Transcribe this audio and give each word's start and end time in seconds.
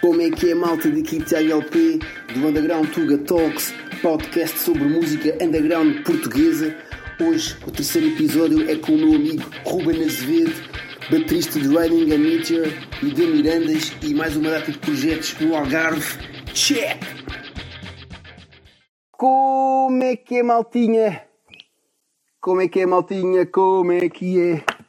Como 0.00 0.22
é 0.22 0.30
que 0.30 0.50
é 0.50 0.54
malta 0.54 0.90
daqui 0.90 1.22
Tiago 1.22 1.52
LP 1.52 1.98
do 2.32 2.46
Underground 2.46 2.88
Tuga 2.88 3.18
Talks, 3.18 3.74
podcast 4.00 4.58
sobre 4.58 4.84
música 4.84 5.36
underground 5.44 6.02
portuguesa. 6.04 6.74
Hoje 7.20 7.54
o 7.66 7.70
terceiro 7.70 8.08
episódio 8.08 8.70
é 8.70 8.76
com 8.76 8.92
o 8.92 8.96
meu 8.96 9.14
amigo 9.16 9.42
Ruben 9.66 10.02
Azevedo, 10.02 10.54
baterista 11.10 11.60
de 11.60 11.68
Riding 11.68 12.14
a 12.14 12.18
Meteor 12.18 12.68
e 13.02 13.10
de 13.10 13.26
Mirandas 13.26 13.92
e 14.02 14.14
mais 14.14 14.34
uma 14.36 14.48
data 14.50 14.72
de 14.72 14.78
projetos 14.78 15.38
no 15.38 15.54
Algarve. 15.54 16.18
Check! 16.54 16.98
Como 19.12 20.02
é 20.02 20.16
que 20.16 20.36
é 20.36 20.42
maltinha? 20.42 21.22
Como 22.40 22.62
é 22.62 22.68
que 22.68 22.80
é 22.80 22.86
maltinha? 22.86 23.44
Como 23.44 23.92
é 23.92 24.08
que 24.08 24.40
é? 24.40 24.79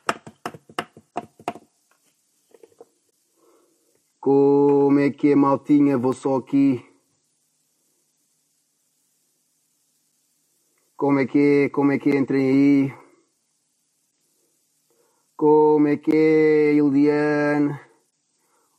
Como 4.22 5.00
é 5.00 5.10
que 5.10 5.32
é, 5.32 5.36
maltinha? 5.36 5.98
Vou 5.98 6.14
só 6.14 6.36
aqui. 6.38 6.86
Como 10.96 11.20
é 11.20 11.26
que 11.26 11.66
é? 11.66 11.70
Como 11.70 11.92
é 11.92 11.98
que 11.98 12.12
é? 12.12 12.18
Entrem 12.18 12.48
aí. 12.48 12.94
Como 15.36 15.88
é 15.88 15.98
que 15.98 16.12
é, 16.12 16.74
Eliane? 16.76 17.80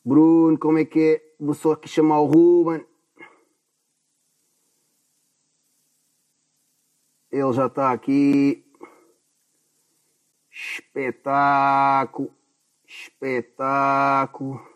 Bruno, 0.04 0.56
como 0.58 0.78
é 0.78 0.84
que 0.84 1.00
é? 1.16 1.36
Vou 1.40 1.54
só 1.54 1.72
aqui 1.72 1.88
chamar 1.88 2.20
o 2.20 2.26
Ruben. 2.26 2.86
Ele 7.32 7.52
já 7.52 7.66
está 7.66 7.90
aqui. 7.92 8.64
Espetáculo. 10.52 12.32
Espetáculo. 12.86 14.71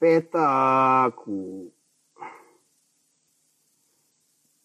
Espetáculo. 0.00 1.70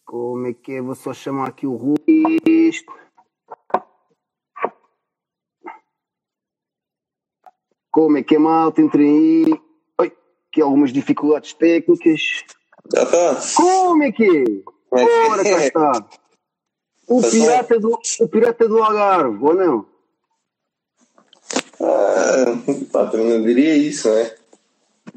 Como 0.05 0.47
é 0.47 0.53
que 0.53 0.71
é? 0.73 0.81
Vou 0.81 0.95
só 0.95 1.13
chamar 1.13 1.49
aqui 1.49 1.67
o 1.67 1.75
Ruiz. 1.75 2.85
Como 7.91 8.17
é 8.17 8.23
que 8.23 8.35
é 8.35 8.39
malta? 8.39 8.81
Entrem 8.81 9.09
aí. 9.09 9.61
Oi, 9.99 10.17
que 10.53 10.61
algumas 10.61 10.93
dificuldades 10.93 11.53
técnicas. 11.53 12.45
Já 12.93 13.03
está. 13.03 13.61
Como 13.61 14.03
é 14.03 14.11
que 14.13 14.23
é? 14.23 14.43
Como 14.89 15.35
é 15.41 15.43
cá 15.43 15.61
é? 15.61 15.67
está. 15.67 16.09
O 17.07 17.21
Tá 17.21 17.29
pirata, 17.29 17.79
do, 17.79 17.99
o 18.21 18.27
pirata 18.29 18.67
do 18.69 18.81
Algarve, 18.81 19.43
ou 19.43 19.53
não? 19.53 19.85
Ah, 21.81 22.45
pá, 22.91 23.05
também 23.07 23.37
não 23.37 23.43
diria 23.45 23.75
isso, 23.75 24.07
não 24.07 24.17
é? 24.17 24.34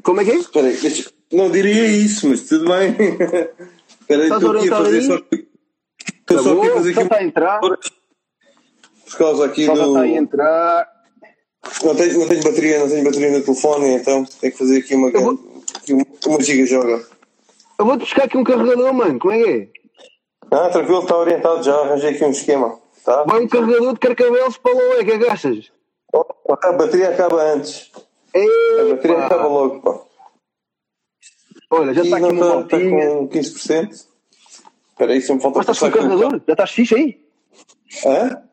Como 0.03 0.21
é 0.21 0.25
que 0.25 0.31
é? 0.31 0.35
Espera 0.35 0.67
aí, 0.67 0.77
deixa- 0.77 1.11
não 1.31 1.49
diria 1.51 1.85
isso, 1.87 2.27
mas 2.29 2.41
tudo 2.47 2.65
bem. 2.65 2.91
Espera 4.01 4.23
aí, 4.23 4.29
Estás 4.29 4.41
estou 4.43 4.57
aqui 4.57 4.69
a 4.69 4.79
orientado 4.79 4.83
fazer 4.85 4.97
aí? 4.97 5.03
só. 5.03 5.15
Estou 6.29 6.39
só 6.43 6.59
aqui 6.59 6.67
a 6.69 6.73
fazer 6.73 6.93
só 6.93 6.99
aqui 6.99 7.03
está 7.07 7.15
a 7.17 7.23
entrar. 7.23 7.59
por 7.59 7.79
causa 9.17 9.45
aqui 9.45 9.65
Só 9.65 9.73
do. 9.73 9.87
está 9.87 10.01
a 10.01 10.07
entrar. 10.07 10.87
Não 11.83 11.95
tenho, 11.95 12.19
não 12.19 12.27
tenho 12.27 12.43
bateria, 12.43 12.79
não 12.79 12.89
tenho 12.89 13.03
bateria 13.03 13.31
no 13.37 13.43
telefone, 13.43 13.87
então 13.95 14.25
tenho 14.25 14.53
que 14.53 14.57
fazer 14.59 14.77
aqui 14.79 14.95
uma, 14.95 15.11
vou- 15.11 15.39
aqui 15.75 15.93
uma, 15.93 16.05
uma 16.27 16.41
giga 16.41 16.65
joga. 16.65 17.05
Eu 17.77 17.85
vou-te 17.85 17.99
buscar 18.01 18.23
aqui 18.23 18.37
um 18.37 18.43
carregador, 18.43 18.93
mano. 18.93 19.19
Como 19.19 19.33
é 19.33 19.43
que 19.43 19.49
é? 19.49 19.67
Ah, 20.51 20.69
tranquilo, 20.69 21.01
está 21.01 21.15
orientado 21.17 21.61
já, 21.63 21.75
arranjei 21.75 22.11
aqui 22.11 22.23
um 22.23 22.31
esquema. 22.31 22.79
Tá? 23.05 23.23
Vai 23.23 23.41
um 23.43 23.47
carregador 23.47 23.93
de 23.93 23.99
carcavelos 23.99 24.57
para 24.57 24.73
o 24.75 24.93
é 24.93 25.03
que 25.05 25.11
agachas. 25.11 25.71
Oh, 26.13 26.25
A 26.63 26.71
bateria 26.71 27.09
acaba 27.09 27.41
antes. 27.53 27.91
A 28.77 28.85
bateria 28.85 29.17
Epa. 29.25 29.47
logo, 29.47 29.81
pá. 29.81 30.01
Olha, 31.71 31.93
já 31.93 32.03
E 32.03 32.05
está 32.05 32.17
aqui 32.17 32.31
uma 32.31 32.45
está, 32.45 32.61
está 32.61 32.79
maltinha. 32.79 33.09
com 33.17 33.29
15%. 33.29 34.07
Espera 34.91 35.13
aí, 35.13 35.21
se 35.21 35.33
me 35.33 35.41
falta 35.41 35.59
Mas 35.59 35.69
estás 35.69 35.79
com 35.79 35.85
o 35.87 35.91
carregador? 35.91 36.41
Já 36.47 36.53
estás 36.53 36.71
fixe 36.71 36.95
aí? 36.95 37.25
Hã? 38.05 38.43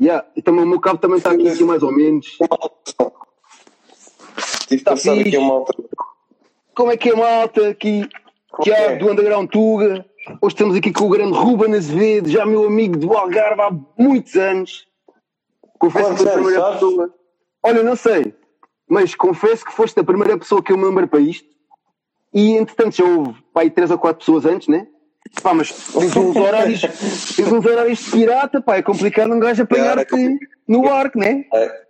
Yeah. 0.00 0.28
E 0.36 0.42
também 0.42 0.64
o 0.64 0.68
meu 0.68 0.80
cabo 0.80 0.98
também 1.00 1.18
está 1.18 1.32
aqui, 1.32 1.48
aqui 1.48 1.64
mais 1.64 1.82
ou 1.82 1.92
menos. 1.92 2.26
Tive 4.68 4.78
que 4.78 4.84
Tá 4.84 4.92
passar 4.92 5.14
aqui 5.14 5.24
fixe. 5.24 5.38
uma 5.38 5.54
alta. 5.54 5.74
Como 6.74 6.92
é 6.92 6.96
que 6.96 7.10
é, 7.10 7.16
malta? 7.16 7.68
Aqui, 7.68 8.08
Tiago 8.62 8.98
do 8.98 9.10
Underground 9.12 9.50
Tuga. 9.50 10.06
Hoje 10.42 10.54
estamos 10.54 10.76
aqui 10.76 10.92
com 10.92 11.04
o 11.06 11.10
grande 11.10 11.38
Ruben 11.38 11.74
Azevedo, 11.74 12.28
já 12.30 12.46
meu 12.46 12.66
amigo 12.66 12.98
do 12.98 13.12
Algarve 13.14 13.62
há 13.62 13.70
muitos 13.98 14.34
anos. 14.36 14.86
Confesso 15.78 16.10
que 16.12 16.16
foi 16.18 16.28
a 16.28 16.32
primeira 16.34 16.72
pessoa. 16.72 17.14
Olha, 17.62 17.82
não 17.82 17.96
sei, 17.96 18.34
mas 18.88 19.14
confesso 19.14 19.64
que 19.64 19.72
foste 19.72 19.98
a 19.98 20.04
primeira 20.04 20.36
pessoa 20.38 20.62
que 20.62 20.72
eu 20.72 20.76
me 20.78 20.84
lembro 20.84 21.08
para 21.08 21.20
isto. 21.20 21.48
E 22.32 22.52
entretanto 22.52 22.96
já 22.96 23.04
houve 23.04 23.34
pá, 23.52 23.62
aí 23.62 23.70
três 23.70 23.90
ou 23.90 23.98
quatro 23.98 24.18
pessoas 24.18 24.44
antes, 24.44 24.68
né? 24.68 24.86
Pá, 25.42 25.54
mas 25.54 25.70
tens 25.70 26.14
uns 26.16 26.34
horários, 26.36 26.80
tens 26.80 27.52
uns 27.52 27.64
horários 27.64 27.98
de 28.00 28.10
pirata, 28.10 28.60
pá, 28.60 28.76
é 28.76 28.82
complicado 28.82 29.32
um 29.32 29.38
gajo 29.38 29.62
apanhar-te 29.62 30.10
complicado. 30.10 30.38
no 30.68 30.88
arco, 30.88 31.18
né? 31.18 31.44
É, 31.52 31.84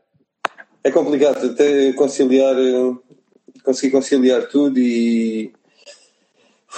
é 0.84 0.90
complicado 0.90 1.46
até 1.46 1.92
conciliar, 1.94 2.54
eh, 2.58 2.94
conseguir 3.64 3.90
conciliar 3.92 4.46
tudo 4.48 4.78
e, 4.78 5.50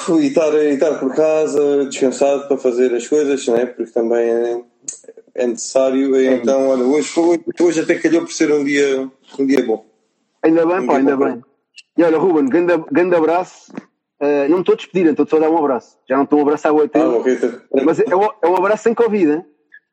e, 0.09 0.27
estar, 0.27 0.55
e 0.55 0.75
estar 0.75 0.99
por 0.99 1.15
casa 1.15 1.87
descansado 1.87 2.47
para 2.47 2.57
fazer 2.57 2.95
as 2.95 3.07
coisas, 3.09 3.47
né? 3.49 3.67
porque 3.67 3.91
também 3.93 4.31
é, 4.31 4.61
é 5.35 5.47
necessário. 5.47 6.19
Então, 6.21 6.69
olha, 6.69 6.85
hoje, 6.85 7.09
foi- 7.09 7.41
hoje 7.61 7.81
até 7.81 7.97
calhou 7.97 8.23
por 8.23 8.33
ser 8.33 8.53
um 8.53 8.65
dia, 8.65 9.11
um 9.39 9.47
dia 9.47 9.65
bom. 9.65 9.85
Ainda 10.47 10.67
bem, 10.67 10.87
pá, 10.87 10.97
ainda 10.99 11.17
bem. 11.17 11.43
E 11.99 12.03
olha, 12.05 12.19
Ruben, 12.19 12.47
grande, 12.47 12.73
grande 12.91 13.15
abraço. 13.17 13.73
Uh, 14.21 14.49
não 14.49 14.57
me 14.57 14.61
estou 14.61 14.73
a 14.73 14.77
despedir, 14.77 15.07
estou 15.09 15.27
só 15.27 15.37
a 15.37 15.41
dar 15.41 15.51
um 15.51 15.59
abraço. 15.59 15.99
Já 16.09 16.17
não 16.17 16.25
estou 16.25 16.39
a 16.39 16.43
abraçar 16.43 16.73
o 16.73 16.81
Ah, 16.81 16.85
hotel. 16.85 17.11
bom, 17.13 17.23
Rita. 17.23 17.63
Mas 17.85 17.99
é, 18.01 18.17
um- 18.17 18.31
é 18.43 18.47
um 18.49 18.57
abraço 18.57 18.85
sem 18.85 18.95
Covid, 18.95 19.31
hein? 19.33 19.45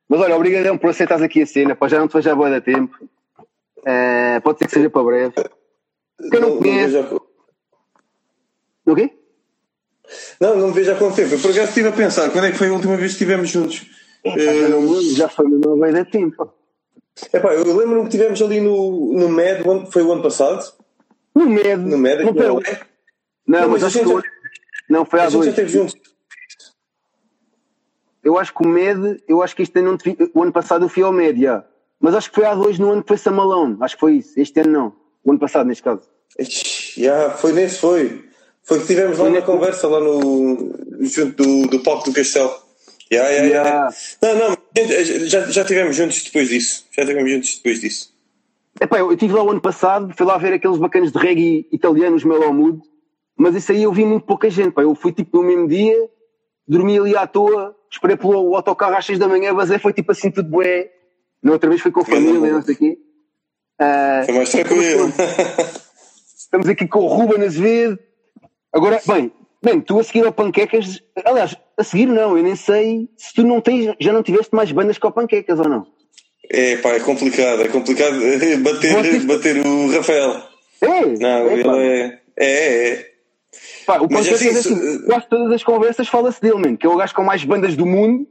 Mas 0.07 0.19
olha, 0.21 0.35
obrigadão 0.35 0.77
por 0.77 0.89
aceitares 0.91 1.23
aqui 1.23 1.41
a 1.41 1.45
cena, 1.45 1.75
pá, 1.75 1.87
já 1.87 1.99
não 1.99 2.07
te 2.07 2.13
vejo 2.13 2.29
há 2.29 2.35
boa 2.35 2.49
da 2.49 2.61
tempo. 2.61 2.95
Uh, 3.79 4.39
pode 4.43 4.59
ser 4.59 4.65
que 4.65 4.71
seja 4.71 4.89
para 4.89 5.03
breve. 5.03 5.33
Quem 6.31 6.39
não 6.39 6.49
não, 6.51 6.57
conhece- 6.59 6.93
vejo 6.93 6.99
há- 8.85 8.91
O 8.91 8.95
quê? 8.95 9.11
não, 10.39 10.55
não 10.57 10.67
me 10.67 10.73
vejo 10.73 10.91
há 10.91 10.95
quanto 10.95 11.15
tempo. 11.15 11.33
Eu 11.33 11.39
por 11.39 11.51
acaso 11.51 11.67
estive 11.69 11.87
a 11.89 11.91
pensar, 11.91 12.29
quando 12.31 12.45
é 12.45 12.51
que 12.51 12.57
foi 12.57 12.67
a 12.69 12.73
última 12.73 12.95
vez 12.95 13.11
que 13.11 13.15
estivemos 13.23 13.49
juntos? 13.49 13.85
Não 14.23 14.35
lembro, 14.79 15.01
já 15.15 15.27
foi 15.27 15.47
mesmo 15.49 15.65
há 15.73 15.75
boa 15.75 15.91
da 15.91 16.05
tempo. 16.05 16.53
Epá, 17.31 17.53
eu 17.53 17.63
lembro-me 17.77 18.01
que 18.01 18.15
estivemos 18.15 18.41
ali 18.41 18.59
no, 18.59 19.13
no 19.13 19.29
MED, 19.29 19.63
foi 19.91 20.01
o 20.03 20.11
ano 20.11 20.23
passado. 20.23 20.73
No 21.35 21.47
MED. 21.47 21.77
No 21.77 21.97
MED, 21.97 22.23
não, 22.25 22.33
não, 22.33 22.55
leste. 22.57 22.79
não, 23.47 23.61
Não, 23.61 23.69
mas 23.69 23.81
mas 23.81 23.83
a 23.83 23.87
acho 23.87 23.93
gente 23.99 24.03
que 24.07 24.13
já- 24.13 24.19
foi- 24.21 24.29
Não, 24.89 25.05
foi 25.05 25.19
há 25.19 25.23
A 25.23 25.25
gente 25.25 25.33
já 25.33 25.37
dois. 25.39 25.49
esteve 25.49 25.69
juntos. 25.71 25.95
Eu 28.23 28.37
acho 28.37 28.53
que 28.53 28.63
o 28.65 28.67
MED, 28.67 29.21
eu 29.27 29.41
acho 29.41 29.55
que 29.55 29.61
este 29.63 29.79
ano 29.79 29.97
o 30.33 30.43
ano 30.43 30.51
passado 30.51 30.85
eu 30.85 30.89
fui 30.89 31.03
ao 31.03 31.11
MED, 31.11 31.41
já. 31.41 31.65
Mas 31.99 32.15
acho 32.15 32.29
que 32.29 32.35
foi 32.35 32.45
há 32.45 32.55
dois 32.55 32.79
no 32.79 32.91
ano 32.91 33.01
que 33.01 33.07
foi 33.09 33.17
Samalone. 33.17 33.77
Acho 33.81 33.95
que 33.95 33.99
foi 34.01 34.13
isso. 34.15 34.39
Este 34.39 34.59
ano 34.61 34.71
não. 34.71 34.95
O 35.23 35.31
ano 35.31 35.39
passado, 35.39 35.67
neste 35.67 35.83
caso. 35.83 36.01
Já, 36.97 37.31
foi 37.31 37.53
nesse, 37.53 37.79
foi. 37.79 38.25
Foi 38.63 38.79
que 38.79 38.87
tivemos 38.87 39.17
lá 39.17 39.25
Foi 39.25 39.29
na 39.29 39.35
nesse- 39.35 39.45
conversa, 39.45 39.87
lá 39.87 39.99
no. 39.99 40.73
junto 41.01 41.43
do, 41.43 41.67
do 41.67 41.79
palco 41.83 42.05
do 42.09 42.13
Castelo. 42.13 42.53
Já, 43.11 43.31
Já. 43.31 43.47
já. 43.49 43.89
Não, 44.21 44.35
não, 44.49 44.52
já, 45.27 45.45
já 45.49 45.65
tivemos 45.65 45.95
juntos 45.95 46.23
depois 46.23 46.49
disso. 46.49 46.85
Já 46.91 47.05
tivemos 47.05 47.31
juntos 47.31 47.55
depois 47.55 47.79
disso. 47.79 48.13
Epá, 48.81 48.99
eu 48.99 49.11
estive 49.11 49.33
lá 49.33 49.43
o 49.43 49.51
ano 49.51 49.61
passado, 49.61 50.13
fui 50.15 50.25
lá 50.25 50.37
ver 50.37 50.53
aqueles 50.53 50.77
bacanas 50.77 51.11
de 51.11 51.19
reggae 51.19 51.67
italianos, 51.71 52.23
Melomood, 52.23 52.81
mas 53.37 53.55
isso 53.55 53.71
aí 53.71 53.83
eu 53.83 53.93
vi 53.93 54.03
muito 54.03 54.25
pouca 54.25 54.49
gente. 54.49 54.71
Pá. 54.71 54.81
Eu 54.81 54.95
fui 54.95 55.11
tipo 55.11 55.37
no 55.37 55.43
mesmo 55.43 55.67
dia, 55.67 56.09
dormi 56.67 56.97
ali 56.97 57.15
à 57.15 57.27
toa, 57.27 57.75
esperei 57.91 58.17
pelo 58.17 58.55
autocarro 58.55 58.95
às 58.95 59.05
6 59.05 59.19
da 59.19 59.27
manhã, 59.27 59.53
basei, 59.53 59.77
foi 59.77 59.93
tipo 59.93 60.11
assim 60.11 60.31
tudo 60.31 60.49
bué. 60.49 60.89
Na 61.41 61.51
outra 61.51 61.69
vez 61.69 61.81
fui 61.81 61.91
com 61.91 62.01
a 62.01 62.05
família, 62.05 62.53
não 62.53 62.61
sei 62.61 62.73
o 62.73 62.77
quê. 62.77 62.97
Ah, 63.79 64.23
Foi 64.25 64.35
mais 64.35 64.49
tranquilo. 64.49 65.13
estamos 66.37 66.69
aqui 66.69 66.87
com 66.87 66.99
o 66.99 67.07
Ruben 67.07 67.43
Azevedo. 67.45 67.99
Agora, 68.71 69.01
bem, 69.05 69.31
bem, 69.63 69.81
tu 69.81 69.99
a 69.99 70.03
seguir 70.03 70.25
ao 70.25 70.31
Panquecas, 70.33 71.01
aliás, 71.25 71.55
a 71.77 71.83
seguir 71.83 72.05
não, 72.07 72.37
eu 72.37 72.43
nem 72.43 72.55
sei 72.55 73.09
se 73.17 73.33
tu 73.33 73.43
não 73.43 73.61
tens, 73.61 73.93
já 73.99 74.11
não 74.13 74.21
tiveste 74.23 74.53
mais 74.55 74.71
bandas 74.71 74.97
que 74.97 75.05
ao 75.05 75.11
Panquecas 75.11 75.59
ou 75.59 75.67
não. 75.69 75.87
É, 76.51 76.77
pá, 76.77 76.89
é 76.89 76.99
complicado. 76.99 77.61
É 77.61 77.67
complicado 77.69 78.15
bater, 78.63 78.93
Vocês- 78.93 79.25
bater 79.25 79.65
o 79.65 79.91
Rafael. 79.91 80.41
É, 80.81 81.05
Não, 81.19 81.49
é, 81.49 81.53
ele 81.53 81.63
pá. 81.63 81.77
é. 81.77 82.19
É, 82.37 82.89
é. 82.93 83.09
Pá, 83.85 83.97
o 83.99 84.07
Mas 84.11 84.27
Panquecas, 84.27 84.41
assim, 84.41 84.47
é 84.47 84.51
assim, 84.75 84.75
se- 84.99 85.05
quase 85.05 85.29
todas 85.29 85.51
as 85.53 85.63
conversas 85.63 86.07
fala-se 86.07 86.41
dele, 86.41 86.55
mano, 86.55 86.77
que 86.77 86.85
é 86.85 86.89
o 86.89 86.95
gajo 86.97 87.15
com 87.15 87.23
mais 87.23 87.43
bandas 87.45 87.75
do 87.75 87.85
mundo. 87.85 88.27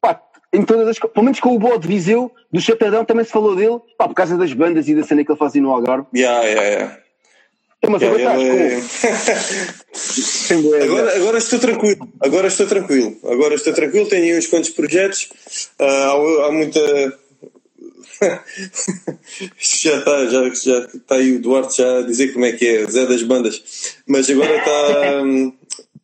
Pá, 0.00 0.20
em 0.52 0.62
todas 0.64 0.86
as, 0.88 0.98
pelo 0.98 1.24
menos 1.24 1.40
com 1.40 1.54
o 1.54 1.58
Boa 1.58 1.78
de 1.78 1.88
Viseu, 1.88 2.30
do 2.52 2.60
Chatadão 2.60 3.04
também 3.04 3.24
se 3.24 3.32
falou 3.32 3.56
dele, 3.56 3.78
pá, 3.98 4.06
por 4.06 4.14
causa 4.14 4.36
das 4.38 4.52
bandas 4.52 4.88
e 4.88 4.94
da 4.94 5.02
cena 5.02 5.24
que 5.24 5.30
ele 5.32 5.38
fazia 5.38 5.60
no 5.60 5.70
Algarve. 5.72 6.06
Já, 6.14 6.42
já, 6.46 6.78
já. 6.78 6.98
Mas 7.88 8.02
agora 8.02 8.18
estás 8.18 8.42
é- 8.42 8.80
com. 8.80 9.86
Sem 9.96 10.62
boé, 10.62 10.82
Agora, 10.84 11.16
agora 11.16 11.38
estou 11.38 11.58
tranquilo, 11.58 12.08
agora 12.20 12.48
estou 12.48 12.66
tranquilo, 12.66 13.16
agora 13.24 13.54
estou 13.54 13.72
tranquilo, 13.72 14.08
tenho 14.08 14.24
aí 14.24 14.38
uns 14.38 14.46
quantos 14.46 14.70
projetos, 14.70 15.28
ah, 15.78 16.12
há, 16.12 16.46
há 16.46 16.52
muita. 16.52 17.18
já 19.58 19.98
está 19.98 20.26
já, 20.26 20.48
já 20.50 20.78
está 20.94 21.14
aí 21.16 21.36
o 21.36 21.40
Duarte 21.40 21.78
já 21.78 21.98
a 21.98 22.02
dizer 22.02 22.32
como 22.32 22.44
é 22.44 22.52
que 22.52 22.66
é, 22.66 22.90
Zé 22.90 23.06
das 23.06 23.22
bandas. 23.22 23.62
Mas 24.06 24.28
agora 24.30 24.56
está. 24.56 25.22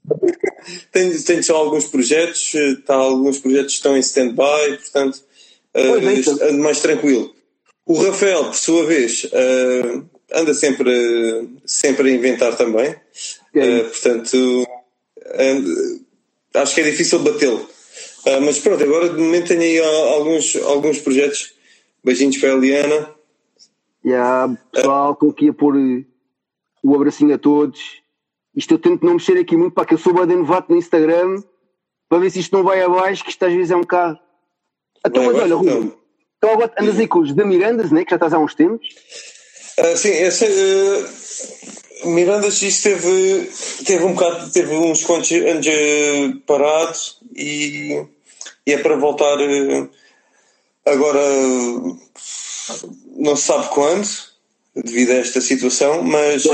tenho, 0.93 1.23
tenho 1.23 1.43
só 1.43 1.57
alguns 1.57 1.87
projetos, 1.87 2.55
está, 2.55 2.95
alguns 2.95 3.39
projetos 3.39 3.75
estão 3.75 3.97
em 3.97 4.01
stand-by, 4.01 4.79
portanto 4.79 5.23
é, 5.75 5.89
uh, 5.89 6.49
ando 6.49 6.59
mais 6.59 6.81
tranquilo. 6.81 7.35
O 7.87 7.95
Rafael, 7.95 8.45
por 8.45 8.55
sua 8.55 8.87
vez, 8.87 9.25
uh, 9.25 10.05
anda 10.35 10.55
sempre, 10.55 11.49
sempre 11.65 12.11
a 12.11 12.15
inventar 12.15 12.57
também. 12.57 12.91
Uh, 13.55 13.85
portanto, 13.91 14.67
ando- 15.35 16.01
acho 16.55 16.75
que 16.75 16.81
é 16.81 16.85
difícil 16.85 17.19
batê-lo. 17.21 17.69
Uh, 18.27 18.41
mas 18.41 18.59
pronto, 18.59 18.83
agora 18.83 19.09
de 19.09 19.21
momento 19.21 19.49
tenho 19.49 19.61
aí 19.63 19.79
alguns, 19.79 20.57
alguns 20.57 20.99
projetos. 21.01 21.55
Beijinhos 22.05 22.37
para 22.39 22.51
a 22.51 22.53
Eliana. 22.55 23.15
Yeah, 24.05 24.59
pessoal, 24.73 25.13
estou 25.13 25.31
aqui 25.31 25.49
a 25.51 25.53
pôr 25.53 25.77
eh, 25.77 26.05
o 26.83 26.95
abracinho 26.97 27.33
a 27.33 27.39
todos. 27.39 27.81
Isto 28.57 28.75
eu 28.75 28.79
tento 28.79 29.07
não 29.07 29.15
mexer 29.15 29.39
aqui 29.39 29.57
muito 29.57 29.73
para 29.75 29.85
que 29.87 29.95
eu 29.95 29.99
sou 29.99 30.13
bem 30.13 30.37
novato 30.37 30.73
no 30.73 30.77
Instagram 30.79 31.41
para 32.09 32.19
ver 32.19 32.31
se 32.31 32.41
isto 32.41 32.57
não 32.57 32.65
vai 32.65 32.83
abaixo, 32.83 33.23
que 33.23 33.31
isto 33.31 33.45
às 33.45 33.53
vezes 33.53 33.71
é 33.71 33.77
um 33.77 33.83
bocado. 33.83 34.19
Então, 35.07 35.25
Vai 35.25 35.33
mas 35.35 35.43
olha, 35.45 35.55
Ruben, 35.55 35.75
então. 35.79 35.99
então 36.37 36.51
agora 36.53 36.73
andas 36.79 36.99
aí 36.99 37.07
com 37.07 37.21
os 37.21 37.33
da 37.33 37.45
Mirandas, 37.45 37.91
né, 37.93 38.05
que 38.05 38.11
já 38.11 38.17
estás 38.17 38.35
há 38.35 38.39
uns 38.39 38.55
tempos. 38.55 38.87
Ah, 39.79 39.97
sim, 39.97 40.11
essa, 40.11 40.45
uh, 40.47 42.11
Mirandas 42.11 42.61
isso 42.61 42.83
teve, 42.83 43.51
teve 43.87 44.05
um 44.05 44.13
bocado, 44.13 44.51
teve 44.51 44.75
uns 44.75 45.03
quantos 45.03 45.31
anos 45.33 45.67
uh, 45.67 46.37
parado 46.47 46.99
e, 47.35 48.05
e 48.67 48.73
é 48.73 48.79
para 48.79 48.97
voltar 48.97 49.39
uh, 49.39 49.91
agora 50.85 51.21
não 53.17 53.35
se 53.35 53.45
sabe 53.45 53.69
quando, 53.69 54.07
devido 54.75 55.13
a 55.13 55.17
esta 55.17 55.41
situação, 55.41 56.03
mas, 56.03 56.45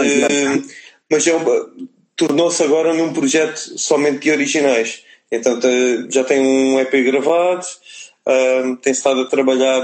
mas 1.10 1.26
é 1.26 1.32
tornou-se 2.16 2.62
agora 2.62 2.94
num 2.94 3.12
projeto 3.12 3.78
somente 3.78 4.20
de 4.20 4.30
originais. 4.30 5.02
Então 5.30 5.58
já 6.10 6.24
tem 6.24 6.40
um 6.40 6.80
EP 6.80 6.92
gravado, 7.04 7.66
tem 8.82 8.92
estado 8.92 9.22
a 9.22 9.28
trabalhar 9.28 9.82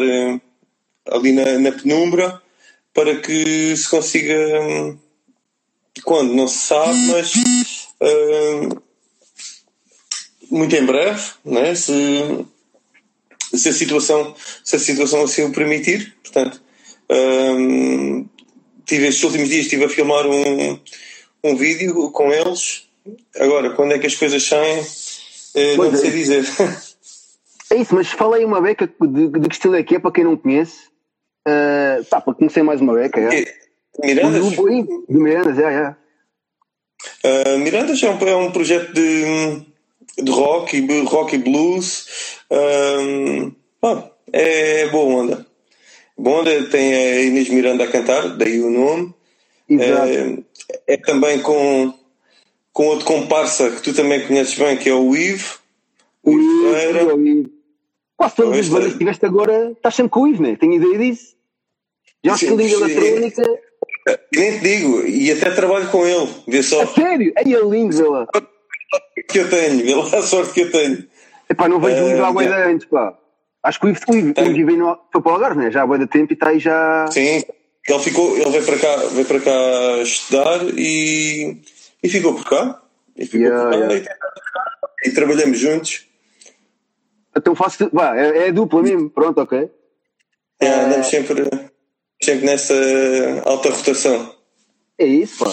ali 1.10 1.32
na, 1.32 1.58
na 1.58 1.72
penumbra 1.72 2.42
para 2.94 3.16
que 3.20 3.76
se 3.76 3.88
consiga 3.88 4.96
quando 6.04 6.32
não 6.34 6.48
se 6.48 6.58
sabe 6.58 6.98
mas 7.08 7.32
hum, 8.00 8.68
muito 10.50 10.74
em 10.76 10.86
breve 10.86 11.22
né? 11.44 11.74
se, 11.74 11.92
se 13.54 13.68
a 13.68 13.72
situação 13.72 14.34
se 14.62 14.76
a 14.76 14.78
situação 14.78 15.24
assim 15.24 15.42
o 15.42 15.52
permitir 15.52 16.14
portanto 16.22 16.62
hum, 17.10 18.26
tive 18.86 19.08
estes 19.08 19.24
últimos 19.24 19.48
dias 19.48 19.64
estive 19.66 19.84
a 19.84 19.88
filmar 19.88 20.26
um, 20.26 20.78
um 21.42 21.56
vídeo 21.56 22.10
com 22.10 22.32
eles 22.32 22.86
agora 23.36 23.70
quando 23.70 23.92
é 23.92 23.98
que 23.98 24.06
as 24.06 24.14
coisas 24.14 24.42
saem 24.42 24.84
eh, 25.54 25.76
não 25.76 25.90
Pois 25.90 25.94
é. 25.94 25.96
sei 25.98 26.10
dizer 26.10 26.44
É 27.70 27.76
isso, 27.76 27.94
mas 27.94 28.08
fala 28.08 28.36
aí 28.36 28.44
uma 28.44 28.60
beca 28.60 28.86
de, 28.86 29.28
de 29.28 29.48
que 29.48 29.54
estilo 29.54 29.74
é 29.74 29.82
que 29.82 29.96
é 29.96 29.98
para 29.98 30.12
quem 30.12 30.22
não 30.22 30.36
conhece. 30.36 30.88
Uh, 31.46 32.04
pá, 32.04 32.20
para 32.20 32.34
conhecer 32.34 32.62
mais 32.62 32.80
uma 32.80 32.94
beca, 32.94 33.20
é. 33.20 33.44
Mirandas 34.02 34.42
O 34.42 34.50
grupo 34.50 34.66
aí, 34.66 34.82
de 34.82 35.14
Mirandas, 35.14 35.58
é, 35.58 35.96
é. 37.24 37.54
Uh, 37.54 37.58
Mirandas 37.58 38.02
é 38.02 38.10
um, 38.10 38.18
é 38.28 38.36
um 38.36 38.50
projeto 38.50 38.92
de, 38.92 39.62
de 40.22 40.30
rock, 40.30 41.02
rock 41.04 41.34
e 41.34 41.38
blues. 41.38 42.40
Um, 42.50 43.52
ah, 43.82 44.10
é 44.32 44.88
boa 44.88 45.22
onda. 45.22 45.46
Boa 46.16 46.40
onda 46.40 46.70
tem 46.70 46.94
a 46.94 47.22
Inês 47.22 47.48
Miranda 47.48 47.84
a 47.84 47.90
cantar, 47.90 48.36
daí 48.36 48.60
o 48.60 48.70
nome. 48.70 49.14
Exato. 49.68 50.08
É, 50.08 50.94
é 50.94 50.96
também 50.96 51.40
com, 51.40 51.92
com 52.72 52.86
outro 52.86 53.04
comparsa 53.04 53.70
que 53.70 53.82
tu 53.82 53.92
também 53.92 54.26
conheces 54.26 54.54
bem, 54.54 54.76
que 54.76 54.88
é 54.88 54.94
o 54.94 55.14
Ivo. 55.14 55.58
O 56.22 56.38
Ivo. 56.38 57.53
Quase 58.16 58.36
todas 58.36 58.58
as 58.58 58.68
bandas 58.68 58.92
que 58.92 58.98
tiveste 58.98 59.26
agora, 59.26 59.72
estás 59.72 59.94
sempre 59.94 60.10
com 60.10 60.22
o 60.22 60.28
Ivo, 60.28 60.42
né? 60.42 60.56
Tenho 60.56 60.74
ideia 60.74 60.98
disso. 60.98 61.34
Já 62.24 62.34
estilo 62.34 62.56
de 62.56 62.68
sim. 62.68 62.82
eletrónica. 62.82 63.42
Nem 64.34 64.58
te 64.58 64.60
digo, 64.60 65.06
e 65.06 65.32
até 65.32 65.50
trabalho 65.50 65.90
com 65.90 66.06
ele. 66.06 66.28
Vê 66.46 66.62
só 66.62 66.82
A 66.82 66.86
sério? 66.86 67.32
Aí 67.36 67.54
é 67.54 67.60
lindo, 67.60 67.96
vê 67.96 68.08
lá. 68.08 68.26
que 69.28 69.38
eu 69.38 69.50
tenho, 69.50 69.84
vê 69.84 69.94
lá 69.94 70.18
a 70.18 70.22
sorte 70.22 70.52
que 70.52 70.60
eu 70.60 70.70
tenho. 70.70 71.06
Epá, 71.48 71.68
não 71.68 71.80
vejo 71.80 72.04
o 72.04 72.10
Ivo 72.10 72.24
há 72.24 72.32
bué 72.32 72.46
de 72.46 72.54
antes, 72.54 72.86
pá. 72.86 73.18
Acho 73.62 73.80
que 73.80 73.86
o 73.86 73.88
Ivo, 73.90 74.00
o 74.08 74.14
Ivo, 74.14 74.34
o 74.36 74.56
Ivo 74.56 74.76
no, 74.76 74.98
foi 75.12 75.22
para 75.22 75.32
o 75.32 75.34
Algarve, 75.34 75.58
né? 75.58 75.70
Já 75.70 75.82
há 75.82 75.86
bué 75.86 75.98
de 75.98 76.06
tempo 76.06 76.32
e 76.32 76.34
está 76.34 76.48
aí 76.48 76.58
já... 76.58 77.06
Sim, 77.10 77.42
ele 77.86 77.98
ficou, 77.98 78.36
ele 78.36 78.50
veio 78.50 78.64
para 78.64 78.78
cá, 78.78 78.96
veio 78.96 79.26
para 79.26 79.40
cá 79.40 80.02
estudar 80.02 80.60
e, 80.76 81.58
e 82.02 82.08
ficou 82.08 82.34
por 82.34 82.44
cá. 82.44 82.82
E 83.16 83.26
ficou 83.26 83.40
Yeah, 83.40 83.64
por 83.64 83.70
cá 83.70 83.92
yeah. 83.92 84.18
E, 85.04 85.08
e 85.08 85.12
trabalhamos 85.12 85.58
juntos. 85.58 86.06
Então 87.36 87.54
faço... 87.54 87.88
Vá, 87.92 88.16
é, 88.16 88.48
é 88.48 88.52
dupla 88.52 88.82
mesmo. 88.82 89.10
Pronto, 89.10 89.40
ok. 89.40 89.70
É, 90.60 90.68
andamos 90.68 91.06
sempre, 91.08 91.44
sempre 92.22 92.46
nessa 92.46 92.74
alta 93.44 93.70
rotação. 93.70 94.34
É 94.98 95.06
isso, 95.06 95.44
pá. 95.44 95.50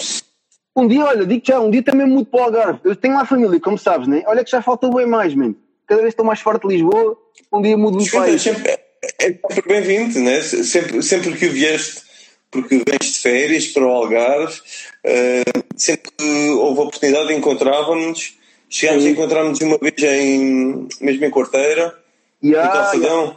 Um 0.75 0.87
dia, 0.87 1.03
olha, 1.03 1.25
digo 1.25 1.41
já, 1.45 1.59
um 1.59 1.69
dia 1.69 1.83
também 1.83 2.07
mudo 2.07 2.25
para 2.25 2.39
o 2.39 2.43
Algarve. 2.43 2.79
Eu 2.83 2.95
tenho 2.95 3.15
lá 3.15 3.25
família, 3.25 3.59
como 3.59 3.77
sabes, 3.77 4.07
né? 4.07 4.23
Olha 4.25 4.43
que 4.43 4.51
já 4.51 4.61
falta 4.61 4.89
bem 4.89 5.05
mais, 5.05 5.35
mano. 5.35 5.55
Cada 5.85 6.01
vez 6.01 6.13
estou 6.13 6.25
mais 6.25 6.39
forte 6.39 6.65
de 6.65 6.75
Lisboa, 6.75 7.17
um 7.51 7.61
dia 7.61 7.77
mudo 7.77 7.97
para 7.97 8.05
Sempre, 8.05 8.31
aí. 8.31 8.39
sempre, 8.39 8.69
é, 8.69 8.79
é 9.19 9.53
sempre 9.53 9.67
bem-vindo, 9.67 10.19
né? 10.19 10.41
sempre, 10.41 11.03
sempre 11.03 11.33
que 11.33 11.47
vieste, 11.47 12.01
porque 12.49 12.81
vens 12.87 13.13
de 13.13 13.19
férias 13.19 13.67
para 13.67 13.85
o 13.85 13.89
Algarve, 13.89 14.61
eh, 15.03 15.43
sempre 15.75 16.11
que 16.17 16.49
houve 16.51 16.79
oportunidade 16.79 17.33
encontrávamos. 17.33 18.37
Chegámos 18.71 19.03
a 19.03 19.07
Sim. 19.07 19.11
encontrar-nos 19.13 19.59
uma 19.59 19.77
vez 19.77 19.93
em, 20.01 20.87
mesmo 21.01 21.25
em 21.25 21.29
Quarteira, 21.29 21.93
no 22.41 22.49
Yeah, 22.49 22.71
Calçadão. 22.71 23.35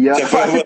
yeah. 0.00 0.20
Já 0.20 0.26
foi. 0.28 0.64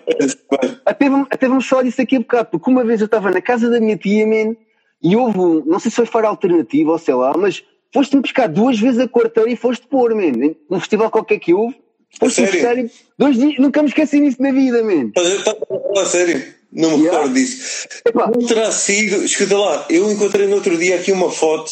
Até 0.85 1.09
vamos, 1.09 1.27
até 1.31 1.47
vamos 1.47 1.65
falar 1.67 1.83
disso 1.83 2.01
aqui 2.01 2.15
a 2.17 2.19
bocado, 2.19 2.49
porque 2.51 2.69
uma 2.69 2.83
vez 2.83 3.01
eu 3.01 3.05
estava 3.05 3.31
na 3.31 3.41
casa 3.41 3.69
da 3.71 3.79
minha 3.79 3.97
tia, 3.97 4.25
man, 4.27 4.55
e 5.01 5.15
houve 5.15 5.39
um, 5.39 5.63
não 5.65 5.79
sei 5.79 5.89
se 5.89 5.95
foi 5.97 6.05
fora 6.05 6.27
alternativa 6.27 6.91
ou 6.91 6.99
sei 6.99 7.15
lá, 7.15 7.33
mas 7.35 7.63
foste-me 7.91 8.21
buscar 8.21 8.47
duas 8.47 8.79
vezes 8.79 8.99
a 8.99 9.07
quarteira 9.07 9.49
e 9.49 9.55
foste 9.55 9.87
pôr, 9.87 10.13
man, 10.13 10.53
num 10.69 10.79
festival 10.79 11.09
qualquer 11.09 11.39
que 11.39 11.53
houve. 11.53 11.75
Foste-me 12.19 12.47
sério? 12.47 12.61
buscar 12.61 12.77
e 12.77 12.91
dois 13.17 13.35
dias, 13.35 13.55
nunca 13.57 13.81
me 13.81 13.89
esqueci 13.89 14.19
disso 14.21 14.39
na 14.39 14.51
vida, 14.51 14.83
man. 14.83 15.11
A- 15.17 15.97
a 15.97 16.01
a 16.01 16.05
sério? 16.05 16.53
Não 16.71 16.91
me 16.91 17.03
Yeah. 17.05 17.11
recordo 17.17 17.33
disso. 17.33 17.87
Epá, 18.05 18.31
Não 18.35 18.45
terá 18.47 18.71
sido. 18.71 19.23
Escuta 19.25 19.57
lá, 19.57 19.85
eu 19.89 20.11
encontrei 20.11 20.45
no 20.47 20.55
outro 20.55 20.77
dia 20.77 20.95
aqui 20.97 21.11
uma 21.11 21.31
foto 21.31 21.71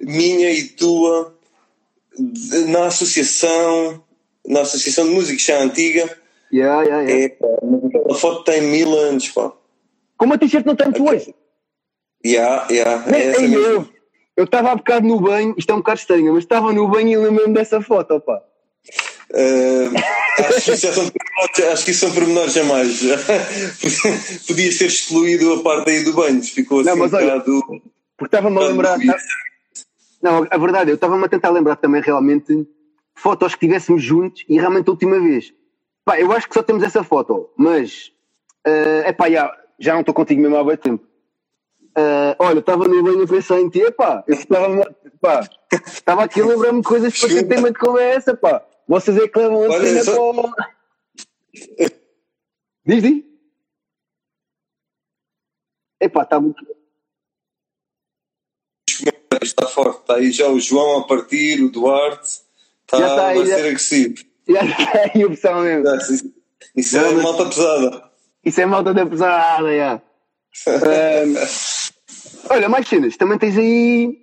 minha 0.00 0.50
e 0.50 0.64
tua 0.64 1.34
na 2.68 2.86
associação, 2.86 4.02
na 4.46 4.60
Associação 4.60 5.06
de 5.06 5.10
Músicos 5.10 5.44
já 5.44 5.60
antiga. 5.62 6.08
yeah, 6.52 6.82
yeah, 6.82 7.02
yeah. 7.10 7.24
É, 7.24 7.88
aquela 7.88 8.14
foto 8.14 8.44
tem 8.44 8.62
mil 8.62 8.96
anos, 8.98 9.28
pá. 9.30 9.52
Como 10.16 10.34
a 10.34 10.38
t-shirt 10.38 10.64
não 10.64 10.76
tem 10.76 10.86
muito 10.88 11.08
hoje. 11.08 11.34
Yeah, 12.24 12.66
yeah, 12.70 13.04
é 13.14 13.26
essa 13.26 13.42
eu 13.44 13.88
eu 14.36 14.44
estava 14.44 14.72
há 14.72 14.76
bocado 14.76 15.06
no 15.06 15.20
banho, 15.20 15.54
isto 15.56 15.70
é 15.70 15.74
um 15.74 15.78
bocado 15.78 16.00
estranho, 16.00 16.32
mas 16.32 16.42
estava 16.42 16.72
no 16.72 16.88
banho 16.88 17.08
e 17.10 17.16
lembro-me 17.16 17.54
dessa 17.54 17.80
foto, 17.80 18.20
pá. 18.20 18.42
Ah, 19.32 20.44
acho, 20.48 20.72
que 20.72 20.76
são 20.76 20.92
pormenores- 21.10 21.72
acho 21.72 21.84
que 21.84 21.90
isso 21.92 22.00
são 22.00 22.12
pormenores 22.12 22.56
a 22.56 22.64
mais. 22.64 23.00
Podias 24.46 24.78
ter 24.78 24.86
excluído 24.86 25.54
a 25.54 25.62
parte 25.62 25.90
aí 25.90 26.04
do 26.04 26.12
banho, 26.14 26.42
ficou 26.42 26.80
assim 26.80 26.90
Não, 26.90 26.96
mas 26.96 27.12
um 27.12 27.16
olha, 27.16 27.26
bocado. 27.38 27.60
Porque 28.16 28.36
estava-me 28.36 28.58
a 28.58 28.60
lembrar. 28.68 28.98
Não, 30.24 30.46
a 30.50 30.58
verdade, 30.58 30.92
eu 30.92 30.96
estava-me 30.96 31.26
a 31.26 31.30
tentar 31.30 31.50
lembrar 31.50 31.76
também 31.76 32.02
realmente 32.02 32.68
fotos 33.16 33.54
que 33.56 33.66
tivéssemos 33.68 34.02
juntos 34.04 34.44
e 34.48 34.58
realmente 34.60 34.88
a 34.88 34.92
última 34.92 35.20
vez. 35.20 35.54
Pá, 36.06 36.20
eu 36.20 36.32
acho 36.32 36.48
que 36.48 36.54
só 36.54 36.64
temos 36.64 36.84
essa 36.84 37.04
foto, 37.04 37.52
mas. 37.58 38.12
é 39.06 39.12
pá, 39.14 39.30
já, 39.30 39.56
já 39.80 39.94
não 39.94 40.02
estou 40.02 40.14
contigo 40.14 40.42
mesmo 40.42 40.58
há 40.58 40.64
bem 40.64 40.78
tempo. 40.78 41.06
Eh, 41.96 42.36
olha, 42.40 42.60
estava 42.60 42.88
no 42.88 43.02
banho 43.02 43.24
a 43.24 43.28
pensar 43.28 43.60
em 43.60 43.70
ti, 43.70 43.90
pá. 43.92 44.24
Eu 44.28 44.34
estava, 44.34 44.78
aqui 46.24 46.40
a 46.42 46.46
lembrar-me 46.46 46.82
de 46.82 46.88
coisas 46.88 47.18
para 47.18 47.30
ter 47.30 47.44
tema 47.48 47.72
de 47.72 47.78
conversa, 47.78 48.36
pá. 48.36 48.66
Vocês 48.88 49.16
é 49.18 49.28
que 49.28 49.38
levam 49.38 49.64
a 49.64 49.72
cena 49.72 50.04
só- 50.04 50.20
para. 50.52 50.70
Diz, 52.86 53.02
diz. 53.02 53.24
Epá, 56.00 56.22
está 56.24 56.40
muito. 56.40 56.64
Está 59.48 59.66
forte. 59.66 60.00
Está 60.00 60.14
aí 60.16 60.30
já 60.30 60.48
o 60.48 60.58
João 60.60 60.98
a 61.00 61.06
partir, 61.06 61.62
o 61.62 61.70
Duarte. 61.70 62.28
Está, 62.82 62.98
Já 62.98 63.08
está 63.08 63.26
aí, 63.28 63.36
vai 63.38 63.46
já. 63.46 63.54
ser 63.56 63.60
agressivo. 63.66 64.14
Já 64.48 64.64
está 64.64 65.10
aí 65.14 65.22
a 65.22 65.26
opção 65.26 65.60
mesmo. 65.62 65.84
Já, 65.84 65.96
Isso, 65.96 66.32
isso 66.76 66.96
é 66.98 67.12
malta 67.12 67.44
pesada. 67.46 68.10
Isso 68.44 68.60
é 68.60 68.66
malta 68.66 68.92
da 68.94 69.06
pesada, 69.06 69.76
já. 69.76 70.02
Ahm, 70.68 71.34
olha, 72.50 72.68
mais 72.68 72.86
cenas, 72.88 73.16
também 73.16 73.38
tens 73.38 73.56
aí. 73.56 74.18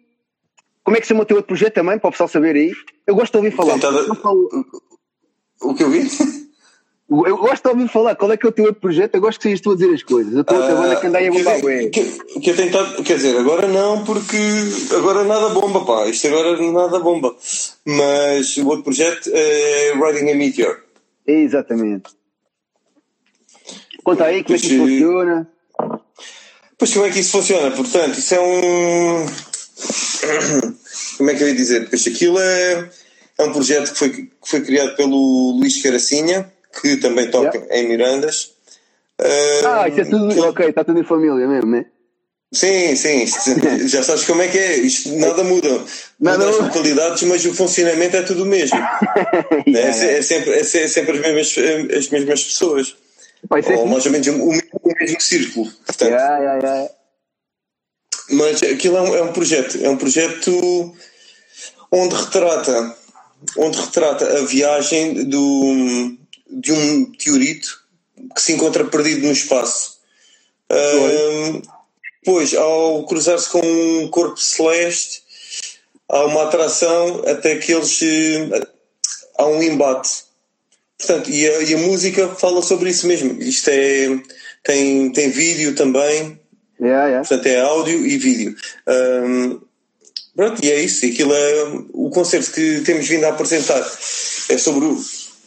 Como 0.83 0.97
é 0.97 0.99
que 0.99 1.05
se 1.05 1.09
chama 1.09 1.23
o 1.23 1.25
teu 1.25 1.37
outro 1.37 1.47
projeto 1.47 1.73
também, 1.75 1.97
para 1.99 2.07
o 2.07 2.11
pessoal 2.11 2.27
saber 2.29 2.55
aí? 2.55 2.71
Eu 3.05 3.15
gosto 3.15 3.31
de 3.33 3.37
ouvir 3.37 3.51
falar. 3.55 3.77
Falo- 3.79 4.49
O 5.61 5.73
que 5.75 5.83
eu 5.83 5.89
vi? 5.91 6.07
Eu 7.11 7.35
gosto 7.35 7.61
de 7.61 7.69
ouvir 7.69 7.89
falar. 7.89 8.15
Qual 8.15 8.31
é 8.31 8.37
que 8.37 8.45
é 8.45 8.49
o 8.49 8.53
teu 8.53 8.63
outro 8.63 8.79
projeto? 8.79 9.15
Eu 9.15 9.21
gosto 9.21 9.37
que 9.37 9.43
sejas 9.43 9.59
tu 9.59 9.71
a 9.71 9.75
dizer 9.75 9.93
as 9.93 10.01
coisas. 10.01 10.33
Eu 10.33 10.41
estou 10.41 10.57
uh, 10.57 10.91
a 10.91 10.95
que 10.95 11.07
andei 11.07 11.27
a 11.27 11.31
bombar, 11.31 11.59
que, 11.59 11.89
que, 11.89 12.39
que 12.39 12.49
eu 12.49 13.03
quer 13.03 13.15
dizer, 13.15 13.37
agora 13.37 13.67
não, 13.67 14.05
porque 14.05 14.37
agora 14.95 15.25
nada 15.25 15.49
bomba, 15.49 15.83
pá. 15.83 16.07
Isto 16.07 16.27
agora 16.27 16.57
nada 16.71 16.99
bomba. 17.01 17.35
Mas 17.85 18.55
o 18.55 18.65
outro 18.67 18.85
projeto 18.85 19.29
é 19.33 19.91
Riding 19.93 20.31
a 20.31 20.35
Meteor. 20.35 20.77
Exatamente. 21.27 22.11
Conta 24.05 24.23
aí 24.23 24.41
como 24.45 24.55
é 24.55 24.59
que 24.59 24.67
isso 24.67 24.77
funciona. 24.77 25.49
Pois 26.77 26.93
como 26.93 27.05
é 27.05 27.09
que 27.09 27.19
isso 27.19 27.31
funciona? 27.31 27.71
Portanto, 27.75 28.17
isso 28.17 28.35
é 28.35 28.39
um. 28.39 29.25
Como 31.17 31.29
é 31.29 31.35
que 31.35 31.43
eu 31.43 31.47
ia 31.49 31.55
dizer? 31.55 31.87
Porque 31.87 32.09
aquilo 32.09 32.39
é, 32.39 32.89
é 33.37 33.43
um 33.43 33.51
projeto 33.51 33.91
que 33.91 33.99
foi, 33.99 34.09
que 34.09 34.31
foi 34.43 34.61
criado 34.61 34.95
pelo 34.95 35.57
Luís 35.59 35.81
Caracinha, 35.81 36.51
que 36.79 36.97
também 36.97 37.29
toca 37.29 37.57
yeah. 37.57 37.77
em 37.77 37.87
Mirandas. 37.87 38.53
Ah, 39.65 39.87
isso 39.87 40.01
é 40.01 40.05
tudo. 40.05 40.47
Ok, 40.47 40.67
está 40.67 40.83
tudo 40.83 40.99
em 40.99 41.03
família 41.03 41.47
mesmo, 41.47 41.71
né? 41.71 41.85
Sim, 42.53 42.95
sim, 42.97 43.25
já 43.87 44.03
sabes 44.03 44.25
como 44.25 44.41
é 44.41 44.47
que 44.47 44.57
é, 44.57 44.77
isto 44.77 45.15
nada 45.17 45.43
muda. 45.43 45.69
Nada 46.19 46.45
muda 46.45 46.49
as 46.49 46.65
localidades, 46.65 47.23
mas 47.23 47.45
o 47.45 47.53
funcionamento 47.53 48.17
é 48.17 48.23
tudo 48.23 48.43
o 48.43 48.45
mesmo. 48.45 48.77
é, 49.67 49.79
é, 49.79 50.17
é, 50.17 50.21
sempre, 50.21 50.51
é, 50.51 50.63
sempre 50.63 51.17
as 51.17 51.21
mesmas, 51.21 51.55
as 51.97 52.09
mesmas 52.09 52.43
pessoas. 52.43 52.95
Vai 53.49 53.63
ser 53.63 53.77
ou 53.77 53.85
mais 53.85 54.05
ou 54.05 54.11
menos 54.11 54.27
o 54.27 54.33
mesmo, 54.33 54.49
o 54.83 54.93
mesmo 54.99 55.21
círculo. 55.21 55.71
Portanto. 55.85 56.11
Yeah, 56.11 56.57
yeah. 56.57 56.89
Mas 58.31 58.63
aquilo 58.63 58.97
é 58.97 59.01
um, 59.01 59.15
é 59.15 59.21
um 59.23 59.33
projeto, 59.33 59.77
é 59.81 59.89
um 59.89 59.97
projeto 59.97 60.95
onde 61.91 62.15
retrata, 62.15 62.95
onde 63.57 63.79
retrata 63.79 64.39
a 64.39 64.45
viagem 64.45 65.25
do, 65.25 66.17
de 66.51 66.71
um 66.71 66.99
meteorito 66.99 67.81
que 68.35 68.41
se 68.41 68.53
encontra 68.53 68.85
perdido 68.85 69.25
no 69.25 69.31
espaço. 69.31 69.99
Um, 70.69 71.61
pois, 72.23 72.53
ao 72.53 73.03
cruzar-se 73.05 73.49
com 73.49 73.61
um 73.61 74.07
corpo 74.09 74.39
celeste, 74.39 75.23
há 76.07 76.25
uma 76.25 76.43
atração 76.43 77.23
até 77.27 77.57
que 77.57 77.71
eles. 77.71 77.99
há 79.37 79.45
um 79.45 79.61
embate. 79.61 80.23
Portanto, 80.97 81.31
e 81.31 81.47
a, 81.47 81.61
e 81.63 81.73
a 81.73 81.77
música 81.77 82.27
fala 82.35 82.61
sobre 82.61 82.89
isso 82.89 83.07
mesmo. 83.07 83.41
Isto 83.41 83.69
é. 83.69 84.21
tem, 84.63 85.11
tem 85.11 85.29
vídeo 85.29 85.75
também. 85.75 86.39
Yeah, 86.79 87.07
yeah. 87.07 87.27
Portanto, 87.27 87.45
é 87.45 87.59
áudio 87.59 88.05
e 88.05 88.17
vídeo. 88.17 88.55
Um, 88.87 89.61
pronto, 90.35 90.63
e 90.63 90.71
é 90.71 90.79
isso. 90.79 91.05
Aquilo 91.05 91.33
é 91.33 91.63
o 91.93 92.09
concerto 92.09 92.51
que 92.51 92.81
temos 92.81 93.07
vindo 93.07 93.23
a 93.25 93.29
apresentar. 93.29 93.81
É 94.49 94.57
sobre 94.57 94.85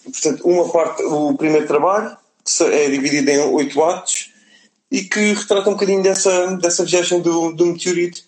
portanto, 0.04 0.46
uma 0.46 0.68
parte, 0.68 1.02
o 1.02 1.34
primeiro 1.34 1.66
trabalho, 1.66 2.16
que 2.44 2.62
é 2.64 2.88
dividido 2.88 3.30
em 3.30 3.38
oito 3.38 3.82
atos 3.82 4.30
e 4.90 5.02
que 5.02 5.32
retrata 5.32 5.68
um 5.68 5.72
bocadinho 5.74 6.02
dessa, 6.02 6.56
dessa 6.56 6.84
viagem 6.84 7.20
do, 7.20 7.52
do 7.52 7.66
meteorito. 7.66 8.22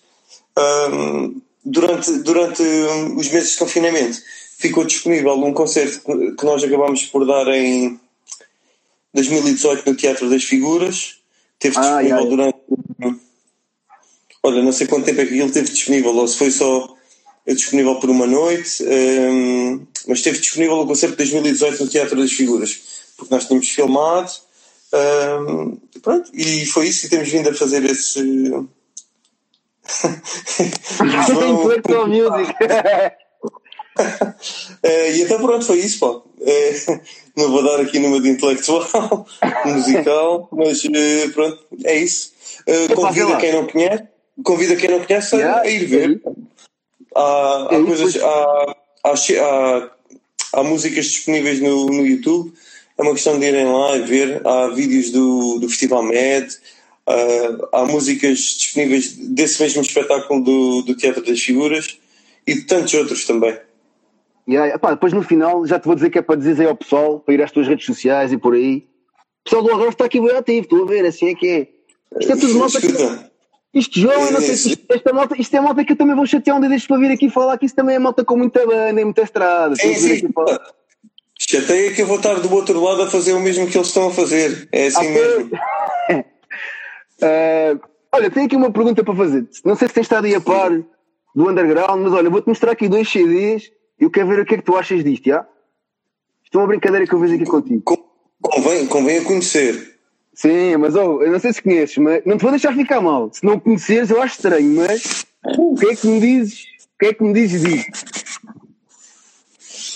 Um, 0.57 1.41
durante, 1.63 2.11
durante 2.19 2.63
os 2.63 3.29
meses 3.29 3.51
de 3.51 3.57
confinamento 3.57 4.17
ficou 4.57 4.83
disponível 4.83 5.33
um 5.33 5.53
concerto 5.53 6.01
que 6.35 6.45
nós 6.45 6.63
acabámos 6.63 7.05
por 7.05 7.25
dar 7.25 7.47
em 7.49 7.99
2018 9.13 9.89
no 9.89 9.95
Teatro 9.95 10.29
das 10.29 10.43
Figuras. 10.43 11.17
Teve 11.59 11.77
ah, 11.77 12.01
disponível 12.01 12.25
durante. 12.29 12.57
Olha, 14.43 14.63
não 14.63 14.71
sei 14.71 14.87
quanto 14.87 15.05
tempo 15.05 15.21
é 15.21 15.25
que 15.25 15.39
ele 15.39 15.51
teve 15.51 15.71
disponível, 15.71 16.15
ou 16.15 16.27
se 16.27 16.37
foi 16.37 16.51
só 16.51 16.95
disponível 17.45 17.95
por 17.95 18.09
uma 18.09 18.25
noite, 18.25 18.83
um, 18.83 19.85
mas 20.07 20.19
esteve 20.19 20.39
disponível 20.39 20.79
o 20.79 20.87
concerto 20.87 21.15
de 21.15 21.31
2018 21.31 21.83
no 21.83 21.89
Teatro 21.89 22.17
das 22.17 22.31
Figuras, 22.31 22.79
porque 23.17 23.33
nós 23.33 23.45
tínhamos 23.45 23.69
filmado. 23.69 24.31
Um, 24.93 25.77
pronto, 26.01 26.31
e 26.33 26.65
foi 26.65 26.87
isso, 26.87 27.05
e 27.05 27.09
temos 27.09 27.29
vindo 27.29 27.49
a 27.49 27.53
fazer 27.53 27.83
esse. 27.83 28.19
Intelectual 30.99 32.07
music. 32.07 32.55
é, 34.83 35.11
e 35.11 35.21
então 35.21 35.39
pronto, 35.39 35.65
foi 35.65 35.79
isso, 35.79 35.99
pá. 35.99 36.21
É, 36.41 37.01
não 37.35 37.51
vou 37.51 37.63
dar 37.63 37.81
aqui 37.81 37.99
numa 37.99 38.19
de 38.21 38.29
intelectual, 38.29 39.25
musical, 39.65 40.47
mas 40.51 40.83
eh, 40.85 41.27
pronto, 41.33 41.63
é 41.83 41.97
isso. 41.97 42.31
Uh, 42.67 42.93
convida 42.95 43.37
quem 43.37 43.53
não 43.53 43.67
conhece, 43.67 44.03
convida 44.43 44.75
quem 44.75 44.89
não 44.89 45.03
conhece 45.03 45.35
yeah, 45.35 45.61
a 45.61 45.67
ir 45.67 45.85
ver. 45.85 46.21
Há, 47.15 47.67
há 47.71 47.83
coisas, 47.83 48.15
há, 48.17 48.75
há, 49.03 49.11
há, 49.13 49.91
há, 50.53 50.63
músicas 50.63 51.05
disponíveis 51.05 51.59
no, 51.59 51.85
no 51.87 52.05
YouTube. 52.05 52.53
É 52.97 53.01
uma 53.01 53.13
questão 53.13 53.39
de 53.39 53.45
irem 53.45 53.65
lá 53.65 53.97
e 53.97 54.01
ver. 54.01 54.45
Há 54.45 54.67
vídeos 54.69 55.11
do, 55.11 55.59
do 55.59 55.69
Festival 55.69 56.03
Med, 56.03 56.47
uh, 57.07 57.67
há 57.71 57.85
músicas 57.85 58.37
disponíveis 58.37 59.13
desse 59.13 59.61
mesmo 59.61 59.81
espetáculo 59.81 60.43
do, 60.43 60.81
do 60.81 60.95
Teatro 60.95 61.23
das 61.23 61.39
Figuras 61.39 61.99
e 62.45 62.55
de 62.55 62.61
tantos 62.61 62.93
outros 62.93 63.25
também. 63.25 63.57
Yeah, 64.49 64.75
epá, 64.75 64.91
depois 64.91 65.11
no 65.11 65.21
final 65.21 65.67
já 65.67 65.77
te 65.77 65.85
vou 65.85 65.95
dizer 65.95 66.09
que 66.09 66.19
é 66.19 66.21
para 66.21 66.37
dizer 66.37 66.61
aí 66.61 66.67
ao 66.67 66.75
pessoal, 66.75 67.19
para 67.19 67.33
ir 67.33 67.41
às 67.41 67.51
tuas 67.51 67.67
redes 67.67 67.85
sociais 67.85 68.31
e 68.31 68.37
por 68.37 68.53
aí. 68.53 68.87
O 69.41 69.43
pessoal 69.43 69.63
do 69.63 69.71
Algarve 69.71 69.93
está 69.93 70.05
aqui 70.05 70.21
bem 70.21 70.31
ativo, 70.31 70.61
estou 70.61 70.83
a 70.83 70.87
ver, 70.87 71.05
assim 71.05 71.27
é 71.29 71.35
que 71.35 71.47
é. 71.47 71.67
Isto 72.19 72.33
é 72.33 72.35
tudo 72.37 72.59
malta. 72.59 73.31
Isto 73.73 73.99
João, 73.99 74.25
eu 74.25 74.31
não 74.31 74.41
sei 74.41 74.55
se 74.55 74.85
esta 74.89 75.13
malta, 75.13 75.39
isto 75.39 75.55
é 75.55 75.61
malta 75.61 75.83
que 75.83 75.93
eu 75.93 75.97
também 75.97 76.15
vou 76.15 76.25
chatear 76.25 76.57
um 76.57 76.59
dia 76.59 76.69
destes 76.69 76.87
para 76.87 76.97
vir 76.97 77.11
aqui 77.11 77.29
falar 77.29 77.57
que 77.57 77.65
isso 77.65 77.75
também 77.75 77.95
é 77.95 77.99
malta 77.99 78.23
com 78.23 78.37
muita 78.37 78.65
banda 78.65 78.99
e 78.99 79.03
muita 79.03 79.21
estrada. 79.21 79.75
Sim. 79.75 80.31
Chateia 81.39 81.93
que 81.93 82.01
eu 82.01 82.07
vou 82.07 82.17
estar 82.17 82.35
do 82.35 82.51
outro 82.53 82.81
lado 82.81 83.03
a 83.03 83.07
fazer 83.07 83.33
o 83.33 83.39
mesmo 83.39 83.67
que 83.67 83.77
eles 83.77 83.87
estão 83.87 84.07
a 84.07 84.11
fazer. 84.11 84.67
É 84.71 84.87
assim 84.87 85.07
ah, 85.07 85.11
mesmo. 85.11 85.51
uh, 87.21 87.79
olha, 88.11 88.31
tenho 88.31 88.47
aqui 88.47 88.55
uma 88.55 88.71
pergunta 88.71 89.03
para 89.03 89.15
fazer. 89.15 89.47
Não 89.63 89.75
sei 89.75 89.87
se 89.87 89.93
tens 89.93 90.03
estado 90.03 90.25
aí 90.25 90.33
a 90.33 90.41
par 90.41 90.71
do 91.35 91.49
underground, 91.49 92.01
mas 92.01 92.13
olha, 92.13 92.29
vou-te 92.29 92.47
mostrar 92.47 92.71
aqui 92.71 92.89
dois 92.89 93.07
CDs 93.07 93.71
eu 93.99 94.11
quero 94.11 94.27
ver 94.27 94.39
o 94.39 94.45
que 94.45 94.53
é 94.53 94.57
que 94.57 94.63
tu 94.63 94.75
achas 94.75 95.03
disto, 95.03 95.25
já? 95.25 95.45
Isto 96.43 96.57
é 96.57 96.61
uma 96.61 96.67
brincadeira 96.67 97.05
que 97.05 97.13
eu 97.13 97.19
vejo 97.19 97.35
aqui 97.35 97.45
contigo. 97.45 97.83
Convém, 98.41 98.85
convém 98.87 99.17
a 99.17 99.23
conhecer. 99.23 99.86
Sim, 100.37 100.77
mas 100.77 100.93
oh, 100.93 101.23
eu 101.23 101.31
não 101.31 101.39
sei 101.39 101.51
se 101.51 101.63
conheces, 101.63 101.97
mas 101.97 102.23
não 102.23 102.37
te 102.37 102.43
vou 102.43 102.51
deixar 102.51 102.71
ficar 102.75 103.01
mal. 103.01 103.33
Se 103.33 103.43
não 103.43 103.59
conheceres, 103.59 104.11
eu 104.11 104.21
acho 104.21 104.35
estranho, 104.35 104.75
mas 104.75 105.25
o 105.43 105.73
que 105.73 105.87
é 105.87 105.95
que 105.95 106.05
me 106.05 106.19
dizes? 106.19 106.61
O 106.93 106.99
que 106.99 107.05
é 107.07 107.13
que 107.15 107.23
me 107.23 107.33
dizes 107.33 107.63
disto? 107.63 107.91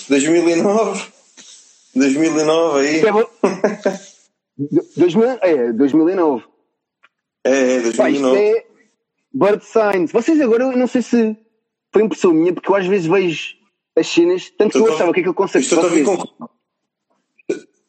2009. 0.08 1.06
2009 1.94 2.80
aí. 2.80 2.96
É, 2.96 3.12
2000, 4.96 5.28
é 5.42 5.72
2009. 5.74 6.44
É, 7.44 7.76
é 7.76 7.80
2009. 7.82 7.96
Pá, 7.96 8.10
isto 8.10 8.36
é 8.36 8.66
Bird 9.32 9.64
Signs. 9.64 10.10
Vocês 10.10 10.40
agora, 10.40 10.64
eu 10.64 10.76
não 10.76 10.88
sei 10.88 11.02
se 11.02 11.36
foi 11.92 12.02
impressão 12.02 12.32
minha, 12.32 12.52
porque 12.52 12.68
eu 12.68 12.74
às 12.74 12.86
vezes 12.88 13.06
vejo 13.06 13.54
as 13.94 14.08
cenas, 14.08 14.50
tanto 14.58 14.72
que 14.72 14.78
eu 14.78 14.92
achava 14.92 15.12
que 15.12 15.20
aquele 15.20 15.34
conceito 15.36 15.62
Isto 15.66 15.76
vocês... 15.76 16.04
com... 16.04 16.48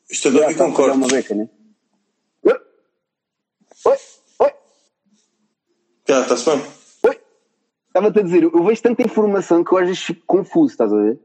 Isto 0.08 0.28
a 0.28 0.32
ouvir 0.32 1.36
né? 1.36 1.50
Oi? 1.50 1.63
Oi? 3.86 3.98
Oi? 4.40 4.52
Já, 6.08 6.22
está-se 6.22 6.50
bem? 6.50 6.62
Oi? 7.04 7.20
Estava-te 7.88 8.20
a 8.20 8.22
dizer, 8.24 8.44
eu 8.44 8.64
vejo 8.64 8.82
tanta 8.82 9.04
informação 9.04 9.64
que 9.64 9.74
eu 9.74 9.78
às 9.78 9.88
vezes 9.88 10.04
fico 10.04 10.22
confuso, 10.26 10.72
estás 10.72 10.92
a 10.94 10.96
ver? 10.96 11.20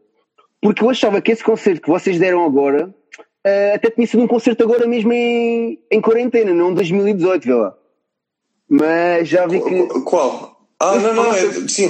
Porque 0.60 0.82
eu 0.82 0.90
achava 0.90 1.20
que 1.20 1.32
esse 1.32 1.44
concerto 1.44 1.82
que 1.82 1.88
vocês 1.88 2.18
deram 2.18 2.44
agora 2.44 2.88
uh, 2.88 3.74
até 3.74 3.90
tinha 3.90 4.06
sido 4.06 4.22
um 4.22 4.26
concerto 4.26 4.64
agora 4.64 4.86
mesmo 4.86 5.12
em, 5.12 5.80
em 5.90 6.00
quarentena, 6.00 6.52
não 6.52 6.74
2018, 6.74 7.44
vê 7.44 7.54
lá. 7.54 7.74
Mas 8.68 9.28
já 9.28 9.46
vi 9.46 9.62
que. 9.62 10.00
Qual? 10.02 10.68
Ah, 10.80 10.96
não, 10.96 11.14
não, 11.14 11.32
é, 11.32 11.68
sim. 11.68 11.88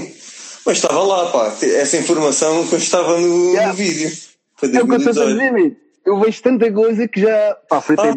Mas 0.64 0.76
estava 0.76 1.02
lá, 1.02 1.30
pá. 1.32 1.46
Essa 1.62 1.96
informação 1.96 2.62
estava 2.72 3.18
no, 3.18 3.50
yeah. 3.52 3.68
no 3.68 3.75
vídeo. 3.75 4.10
Foi 4.56 4.75
é 4.75 4.82
o 4.82 4.87
que 4.87 4.94
eu 4.94 4.96
estou 4.98 5.22
a 5.22 5.26
dizer, 5.26 5.76
Eu 6.04 6.20
vejo 6.20 6.42
tanta 6.42 6.70
coisa 6.70 7.08
que 7.08 7.20
já. 7.20 7.56
Pá, 7.68 7.80
fritei 7.80 8.10
ah, 8.10 8.14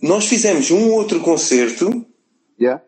Nós 0.00 0.26
fizemos 0.26 0.70
um 0.70 0.90
outro 0.90 1.20
concerto. 1.20 2.04
Yeah. 2.60 2.82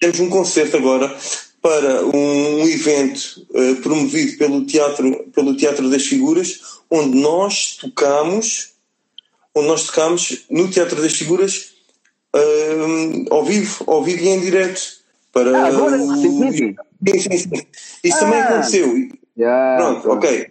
Temos 0.00 0.20
um 0.20 0.28
concerto 0.28 0.76
agora 0.76 1.16
para 1.60 2.04
um, 2.04 2.68
evento 2.68 3.46
uh, 3.50 3.76
promovido 3.82 4.36
pelo 4.36 4.66
teatro, 4.66 5.30
pelo 5.32 5.56
teatro 5.56 5.88
das 5.88 6.04
Figuras, 6.04 6.60
onde 6.90 7.16
nós 7.16 7.76
tocamos, 7.76 8.72
onde 9.54 9.68
nós 9.68 9.84
tocamos 9.84 10.44
no 10.50 10.68
Teatro 10.68 11.00
das 11.00 11.14
Figuras 11.14 11.72
uh, 12.34 13.32
ao 13.32 13.44
vivo, 13.44 13.84
ao 13.86 14.02
vivo 14.02 14.24
e 14.24 14.28
em 14.28 14.40
direto. 14.40 15.02
Para 15.32 15.56
ah, 15.56 15.66
agora, 15.68 15.96
recentemente? 15.96 16.76
Sim, 17.08 17.18
sim, 17.18 17.38
sim. 17.38 17.66
Isso 18.04 18.16
ah, 18.16 18.20
também 18.20 18.40
aconteceu. 18.40 18.94
Yeah, 19.38 19.82
Pronto, 19.82 20.10
ok. 20.10 20.50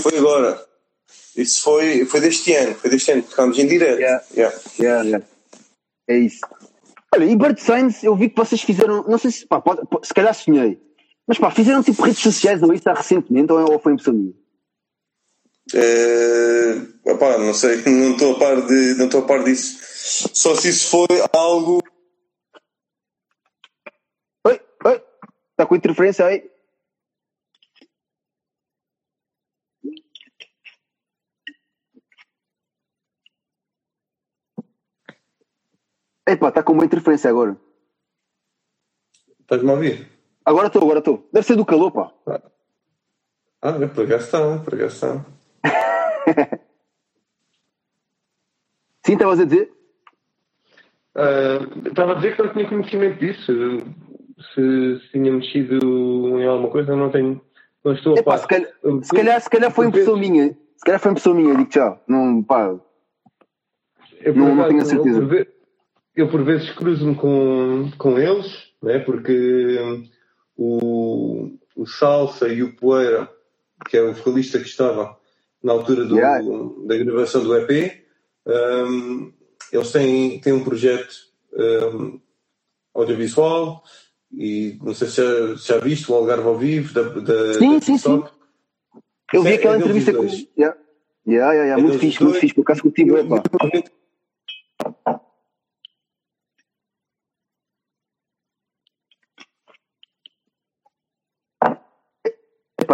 foi 0.00 0.18
agora. 0.18 0.69
Isso 1.36 1.62
foi, 1.62 2.04
foi 2.04 2.20
deste 2.20 2.52
ano, 2.54 2.74
foi 2.74 2.90
deste 2.90 3.12
ano, 3.12 3.22
tocámos 3.22 3.58
em 3.58 3.66
direto. 3.66 4.00
Yeah. 4.00 4.24
Yeah. 4.36 4.58
Yeah, 4.78 5.04
yeah. 5.04 5.26
É 6.08 6.18
isso. 6.18 6.40
Olha, 7.14 7.24
e 7.24 7.36
Bird 7.36 7.60
Signs, 7.60 8.02
eu 8.02 8.14
vi 8.14 8.28
que 8.28 8.36
vocês 8.36 8.62
fizeram, 8.62 9.02
não 9.04 9.18
sei 9.18 9.30
se, 9.30 9.46
pá, 9.46 9.60
pode, 9.60 9.80
se 10.02 10.14
calhar 10.14 10.34
sonhei, 10.34 10.80
mas 11.26 11.38
pá, 11.38 11.50
fizeram 11.50 11.82
tipo 11.82 12.02
redes 12.02 12.20
sociais 12.20 12.62
ou 12.62 12.72
isso 12.72 12.88
há 12.88 12.94
recentemente 12.94 13.52
ou, 13.52 13.72
ou 13.72 13.78
foi 13.78 13.92
impressão 13.92 14.14
minha? 14.14 14.32
Uh, 15.72 17.10
opá, 17.12 17.38
não 17.38 17.54
sei, 17.54 17.82
não 17.86 18.12
estou 18.12 18.34
a 18.34 18.38
par 18.38 18.66
de, 18.66 18.94
não 18.94 19.06
estou 19.06 19.22
a 19.22 19.26
par 19.26 19.44
disso. 19.44 19.78
Só 20.34 20.54
se 20.54 20.68
isso 20.68 20.88
foi 20.88 21.06
algo. 21.32 21.80
Oi, 24.46 24.60
oi, 24.84 25.02
está 25.52 25.66
com 25.66 25.76
interferência 25.76 26.26
aí? 26.26 26.49
Epá, 36.30 36.48
está 36.48 36.62
com 36.62 36.72
uma 36.72 36.84
interferência 36.84 37.28
agora. 37.28 37.56
Estás-me 39.40 39.68
a 39.68 39.72
ouvir? 39.72 40.08
Agora 40.44 40.68
estou, 40.68 40.82
agora 40.82 41.00
estou. 41.00 41.28
Deve 41.32 41.46
ser 41.46 41.56
do 41.56 41.64
calor, 41.64 41.90
pá. 41.90 42.12
Ah, 43.62 43.70
é, 43.70 43.84
acaso 43.84 44.24
está. 44.86 45.24
Sim, 49.04 49.14
estavas 49.14 49.40
a 49.40 49.44
dizer? 49.44 49.72
Uh, 51.16 51.88
estava 51.88 52.12
a 52.12 52.14
dizer 52.14 52.36
que 52.36 52.42
não 52.42 52.52
tinha 52.52 52.68
conhecimento 52.68 53.18
disso. 53.18 53.52
Se, 54.54 55.00
se 55.00 55.10
tinha 55.10 55.32
mexido 55.32 55.78
em 56.38 56.46
alguma 56.46 56.70
coisa, 56.70 56.94
não 56.94 57.10
tenho. 57.10 57.40
Não 57.84 57.92
estou 57.92 58.16
Epá, 58.16 58.36
a 58.36 58.38
par. 58.38 58.42
Se 58.42 58.46
calhar, 58.46 58.70
se 59.02 59.10
calhar, 59.10 59.40
se 59.40 59.50
calhar 59.50 59.70
foi 59.72 59.86
impressão 59.86 60.16
minha. 60.16 60.56
Se 60.76 60.84
calhar 60.84 61.00
foi 61.00 61.10
impressão 61.10 61.34
minha, 61.34 61.56
digo 61.56 61.68
tchau. 61.68 62.00
Não, 62.06 62.40
pá. 62.42 62.78
Eu, 64.20 64.34
não, 64.34 64.54
não 64.54 64.68
tenho 64.68 64.82
a 64.82 64.84
certeza 64.84 65.20
eu 66.20 66.28
por 66.28 66.44
vezes 66.44 66.70
cruzo-me 66.70 67.14
com, 67.14 67.90
com 67.98 68.18
eles, 68.18 68.46
né? 68.82 68.98
porque 68.98 69.78
hum, 69.80 70.08
o, 70.56 71.58
o 71.76 71.86
Salsa 71.86 72.48
e 72.48 72.62
o 72.62 72.76
Poeira, 72.76 73.30
que 73.88 73.96
é 73.96 74.02
o 74.02 74.12
vocalista 74.12 74.58
que 74.58 74.66
estava 74.66 75.16
na 75.62 75.72
altura 75.72 76.04
do, 76.04 76.16
yeah. 76.16 76.42
da 76.86 76.96
gravação 76.96 77.42
do 77.42 77.56
EP, 77.56 78.04
um, 78.46 79.32
eles 79.72 79.92
têm, 79.92 80.40
têm 80.40 80.52
um 80.52 80.64
projeto 80.64 81.14
um, 81.52 82.20
audiovisual 82.94 83.82
e 84.32 84.78
não 84.82 84.94
sei 84.94 85.08
se 85.08 85.16
já, 85.16 85.54
já 85.54 85.78
viste 85.78 86.10
o 86.10 86.14
Algarve 86.14 86.46
ao 86.46 86.56
vivo 86.56 86.94
da, 86.94 87.02
da 87.02 87.54
sim, 87.54 87.74
da 87.74 87.80
sim, 87.80 87.98
sim. 87.98 88.24
Eu 89.32 89.42
vi 89.42 89.52
é 89.52 89.54
aquela 89.54 89.76
é 89.76 89.78
entrevista 89.78 90.12
com. 90.12 90.24
Yeah. 90.24 90.76
Yeah, 91.26 91.52
yeah, 91.52 91.64
yeah. 91.64 91.78
É 91.78 91.82
muito 91.82 91.98
fixe, 91.98 92.22
muito 92.22 92.40
fixe, 92.40 92.54
por 92.54 92.62
acaso 92.62 92.82
contigo 92.82 93.16
é 93.16 93.24
pá. 93.24 93.42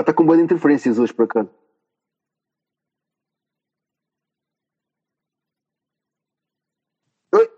Está 0.01 0.13
com 0.13 0.27
boas 0.27 0.41
interferências 0.41 0.99
hoje 0.99 1.15
para 1.15 1.27
cá. 1.27 1.47
Oi? 7.35 7.51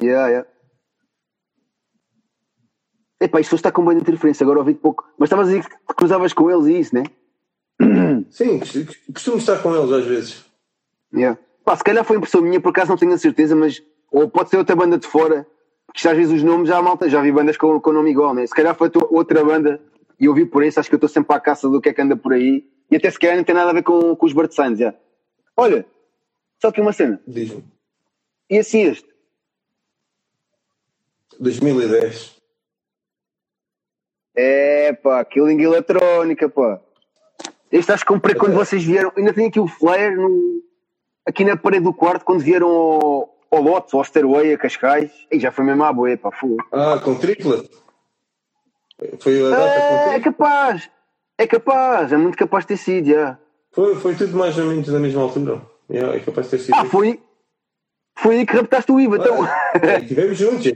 Yeah, 0.00 0.28
yeah. 0.28 0.48
Epá, 3.20 3.40
isto 3.40 3.52
hoje 3.52 3.60
está 3.60 3.72
com 3.72 3.82
boa 3.82 3.94
interferência, 3.94 4.44
agora 4.44 4.60
ouvi 4.60 4.74
pouco. 4.74 5.04
Mas 5.18 5.26
estavas 5.26 5.48
a 5.48 5.50
dizer 5.52 5.68
que 5.68 5.94
cruzavas 5.94 6.32
com 6.32 6.50
eles 6.50 6.66
e 6.66 6.80
isso, 6.80 6.94
né? 6.94 7.02
Sim, 8.30 8.60
costumo 9.12 9.36
estar 9.36 9.62
com 9.62 9.74
eles 9.74 9.92
às 9.92 10.04
vezes. 10.06 10.44
Yeah. 11.12 11.38
Pá, 11.64 11.76
se 11.76 11.84
calhar 11.84 12.04
foi 12.04 12.16
impressão 12.16 12.40
minha, 12.40 12.60
por 12.60 12.70
acaso 12.70 12.90
não 12.90 12.96
tenho 12.96 13.12
a 13.12 13.18
certeza, 13.18 13.54
mas. 13.54 13.82
Ou 14.10 14.28
pode 14.28 14.50
ser 14.50 14.56
outra 14.56 14.74
banda 14.74 14.98
de 14.98 15.06
fora, 15.06 15.46
porque 15.86 16.08
às 16.08 16.16
vezes 16.16 16.32
os 16.32 16.42
nomes 16.42 16.68
já 16.68 16.80
malta, 16.82 17.08
já 17.08 17.20
vi 17.20 17.30
bandas 17.30 17.56
com, 17.56 17.80
com 17.80 17.92
nome 17.92 18.10
igual, 18.10 18.34
né? 18.34 18.46
Se 18.46 18.54
calhar 18.54 18.74
foi 18.74 18.90
outra 19.10 19.44
banda 19.44 19.80
e 20.20 20.26
eu 20.26 20.34
vi 20.34 20.44
por 20.44 20.62
isso, 20.62 20.78
acho 20.78 20.88
que 20.88 20.94
eu 20.94 20.98
estou 20.98 21.08
sempre 21.08 21.34
à 21.34 21.40
caça 21.40 21.66
do 21.66 21.80
que 21.80 21.88
é 21.88 21.94
que 21.94 22.02
anda 22.02 22.14
por 22.14 22.34
aí. 22.34 22.68
E 22.90 22.96
até 22.96 23.10
se 23.10 23.18
calhar 23.18 23.36
não 23.36 23.44
tem 23.44 23.54
nada 23.54 23.70
a 23.70 23.72
ver 23.72 23.82
com, 23.82 24.14
com 24.14 24.26
os 24.26 24.32
Signs, 24.54 24.78
já. 24.78 24.94
Olha, 25.56 25.86
só 26.60 26.70
que 26.70 26.80
uma 26.80 26.92
cena. 26.92 27.20
Diz-me. 27.26 27.64
E 28.50 28.58
assim 28.58 28.82
este? 28.82 29.08
2010. 31.38 32.36
É 34.36 34.92
pá, 34.92 35.24
Killing 35.24 35.62
Eletrónica, 35.62 36.48
pá. 36.48 36.80
Este 37.72 37.92
acho 37.92 38.04
que 38.04 38.12
comprei 38.12 38.34
quando 38.34 38.54
vocês 38.54 38.84
vieram. 38.84 39.12
Ainda 39.16 39.32
tenho 39.32 39.48
aqui 39.48 39.60
o 39.60 39.68
flare 39.68 40.16
no, 40.16 40.62
aqui 41.24 41.44
na 41.44 41.56
parede 41.56 41.84
do 41.84 41.94
quarto 41.94 42.24
quando 42.24 42.40
vieram 42.40 42.68
ao, 42.68 43.38
ao 43.50 43.62
Lotus, 43.62 43.94
ao 43.94 44.04
Stairway, 44.04 44.52
a 44.52 44.58
Cascais. 44.58 45.10
E 45.30 45.40
já 45.40 45.50
foi 45.50 45.64
mesmo 45.64 45.82
à 45.84 45.92
boia, 45.92 46.18
pá, 46.18 46.30
fogo. 46.30 46.58
Ah, 46.72 47.00
com 47.02 47.14
tripla? 47.14 47.64
Foi 49.20 49.46
a 49.46 49.50
data 49.50 50.12
é, 50.12 50.16
é 50.16 50.20
capaz, 50.20 50.90
é 51.38 51.46
capaz, 51.46 52.12
é 52.12 52.16
muito 52.16 52.36
capaz 52.36 52.64
de 52.64 52.68
ter 52.68 52.76
sido, 52.76 53.08
já. 53.08 53.38
Foi, 53.72 53.94
foi 53.96 54.14
tudo 54.14 54.36
mais 54.36 54.58
ou 54.58 54.66
menos 54.66 54.88
na 54.88 54.98
mesma 54.98 55.22
altura. 55.22 55.62
Yeah, 55.90 56.16
é 56.16 56.20
capaz 56.20 56.46
de 56.46 56.50
ter 56.50 56.58
sido. 56.64 56.74
Ah, 56.74 56.84
foi, 56.84 57.20
foi 58.18 58.38
aí 58.38 58.46
que 58.46 58.54
raptaste 58.54 58.92
o 58.92 59.00
IVA, 59.00 59.16
então. 59.16 59.46
É, 59.82 59.98
estivemos 60.00 60.36
juntos. 60.36 60.66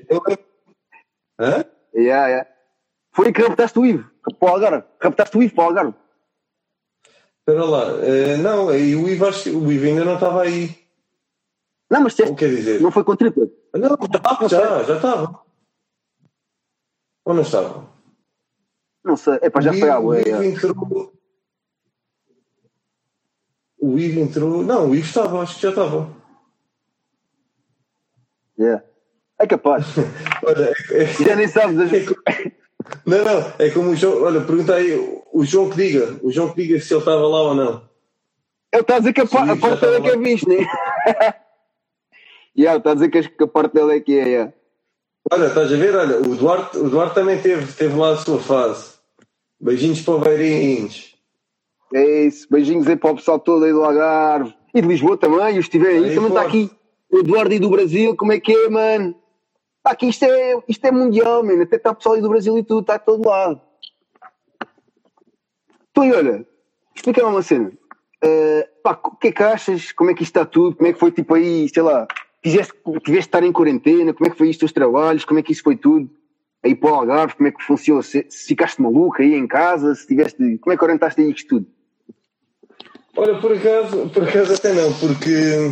Hã? 1.39 1.65
Yeah, 1.95 2.29
yeah. 2.29 2.51
Foi 3.13 3.27
aí 3.27 3.33
que 3.33 3.43
raptaste 3.43 3.79
o 3.79 3.85
IVA 3.85 4.11
para 4.39 4.49
o 4.49 4.53
Algarve. 4.53 4.85
Raptaste 5.01 5.37
o 5.37 5.43
IVA 5.43 5.55
para 5.55 5.65
o 5.65 5.67
Algarve. 5.67 5.95
Espera 7.41 7.65
lá, 7.65 7.93
uh, 7.93 8.39
não, 8.43 8.75
e 8.75 8.97
o 8.97 9.07
IVA, 9.07 9.31
o 9.55 9.71
IVA 9.71 9.87
ainda 9.87 10.05
não 10.05 10.15
estava 10.15 10.43
aí. 10.43 10.75
Não, 11.91 12.01
mas 12.01 12.19
o 12.19 12.35
quer 12.35 12.49
dizer? 12.49 12.81
não 12.81 12.91
foi 12.91 13.05
com 13.05 13.15
tripla. 13.15 13.47
Não, 13.75 13.95
estava, 13.95 14.49
já, 14.49 14.83
já 14.83 14.97
estava. 14.97 15.45
Ou 17.27 17.35
não 17.35 17.43
estava? 17.43 17.94
Não 19.05 19.17
sei. 19.17 19.35
Epá, 19.43 19.61
já 19.61 19.73
foi 19.73 19.91
à 19.91 20.01
O 20.01 20.15
Ivo 20.15 20.43
entrou. 20.43 21.13
O 23.79 23.99
Ivo 23.99 24.21
entrou. 24.21 24.63
Não, 24.63 24.91
o 24.91 24.95
Ivo 24.95 25.07
estava, 25.07 25.43
acho 25.43 25.57
que 25.57 25.63
já 25.63 25.69
estava. 25.69 26.09
Yeah. 28.59 28.83
É 29.39 29.47
capaz. 29.47 29.87
olha, 30.43 30.73
é, 30.91 31.03
é, 31.03 31.07
já 31.07 31.37
nem 31.37 31.49
sabes. 31.49 31.77
Das... 31.77 31.93
É, 31.93 32.53
não, 33.05 33.25
não, 33.25 33.53
é 33.59 33.71
como 33.71 33.91
o 33.91 33.97
João. 33.97 34.23
Olha, 34.23 34.41
pergunta 34.41 34.75
aí 34.75 34.95
o 35.33 35.45
João 35.45 35.69
que 35.69 35.77
diga. 35.77 36.19
O 36.23 36.31
João 36.33 36.51
que 36.53 36.63
diga 36.63 36.81
se 36.81 36.95
ele 36.95 37.01
estava 37.01 37.27
lá 37.27 37.43
ou 37.43 37.55
não. 37.55 37.89
Ele 38.73 38.81
está 38.81 38.97
a 38.97 38.99
dizer 39.01 39.13
que 39.13 39.21
a, 39.21 39.25
a 39.25 39.57
parte 39.57 39.81
dele 39.81 39.97
é 39.97 40.01
que 40.01 40.09
é 40.09 40.17
visto, 40.17 40.49
né? 40.49 40.57
yeah, 42.57 42.79
está 42.79 42.93
a 42.93 42.95
dizer 42.95 43.11
que 43.11 43.45
a 43.45 43.47
parte 43.47 43.75
dele 43.75 43.97
é 43.97 44.01
que 44.01 44.19
é. 44.19 44.25
Yeah. 44.25 44.53
Olha, 45.31 45.47
estás 45.47 45.73
a 45.73 45.77
ver? 45.77 45.95
Olha, 45.95 46.19
o 46.19 46.37
Duarte, 46.37 46.79
o 46.79 46.89
Duarte 46.89 47.15
também 47.15 47.41
teve, 47.41 47.73
teve 47.73 47.95
lá 47.97 48.13
a 48.13 48.17
sua 48.17 48.39
fase. 48.41 48.94
Beijinhos 49.65 50.03
para 50.03 50.15
o 50.15 50.19
Beirinhos. 50.19 51.17
É 51.95 52.27
isso, 52.27 52.47
beijinhos 52.51 52.87
aí 52.87 52.97
para 52.97 53.13
o 53.13 53.17
pessoal 53.17 53.39
todo 53.39 53.65
aí 53.65 53.73
do 53.73 53.83
Algarve. 53.83 54.55
E 54.75 54.83
de 54.83 54.87
Lisboa 54.87 55.17
também, 55.17 55.59
os 55.59 55.65
estiverem 55.65 56.05
aí. 56.05 56.15
Também 56.15 56.29
está 56.29 56.43
aqui 56.43 56.71
o 57.11 57.19
Eduardo 57.21 57.51
aí 57.51 57.59
do 57.59 57.71
Brasil, 57.71 58.15
como 58.15 58.33
é 58.33 58.39
que 58.39 58.53
é, 58.53 58.69
mano? 58.69 59.15
Pá, 59.83 59.93
aqui 59.93 60.07
isto 60.09 60.25
é, 60.25 60.63
isto 60.69 60.85
é 60.85 60.91
mundial, 60.91 61.43
mano. 61.43 61.63
Até 61.63 61.77
está 61.77 61.93
o 61.93 61.95
pessoal 61.95 62.17
aí 62.17 62.21
do 62.21 62.29
Brasil 62.29 62.59
e 62.59 62.63
tudo, 62.63 62.83
está 62.83 62.99
todo 62.99 63.27
lado. 63.27 63.59
Então, 65.91 66.05
e 66.05 66.13
olha, 66.13 66.47
explica-me 66.95 67.29
uma 67.29 67.41
cena. 67.41 67.73
Uh, 68.23 68.83
pá, 68.83 69.01
o 69.03 69.17
que 69.17 69.29
é 69.29 69.33
que 69.33 69.43
achas? 69.43 69.93
Como 69.93 70.11
é 70.11 70.15
que 70.15 70.25
isto 70.25 70.37
está 70.37 70.45
tudo? 70.45 70.77
Como 70.77 70.89
é 70.89 70.93
que 70.93 70.99
foi, 70.99 71.11
tipo, 71.11 71.33
aí, 71.33 71.71
sei 71.71 71.83
lá, 71.83 72.07
tiveste, 72.43 72.75
tiveste 72.83 73.09
de 73.09 73.19
estar 73.19 73.43
em 73.43 73.53
quarentena? 73.53 74.13
Como 74.13 74.27
é 74.27 74.31
que 74.31 74.37
foi 74.37 74.51
isto, 74.51 74.67
os 74.67 74.73
trabalhos? 74.73 75.25
Como 75.25 75.41
é 75.41 75.43
que 75.43 75.53
isso 75.53 75.63
foi 75.63 75.77
tudo? 75.77 76.11
Aí 76.65 76.75
para 76.75 76.91
o 76.91 76.95
Algarve, 76.95 77.35
como 77.35 77.49
é 77.49 77.53
que 77.53 77.63
funcionou? 77.63 78.03
Se, 78.03 78.27
se 78.31 78.47
ficaste 78.49 78.81
maluco 78.81 79.21
aí 79.21 79.35
em 79.35 79.47
casa, 79.47 79.95
se 79.95 80.07
tiveste. 80.07 80.59
Como 80.59 80.73
é 80.73 80.77
que 80.77 80.85
orientaste 80.85 81.21
aí 81.21 81.31
isto 81.31 81.49
tudo? 81.49 81.67
Olha, 83.17 83.39
por 83.39 83.53
acaso, 83.53 84.09
por 84.09 84.29
acaso 84.29 84.55
até 84.55 84.73
não, 84.73 84.93
porque 84.95 85.71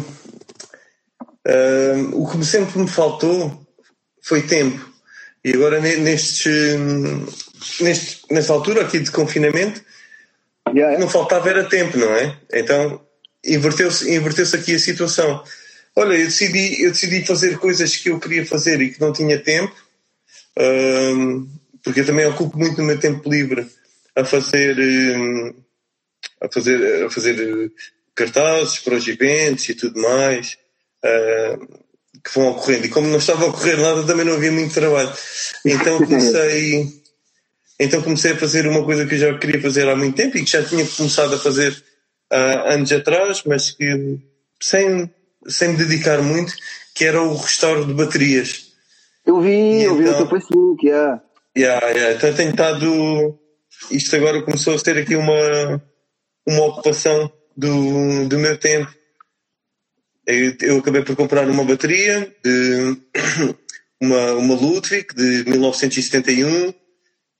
uh, 1.49 2.23
o 2.23 2.31
que 2.31 2.45
sempre 2.45 2.79
me 2.79 2.89
faltou 2.89 3.67
foi 4.21 4.43
tempo. 4.43 4.93
E 5.45 5.53
agora 5.55 5.81
nestes, 5.81 6.79
neste, 7.81 8.33
nesta 8.33 8.53
altura 8.53 8.83
aqui 8.83 9.01
de 9.01 9.11
confinamento 9.11 9.83
yeah. 10.73 10.97
não 11.01 11.09
faltava 11.09 11.49
era 11.49 11.65
tempo, 11.65 11.99
não 11.99 12.13
é? 12.13 12.37
Então 12.53 13.01
inverteu-se 13.45 14.15
inverteu 14.15 14.45
aqui 14.55 14.77
a 14.77 14.79
situação. 14.79 15.43
Olha, 15.97 16.15
eu 16.15 16.27
decidi, 16.27 16.85
eu 16.85 16.93
decidi 16.93 17.27
fazer 17.27 17.59
coisas 17.59 17.97
que 17.97 18.11
eu 18.11 18.21
queria 18.21 18.47
fazer 18.47 18.81
e 18.81 18.91
que 18.93 19.01
não 19.01 19.13
tinha 19.13 19.37
tempo 19.37 19.75
porque 21.83 22.01
eu 22.01 22.07
também 22.07 22.27
ocupo 22.27 22.59
muito 22.59 22.81
o 22.81 22.85
meu 22.85 22.99
tempo 22.99 23.29
livre 23.31 23.67
a 24.15 24.25
fazer, 24.25 24.77
a 26.41 26.49
fazer, 26.49 27.05
a 27.05 27.11
fazer 27.11 27.41
eh, 27.41 27.71
cartazes 28.15 28.79
para 28.81 28.97
os 28.97 29.09
eventos 29.09 29.69
e 29.69 29.75
tudo 29.75 30.01
mais 30.01 30.59
que 32.23 32.35
vão 32.35 32.51
ocorrendo. 32.51 32.87
E 32.87 32.89
como 32.89 33.09
não 33.09 33.19
estava 33.19 33.45
a 33.45 33.49
ocorrer 33.49 33.81
nada, 33.81 34.05
também 34.05 34.25
não 34.25 34.35
havia 34.35 34.53
muito 34.53 34.73
trabalho. 34.73 35.13
Então 35.65 35.99
comecei, 36.07 36.87
então 37.79 38.03
comecei 38.03 38.33
a 38.33 38.37
fazer 38.37 38.67
uma 38.67 38.85
coisa 38.85 39.07
que 39.07 39.15
eu 39.15 39.19
já 39.19 39.39
queria 39.39 39.61
fazer 39.61 39.89
há 39.89 39.97
muito 39.97 40.17
tempo 40.17 40.37
e 40.37 40.45
que 40.45 40.51
já 40.51 40.63
tinha 40.65 40.87
começado 40.87 41.35
a 41.35 41.39
fazer 41.39 41.83
há 42.31 42.75
anos 42.75 42.93
atrás, 42.93 43.43
mas 43.45 43.71
que 43.71 44.19
sem, 44.61 45.11
sem 45.49 45.69
me 45.71 45.77
dedicar 45.77 46.23
muito, 46.23 46.55
que 46.95 47.05
era 47.05 47.21
o 47.21 47.37
restauro 47.37 47.85
de 47.85 47.95
baterias. 47.95 48.72
Eu 49.25 49.41
vi, 49.41 49.83
eu 49.83 49.97
vi 49.97 50.05
no 50.05 50.17
teu 50.17 50.29
Facebook, 50.29 50.87
yeah. 50.87 51.23
Yeah, 51.57 51.87
yeah. 51.89 52.17
Então 52.17 52.35
tenho 52.35 52.51
estado. 52.51 53.39
Isto 53.91 54.17
agora 54.17 54.43
começou 54.43 54.75
a 54.75 54.79
ser 54.79 54.99
aqui 54.99 55.17
uma, 55.17 55.83
uma 56.47 56.65
ocupação 56.67 57.33
do, 57.57 58.29
do 58.29 58.39
meu 58.39 58.57
tempo. 58.59 58.93
Eu, 60.27 60.55
eu 60.61 60.79
acabei 60.79 61.03
por 61.03 61.17
comprar 61.17 61.49
uma 61.49 61.65
bateria 61.65 62.35
de 62.45 62.97
uma, 64.01 64.33
uma 64.33 64.55
Ludwig 64.55 65.15
de 65.15 65.51
1971 65.51 66.73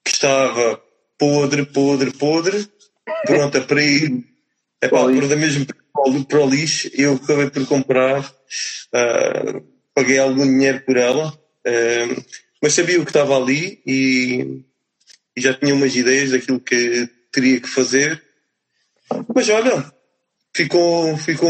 que 0.05 0.11
estava 0.11 0.81
podre, 1.19 1.65
podre, 1.65 2.11
podre, 2.13 2.69
pronta 3.25 3.61
para 3.61 3.83
ir 3.83 4.25
é 4.81 4.89
pá, 4.89 5.05
da 5.07 5.37
mesmo 5.37 5.65
para 6.27 6.41
o 6.41 6.51
lixo. 6.51 6.91
Eu 6.93 7.15
acabei 7.15 7.49
por 7.51 7.67
comprar, 7.67 8.21
uh, 8.21 9.65
paguei 9.95 10.19
algum 10.19 10.45
dinheiro 10.45 10.81
por 10.85 10.97
ela, 10.97 11.33
mas 12.63 12.75
sabia 12.75 13.01
o 13.01 13.05
que 13.05 13.11
estava 13.11 13.37
ali 13.37 13.81
e, 13.87 14.65
e 15.37 15.41
já 15.41 15.55
tinha 15.55 15.75
umas 15.75 15.95
ideias 15.95 16.31
daquilo 16.31 16.61
que 16.61 17.09
teria 17.31 17.61
que 17.61 17.69
fazer. 17.69 18.23
Mas 19.35 19.49
olha, 19.49 19.93
ficou, 20.55 21.17
ficou 21.17 21.49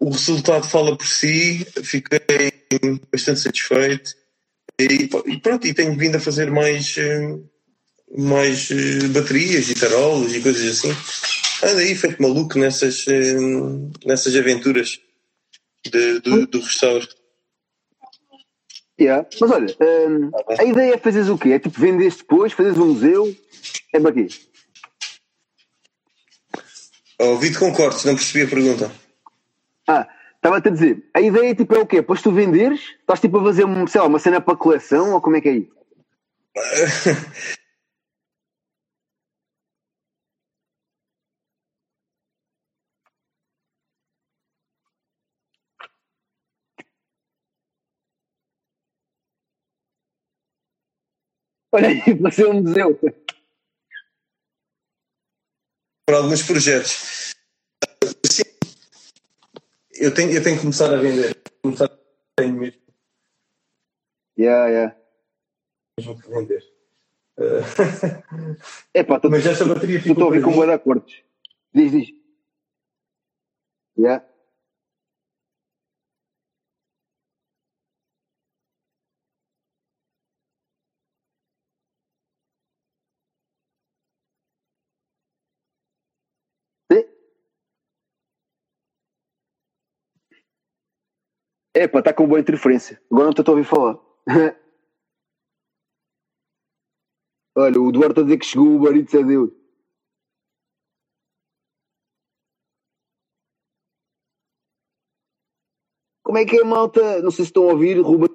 o 0.00 0.10
resultado 0.10 0.68
fala 0.68 0.96
por 0.96 1.06
si, 1.06 1.66
fiquei 1.82 2.20
bastante 3.12 3.40
satisfeito 3.40 4.14
e, 4.78 5.08
e 5.26 5.40
pronto, 5.40 5.66
e 5.66 5.74
tenho 5.74 5.96
vindo 5.96 6.16
a 6.16 6.20
fazer 6.20 6.50
mais, 6.50 6.96
mais 8.16 8.70
eh, 8.70 9.08
baterias 9.08 9.70
e 9.70 9.74
tarolas 9.74 10.34
e 10.34 10.40
coisas 10.40 10.78
assim. 10.78 10.96
Ando 11.62 11.78
aí 11.80 11.94
feito 11.94 12.20
maluco 12.20 12.58
nessas, 12.58 13.04
nessas 14.04 14.34
aventuras 14.34 14.98
de, 15.84 16.20
do, 16.20 16.46
do 16.46 16.60
restauro. 16.60 17.06
Yeah. 19.00 19.26
Mas 19.40 19.50
olha, 19.50 19.76
um, 19.80 20.30
a 20.58 20.64
ideia 20.64 20.94
é 20.94 20.98
fazeres 20.98 21.28
o 21.28 21.36
quê? 21.36 21.52
É 21.52 21.58
tipo 21.58 21.80
venderes 21.80 22.16
depois, 22.16 22.52
fazeres 22.52 22.78
um 22.78 22.92
museu? 22.92 23.34
É 23.92 23.98
para 23.98 24.12
quê? 24.12 24.28
Ouvi-te 27.18 27.58
com 27.58 27.72
cortes, 27.72 28.04
não 28.04 28.14
percebi 28.14 28.44
a 28.44 28.48
pergunta. 28.48 28.92
Ah, 29.88 30.06
estava-te 30.36 30.68
a 30.68 30.72
dizer, 30.72 31.04
a 31.12 31.20
ideia 31.20 31.54
tipo, 31.54 31.74
é 31.74 31.78
o 31.78 31.86
quê? 31.86 31.96
Depois 31.96 32.22
tu 32.22 32.32
venderes? 32.32 32.80
Estás 33.00 33.20
tipo 33.20 33.38
a 33.38 33.42
fazer 33.42 33.64
sei 33.88 34.00
lá, 34.00 34.06
uma 34.06 34.18
cena 34.18 34.40
para 34.40 34.56
coleção 34.56 35.12
ou 35.12 35.20
como 35.20 35.36
é 35.36 35.40
que 35.40 35.48
é 35.48 35.52
isso? 35.52 35.74
Olha 51.74 51.88
aí, 51.88 52.00
para 52.16 52.30
ser 52.30 52.46
um 52.46 52.62
museu. 52.62 52.96
Para 56.06 56.18
alguns 56.18 56.42
projetos. 56.44 57.34
Sim. 58.30 58.44
Eu 59.92 60.14
tenho, 60.14 60.30
eu 60.30 60.42
tenho 60.42 60.54
que 60.54 60.62
começar 60.62 60.94
a 60.94 60.96
vender. 60.96 61.36
Começar 61.60 61.86
a 61.86 61.98
tenho 62.36 62.54
mesmo. 62.54 62.80
Yeah, 64.38 64.68
yeah. 64.68 64.96
Mesmo 65.98 66.20
que 66.20 66.30
vender. 66.30 66.62
É 68.94 69.02
pá, 69.02 69.18
tô, 69.18 69.28
Mas 69.28 69.44
esta 69.44 69.64
bateria 69.64 69.98
ficou. 69.98 70.12
Estou 70.12 70.24
a 70.24 70.28
ouvir 70.28 70.42
com 70.44 70.52
boa 70.52 70.66
de 70.66 70.72
acordos. 70.74 71.24
Diz, 71.74 71.90
diz. 71.90 72.08
Yeah. 73.98 74.24
É 91.74 91.88
pá, 91.88 91.98
está 91.98 92.14
com 92.14 92.28
boa 92.28 92.40
interferência. 92.40 93.00
Agora 93.10 93.24
não 93.24 93.30
estou 93.30 93.44
a 93.46 93.50
ouvir 93.50 93.64
falar. 93.68 93.98
Olha, 97.56 97.80
o 97.80 97.88
Eduardo 97.88 98.12
está 98.12 98.20
a 98.20 98.24
dizer 98.24 98.38
que 98.38 98.46
chegou 98.46 98.80
o 98.80 98.96
Eats 98.96 99.14
a 99.14 99.22
Deus. 99.22 99.50
Como 106.24 106.38
é 106.38 106.44
que 106.44 106.58
é, 106.58 106.64
malta? 106.64 107.22
Não 107.22 107.30
sei 107.30 107.44
se 107.44 107.50
estão 107.50 107.68
a 107.68 107.72
ouvir, 107.72 108.00
Ruben. 108.00 108.28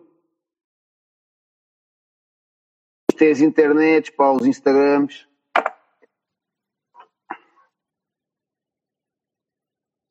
Tem 3.17 3.31
as 3.31 3.41
internets, 3.41 4.09
pá, 4.11 4.31
os 4.31 4.45
Instagrams. 4.45 5.27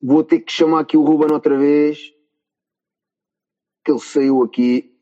Vou 0.03 0.23
ter 0.25 0.41
que 0.41 0.53
chamar 0.53 0.81
aqui 0.81 0.97
o 0.97 1.03
Ruben 1.03 1.33
outra 1.33 1.57
vez 1.59 2.18
que 3.89 3.93
ele 3.93 4.01
saiu 4.01 4.43
aqui. 4.43 4.95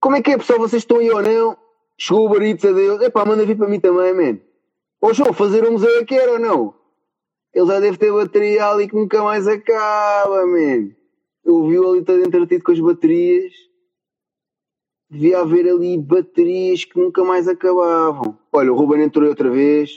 Como 0.00 0.16
é 0.16 0.22
que 0.22 0.30
é, 0.30 0.38
pessoal? 0.38 0.58
Vocês 0.58 0.82
estão 0.82 0.98
aí 0.98 1.10
ou 1.10 1.22
não? 1.22 1.56
Chegou 1.98 2.26
o 2.26 2.28
barito 2.30 2.66
a 2.66 2.72
Deus. 2.72 3.02
Epá, 3.02 3.24
manda 3.26 3.44
vir 3.44 3.56
para 3.56 3.68
mim 3.68 3.78
também, 3.78 4.14
man. 4.14 4.40
Ô, 5.00 5.12
João, 5.12 5.34
fazer 5.34 5.68
um 5.68 5.72
museu 5.72 6.00
aqui 6.00 6.14
era 6.14 6.32
ou 6.32 6.38
não? 6.38 6.74
Ele 7.52 7.66
já 7.66 7.80
deve 7.80 7.98
ter 7.98 8.10
bateria 8.10 8.66
ali 8.66 8.88
que 8.88 8.96
nunca 8.96 9.22
mais 9.22 9.46
acaba, 9.46 10.46
man. 10.46 10.90
Eu 11.44 11.66
vi 11.68 11.76
ali 11.76 12.02
todo 12.02 12.26
entretido 12.26 12.64
com 12.64 12.72
as 12.72 12.80
baterias. 12.80 13.52
Devia 15.10 15.40
haver 15.40 15.68
ali 15.68 15.98
baterias 15.98 16.84
que 16.84 16.98
nunca 16.98 17.22
mais 17.22 17.46
acabavam. 17.46 18.38
Olha, 18.50 18.72
o 18.72 18.76
Ruben 18.76 19.02
entrou 19.02 19.28
outra 19.28 19.50
vez. 19.50 19.90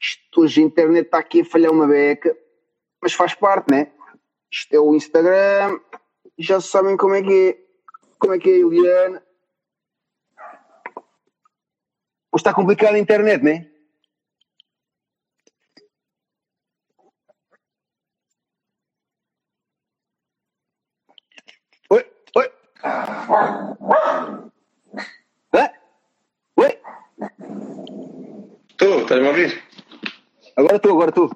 Isto 0.00 0.42
hoje 0.42 0.60
a 0.60 0.64
internet 0.64 1.06
está 1.06 1.18
aqui 1.18 1.40
a 1.40 1.44
falhar 1.44 1.72
uma 1.72 1.86
beca. 1.86 2.36
Mas 3.02 3.14
faz 3.14 3.34
parte, 3.34 3.70
né? 3.70 3.90
Isto 4.52 4.74
é 4.74 4.80
o 4.80 4.94
Instagram, 4.94 5.78
já 6.38 6.60
sabem 6.60 6.96
como 6.96 7.14
é 7.14 7.22
que 7.22 7.48
é. 7.50 7.68
Como 8.18 8.34
é 8.34 8.38
que 8.38 8.48
é, 8.50 8.58
Eliana? 8.58 9.22
Hoje 12.32 12.40
está 12.40 12.54
complicado 12.54 12.94
a 12.94 12.98
internet, 12.98 13.42
não 13.42 13.50
é? 13.52 13.70
Oi, 21.90 22.06
oi. 22.36 22.52
Hã? 25.52 25.70
Oi? 26.56 26.80
Estou, 28.70 29.00
estás-me 29.02 29.26
a 29.26 29.30
ouvir? 29.30 29.62
Agora 30.56 30.76
estou, 30.76 30.92
agora 30.92 31.10
estou. 31.10 31.30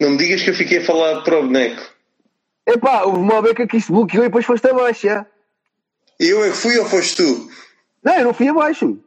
Não 0.00 0.10
me 0.10 0.16
digas 0.18 0.42
que 0.42 0.50
eu 0.50 0.54
fiquei 0.54 0.78
a 0.78 0.84
falar 0.84 1.22
para 1.22 1.38
o 1.38 1.42
boneco. 1.42 1.93
Epá, 2.66 3.02
houve 3.02 3.18
uma 3.18 3.42
beca 3.42 3.66
que 3.66 3.76
isto 3.76 3.92
bloqueou 3.92 4.24
e 4.24 4.28
depois 4.28 4.44
foste 4.44 4.66
abaixo, 4.68 5.06
já. 5.06 5.26
Eu 6.18 6.44
é 6.44 6.50
que 6.50 6.56
fui 6.56 6.78
ou 6.78 6.86
foste 6.86 7.16
tu? 7.16 7.50
Não, 8.02 8.14
eu 8.14 8.24
não 8.24 8.34
fui 8.34 8.48
abaixo. 8.48 8.98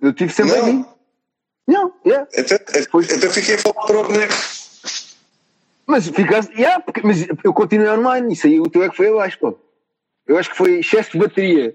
Eu 0.00 0.12
tive 0.12 0.32
sempre 0.32 0.56
não. 0.56 0.62
a 0.62 0.66
mim. 0.66 0.86
Não, 1.66 1.94
yeah. 2.04 2.26
Então, 2.36 2.58
Depois... 2.72 3.10
então 3.10 3.30
fiquei 3.30 3.54
a 3.54 3.58
falar 3.58 3.86
para 3.86 4.00
o 4.00 4.04
boneco. 4.04 4.34
Mas 5.86 6.08
ficaste. 6.08 6.52
Yeah, 6.54 6.80
porque, 6.80 7.02
mas 7.04 7.26
eu 7.44 7.52
continuei 7.52 7.90
online. 7.90 8.32
Isso 8.32 8.46
aí 8.46 8.58
o 8.60 8.68
teu 8.68 8.82
é 8.82 8.88
que 8.88 8.96
foi 8.96 9.08
abaixo, 9.08 9.38
pô. 9.38 9.58
Eu 10.26 10.38
acho 10.38 10.50
que 10.50 10.56
foi 10.56 10.78
excesso 10.80 11.12
de 11.12 11.18
bateria. 11.18 11.74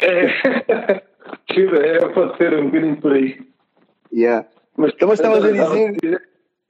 É, 0.00 0.24
é 1.48 2.08
pode 2.08 2.36
ser 2.38 2.54
um 2.58 2.66
bocadinho 2.66 2.96
por 2.96 3.12
aí. 3.12 3.40
Yeah. 4.12 4.46
Mas, 4.76 4.92
então, 4.94 5.08
mas 5.08 5.18
estavas 5.18 5.44
a 5.44 5.50
dizer. 5.50 6.22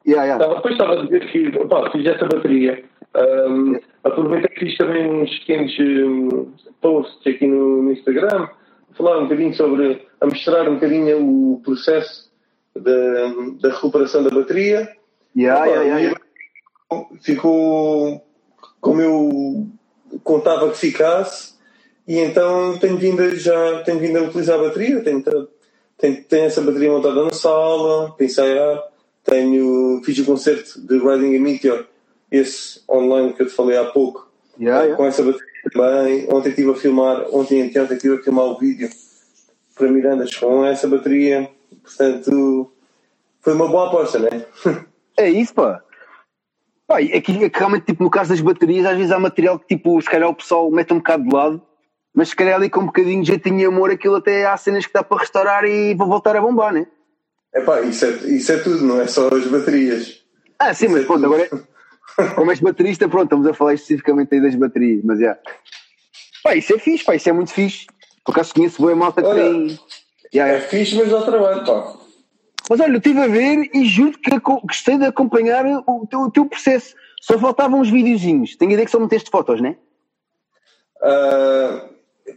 Yeah, 0.07 0.25
yeah. 0.25 0.55
Depois 0.55 0.75
estava 0.75 1.01
a 1.01 1.05
dizer 1.05 1.31
que 1.31 1.57
opa, 1.59 1.90
fiz 1.93 2.07
essa 2.07 2.27
bateria 2.27 2.85
um, 3.16 3.81
aproveitei 4.05 4.49
que 4.51 4.66
fiz 4.66 4.77
também 4.79 5.11
uns 5.11 5.38
pequenos 5.40 5.73
um, 5.79 6.53
posts 6.81 7.27
aqui 7.27 7.46
no, 7.46 7.83
no, 7.83 7.92
Instagram, 7.92 8.49
falar 8.96 9.18
um 9.18 9.25
bocadinho 9.25 9.55
sobre, 9.55 10.07
a 10.20 10.27
mostrar 10.27 10.68
um 10.68 10.75
bocadinho 10.75 11.55
o 11.55 11.61
processo 11.64 12.31
da, 12.75 13.33
da 13.61 13.75
recuperação 13.75 14.23
da 14.23 14.31
bateria. 14.31 14.88
Yeah, 15.37 15.61
Opa, 15.61 15.70
yeah, 15.70 15.99
yeah, 15.99 16.20
Ficou 17.23 18.25
como 18.81 19.01
eu 19.01 19.68
contava 20.25 20.70
que 20.70 20.79
ficasse, 20.79 21.55
e 22.07 22.18
então 22.18 22.79
tenho 22.79 22.96
vindo 22.96 23.23
a, 23.23 23.35
já 23.35 23.83
tenho 23.85 24.01
vindo 24.01 24.18
a 24.18 24.23
utilizar 24.23 24.59
a 24.59 24.62
bateria, 24.62 25.03
tenho, 25.03 25.23
tenho, 25.99 26.25
tenho 26.25 26.44
essa 26.46 26.62
bateria 26.62 26.90
montada 26.90 27.25
na 27.25 27.33
sala, 27.33 28.12
para 28.12 28.25
ensaiar, 28.27 28.83
tenho, 29.25 30.01
fiz 30.05 30.18
o 30.18 30.25
concerto 30.25 30.81
de 30.81 30.99
Riding 30.99 31.37
a 31.37 31.40
Meteor 31.40 31.87
esse 32.31 32.81
online 32.88 33.33
que 33.33 33.43
eu 33.43 33.47
te 33.47 33.53
falei 33.55 33.77
há 33.77 33.85
pouco, 33.87 34.31
yeah, 34.59 34.83
yeah. 34.83 34.97
com 34.97 35.07
essa 35.07 35.23
bateria 35.23 35.47
também. 35.73 36.29
Ontem 36.33 36.49
estive 36.51 36.71
a 36.71 36.75
filmar, 36.75 37.27
ontem 37.33 37.71
e 37.75 37.79
ontem 37.79 37.95
estive 37.95 38.16
a 38.16 38.23
filmar 38.23 38.45
o 38.47 38.59
vídeo 38.59 38.88
para 39.75 39.90
Mirandas 39.90 40.35
com 40.37 40.64
essa 40.64 40.87
bateria, 40.87 41.51
portanto 41.83 42.71
foi 43.40 43.55
uma 43.55 43.69
boa 43.69 43.88
aposta, 43.88 44.19
não 44.19 44.29
é? 44.29 44.47
É 45.16 45.31
isso, 45.31 45.55
pá. 45.55 45.83
Pá, 46.87 47.01
é 47.01 47.21
que, 47.21 47.45
é 47.45 47.49
que 47.49 47.59
realmente, 47.59 47.87
tipo, 47.87 48.03
no 48.03 48.11
caso 48.11 48.31
das 48.31 48.40
baterias, 48.40 48.85
às 48.85 48.97
vezes 48.97 49.12
há 49.12 49.19
material 49.19 49.59
que, 49.59 49.77
tipo, 49.77 50.01
se 50.01 50.11
calhar 50.11 50.29
o 50.29 50.35
pessoal 50.35 50.71
mete 50.71 50.93
um 50.93 50.99
bocado 50.99 51.25
de 51.25 51.35
lado, 51.35 51.62
mas 52.12 52.31
se 52.31 52.37
calhar 52.37 52.57
ali 52.57 52.69
com 52.69 52.81
um 52.81 52.87
bocadinho 52.87 53.23
de 53.23 53.29
jeitinho 53.29 53.61
e 53.61 53.64
amor, 53.64 53.90
aquilo 53.90 54.16
até 54.16 54.45
há 54.45 54.57
cenas 54.57 54.87
que 54.87 54.93
dá 54.93 55.03
para 55.03 55.19
restaurar 55.19 55.64
e 55.64 55.95
vão 55.95 56.09
voltar 56.09 56.37
a 56.37 56.40
bombar, 56.40 56.73
né? 56.73 56.87
Epá, 57.55 57.81
isso 57.83 58.05
é, 58.05 58.09
isso 58.09 58.53
é 58.53 58.59
tudo, 58.59 58.85
não 58.85 59.01
é 59.01 59.07
só 59.07 59.29
as 59.29 59.47
baterias. 59.47 60.21
Ah, 60.59 60.75
sim, 60.75 60.87
Isso 60.87 60.95
mas 60.95 61.05
é 61.05 61.07
pronto, 61.07 61.23
tudo. 61.23 61.35
agora, 61.35 61.49
como 62.35 62.51
és 62.51 62.61
baterista, 62.61 63.09
pronto, 63.09 63.25
estamos 63.25 63.46
a 63.46 63.55
falar 63.55 63.75
especificamente 63.75 64.35
aí 64.35 64.40
das 64.40 64.55
baterias, 64.55 65.03
mas 65.05 65.18
já. 65.18 65.38
Pá, 66.42 66.55
isso 66.55 66.75
é 66.75 66.79
fixe, 66.79 67.05
pá, 67.05 67.14
isso 67.14 67.29
é 67.29 67.33
muito 67.33 67.53
fixe. 67.53 67.87
Por 68.25 68.33
acaso 68.33 68.55
conheço 68.55 68.81
boa 68.81 68.94
malta 68.94 69.23
que 69.23 69.29
Olha, 69.29 69.42
tem. 69.42 69.79
Já, 70.33 70.46
É 70.46 70.61
fixe, 70.61 70.96
mas 70.96 71.11
dá 71.11 71.23
trabalho, 71.23 71.64
pá. 71.64 71.94
Mas 72.68 72.79
olha, 72.81 72.92
eu 72.92 72.99
estive 72.99 73.20
a 73.20 73.27
ver 73.27 73.68
e 73.75 73.85
juro 73.85 74.16
que 74.18 74.31
gostei 74.38 74.96
de 74.96 75.05
acompanhar 75.05 75.66
o 75.66 76.07
teu, 76.07 76.20
o 76.20 76.31
teu 76.31 76.46
processo. 76.46 76.94
Só 77.20 77.38
faltavam 77.38 77.81
uns 77.81 77.90
videozinhos. 77.90 78.57
Tenho 78.57 78.70
a 78.70 78.75
ideia 78.75 78.87
que 78.87 78.92
só 78.92 79.01
meteste 79.01 79.29
fotos, 79.29 79.61
né? 79.61 79.77
Ah, 81.03 81.88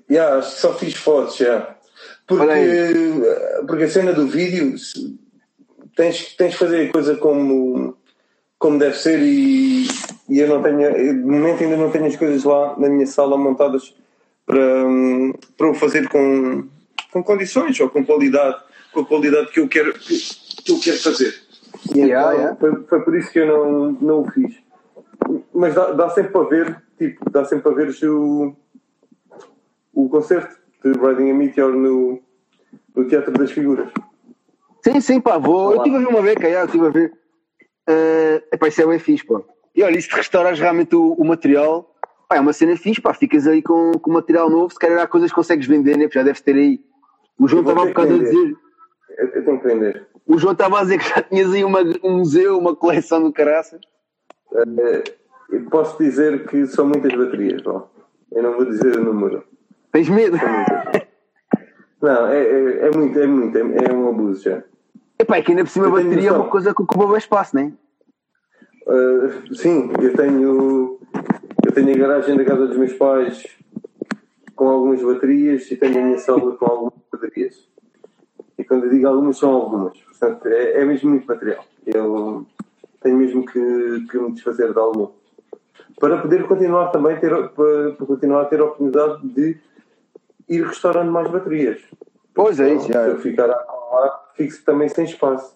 yeah, 0.09 0.37
acho 0.37 0.55
que 0.55 0.61
só 0.61 0.73
fiz 0.73 0.95
fotos, 0.95 1.37
já. 1.37 1.77
Porque, 2.25 2.45
Olha 2.45 3.65
porque 3.67 3.83
a 3.83 3.89
cena 3.89 4.11
do 4.11 4.27
vídeo 4.27 4.75
tens, 5.95 6.33
tens 6.35 6.51
de 6.53 6.57
fazer 6.57 6.89
a 6.89 6.91
coisa 6.91 7.15
como, 7.17 7.95
como 8.63 8.79
deve 8.79 8.95
ser 8.95 9.19
e, 9.21 9.85
e 10.29 10.39
eu 10.39 10.47
não 10.47 10.63
tenho, 10.63 10.79
eu, 10.83 11.13
de 11.15 11.19
momento 11.19 11.61
ainda 11.61 11.75
não 11.75 11.91
tenho 11.91 12.05
as 12.05 12.15
coisas 12.15 12.45
lá 12.45 12.79
na 12.79 12.87
minha 12.87 13.05
sala 13.05 13.37
montadas 13.37 13.93
para, 14.45 14.87
hum, 14.87 15.33
para 15.57 15.69
o 15.69 15.73
fazer 15.73 16.07
com, 16.07 16.63
com 17.11 17.21
condições 17.21 17.77
ou 17.81 17.89
com 17.89 18.05
qualidade, 18.05 18.55
com 18.93 19.01
a 19.01 19.05
qualidade 19.05 19.51
que 19.51 19.59
eu 19.59 19.67
quero, 19.67 19.91
que 19.93 20.71
eu 20.71 20.79
quero 20.79 20.97
fazer. 20.97 21.35
E 21.93 21.99
Yeah, 21.99 22.31
então, 22.31 22.39
yeah. 22.39 22.55
Foi, 22.55 22.83
foi 22.83 23.01
por 23.01 23.17
isso 23.17 23.33
que 23.33 23.39
eu 23.39 23.47
não, 23.47 23.91
não 24.01 24.21
o 24.21 24.31
fiz. 24.31 24.55
Mas 25.53 25.75
dá, 25.75 25.91
dá 25.91 26.09
sempre 26.11 26.31
para 26.31 26.47
ver, 26.47 26.83
tipo, 26.97 27.29
dá 27.29 27.43
sempre 27.43 27.63
para 27.63 27.73
ver 27.73 27.93
o, 28.05 28.55
o 29.93 30.07
concerto 30.07 30.55
de 30.85 30.91
Riding 30.93 31.31
a 31.31 31.33
Meteor 31.33 31.73
no, 31.73 32.17
no 32.95 33.07
Teatro 33.09 33.33
das 33.33 33.51
Figuras. 33.51 33.89
Sim, 34.85 35.01
sim, 35.01 35.19
pá, 35.19 35.37
vou. 35.37 35.71
Eu 35.71 35.77
estive 35.79 35.97
a 35.97 35.99
ver 35.99 36.07
uma 36.07 36.21
beca, 36.21 36.49
já, 36.49 36.61
eu 36.61 36.65
estive 36.65 36.87
a 36.87 36.89
ver. 36.89 37.22
Uh, 37.89 38.41
epá, 38.51 38.67
isso 38.67 38.81
é 38.81 38.87
bem 38.87 38.99
fixe, 38.99 39.25
pá. 39.25 39.41
E 39.75 39.83
olha, 39.83 39.97
e 39.97 40.01
se 40.01 40.09
restauras 40.09 40.59
realmente 40.59 40.95
o, 40.95 41.13
o 41.13 41.25
material, 41.25 41.93
pá, 42.29 42.37
é 42.37 42.39
uma 42.39 42.53
cena 42.53 42.77
fixe, 42.77 43.01
pá, 43.01 43.13
ficas 43.13 43.47
aí 43.47 43.61
com, 43.61 43.91
com 43.93 44.11
material 44.11 44.49
novo, 44.49 44.71
se 44.73 44.79
calhar 44.79 45.01
há 45.01 45.07
coisas 45.07 45.29
que 45.29 45.35
consegues 45.35 45.67
vender, 45.67 45.97
né? 45.97 46.07
Já 46.11 46.23
deves 46.23 46.41
ter 46.41 46.55
aí. 46.55 46.79
O 47.39 47.47
João 47.47 47.61
estava 47.61 47.81
há 47.81 47.83
que 47.83 47.89
bocado 47.89 48.15
a 48.15 48.17
dizer. 48.19 48.55
Eu, 49.17 49.27
eu 49.27 49.45
tenho 49.45 49.59
que 49.59 49.67
vender. 49.67 50.07
O 50.25 50.37
João 50.37 50.53
estava 50.53 50.79
a 50.79 50.83
dizer 50.83 50.99
que 50.99 51.09
já 51.09 51.21
tinhas 51.21 51.53
aí 51.53 51.63
uma, 51.63 51.79
um 52.03 52.19
museu, 52.19 52.57
uma 52.57 52.75
coleção 52.75 53.21
do 53.21 53.33
caraça. 53.33 53.79
Eh, 54.55 55.03
eu 55.51 55.65
posso 55.69 55.97
dizer 55.97 56.45
que 56.47 56.65
são 56.67 56.87
muitas 56.87 57.13
baterias, 57.13 57.65
ó. 57.65 57.89
Eu 58.31 58.43
não 58.43 58.53
vou 58.53 58.65
dizer 58.65 58.97
o 58.97 59.03
número. 59.03 59.43
Tens 59.91 60.09
medo? 60.09 60.37
Não, 62.01 62.27
é, 62.27 62.37
é, 62.37 62.87
é 62.87 62.91
muito, 62.91 63.17
é 63.17 63.25
muito, 63.25 63.57
é, 63.57 63.61
é 63.61 63.93
um 63.93 64.09
abuso 64.09 64.43
já. 64.43 64.61
Epá, 65.23 65.37
é 65.37 65.41
que 65.41 65.51
ainda 65.51 65.63
por 65.63 65.69
cima 65.69 65.87
a 65.87 65.89
bateria 65.89 66.29
é 66.29 66.33
uma 66.33 66.49
coisa 66.49 66.75
que 66.75 66.81
ocupa 66.81 67.07
bem 67.07 67.17
espaço, 67.17 67.55
né? 67.55 67.71
Uh, 68.85 69.55
sim, 69.55 69.89
eu 70.01 70.13
tenho, 70.13 70.99
eu 71.65 71.71
tenho 71.71 71.95
a 71.95 71.97
garagem 71.97 72.35
da 72.35 72.43
casa 72.43 72.67
dos 72.67 72.75
meus 72.75 72.91
pais 72.91 73.47
com 74.53 74.67
algumas 74.67 75.01
baterias 75.01 75.71
e 75.71 75.77
tenho 75.77 75.97
a 75.97 76.01
minha 76.03 76.17
sala 76.17 76.57
com 76.57 76.65
algumas 76.65 76.93
baterias. 77.09 77.69
E 78.57 78.65
quando 78.65 78.83
eu 78.83 78.89
digo 78.89 79.07
algumas, 79.07 79.37
são 79.37 79.53
algumas. 79.53 79.97
Portanto, 79.97 80.45
é, 80.47 80.81
é 80.81 80.85
mesmo 80.85 81.11
muito 81.11 81.25
material. 81.25 81.63
Eu 81.85 82.45
tenho 83.01 83.15
mesmo 83.15 83.45
que, 83.45 84.05
que 84.11 84.19
me 84.19 84.33
desfazer 84.33 84.73
de 84.73 84.79
algum. 84.79 85.07
Para 86.01 86.17
poder 86.17 86.45
continuar 86.47 86.87
também 86.87 87.17
ter, 87.17 87.29
para, 87.29 87.91
para 87.93 88.05
continuar 88.05 88.41
a 88.41 88.45
ter 88.45 88.59
a 88.59 88.65
oportunidade 88.65 89.25
de 89.25 89.57
ir 90.49 90.65
restaurando 90.67 91.13
mais 91.13 91.31
baterias. 91.31 91.79
Pois 92.35 92.59
é, 92.59 92.73
isso, 92.73 92.87
Se 92.87 92.91
já. 92.93 93.07
eu 93.07 93.19
ficar 93.19 93.49
a 93.95 94.05
acumular, 94.05 94.31
fico 94.35 94.65
também 94.65 94.89
sem 94.89 95.05
espaço. 95.05 95.55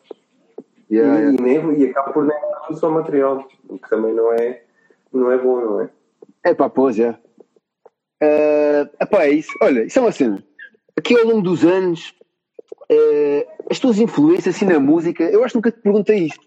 já. 0.89 1.21
E, 1.21 1.35
e, 1.35 1.41
nem, 1.41 1.79
e 1.79 1.89
acaba 1.89 2.11
por 2.11 2.25
nem 2.25 2.39
dar 2.39 2.73
só 2.73 2.89
material, 2.89 3.47
o 3.69 3.77
que 3.77 3.89
também 3.89 4.13
não 4.13 4.31
é, 4.33 4.63
não 5.11 5.31
é 5.31 5.37
bom, 5.37 5.59
não 5.59 5.81
é? 5.81 5.89
É 6.43 6.53
pá, 6.53 6.69
pois, 6.69 6.95
já. 6.95 7.17
Uh, 8.21 8.89
epá, 8.99 9.25
é 9.25 9.31
isso. 9.31 9.51
Olha, 9.61 9.83
isso 9.83 9.99
é 9.99 10.01
uma 10.01 10.11
cena. 10.11 10.43
Aqui 10.97 11.17
ao 11.17 11.25
longo 11.25 11.41
dos 11.41 11.63
anos, 11.63 12.13
uh, 12.91 13.65
as 13.69 13.79
tuas 13.79 13.99
influências 13.99 14.55
assim 14.55 14.65
na 14.65 14.79
música, 14.79 15.23
eu 15.23 15.43
acho 15.43 15.51
que 15.53 15.57
nunca 15.57 15.71
te 15.71 15.81
perguntei 15.81 16.25
isto. 16.25 16.45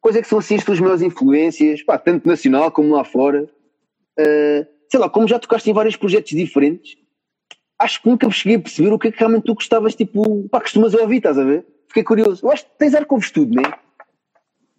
Quais 0.00 0.16
é 0.16 0.22
que 0.22 0.28
são 0.28 0.38
assim 0.38 0.56
as 0.56 0.64
tuas 0.64 0.80
maiores 0.80 1.02
influências, 1.02 1.82
pá, 1.82 1.98
tanto 1.98 2.28
nacional 2.28 2.70
como 2.70 2.94
lá 2.94 3.04
fora? 3.04 3.48
Uh, 4.18 4.66
sei 4.88 5.00
lá, 5.00 5.08
como 5.08 5.26
já 5.26 5.38
tocaste 5.38 5.70
em 5.70 5.74
vários 5.74 5.96
projetos 5.96 6.30
diferentes, 6.32 6.96
acho 7.84 8.02
que 8.02 8.08
nunca 8.08 8.28
cheguei 8.30 8.56
a 8.56 8.60
perceber 8.60 8.92
o 8.92 8.98
que 8.98 9.08
é 9.08 9.12
que 9.12 9.18
realmente 9.18 9.44
tu 9.44 9.54
gostavas, 9.54 9.94
tipo, 9.94 10.48
pá, 10.48 10.60
costumas 10.60 10.94
ouvir, 10.94 11.18
estás 11.18 11.38
a 11.38 11.44
ver? 11.44 11.66
Fiquei 11.88 12.02
curioso. 12.02 12.44
Eu 12.44 12.50
acho 12.50 12.64
que 12.64 12.70
tens 12.78 12.94
ar 12.94 13.04
que 13.04 13.12
ouves 13.14 13.30
tudo, 13.30 13.54
não 13.54 13.62
é? 13.62 13.78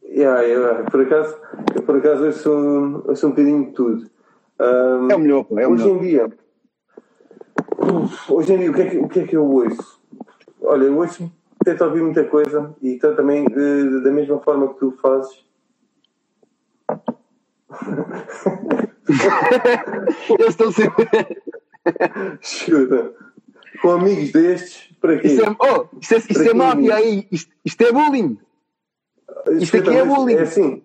Yeah, 0.03 0.41
yeah, 0.41 0.83
por 0.89 1.01
acaso, 1.01 1.37
eu 1.75 1.81
por 1.83 1.97
acaso 1.97 2.25
ouço, 2.25 2.51
um- 2.51 3.03
ouço 3.07 3.27
um 3.27 3.29
bocadinho 3.31 3.65
de 3.65 3.71
tudo. 3.73 4.09
Um, 4.59 5.11
É 5.11 5.15
o 5.15 5.19
melhor, 5.19 5.45
é 5.57 5.67
o 5.67 5.71
hoje 5.71 5.83
melhor. 5.83 5.97
em 5.97 5.99
dia, 6.07 6.29
hoje 8.29 8.53
em 8.53 8.57
dia, 8.59 8.71
o 8.71 8.73
que, 8.73 8.81
é 8.81 8.89
que, 8.89 8.97
o 8.97 9.07
que 9.09 9.19
é 9.19 9.27
que 9.27 9.35
eu 9.35 9.45
ouço? 9.45 10.01
Olha, 10.61 10.85
eu 10.85 10.97
ouço, 10.97 11.29
tento 11.63 11.83
ouvir 11.83 12.01
muita 12.01 12.23
coisa 12.23 12.73
e 12.81 12.93
então 12.95 13.15
também 13.15 13.45
eh, 13.45 13.99
da 14.03 14.11
mesma 14.11 14.39
forma 14.39 14.73
que 14.73 14.79
tu 14.79 14.91
fazes. 15.01 15.45
Eles 20.39 20.49
estão 20.49 20.71
sempre. 20.71 21.05
Com 23.81 23.91
amigos 23.91 24.31
destes, 24.31 24.89
para 25.01 25.19
quê? 25.19 25.27
Isso 25.27 25.43
é, 25.43 25.55
oh, 25.59 25.85
isso 26.01 26.15
é, 26.15 26.17
isso 26.17 26.49
é 26.49 26.53
máfia 26.53 26.95
aí, 26.95 27.27
isto, 27.31 27.51
isto 27.63 27.83
é 27.83 27.91
bullying. 27.91 28.39
Isto 29.59 29.77
aqui 29.77 29.89
é 29.89 30.05
bullying. 30.05 30.35
É 30.35 30.41
assim, 30.41 30.83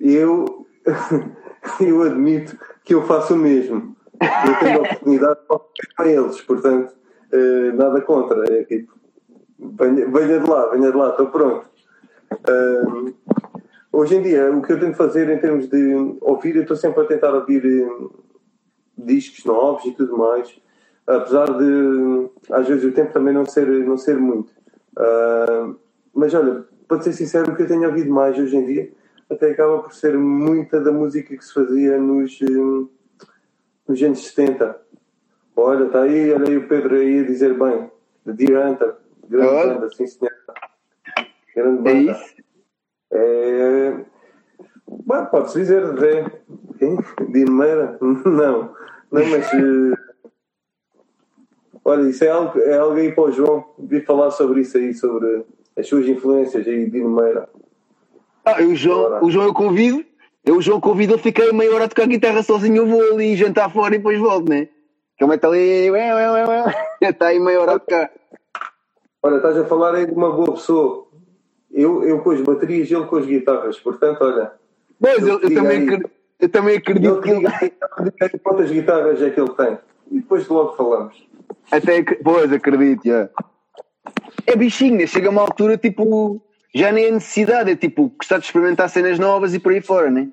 eu, 0.00 0.66
eu 1.80 2.02
admito 2.02 2.58
que 2.84 2.94
eu 2.94 3.04
faço 3.06 3.34
o 3.34 3.38
mesmo. 3.38 3.96
Eu 4.20 4.58
tenho 4.58 4.78
a 4.78 4.82
oportunidade 4.82 5.40
para 5.96 6.10
eles, 6.10 6.40
portanto, 6.40 6.94
eh, 7.32 7.72
nada 7.72 8.00
contra. 8.00 8.44
É 8.52 8.64
tipo, 8.64 8.92
venha, 9.58 10.08
venha 10.08 10.40
de 10.40 10.48
lá, 10.48 10.70
venha 10.70 10.90
de 10.90 10.96
lá, 10.96 11.10
estou 11.10 11.26
pronto. 11.26 11.68
Ahm, 12.48 13.12
hoje 13.92 14.16
em 14.16 14.22
dia, 14.22 14.50
o 14.50 14.62
que 14.62 14.72
eu 14.72 14.80
tento 14.80 14.96
fazer 14.96 15.28
em 15.28 15.38
termos 15.38 15.68
de 15.68 16.16
ouvir, 16.20 16.56
eu 16.56 16.62
estou 16.62 16.76
sempre 16.76 17.02
a 17.02 17.06
tentar 17.06 17.34
ouvir 17.34 17.64
eh, 17.64 18.08
discos 18.96 19.44
novos 19.44 19.84
e 19.84 19.92
tudo 19.92 20.16
mais, 20.16 20.60
apesar 21.06 21.46
de 21.58 22.28
às 22.50 22.66
vezes 22.66 22.84
o 22.84 22.92
tempo 22.92 23.12
também 23.12 23.34
não 23.34 23.44
ser, 23.46 23.66
não 23.84 23.96
ser 23.96 24.16
muito. 24.18 24.52
Ah, 24.98 25.72
mas 26.14 26.32
olha, 26.34 26.64
para 26.88 27.00
ser 27.02 27.12
sincero, 27.12 27.52
o 27.52 27.56
que 27.56 27.62
eu 27.62 27.68
tenho 27.68 27.86
ouvido 27.88 28.10
mais 28.10 28.38
hoje 28.38 28.56
em 28.56 28.64
dia 28.66 28.92
até 29.28 29.50
acaba 29.50 29.82
por 29.82 29.92
ser 29.92 30.16
muita 30.16 30.80
da 30.80 30.92
música 30.92 31.36
que 31.36 31.44
se 31.44 31.52
fazia 31.52 31.98
nos, 31.98 32.38
eh, 32.40 32.86
nos 33.88 34.02
anos 34.02 34.24
70. 34.24 34.80
Olha, 35.56 35.86
está 35.86 36.02
aí, 36.02 36.32
olha 36.32 36.48
aí 36.48 36.56
o 36.56 36.68
Pedro 36.68 36.94
aí 36.94 37.20
a 37.20 37.24
dizer 37.24 37.54
bem, 37.58 37.90
de 38.24 38.32
Dear 38.32 38.70
Hunter, 38.70 38.94
grande 39.28 39.48
Olha. 39.48 39.74
banda, 39.74 39.90
sim 39.90 40.06
senhor. 40.06 40.32
Grande 41.54 41.88
É 41.88 41.94
banda. 41.94 42.12
isso? 42.12 42.34
É... 43.10 44.04
Bom, 44.88 45.26
pode-se 45.26 45.58
dizer, 45.58 45.84
Zé. 45.98 46.42
Quem? 46.78 46.96
Dimeira? 47.30 47.98
Não. 48.02 48.74
Não, 49.12 49.26
mas. 49.26 49.52
eh, 49.54 49.96
Olha, 51.84 52.08
isso 52.10 52.24
é 52.24 52.28
algo, 52.30 52.58
é 52.60 52.78
algo 52.78 52.96
aí 52.96 53.12
para 53.12 53.24
o 53.24 53.32
João. 53.32 53.64
Vi 53.78 54.02
falar 54.02 54.30
sobre 54.32 54.62
isso 54.62 54.76
aí, 54.78 54.94
sobre 54.94 55.44
as 55.76 55.88
suas 55.88 56.06
influências 56.08 56.66
aí 56.66 56.90
de 56.90 56.98
Limeira. 56.98 57.48
Ah, 58.44 58.62
o, 58.62 58.74
João, 58.76 59.24
o 59.24 59.30
João 59.30 59.46
eu 59.46 59.54
convido, 59.54 60.04
eu 60.44 60.56
o 60.56 60.62
João 60.62 60.80
convido, 60.80 61.14
eu 61.14 61.18
fiquei 61.18 61.52
meia 61.52 61.74
hora 61.74 61.84
a 61.86 61.88
tocar 61.88 62.06
guitarra 62.08 62.42
sozinho, 62.42 62.78
eu 62.78 62.86
vou 62.86 63.02
ali 63.14 63.36
jantar 63.36 63.72
fora 63.72 63.94
e 63.94 63.98
depois 63.98 64.18
volto, 64.20 64.48
né? 64.50 64.68
Que 65.18 65.24
eu 65.24 65.28
meto 65.28 65.46
ali, 65.46 65.90
ué, 65.90 66.14
ué, 66.14 66.32
ué, 66.32 66.46
ué. 66.48 66.74
está 67.10 67.28
aí 67.28 67.40
meia 67.40 67.60
hora 67.60 67.74
a 67.76 67.80
tocar. 67.80 68.12
Olha, 69.22 69.36
estás 69.36 69.58
a 69.58 69.66
falar 69.66 69.94
aí 69.96 70.06
de 70.06 70.12
uma 70.14 70.32
boa 70.32 70.54
pessoa. 70.54 71.08
Eu, 71.70 72.04
eu 72.04 72.22
com 72.22 72.30
as 72.32 72.40
baterias, 72.42 72.90
ele 72.90 73.06
com 73.06 73.16
as 73.16 73.26
guitarras. 73.26 73.78
Portanto, 73.80 74.22
olha, 74.24 74.52
Pois, 75.00 75.26
eu, 75.26 75.40
eu 75.40 75.52
também, 75.52 75.78
aí. 75.78 75.84
acre- 75.84 76.10
eu 76.40 76.48
também 76.48 76.76
acredito 76.76 77.20
que 77.20 77.30
ele, 77.30 77.46
aí 77.60 77.72
quantas 78.42 78.70
guitarras 78.70 79.22
é 79.22 79.30
que 79.30 79.40
ele 79.40 79.50
tem. 79.54 79.78
E 80.10 80.16
depois 80.20 80.46
logo 80.48 80.76
falamos. 80.76 81.14
até, 81.70 81.98
ac- 81.98 82.20
pois, 82.22 82.52
acredito, 82.52 83.02
já. 83.04 83.28
É 84.46 84.54
bichinho, 84.54 84.96
né? 84.98 85.06
Chega 85.06 85.30
uma 85.30 85.42
altura, 85.42 85.76
tipo, 85.76 86.40
já 86.74 86.92
nem 86.92 87.06
é 87.06 87.10
necessidade, 87.10 87.70
é 87.70 87.76
tipo, 87.76 88.12
gostar 88.16 88.38
de 88.38 88.44
experimentar 88.46 88.88
cenas 88.88 89.18
novas 89.18 89.54
e 89.54 89.58
por 89.58 89.72
aí 89.72 89.80
fora, 89.80 90.10
né? 90.10 90.28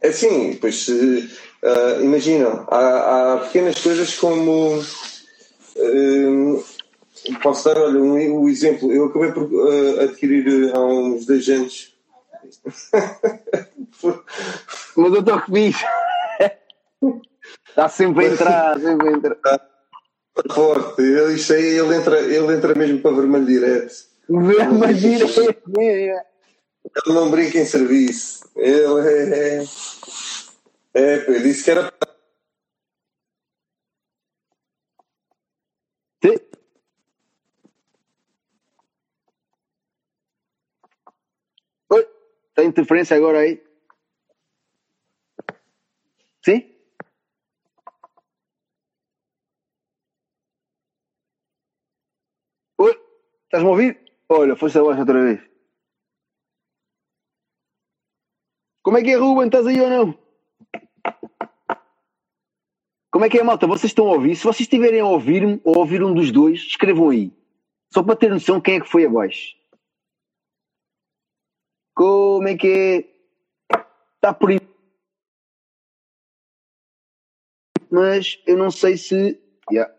É 0.00 0.12
sim, 0.12 0.56
pois 0.60 0.84
se, 0.84 1.30
ah, 1.64 1.98
imagina, 2.02 2.64
há, 2.70 3.32
há 3.34 3.38
pequenas 3.38 3.80
coisas 3.82 4.14
como 4.18 4.82
hum, 5.76 6.62
posso 7.42 7.64
dar 7.64 7.78
olha, 7.78 7.98
um, 8.00 8.42
um 8.42 8.48
exemplo, 8.48 8.92
eu 8.92 9.06
acabei 9.06 9.32
por 9.32 9.44
ah, 9.44 10.04
adquirir 10.04 10.72
ah, 10.74 10.78
há 10.78 10.84
uns 10.84 11.26
dois 11.26 11.48
anos 11.48 11.94
Mas 14.96 15.12
eu 15.12 15.20
estou 15.20 15.40
que 15.42 15.52
fiz. 15.52 15.76
Está 17.68 17.88
sempre 17.88 18.26
a 18.26 18.32
entrar, 18.32 18.80
sempre 18.80 19.08
a 19.08 19.12
entrar. 19.12 19.70
Forte, 20.52 21.02
ele, 21.02 21.34
isso 21.34 21.52
aí 21.52 21.78
ele 21.78 21.94
entra, 21.94 22.20
ele 22.20 22.54
entra 22.54 22.74
mesmo 22.74 23.00
para 23.00 23.14
vermelho 23.16 23.46
direto. 23.46 23.94
Vermelho 24.28 24.94
direto, 24.94 25.40
Ele 25.66 27.14
não 27.14 27.30
brinca 27.30 27.58
em 27.58 27.66
serviço. 27.66 28.48
Ele 28.56 29.08
é. 29.08 29.64
É, 30.94 31.14
é 31.36 31.38
disse 31.40 31.64
que 31.64 31.70
era. 31.70 31.92
Sim. 36.22 36.36
Oi, 41.90 42.06
tem 42.54 42.68
interferência 42.68 43.16
agora 43.16 43.40
aí? 43.40 43.62
Sim? 46.44 46.70
Oi, 52.78 52.92
estás-me 53.44 53.68
a 53.68 53.72
ouvir? 53.72 54.00
Olha, 54.28 54.56
foste 54.56 54.78
abaixo 54.78 55.00
outra 55.00 55.22
vez. 55.24 55.40
Como 58.82 58.98
é 58.98 59.02
que 59.02 59.10
é, 59.10 59.16
Ruben? 59.16 59.46
Estás 59.46 59.66
aí 59.66 59.80
ou 59.80 59.90
não? 59.90 60.18
Como 63.10 63.24
é 63.24 63.30
que 63.30 63.38
é, 63.38 63.42
malta? 63.42 63.66
Vocês 63.66 63.90
estão 63.90 64.08
a 64.08 64.14
ouvir? 64.14 64.36
Se 64.36 64.44
vocês 64.44 64.62
estiverem 64.62 65.00
a 65.00 65.06
ouvir-me 65.06 65.60
ou 65.64 65.76
a 65.76 65.78
ouvir 65.78 66.02
um 66.02 66.12
dos 66.14 66.30
dois, 66.32 66.60
escrevam 66.60 67.10
aí. 67.10 67.32
Só 67.92 68.02
para 68.02 68.16
ter 68.16 68.30
noção 68.30 68.60
quem 68.60 68.76
é 68.76 68.80
que 68.80 68.88
foi 68.90 69.06
abaixo. 69.06 69.56
Como 71.94 72.48
é 72.48 72.56
que 72.56 72.68
é? 72.68 73.76
Está 74.16 74.34
por 74.34 74.50
aí. 74.50 74.60
Mas 77.90 78.42
eu 78.46 78.56
não 78.56 78.70
sei 78.70 78.96
se. 78.96 79.40
Yeah. 79.70 79.94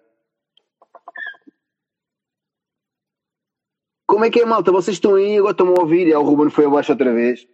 Como 4.06 4.26
é 4.26 4.30
que 4.30 4.42
é, 4.42 4.46
malta? 4.46 4.72
Vocês 4.72 4.98
estão 4.98 5.16
aí, 5.16 5.38
agora 5.38 5.52
estão 5.52 5.74
a 5.74 5.82
ouvir. 5.82 6.12
É, 6.12 6.18
o 6.18 6.24
Ruben 6.24 6.50
foi 6.50 6.66
abaixo 6.66 6.92
outra 6.92 7.14
vez. 7.14 7.48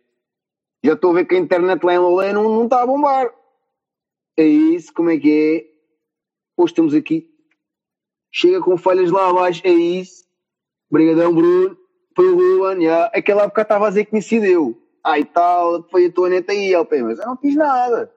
Já 0.83 0.93
estou 0.93 1.11
a 1.11 1.13
ver 1.15 1.25
que 1.25 1.35
a 1.35 1.39
internet 1.39 1.83
lá 1.83 1.93
em 1.93 1.99
Lolé 1.99 2.33
não, 2.33 2.43
não 2.43 2.63
está 2.65 2.81
a 2.81 2.85
bombar. 2.85 3.31
É 4.35 4.43
isso, 4.43 4.91
como 4.93 5.11
é 5.11 5.19
que 5.19 5.29
é? 5.29 5.71
Hoje 6.57 6.71
estamos 6.71 6.95
aqui. 6.95 7.29
Chega 8.31 8.61
com 8.61 8.77
falhas 8.77 9.11
lá 9.11 9.29
abaixo, 9.29 9.61
é 9.63 9.71
isso. 9.71 10.25
Obrigadão, 10.89 11.33
Bruno. 11.33 11.77
Foi 12.15 12.27
o 12.27 12.35
Ruben, 12.35 12.85
já. 12.85 13.05
Aquela 13.07 13.43
época 13.43 13.61
estava 13.61 13.85
a 13.87 13.89
dizer 13.89 14.05
que 14.05 14.13
me 14.13 14.19
incideu. 14.19 14.77
Ah, 15.03 15.19
e 15.19 15.25
tal, 15.25 15.83
foi 15.89 16.05
a 16.05 16.11
tua 16.11 16.29
neta 16.29 16.51
aí, 16.51 16.73
LP, 16.73 17.01
mas 17.01 17.19
eu 17.19 17.25
não 17.25 17.37
fiz 17.37 17.55
nada. 17.55 18.13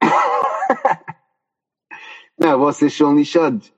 não, 2.38 2.58
vocês 2.58 2.96
são 2.96 3.16
lixados. 3.16 3.72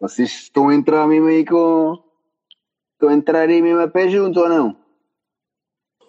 Vocês 0.00 0.30
estão 0.30 0.68
a 0.68 0.74
entrar 0.74 1.06
mesmo 1.06 1.28
aí 1.28 1.44
com. 1.44 2.02
Estão 2.94 3.10
a 3.10 3.14
entrar 3.14 3.48
aí 3.48 3.60
mesmo 3.60 3.80
a 3.80 3.88
pé 3.88 4.08
junto 4.08 4.40
ou 4.40 4.48
não? 4.48 4.76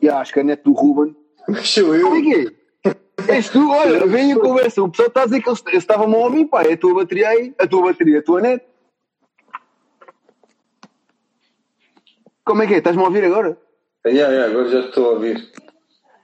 E 0.01 0.09
acho 0.09 0.33
que 0.33 0.39
a 0.39 0.43
net 0.43 0.63
do 0.63 0.73
Ruben. 0.73 1.15
Sou 1.63 1.95
eu. 1.95 2.09
Como 2.09 2.17
é 2.17 2.21
que 2.21 2.47
é? 2.47 2.63
És 3.27 3.49
tu, 3.49 3.69
olha, 3.69 4.05
vem 4.07 4.33
a 4.33 4.39
conversa. 4.39 4.81
O 4.81 4.89
pessoal 4.89 5.07
está 5.07 5.21
a 5.21 5.25
dizer 5.25 5.41
que 5.41 5.49
eles 5.49 5.63
estavam 5.73 6.13
a 6.13 6.17
ouvir, 6.17 6.45
pá. 6.45 6.63
É 6.63 6.73
a 6.73 6.77
tua 6.77 6.93
bateria 6.93 7.29
aí, 7.29 7.53
a 7.57 7.67
tua 7.67 7.83
bateria, 7.83 8.19
a 8.19 8.23
tua 8.23 8.41
net. 8.41 8.65
Como 12.45 12.61
é 12.63 12.67
que 12.67 12.73
é? 12.75 12.77
Estás-me 12.77 13.01
a 13.01 13.05
ouvir 13.05 13.23
agora? 13.25 13.57
Yeah, 14.05 14.33
yeah, 14.33 14.51
agora 14.51 14.69
já 14.69 14.79
estou 14.87 15.05
a 15.05 15.09
ouvir. 15.13 15.49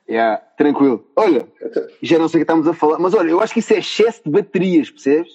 Yeah, 0.10 0.38
tranquilo. 0.58 1.06
Olha, 1.16 1.48
já 2.02 2.18
não 2.18 2.28
sei 2.28 2.40
o 2.42 2.46
que 2.46 2.52
estamos 2.52 2.68
a 2.68 2.74
falar, 2.74 3.00
mas 3.00 3.14
olha, 3.14 3.30
eu 3.30 3.42
acho 3.42 3.54
que 3.54 3.60
isso 3.60 3.74
é 3.74 3.78
excesso 3.80 4.22
de 4.26 4.30
baterias, 4.32 4.90
percebes? 4.90 5.32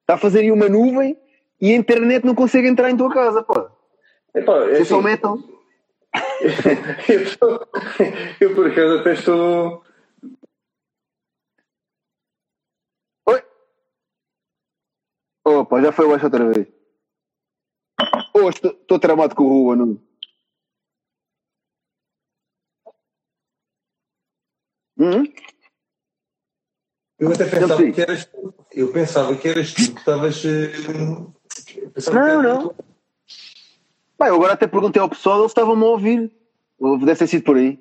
Está 0.00 0.14
a 0.14 0.18
fazer 0.18 0.40
aí 0.40 0.50
uma 0.50 0.68
nuvem 0.68 1.16
e 1.60 1.72
a 1.72 1.76
internet 1.76 2.24
não 2.24 2.34
consegue 2.34 2.66
entrar 2.68 2.90
em 2.90 2.96
tua 2.96 3.12
casa, 3.12 3.42
pá. 3.42 3.70
Epá, 4.34 4.56
é 4.64 4.74
Vocês 4.76 4.88
só 4.88 4.96
assim, 4.96 5.04
metam. 5.04 5.44
eu, 7.08 7.38
tô- 7.38 7.66
eu 8.40 8.54
por 8.54 8.66
acaso 8.70 8.98
até 8.98 9.12
estou. 9.12 9.84
Oi? 13.26 13.42
Opa, 15.44 15.80
já 15.82 15.92
foi 15.92 16.06
abaixo 16.06 16.24
outra 16.24 16.50
vez. 16.50 16.66
Oh, 18.32 18.48
estou, 18.48 18.72
estou 18.72 18.98
tramado 18.98 19.34
com 19.34 19.44
o 19.44 19.48
Rua, 19.48 19.76
não? 19.76 19.98
Hum? 24.98 25.24
Eu 27.18 27.32
até 27.32 27.44
pensava 27.48 27.90
que 27.90 28.00
eras 28.00 28.24
tu. 28.26 28.54
Eu 28.72 28.92
pensava 28.92 29.36
que 29.36 29.48
eras 29.48 29.72
tu 29.72 29.92
que 29.92 29.98
estavas. 29.98 30.44
eh, 30.44 30.68
que 31.66 32.10
Não, 32.12 32.42
não. 32.42 32.74
Pá, 34.16 34.28
eu 34.28 34.34
agora 34.36 34.52
até 34.54 34.66
perguntei 34.66 35.00
ao 35.00 35.08
pessoal, 35.08 35.40
eles 35.40 35.50
estavam-me 35.50 35.82
a 35.84 35.86
ouvir. 35.86 36.32
Ou 36.78 36.98
Deve 36.98 37.16
ter 37.16 37.26
sido 37.26 37.44
por 37.44 37.56
aí. 37.56 37.78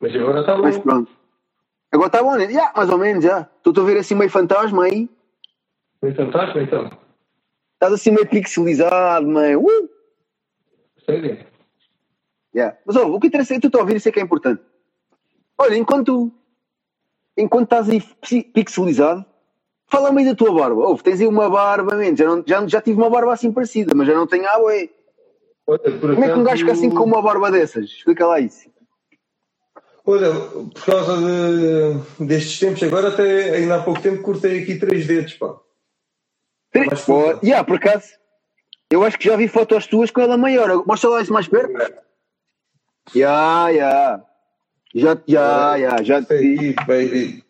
Mas 0.00 0.14
agora 0.14 0.40
está 0.40 0.56
Mas 0.56 0.76
bom. 0.76 0.82
pronto. 0.82 1.12
Agora 1.92 2.06
está 2.06 2.22
bom, 2.22 2.36
né? 2.36 2.50
Já, 2.50 2.72
mais 2.74 2.88
ou 2.88 2.98
menos, 2.98 3.24
já. 3.24 3.48
Estou 3.64 3.82
a 3.82 3.86
ver 3.86 3.98
assim 3.98 4.14
meio 4.14 4.30
fantasma 4.30 4.84
aí. 4.84 5.08
Foi 6.00 6.14
fantástico 6.14 6.60
então. 6.60 6.90
Estás 7.74 7.92
assim 7.94 8.10
meio 8.12 8.28
pixelizado, 8.28 9.26
meio. 9.26 9.60
Uh! 9.60 9.90
Sério? 11.04 11.44
Yeah. 12.54 12.78
Mas 12.86 12.96
ó, 12.96 13.06
o 13.06 13.20
que 13.20 13.26
interessa 13.26 13.54
é 13.54 13.60
tu 13.60 13.66
estás 13.66 13.80
a 13.80 13.84
ouvir, 13.84 13.96
isso 13.96 14.08
é 14.08 14.12
que 14.12 14.20
é 14.20 14.22
importante. 14.22 14.62
Olha, 15.60 15.76
enquanto, 15.76 16.32
enquanto 17.36 17.64
estás 17.64 17.90
aí 17.90 18.42
pixelizado, 18.42 19.22
fala-me 19.86 20.22
aí 20.22 20.28
da 20.28 20.34
tua 20.34 20.54
barba. 20.54 20.86
Ouve, 20.86 21.02
tens 21.02 21.20
aí 21.20 21.26
uma 21.26 21.50
barba, 21.50 21.94
man. 21.94 22.16
Já, 22.16 22.24
não, 22.24 22.42
já, 22.46 22.66
já 22.66 22.80
tive 22.80 22.98
uma 22.98 23.10
barba 23.10 23.34
assim 23.34 23.52
parecida, 23.52 23.94
mas 23.94 24.06
já 24.06 24.14
não 24.14 24.26
tenho 24.26 24.48
água. 24.48 24.74
É. 24.74 24.88
Como 25.66 26.24
é 26.24 26.32
que 26.32 26.38
um 26.38 26.44
gajo 26.44 26.60
fica 26.60 26.72
assim 26.72 26.88
com 26.88 27.04
uma 27.04 27.20
barba 27.20 27.50
dessas? 27.50 27.90
Explica 27.90 28.26
lá 28.26 28.40
isso. 28.40 28.70
Olha, 30.06 30.32
por 30.34 30.84
causa 30.86 31.16
de, 31.18 32.24
destes 32.24 32.58
tempos, 32.58 32.82
agora 32.82 33.08
até 33.08 33.56
ainda 33.56 33.76
há 33.76 33.82
pouco 33.82 34.00
tempo 34.00 34.22
cortei 34.22 34.62
aqui 34.62 34.78
três 34.78 35.06
dedos, 35.06 35.34
pá. 35.34 35.60
Três- 36.72 37.04
curta. 37.04 37.44
yeah, 37.44 37.62
por 37.62 37.76
acaso, 37.76 38.08
eu 38.90 39.04
acho 39.04 39.18
que 39.18 39.28
já 39.28 39.36
vi 39.36 39.46
fotos 39.46 39.86
tuas 39.86 40.10
com 40.10 40.22
ela 40.22 40.38
maior. 40.38 40.86
Mostra 40.86 41.10
lá 41.10 41.20
isso 41.20 41.34
mais 41.34 41.46
perto. 41.46 41.94
Já, 43.14 43.70
já. 43.74 44.29
Já, 44.94 45.16
já, 45.26 45.78
já, 45.78 46.02
já 46.02 46.18
aqui, 46.18 46.74
baby. 46.86 47.44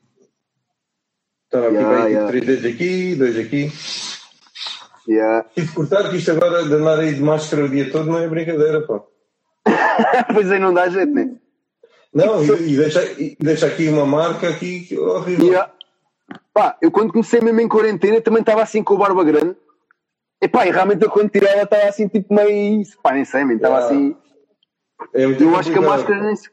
Estava 1.46 1.66
aqui, 1.68 1.76
Ya, 1.76 1.88
bem, 2.04 2.12
ya. 2.12 2.26
três 2.26 2.46
dedos 2.46 2.64
aqui, 2.66 3.14
dois 3.16 3.38
aqui. 3.38 3.72
Já. 5.08 5.44
Tive 5.54 5.68
que 5.68 5.74
cortar, 5.74 6.10
que 6.10 6.16
isto 6.16 6.30
agora 6.32 6.64
de 6.64 6.74
andar 6.74 6.98
aí 7.00 7.14
de 7.14 7.20
máscara 7.22 7.64
o 7.64 7.68
dia 7.68 7.90
todo 7.90 8.06
não 8.10 8.18
é 8.18 8.28
brincadeira, 8.28 8.86
pá. 8.86 9.00
pois 10.34 10.50
aí 10.50 10.58
não 10.58 10.72
dá 10.72 10.88
jeito, 10.88 11.12
né? 11.12 11.34
Não, 12.12 12.42
e, 12.44 12.72
e 12.72 12.76
deixa, 12.76 13.04
e 13.20 13.36
deixa 13.40 13.66
aqui 13.66 13.88
uma 13.88 14.04
marca 14.04 14.48
aqui 14.48 14.80
que 14.80 14.96
é 14.96 15.00
horrível. 15.00 15.46
Yeah. 15.46 15.72
Pá, 16.52 16.76
eu 16.82 16.90
quando 16.90 17.12
comecei 17.12 17.40
mesmo 17.40 17.60
em 17.60 17.68
quarentena 17.68 18.20
também 18.20 18.40
estava 18.40 18.62
assim 18.62 18.82
com 18.82 18.94
a 18.94 18.98
barba 18.98 19.24
grande. 19.24 19.56
E 20.42 20.48
pá, 20.48 20.66
e 20.66 20.70
realmente 20.70 21.02
eu 21.02 21.10
quando 21.10 21.30
tirava 21.30 21.62
estava 21.62 21.84
assim 21.84 22.06
tipo 22.08 22.34
meio. 22.34 22.82
Pá, 23.02 23.12
nem 23.12 23.24
sei, 23.24 23.42
estava 23.44 23.76
Yeah. 23.76 23.86
assim. 23.86 24.16
É 25.14 25.24
Eu 25.24 25.56
acho 25.56 25.72
que 25.72 25.78
a 25.78 25.82
máscara 25.82 26.22
nem 26.22 26.36
se. 26.36 26.50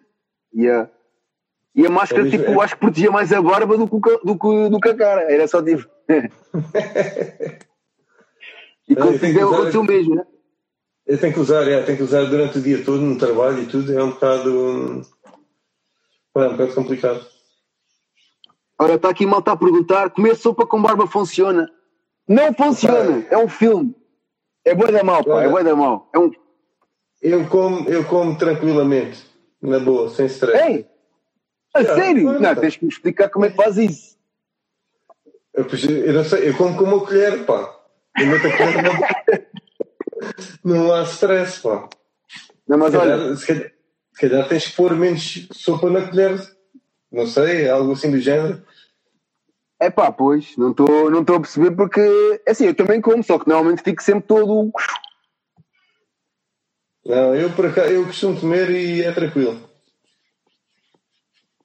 E 0.54 1.86
a 1.86 1.90
máscara, 1.90 2.22
É 2.22 2.26
mesmo- 2.26 2.40
tipo, 2.40 2.52
eu 2.52 2.62
acho 2.62 2.74
que 2.76 2.80
protegia 2.82 3.12
mais 3.12 3.32
a 3.32 3.42
barba 3.42 3.78
do 3.78 3.88
que, 3.88 4.00
do 4.24 4.38
que, 4.40 4.70
do 4.70 4.80
que 4.80 4.90
a 4.90 4.96
cara. 4.96 5.32
Era 5.32 5.48
só 5.48 5.62
tipo. 5.62 5.88
e 8.88 8.96
Não, 8.96 9.04
quando 9.08 9.14
eu 9.14 9.20
tenho 9.20 9.20
que 9.20 9.20
fizer, 9.20 9.46
usar- 9.46 9.56
aconteceu 9.58 9.82
o 9.82 9.84
mesmo, 9.84 10.16
né? 10.16 10.26
Eu 11.06 11.18
tenho 11.20 11.34
que 11.34 11.40
usar, 11.40 11.68
é, 11.68 11.82
tenho 11.84 11.98
que 11.98 12.04
usar 12.04 12.26
durante 12.26 12.58
o 12.58 12.62
dia 12.62 12.84
todo 12.84 13.00
no 13.02 13.18
trabalho 13.18 13.62
e 13.62 13.66
tudo, 13.68 13.98
é 13.98 14.04
um 14.04 14.10
bocado. 14.12 15.02
É 16.36 16.40
um 16.40 16.52
bocado 16.52 16.76
complicado. 16.76 17.26
Ora, 18.80 18.96
está 18.96 19.10
aqui 19.10 19.26
mal 19.26 19.40
está 19.40 19.54
a 19.54 19.58
perguntar: 19.58 20.10
comer 20.10 20.36
sopa 20.36 20.66
com 20.66 20.82
barba 20.82 21.08
funciona? 21.08 21.70
Não 22.28 22.54
funciona! 22.54 23.26
É 23.30 23.38
um 23.38 23.48
filme. 23.48 23.96
É 24.66 24.76
boi 24.76 24.92
da 24.92 25.02
mal, 25.04 25.24
pá, 25.24 25.44
é 25.44 25.50
boi 25.50 25.64
da 25.64 25.76
mal. 25.76 26.10
É 26.14 26.20
um. 26.20 26.30
Eu 27.22 27.48
como, 27.48 27.88
eu 27.90 28.04
como 28.04 28.38
tranquilamente, 28.38 29.26
na 29.62 29.80
boa, 29.80 30.10
sem 30.10 30.28
stress. 30.28 30.62
Ei! 30.64 30.88
A 31.76 31.80
Yeah, 31.82 32.04
sério? 32.04 32.24
claro. 32.24 32.42
Não, 32.42 32.56
tens 32.56 32.78
que 32.78 32.86
me 32.86 32.92
explicar 32.92 33.30
como 33.30 33.46
é 33.46 33.50
que 33.50 33.56
faz 33.58 33.78
isso. 33.78 34.18
Eu, 35.54 35.66
pois, 35.66 35.84
eu 35.84 36.14
não 36.14 36.24
sei, 36.24 36.50
eu 36.50 36.58
como 36.58 36.78
com 36.78 36.84
uma 36.86 37.06
colher, 37.06 37.46
pá. 37.46 37.76
Eu 38.20 38.28
a 38.36 38.40
colher 38.58 38.84
não, 38.84 38.94
não 40.64 40.94
há 40.94 41.04
stress, 41.04 41.62
pá. 41.62 41.90
Não, 42.68 42.78
mas 42.78 42.92
Se 42.92 42.98
olha, 42.98 43.18
calhar, 43.18 43.38
se, 43.38 43.48
calhar, 43.48 43.72
se 44.14 44.22
calhar 44.22 44.50
tens 44.50 44.68
que 44.68 44.76
pôr 44.76 44.96
menos 44.96 45.48
sopa 45.54 45.90
na 45.90 46.08
colher. 46.10 46.40
Não 47.12 47.28
sei, 47.28 47.70
algo 47.70 47.94
assim 47.94 48.12
do 48.12 48.20
género. 48.20 48.64
é 49.80 49.90
pá, 49.90 50.12
pois, 50.12 50.58
não 50.58 50.72
estou 50.72 51.10
não 51.12 51.26
tô 51.26 51.36
a 51.36 51.42
perceber 51.42 51.72
porque, 51.76 52.02
é 52.46 52.52
assim, 52.52 52.66
eu 52.68 52.76
também 52.76 53.02
como, 53.02 53.24
só 53.24 53.40
que 53.40 53.48
normalmente 53.50 53.84
fico 53.84 54.04
sempre 54.04 54.28
todo. 54.28 54.72
Não, 57.08 57.34
eu 57.34 57.50
por 57.52 57.68
acaso, 57.68 57.88
eu 57.88 58.06
costumo 58.06 58.38
comer 58.38 58.70
e 58.70 59.02
é 59.02 59.14
tranquilo. 59.14 59.58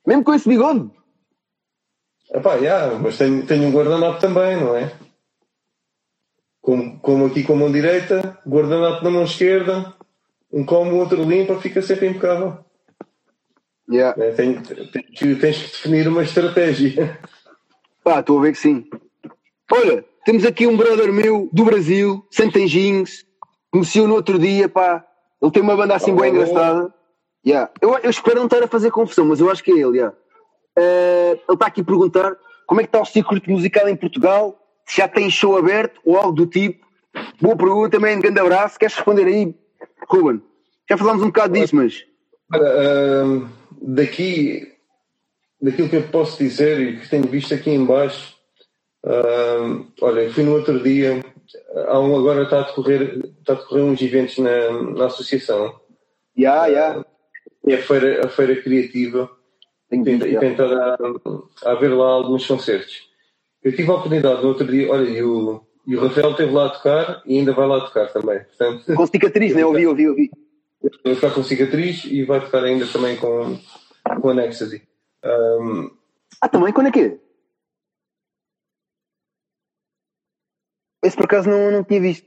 Mesmo 0.07 0.23
com 0.23 0.33
esse 0.33 0.49
bigode. 0.49 0.89
Epá, 2.33 2.55
yeah, 2.55 2.97
mas 2.97 3.19
tenho, 3.19 3.45
tenho 3.45 3.65
um 3.65 3.73
guardanapo 3.73 4.21
também, 4.21 4.57
não 4.57 4.77
é? 4.77 4.93
Como, 6.61 7.01
como 7.01 7.27
aqui 7.27 7.43
com 7.43 7.55
a 7.55 7.57
mão 7.57 7.73
direita, 7.73 8.39
guardanapo 8.47 9.03
na 9.03 9.11
mão 9.11 9.25
esquerda, 9.25 9.93
um 10.53 10.65
como, 10.65 10.93
o 10.93 10.99
outro 10.99 11.25
limpa, 11.25 11.61
fica 11.61 11.83
sempre 11.83 12.07
impecável. 12.07 12.65
Yeah. 13.91 14.25
É, 14.25 14.31
tens, 14.31 14.69
que, 14.69 15.35
tens 15.35 15.57
que 15.61 15.73
definir 15.73 16.07
uma 16.07 16.23
estratégia. 16.23 17.19
Pá, 18.05 18.21
estou 18.21 18.39
a 18.39 18.43
ver 18.43 18.53
que 18.53 18.59
sim. 18.59 18.89
Olha, 19.73 20.05
temos 20.25 20.45
aqui 20.45 20.69
um 20.69 20.77
brother 20.77 21.13
meu 21.13 21.51
do 21.53 21.65
Brasil, 21.65 22.25
Santanjinhos, 22.31 23.27
conheceu 23.73 24.07
no 24.07 24.15
outro 24.15 24.39
dia, 24.39 24.69
pá. 24.69 25.05
Ele 25.43 25.51
tem 25.51 25.63
uma 25.63 25.77
banda 25.77 25.97
assim 25.97 26.13
Oh. 26.13 26.17
bem 26.17 26.31
engraçada. 26.31 26.95
Yeah. 27.45 27.71
Eu, 27.81 27.99
eu 27.99 28.11
espero 28.11 28.37
não 28.37 28.45
estar 28.45 28.63
a 28.63 28.69
fazer 28.69 28.91
confusão, 28.93 29.25
mas 29.25 29.41
eu 29.41 29.51
acho 29.51 29.65
que 29.65 29.73
é 29.73 29.75
ele, 29.75 29.99
yeah. 29.99 30.17
Eh, 30.79 31.33
ele 31.33 31.55
está 31.55 31.67
aqui 31.67 31.81
a 31.81 31.85
perguntar 31.85 32.37
como 32.67 32.81
é 32.81 32.85
que 32.85 32.89
está 32.89 33.01
o 33.01 33.05
circuito 33.05 33.51
musical 33.51 33.89
em 33.89 33.97
Portugal, 33.97 34.57
se 34.87 34.99
já 34.99 35.09
tem 35.09 35.29
show 35.29 35.57
aberto 35.57 36.01
ou 36.05 36.17
algo 36.17 36.33
do 36.33 36.47
tipo. 36.47 36.87
Boa 37.41 37.57
pergunta, 37.57 37.91
também, 37.91 38.19
grande 38.21 38.41
abraço. 38.41 38.79
Queres 38.79 38.95
responder 38.95 39.27
aí, 39.27 39.55
Ruben? 40.09 40.41
Já 40.89 40.97
falámos 40.97 41.23
um 41.23 41.27
bocado 41.27 41.55
disso, 41.55 41.77
mas... 41.77 42.05
Hum, 42.55 43.49
daqui, 43.81 44.73
daquilo 45.61 45.89
que 45.89 45.97
eu 45.97 46.03
posso 46.05 46.39
dizer 46.39 46.81
e 46.81 47.01
que 47.01 47.09
tenho 47.09 47.25
visto 47.25 47.53
aqui 47.53 47.71
em 47.71 47.85
baixo, 47.85 48.35
hum, 49.05 49.87
olha, 50.01 50.31
fui 50.33 50.43
no 50.45 50.55
outro 50.55 50.83
dia, 50.83 51.23
há 51.89 51.99
um 52.01 52.17
agora 52.17 52.43
está 52.45 52.61
a 52.61 52.63
decorrer, 52.63 53.19
está 53.41 53.53
a 53.53 53.57
decorrer 53.57 53.85
uns 53.85 54.01
eventos 54.03 54.39
na, 54.39 54.71
na 54.95 55.07
associação, 55.07 55.81
Yeah, 56.39 56.67
yeah. 56.67 57.05
é 57.67 57.75
a 57.75 57.83
feira, 57.83 58.27
a 58.27 58.29
feira 58.29 58.57
criativa, 58.63 59.31
Tenho 59.91 60.07
e 60.09 60.31
yeah. 60.33 60.41
tentar 60.41 60.73
a, 60.73 60.97
a 61.69 61.73
haver 61.73 61.91
lá 61.95 62.07
alguns 62.07 62.47
concertos. 62.47 63.11
Eu 63.63 63.71
tive 63.77 63.91
a 63.91 63.95
oportunidade 63.95 64.43
no 64.43 64.49
outro 64.49 64.67
dia, 64.67 64.91
olha, 64.91 65.09
e 65.11 65.23
o, 65.23 65.61
e 65.87 65.95
o 65.95 66.01
Rafael 66.01 66.31
esteve 66.31 66.53
lá 66.53 66.67
a 66.67 66.71
tocar 66.71 67.23
e 67.27 67.39
ainda 67.39 67.53
vai 67.53 67.67
lá 67.69 67.81
tocar 67.83 68.11
também. 68.13 68.41
Portanto, 68.41 68.95
Com 68.95 69.07
cicatriz, 69.07 69.55
né? 69.55 69.65
Ouvi, 69.67 69.87
ouvi, 69.87 70.09
ouvi. 70.09 70.31
vai 71.05 71.15
ficar 71.15 71.31
com 71.33 71.43
cicatriz 71.43 72.05
e 72.07 72.25
vai 72.25 72.41
tocar 72.41 72.65
ainda 72.65 72.87
também 72.87 73.17
com, 73.17 73.59
com 74.21 74.29
a 74.31 74.35
Nexusy. 74.35 74.83
Hum, 75.25 75.91
Ah, 76.41 76.49
também? 76.49 76.73
Quando 76.73 76.87
é 76.89 76.91
que 76.91 77.01
é? 77.01 77.19
Esse 81.03 81.17
por 81.17 81.25
acaso 81.25 81.51
não, 81.51 81.71
não 81.71 81.85
tinha 81.85 82.01
visto. 82.01 82.27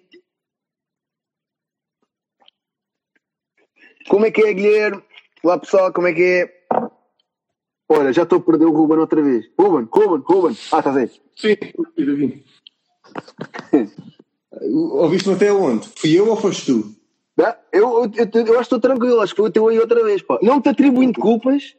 Como 4.09 4.25
é 4.25 4.31
que 4.31 4.41
é, 4.41 4.53
Guilherme? 4.53 5.03
Olá 5.43 5.57
pessoal, 5.57 5.93
como 5.93 6.07
é 6.07 6.13
que 6.13 6.21
é? 6.23 6.55
Olha, 7.87 8.11
já 8.11 8.23
estou 8.23 8.39
a 8.39 8.41
perder 8.41 8.65
o 8.65 8.71
Ruben 8.71 8.97
outra 8.97 9.21
vez. 9.21 9.45
Ruben, 9.57 9.87
Ruben, 9.91 10.23
Ruben. 10.25 10.57
Ah, 10.71 10.79
estás 10.79 10.97
aí. 10.97 11.09
Sim, 11.35 11.55
eu 11.97 12.15
vi. 12.17 12.43
Ouviste-me 14.51 15.35
até 15.35 15.53
onde? 15.53 15.87
Fui 15.95 16.19
eu 16.19 16.27
ou 16.29 16.35
foste 16.35 16.65
tu? 16.65 16.95
Eu, 17.37 17.53
eu, 17.71 18.11
eu, 18.15 18.45
eu 18.45 18.59
acho 18.59 18.69
que 18.69 18.75
estou 18.75 18.79
tranquilo, 18.79 19.21
acho 19.21 19.33
que 19.33 19.41
foi 19.41 19.49
o 19.49 19.53
teu 19.53 19.67
aí 19.67 19.79
outra 19.79 20.03
vez, 20.03 20.21
pá. 20.21 20.39
Não 20.41 20.61
te 20.61 20.69
atribuindo 20.69 21.19
culpas, 21.19 21.75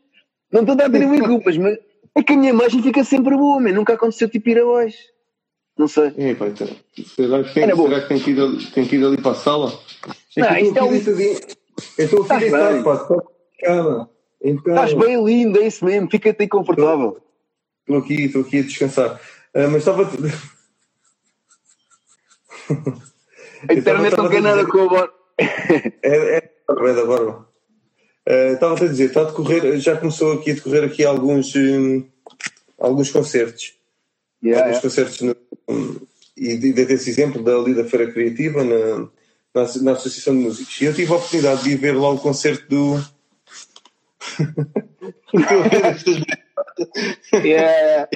não 0.52 0.60
estou 0.60 0.76
a 0.80 0.86
atribuir 0.86 1.22
culpas, 1.22 1.56
mas 1.56 1.78
é 2.14 2.22
que 2.22 2.32
a 2.32 2.36
minha 2.36 2.50
imagem 2.50 2.82
fica 2.82 3.02
sempre 3.04 3.36
boa, 3.36 3.60
man. 3.60 3.72
nunca 3.72 3.94
aconteceu 3.94 4.28
tipo 4.28 4.48
ir 4.48 4.58
abaixo. 4.58 4.98
Não 5.78 5.86
sei. 5.88 6.12
É, 6.16 6.34
pá, 6.34 6.46
então. 6.48 6.66
Será 7.14 7.44
que 7.44 7.52
tem, 7.54 7.74
bom. 7.74 7.86
será 7.88 8.00
que 8.02 8.08
tem, 8.08 8.18
que 8.20 8.30
ir 8.30 8.40
ali, 8.40 8.66
tem 8.70 8.86
que 8.86 8.96
ir 8.96 9.04
ali 9.04 9.20
para 9.20 9.32
a 9.32 9.34
sala? 9.34 9.78
É 10.36 10.40
Não, 10.40 10.56
isto 10.56 10.56
é 10.56 10.62
estou 10.62 10.88
um- 10.88 10.94
estou 11.98 12.24
deitado, 12.38 12.74
bem. 12.74 12.82
pá. 12.82 14.08
Estás 14.40 14.94
bem 14.94 15.24
lindo, 15.24 15.58
é 15.60 15.66
isso 15.66 15.84
mesmo, 15.84 16.10
fica-te 16.10 16.42
aí 16.42 16.48
confortável. 16.48 17.18
Estou 17.80 17.98
aqui, 17.98 18.24
estou 18.24 18.42
aqui 18.42 18.58
a 18.60 18.62
descansar. 18.62 19.20
Ah, 19.54 19.68
mas 19.68 19.76
estava. 19.76 20.08
A 23.68 23.72
internet 23.74 24.16
não 24.16 24.28
quer 24.28 24.42
nada 24.42 24.66
com 24.66 24.80
a 24.80 24.86
voz. 24.88 25.10
É, 25.38 26.38
é, 26.38 26.50
é 26.68 26.94
da 26.94 27.04
barba. 27.04 27.46
Eh, 28.26 28.52
Estava-te 28.52 28.84
a 28.84 28.88
dizer, 28.88 29.04
está 29.06 29.20
a 29.20 29.24
decorrer, 29.24 29.76
já 29.78 29.96
começou 29.96 30.32
aqui 30.32 30.50
a 30.50 30.54
decorrer 30.54 30.84
aqui 30.84 31.04
alguns, 31.04 31.54
hum, 31.54 32.08
alguns 32.78 33.10
concertos. 33.10 33.75
Yeah, 34.46 34.66
alguns 34.68 34.76
yeah. 34.76 34.80
concertos 34.82 35.20
no, 35.20 35.36
e 36.36 36.56
de, 36.56 36.72
desse 36.72 37.10
exemplo 37.10 37.42
da, 37.42 37.56
ali 37.56 37.74
da 37.74 37.84
Feira 37.84 38.12
Criativa 38.12 38.62
na, 38.62 38.98
na, 39.54 39.72
na 39.82 39.92
Associação 39.92 40.34
de 40.34 40.40
Músicos. 40.40 40.80
E 40.80 40.84
eu 40.84 40.94
tive 40.94 41.12
a 41.12 41.16
oportunidade 41.16 41.64
de 41.64 41.70
ir 41.70 41.76
ver 41.76 41.92
lá 41.96 42.10
o 42.10 42.18
concerto 42.18 42.68
do. 42.68 42.96
Estou 45.34 45.58
a 45.62 45.68
ver 45.68 45.84
estas- 45.84 46.22
Yeah. 47.32 48.08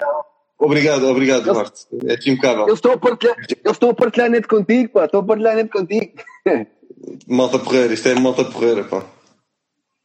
obrigado, 0.58 1.06
obrigado, 1.06 1.44
Duarte. 1.44 1.86
É 2.04 2.14
impecável. 2.30 2.64
Eles 2.64 2.74
estão 2.74 2.92
a 2.92 2.98
partilhar, 2.98 3.36
eles 3.38 3.72
estão 3.72 3.90
a 3.90 3.94
partilhar 3.94 4.30
net 4.30 4.46
contigo, 4.46 4.90
pá, 4.92 5.06
estão 5.06 5.20
a 5.20 5.24
partilhar 5.24 5.56
net 5.56 5.70
contigo. 5.70 6.12
Malta 7.26 7.58
porreira, 7.58 7.94
isto 7.94 8.08
é 8.08 8.14
malta 8.14 8.44
porreira, 8.44 8.84
pá. 8.84 9.06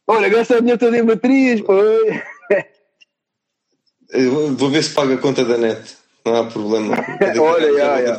Olha, 0.06 0.28
gasta 0.30 0.56
o 0.56 0.60
dinheiro 0.60 0.78
todo 0.78 0.94
em 0.96 1.04
baterias, 1.04 1.60
pá. 1.60 1.74
Eu 4.10 4.54
vou 4.56 4.70
ver 4.70 4.82
se 4.82 4.94
paga 4.94 5.14
a 5.14 5.18
conta 5.18 5.44
da 5.44 5.58
net. 5.58 5.96
Não 6.26 6.34
há 6.36 6.50
problema. 6.50 6.96
Olha, 7.40 7.72
já 7.72 8.02
já, 8.04 8.18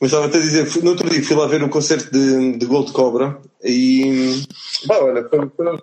Mas 0.00 0.10
estava 0.10 0.26
até 0.26 0.38
a 0.38 0.40
dizer, 0.40 0.82
no 0.82 0.90
outro 0.90 1.08
dia 1.08 1.22
fui 1.22 1.36
lá 1.36 1.46
ver 1.46 1.62
o 1.62 1.68
concerto 1.68 2.10
de, 2.10 2.56
de 2.58 2.66
Gold 2.66 2.90
Cobra 2.92 3.40
e. 3.62 4.42
Pá, 4.88 4.98
olha, 4.98 5.28
foi, 5.28 5.48
foi, 5.50 5.78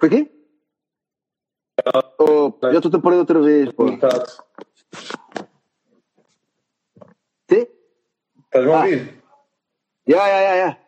foi-? 0.00 0.30
Oh, 2.18 2.52
já 2.62 2.72
estou-te 2.72 2.96
a 2.96 3.00
parar 3.00 3.16
outra 3.18 3.40
vez, 3.40 3.70
pá. 3.72 3.84
limitado. 3.84 4.32
Sim? 7.50 7.66
Estás-me 8.46 8.72
a 8.72 8.76
Ah. 8.76 8.80
ouvir? 8.80 9.22
Ya, 10.08 10.26
ya, 10.26 10.40
ya, 10.40 10.54
ya. 10.56 10.78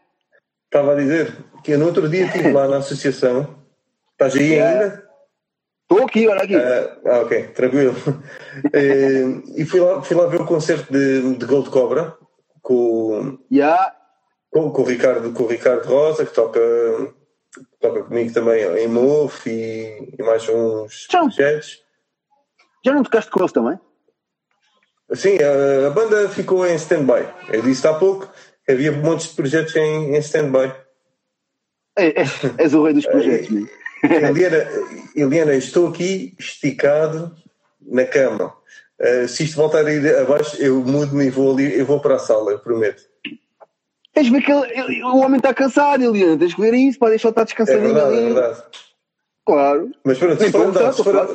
Estava 0.65 0.93
a 0.93 0.97
dizer 0.97 1.37
que 1.63 1.77
no 1.77 1.87
outro 1.87 2.09
dia 2.09 2.25
estive 2.27 2.53
lá 2.53 2.67
na 2.67 2.79
associação. 2.79 3.63
Estás 4.13 4.35
aí 4.35 4.53
Yeah. 4.53 4.81
ainda? 4.81 5.08
Estou 5.91 6.05
aqui, 6.05 6.29
olha 6.29 6.43
aqui. 6.43 6.55
Ah, 6.55 6.99
ah, 7.07 7.21
ok, 7.21 7.49
tranquilo. 7.49 7.95
Eh, 8.73 9.23
e 9.57 9.65
fui 9.65 9.79
lá, 9.79 10.03
fui 10.03 10.17
lá 10.17 10.27
ver 10.27 10.41
o 10.41 10.45
concerto 10.45 10.93
de, 10.93 11.37
de 11.37 11.47
Gold 11.47 11.71
Cobra 11.71 12.17
com, 12.61 13.39
Ya. 13.51 13.95
com, 14.51 14.71
com 14.73 14.83
o 14.83 14.85
Ricardo, 14.85 15.33
com 15.33 15.45
o 15.45 15.47
Ricardo 15.47 15.87
Rosa, 15.87 16.27
que 16.27 16.35
toca, 16.35 16.61
toca 17.81 18.03
comigo 18.03 18.33
também 18.35 18.65
em 18.79 18.89
MOF 18.89 19.49
e, 19.49 20.15
e 20.19 20.23
mais 20.25 20.47
uns 20.49 21.07
projetos. 21.07 21.83
Já 22.85 22.93
não 22.93 23.05
tocaste 23.05 23.31
com 23.31 23.41
eles 23.41 23.53
também? 23.53 23.79
Sim, 25.15 25.39
a, 25.41 25.87
a 25.87 25.91
banda 25.91 26.29
ficou 26.29 26.67
em 26.67 26.75
stand-by. 26.75 27.27
Eu 27.53 27.63
disse 27.63 27.87
há 27.87 27.95
pouco 27.95 28.29
que 28.67 28.73
havia 28.73 28.91
montes 28.93 29.29
de 29.31 29.37
projetos 29.37 29.75
em, 29.77 30.15
em 30.17 30.19
stand-by. 30.19 30.75
É, 31.97 32.23
é, 32.23 32.25
és 32.59 32.75
o 32.75 32.83
rei 32.83 32.93
dos 32.93 33.07
projetos, 33.09 33.51
né? 33.51 33.69
Eliana, 34.03 34.69
Eliana, 35.17 35.55
estou 35.55 35.89
aqui 35.89 36.35
esticado 36.39 37.35
na 37.87 38.05
cama. 38.05 38.55
Uh, 39.01 39.29
se 39.29 39.45
isto 39.45 39.57
voltar 39.57 39.87
a 39.87 39.93
ir 39.93 40.17
abaixo, 40.17 40.57
eu 40.61 40.81
mudo-me 40.81 41.27
e 41.27 41.31
vou 41.31 41.53
ali, 41.53 41.79
eu 41.79 41.87
vou 41.87 42.01
para 42.01 42.17
a 42.17 42.19
sala, 42.19 42.59
prometo. 42.59 43.03
Tens 44.13 44.29
ver 44.29 44.43
que 44.43 44.51
ele- 44.51 45.03
o 45.05 45.19
homem 45.19 45.37
está 45.37 45.55
cansado, 45.55 46.03
Eliana. 46.03 46.37
Tens 46.37 46.55
que 46.55 46.61
ver 46.61 46.75
isso, 46.75 46.99
para 46.99 47.11
deixar 47.11 47.29
estar 47.29 47.43
É 47.43 47.45
descansadinho 47.45 47.95
verdade, 47.95 48.15
é 48.15 48.19
ali. 48.19 48.33
verdade. 48.35 48.63
Claro. 49.47 49.91
Mas 50.05 50.19
pronto, 50.19 50.43
se 50.45 50.51
for, 50.51 50.67
andar, 50.67 50.93
se, 50.93 51.05
for, 51.05 51.17
a 51.17 51.27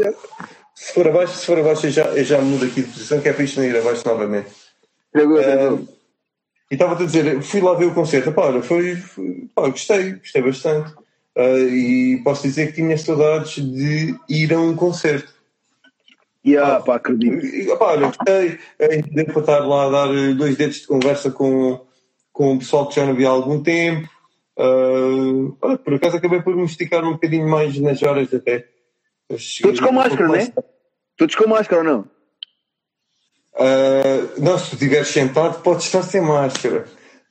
se 0.76 0.94
for 0.94 1.08
abaixo, 1.08 1.34
se 1.38 1.46
for 1.46 1.60
abaixo 1.60 1.88
eu, 1.88 1.92
já, 1.92 2.04
eu 2.08 2.24
já 2.24 2.40
mudo 2.42 2.66
aqui 2.66 2.82
de 2.82 2.92
posição, 2.92 3.22
que 3.22 3.30
é 3.30 3.34
para 3.34 3.44
isto 3.44 3.60
não 3.60 3.66
ir 3.68 3.76
abaixo 3.78 4.04
novamente. 4.06 4.50
Tranquilo, 5.12 5.40
Uh, 5.40 5.44
tranquilo. 5.44 5.88
e 6.70 6.74
estava-te 6.76 7.04
a 7.04 7.06
dizer, 7.06 7.42
fui 7.42 7.62
lá 7.62 7.74
ver 7.76 7.86
o 7.86 7.94
concerto, 7.94 8.32
pá, 8.34 8.48
olha, 8.48 8.62
foi, 8.62 8.96
foi- 8.98 9.48
pá, 9.56 9.68
gostei, 9.70 10.14
gostei 10.14 10.42
bastante. 10.42 10.94
Uh, 11.36 11.68
e 11.70 12.22
posso 12.24 12.44
dizer 12.44 12.68
que 12.68 12.74
tinha 12.74 12.96
saudades 12.98 13.56
de 13.56 14.16
ir 14.30 14.54
a 14.54 14.60
um 14.60 14.76
concerto. 14.76 15.34
Ya, 16.46 16.80
pá, 16.82 16.96
acredito. 16.96 17.44
E, 17.46 17.70
opá, 17.72 17.94
olha, 17.94 18.08
gostei 18.08 18.60
eh, 18.78 19.02
de 19.02 19.22
estar 19.22 19.60
lá 19.60 19.86
a 19.86 19.90
dar 19.90 20.16
eh, 20.16 20.34
dois 20.34 20.58
dedos 20.58 20.82
de 20.82 20.88
conversa 20.88 21.32
com, 21.32 21.86
com 22.32 22.54
o 22.54 22.60
pessoal 22.60 22.88
que 22.88 22.96
já 22.96 23.06
não 23.06 23.16
via 23.16 23.30
há 23.30 23.32
algum 23.32 23.64
tempo. 23.64 24.08
Ah, 24.60 25.56
olha, 25.62 25.78
por 25.78 25.94
acaso 25.96 26.18
acabei 26.18 26.42
por 26.42 26.56
me 26.56 26.66
esticar 26.66 27.04
um 27.04 27.14
bocadinho 27.14 27.48
mais 27.48 27.80
nas 27.80 28.04
horas 28.04 28.32
até. 28.34 28.68
Todos 29.62 29.80
com 29.80 29.92
máscara, 29.92 30.28
mais- 30.28 30.50
né? 30.50 30.64
Todos 31.18 31.34
com 31.36 31.48
máscara 31.48 31.82
ou 31.82 31.88
não? 31.88 32.06
Ah, 33.56 34.28
não, 34.38 34.58
se 34.60 34.70
tu 34.72 34.74
estiveres 34.74 35.08
sentado, 35.08 35.62
podes 35.62 35.86
estar 35.86 36.04
sem 36.04 36.22
máscara. 36.22 36.86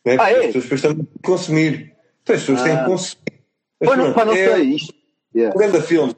Né? 0.04 0.16
Ah, 0.18 0.32
é? 0.32 0.46
As 0.46 0.52
pessoas 0.66 0.80
têm 0.80 1.08
consumir. 1.22 1.92
Então, 2.22 2.34
as 2.34 2.40
pessoas 2.42 2.62
têm 2.62 2.72
Ah. 2.72 2.78
que 2.84 2.90
consumir. 2.90 3.31
Pá, 3.84 3.96
não, 3.96 4.12
pá, 4.12 4.24
não 4.24 4.34
é 4.34 4.36
sei. 4.54 4.64
Isto. 4.74 4.94
Ya. 5.34 5.50
um 5.50 5.58
grande 5.58 5.82
filme. 5.82 6.16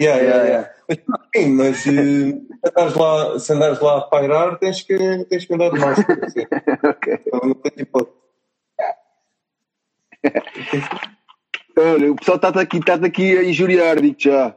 Yeah, 0.00 0.22
yeah, 0.22 0.44
Yeah, 0.44 0.48
yeah. 0.48 0.70
Mas, 0.88 1.20
sim, 1.36 1.48
mas 1.54 1.76
eh, 1.78 1.82
se, 1.82 2.68
andares 2.68 2.94
lá, 2.94 3.38
se 3.38 3.52
andares 3.52 3.80
lá 3.80 3.98
a 3.98 4.02
pairar, 4.02 4.58
tens 4.58 4.82
que, 4.82 5.24
tens 5.26 5.44
que 5.46 5.54
andar 5.54 5.70
de 5.70 5.78
máscara. 5.80 6.26
assim. 6.26 6.40
ok. 6.84 7.20
Não 7.32 7.54
tem 7.54 7.72
hipótese. 7.82 8.16
Olha, 11.78 12.12
o 12.12 12.16
pessoal 12.16 12.36
está 12.36 12.48
aqui, 12.60 12.80
tá 12.80 12.94
aqui 12.94 13.38
a 13.38 13.44
injuriar, 13.44 14.00
digo 14.00 14.16
já. 14.18 14.56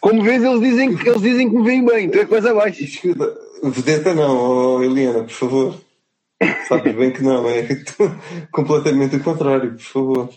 Como 0.00 0.22
vês, 0.22 0.42
eles 0.42 0.60
dizem, 0.60 0.90
eles 0.90 1.22
dizem 1.22 1.50
que 1.50 1.56
me 1.56 1.64
vêm 1.64 1.84
bem, 1.84 2.10
tu 2.10 2.18
é 2.20 2.26
coisa 2.26 2.50
abaixo. 2.52 2.84
Vedeta 3.62 4.14
não, 4.14 4.76
oh, 4.76 4.82
Eliana, 4.82 5.24
por 5.24 5.30
favor. 5.32 5.83
Sabes 6.68 6.94
bem 6.94 7.12
que 7.12 7.22
não, 7.22 7.48
é 7.48 7.66
completamente 8.52 9.16
o 9.16 9.22
contrário, 9.22 9.72
por 9.72 9.80
favor. 9.80 10.28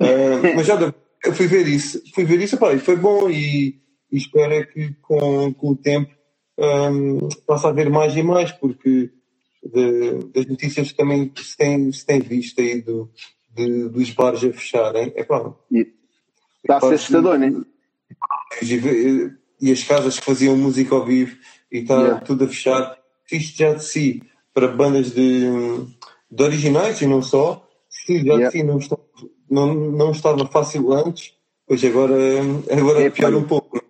Uh, 0.00 0.56
mas 0.56 0.66
já 0.66 0.76
eu 1.24 1.34
fui 1.34 1.46
ver 1.46 1.66
isso, 1.66 2.02
fui 2.14 2.24
ver 2.24 2.40
isso, 2.40 2.58
e 2.74 2.78
foi 2.78 2.96
bom 2.96 3.28
e, 3.28 3.80
e 4.10 4.16
espero 4.16 4.54
é 4.54 4.64
que 4.64 4.94
com, 5.02 5.52
com 5.52 5.70
o 5.70 5.76
tempo 5.76 6.10
um, 6.58 7.28
possa 7.46 7.68
haver 7.68 7.90
mais 7.90 8.16
e 8.16 8.22
mais, 8.22 8.52
porque 8.52 9.10
de, 9.62 10.18
das 10.34 10.46
notícias 10.46 10.90
que 10.90 10.96
também 10.96 11.30
se 11.36 11.56
tem, 11.56 11.92
se 11.92 12.04
tem 12.04 12.20
visto 12.20 12.60
aí 12.60 12.80
do, 12.80 13.10
de, 13.54 13.88
dos 13.88 14.10
bares 14.10 14.44
a 14.44 14.52
fecharem, 14.52 15.12
é 15.14 15.24
pá. 15.24 15.54
Está 16.62 16.76
a 16.76 16.80
ser 16.80 16.94
assustador, 16.94 17.38
não 17.38 17.46
é? 17.46 17.50
E, 18.62 19.30
e 19.60 19.72
as 19.72 19.84
casas 19.84 20.18
que 20.18 20.24
faziam 20.24 20.56
música 20.56 20.94
ao 20.94 21.04
vivo 21.04 21.36
e 21.70 21.78
está 21.78 21.96
yeah. 21.96 22.20
tudo 22.20 22.44
a 22.44 22.48
fechar. 22.48 22.98
Isto 23.30 23.58
já 23.58 23.74
de 23.74 23.84
si, 23.84 24.22
para 24.52 24.68
bandas 24.68 25.12
de, 25.12 25.48
de 26.30 26.42
originais 26.42 27.00
e 27.00 27.06
não 27.06 27.22
só, 27.22 27.66
se 27.88 28.18
já 28.18 28.34
yeah. 28.34 28.50
si 28.50 28.62
não, 28.62 28.78
está, 28.78 28.96
não, 29.50 29.74
não 29.74 30.10
estava 30.12 30.46
fácil 30.46 30.92
antes, 30.92 31.34
pois 31.66 31.84
agora, 31.84 32.14
agora 32.70 33.02
é 33.02 33.10
pior 33.10 33.34
um 33.34 33.44
pouco. 33.44 33.82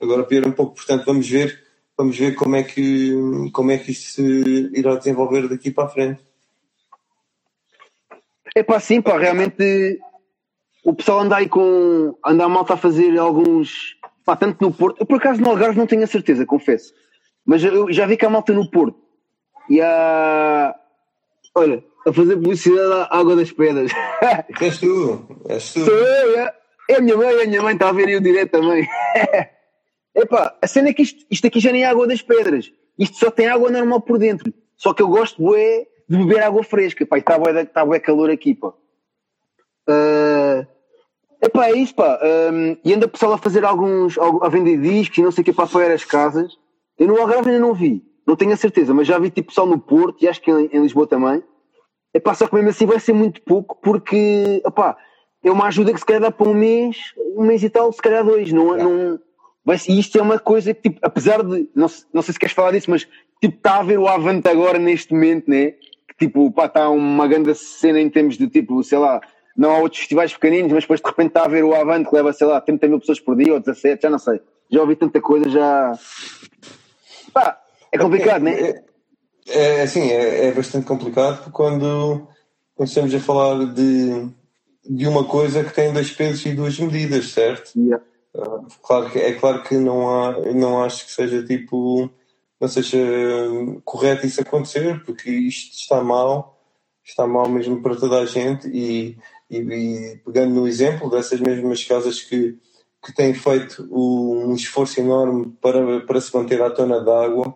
Agora 0.00 0.24
pior 0.24 0.46
um 0.46 0.52
pouco, 0.52 0.74
portanto 0.74 1.06
vamos 1.06 1.28
ver, 1.28 1.62
vamos 1.96 2.18
ver 2.18 2.34
como 2.34 2.56
é 2.56 2.62
que, 2.62 3.12
como 3.52 3.70
é 3.70 3.78
que 3.78 3.92
isto 3.92 4.10
se 4.12 4.70
irá 4.74 4.96
desenvolver 4.96 5.48
daqui 5.48 5.70
para 5.70 5.84
a 5.84 5.88
frente. 5.88 6.20
É 8.54 8.62
pá, 8.62 8.78
sim, 8.78 9.00
pá, 9.00 9.18
realmente 9.18 9.98
o 10.84 10.94
pessoal 10.94 11.20
anda 11.20 11.36
aí 11.36 11.48
com. 11.48 12.14
anda 12.24 12.44
a 12.44 12.48
malta 12.48 12.74
a 12.74 12.76
fazer 12.76 13.18
alguns. 13.18 13.96
pá, 14.24 14.36
tanto 14.36 14.62
no 14.62 14.72
Porto. 14.72 15.00
Eu 15.00 15.06
por 15.06 15.16
acaso 15.16 15.40
no 15.40 15.48
Algarve 15.48 15.78
não 15.78 15.86
tenho 15.86 16.04
a 16.04 16.06
certeza, 16.06 16.44
confesso. 16.44 16.92
Mas 17.44 17.64
eu 17.64 17.90
já 17.90 18.06
vi 18.06 18.16
que 18.16 18.24
há 18.24 18.30
malta 18.30 18.52
no 18.52 18.70
Porto. 18.70 19.03
E 19.68 19.80
há. 19.80 20.74
olha, 21.54 21.84
a 22.06 22.12
fazer 22.12 22.36
publicidade 22.36 23.08
à 23.10 23.18
Água 23.18 23.36
das 23.36 23.50
Pedras. 23.50 23.90
És 24.60 24.78
tu, 24.78 25.26
és 25.48 25.72
tu. 25.72 25.84
Sou 25.84 25.94
eu, 25.94 26.40
é. 26.40 26.54
é 26.90 26.96
a 26.96 27.00
minha 27.00 27.16
mãe, 27.16 27.28
é 27.28 27.42
a 27.42 27.46
minha 27.46 27.62
mãe 27.62 27.74
está 27.74 27.88
a 27.88 27.92
ver 27.92 28.08
aí 28.08 28.16
o 28.16 28.20
direto 28.20 28.52
também. 28.52 28.86
Epá, 30.14 30.56
a 30.62 30.66
cena 30.66 30.90
é 30.90 30.92
que 30.92 31.02
isto, 31.02 31.26
isto 31.30 31.46
aqui 31.46 31.58
já 31.58 31.72
nem 31.72 31.82
é 31.82 31.86
água 31.86 32.06
das 32.06 32.22
pedras. 32.22 32.70
Isto 32.98 33.18
só 33.18 33.30
tem 33.30 33.48
água 33.48 33.70
normal 33.70 34.00
por 34.00 34.18
dentro. 34.18 34.52
Só 34.76 34.94
que 34.94 35.02
eu 35.02 35.08
gosto 35.08 35.42
bué, 35.42 35.86
de 36.08 36.16
beber 36.16 36.42
água 36.42 36.62
fresca. 36.62 37.04
Pá, 37.04 37.18
está 37.18 37.38
bué, 37.38 37.64
tá 37.64 37.84
bué 37.84 37.98
calor 37.98 38.30
aqui, 38.30 38.54
pá. 38.54 38.72
Uh, 39.88 40.66
epá, 41.42 41.68
é 41.68 41.72
isso, 41.72 41.94
pá. 41.94 42.20
Um, 42.22 42.76
e 42.84 42.94
anda 42.94 43.06
o 43.06 43.08
pessoal 43.08 43.32
a 43.32 43.38
fazer 43.38 43.64
alguns, 43.64 44.16
a 44.18 44.48
vender 44.48 44.78
discos 44.78 45.18
e 45.18 45.22
não 45.22 45.32
sei 45.32 45.42
o 45.42 45.44
que 45.44 45.52
para 45.52 45.64
apoiar 45.64 45.92
as 45.92 46.04
casas. 46.04 46.52
Eu 46.98 47.08
no 47.08 47.20
Algarve 47.20 47.50
ainda 47.50 47.60
não 47.60 47.74
vi. 47.74 48.04
Não 48.26 48.36
tenho 48.36 48.52
a 48.52 48.56
certeza, 48.56 48.94
mas 48.94 49.06
já 49.06 49.18
vi 49.18 49.30
tipo 49.30 49.48
pessoal 49.48 49.66
no 49.66 49.78
Porto 49.78 50.22
e 50.22 50.28
acho 50.28 50.40
que 50.40 50.50
em, 50.50 50.70
em 50.72 50.82
Lisboa 50.82 51.06
também. 51.06 51.42
Epá, 52.12 52.32
só 52.34 52.46
que 52.46 52.54
mesmo 52.54 52.70
assim 52.70 52.86
vai 52.86 53.00
ser 53.00 53.12
muito 53.12 53.42
pouco 53.42 53.78
porque, 53.82 54.62
epá, 54.64 54.96
é 55.42 55.50
uma 55.50 55.66
ajuda 55.66 55.92
que 55.92 55.98
se 55.98 56.06
calhar 56.06 56.22
dá 56.22 56.30
para 56.30 56.48
um 56.48 56.54
mês, 56.54 56.96
um 57.36 57.44
mês 57.44 57.62
e 57.62 57.68
tal, 57.68 57.92
se 57.92 58.00
calhar 58.00 58.24
dois. 58.24 58.52
Não, 58.52 58.74
é, 58.74 58.82
não, 58.82 59.20
vai, 59.64 59.76
e 59.88 59.98
isto 59.98 60.16
é 60.16 60.22
uma 60.22 60.38
coisa 60.38 60.72
que, 60.72 60.82
tipo, 60.88 61.00
apesar 61.02 61.42
de, 61.42 61.68
não, 61.74 61.88
não 62.12 62.22
sei 62.22 62.32
se 62.32 62.38
queres 62.38 62.54
falar 62.54 62.70
disso, 62.70 62.90
mas 62.90 63.06
tipo, 63.40 63.56
está 63.56 63.78
a 63.78 63.82
ver 63.82 63.98
o 63.98 64.08
Avante 64.08 64.48
agora 64.48 64.78
neste 64.78 65.12
momento, 65.12 65.50
né? 65.50 65.72
Que 66.08 66.26
tipo, 66.26 66.50
pá, 66.52 66.66
está 66.66 66.88
uma 66.88 67.26
grande 67.26 67.54
cena 67.54 68.00
em 68.00 68.08
termos 68.08 68.38
de 68.38 68.48
tipo, 68.48 68.82
sei 68.82 68.98
lá, 68.98 69.20
não 69.56 69.70
há 69.70 69.78
outros 69.78 70.00
festivais 70.00 70.32
pequeninos, 70.32 70.72
mas 70.72 70.84
depois 70.84 71.00
de 71.00 71.06
repente 71.06 71.28
está 71.28 71.44
a 71.44 71.48
ver 71.48 71.64
o 71.64 71.74
Avante 71.74 72.08
que 72.08 72.14
leva, 72.14 72.32
sei 72.32 72.46
lá, 72.46 72.60
30 72.60 72.88
mil 72.88 73.00
pessoas 73.00 73.20
por 73.20 73.36
dia 73.36 73.52
ou 73.52 73.60
17, 73.60 74.02
já 74.02 74.10
não 74.10 74.18
sei. 74.18 74.40
Já 74.70 74.80
ouvi 74.80 74.96
tanta 74.96 75.20
coisa, 75.20 75.48
já. 75.48 75.92
Pá, 77.32 77.58
é 77.94 77.98
complicado, 77.98 78.48
é, 78.48 78.50
né? 78.50 78.82
É, 79.46 79.78
é 79.78 79.82
assim, 79.82 80.10
é, 80.10 80.46
é 80.46 80.52
bastante 80.52 80.86
complicado 80.86 81.50
quando, 81.52 82.26
quando 82.74 82.88
estamos 82.88 83.14
a 83.14 83.20
falar 83.20 83.72
de, 83.72 84.28
de 84.84 85.06
uma 85.06 85.24
coisa 85.24 85.62
que 85.62 85.72
tem 85.72 85.92
dois 85.92 86.10
pesos 86.10 86.44
e 86.44 86.54
duas 86.54 86.78
medidas, 86.78 87.30
certo? 87.30 87.72
Yeah. 87.76 88.04
Uh, 88.34 88.66
claro 88.82 89.10
que, 89.10 89.18
é 89.18 89.32
claro 89.34 89.62
que 89.62 89.76
não, 89.76 90.08
há, 90.08 90.40
não 90.52 90.82
acho 90.82 91.06
que 91.06 91.12
seja 91.12 91.44
tipo 91.44 92.10
não 92.60 92.68
seja 92.68 92.98
correto 93.84 94.26
isso 94.26 94.40
acontecer, 94.40 95.04
porque 95.04 95.30
isto 95.30 95.76
está 95.76 96.02
mal, 96.02 96.58
está 97.04 97.26
mal 97.26 97.48
mesmo 97.48 97.82
para 97.82 97.94
toda 97.94 98.20
a 98.20 98.26
gente 98.26 98.66
e, 98.68 99.18
e, 99.50 99.58
e 99.58 100.16
pegando 100.24 100.54
no 100.54 100.66
exemplo 100.66 101.10
dessas 101.10 101.40
mesmas 101.40 101.84
casas 101.84 102.22
que, 102.22 102.58
que 103.04 103.14
têm 103.14 103.34
feito 103.34 103.86
um 103.92 104.54
esforço 104.54 104.98
enorme 104.98 105.54
para, 105.60 106.00
para 106.00 106.20
se 106.20 106.34
manter 106.34 106.62
à 106.62 106.70
tona 106.70 107.00
d'água 107.00 107.54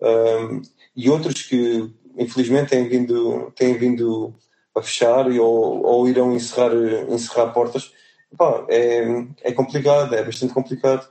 um, 0.00 0.62
e 0.96 1.08
outros 1.10 1.42
que 1.42 1.90
infelizmente 2.16 2.70
têm 2.70 2.88
vindo, 2.88 3.50
têm 3.56 3.76
vindo 3.76 4.34
a 4.74 4.82
fechar 4.82 5.28
ou, 5.28 5.82
ou 5.84 6.08
irão 6.08 6.34
encerrar, 6.34 6.72
encerrar 7.08 7.52
portas, 7.52 7.92
Pá, 8.36 8.66
é, 8.68 9.04
é 9.42 9.52
complicado, 9.52 10.14
é 10.14 10.24
bastante 10.24 10.52
complicado. 10.52 11.08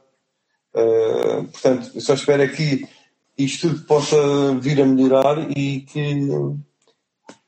Uh, 0.73 1.47
portanto, 1.47 2.01
só 2.01 2.13
espero 2.15 2.43
é 2.43 2.47
que 2.47 2.87
isto 3.37 3.69
tudo 3.69 3.85
possa 3.85 4.55
vir 4.59 4.81
a 4.81 4.85
melhorar 4.85 5.49
e 5.51 5.81
que, 5.81 6.27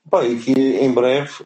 pá, 0.10 0.24
e 0.26 0.40
que 0.40 0.52
em 0.54 0.94
breve. 0.94 1.44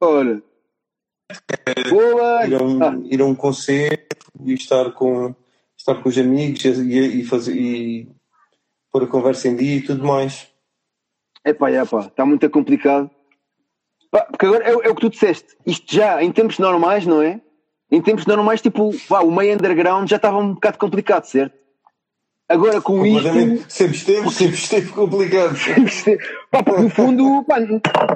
Olha, 0.00 0.42
Boa. 1.90 2.46
Ir, 2.46 2.54
a 2.54 3.24
um, 3.24 3.34
e 4.44 4.54
estar 4.54 4.92
com, 4.92 5.34
estar 5.76 5.94
com 5.96 6.08
os 6.08 6.18
amigos 6.18 6.64
e, 6.64 7.20
e, 7.20 7.24
fazer, 7.24 7.54
e 7.54 8.08
pôr 8.92 9.04
a 9.04 9.06
conversa 9.06 9.48
em 9.48 9.56
dia 9.56 9.76
e 9.76 9.82
tudo 9.82 10.04
mais. 10.04 10.48
É 11.44 11.52
pá, 11.52 11.70
é 11.70 11.82
está 11.82 12.26
muito 12.26 12.48
complicado. 12.50 13.10
Pá, 14.10 14.22
porque 14.24 14.46
agora 14.46 14.64
é, 14.64 14.70
é, 14.70 14.90
o 14.90 14.94
que 14.94 15.00
tu 15.00 15.10
disseste, 15.10 15.56
isto 15.66 15.94
já 15.94 16.22
em 16.22 16.32
tempos 16.32 16.58
normais, 16.58 17.06
não 17.06 17.22
é? 17.22 17.40
Em 17.90 18.02
tempos 18.02 18.26
normais, 18.26 18.60
tipo, 18.60 18.90
pá, 19.08 19.20
o 19.20 19.30
meio 19.30 19.54
underground 19.54 20.08
já 20.08 20.16
estava 20.16 20.38
um 20.38 20.54
bocado 20.54 20.78
complicado, 20.78 21.24
certo? 21.24 21.56
Agora 22.48 22.80
com 22.80 23.04
isto. 23.04 23.70
Sempre 23.70 23.96
esteve, 23.96 24.30
sempre 24.30 24.54
esteve 24.54 24.88
complicado. 24.90 25.54
Pá, 26.50 26.62
porque 26.62 26.80
no 26.80 26.88
fundo, 26.88 27.44
pá, 27.44 27.58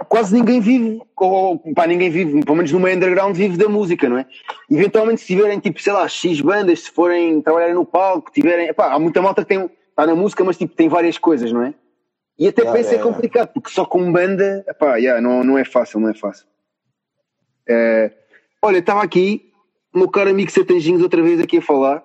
quase 0.08 0.34
ninguém 0.34 0.58
vive, 0.58 1.02
ou 1.16 1.58
pá, 1.74 1.86
ninguém 1.86 2.10
vive, 2.10 2.42
pelo 2.42 2.56
menos 2.56 2.72
no 2.72 2.80
meio 2.80 2.96
underground, 2.96 3.36
vive 3.36 3.58
da 3.58 3.68
música, 3.68 4.08
não 4.08 4.16
é? 4.16 4.26
Eventualmente, 4.70 5.20
se 5.20 5.26
tiverem, 5.26 5.60
tipo, 5.60 5.82
sei 5.82 5.92
lá, 5.92 6.08
X 6.08 6.40
bandas, 6.40 6.80
se 6.80 6.90
forem 6.90 7.42
trabalhar 7.42 7.74
no 7.74 7.84
palco, 7.84 8.32
tiverem. 8.32 8.72
Pá, 8.72 8.94
há 8.94 8.98
muita 8.98 9.20
malta 9.20 9.42
que 9.42 9.48
tem, 9.48 9.70
está 9.90 10.06
na 10.06 10.14
música, 10.14 10.42
mas 10.42 10.56
tipo, 10.56 10.74
tem 10.74 10.88
várias 10.88 11.18
coisas, 11.18 11.52
não 11.52 11.64
é? 11.64 11.74
E 12.38 12.48
até 12.48 12.66
ah, 12.66 12.72
penso 12.72 12.92
é, 12.92 12.94
é 12.94 12.98
complicado, 12.98 13.50
porque 13.52 13.68
só 13.68 13.84
com 13.84 14.10
banda, 14.10 14.64
pá, 14.78 14.96
yeah, 14.96 15.20
não, 15.20 15.44
não 15.44 15.58
é 15.58 15.64
fácil, 15.66 16.00
não 16.00 16.08
é 16.08 16.14
fácil. 16.14 16.46
É, 17.68 18.10
olha, 18.62 18.78
estava 18.78 19.02
aqui, 19.02 19.52
o 19.94 19.98
meu 19.98 20.08
caro 20.08 20.30
amigo 20.30 20.50
Sertanjinhos 20.50 21.02
outra 21.02 21.22
vez 21.22 21.38
aqui 21.38 21.58
a 21.58 21.62
falar 21.62 22.02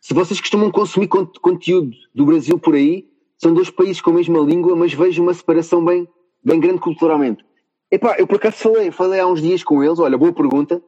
se 0.00 0.14
vocês 0.14 0.40
costumam 0.40 0.70
consumir 0.70 1.08
conteúdo 1.08 1.94
do 2.14 2.24
Brasil 2.24 2.58
por 2.58 2.74
aí, 2.74 3.06
são 3.36 3.52
dois 3.52 3.70
países 3.70 4.00
com 4.00 4.10
a 4.10 4.14
mesma 4.14 4.38
língua, 4.40 4.74
mas 4.74 4.92
vejo 4.92 5.22
uma 5.22 5.34
separação 5.34 5.84
bem, 5.84 6.08
bem 6.42 6.58
grande 6.58 6.80
culturalmente. 6.80 7.44
Epá, 7.90 8.16
eu 8.18 8.26
por 8.26 8.36
acaso 8.36 8.56
falei, 8.56 8.90
falei 8.90 9.20
há 9.20 9.26
uns 9.26 9.42
dias 9.42 9.62
com 9.62 9.82
eles, 9.82 9.98
olha, 9.98 10.16
boa 10.16 10.32
pergunta, 10.32 10.82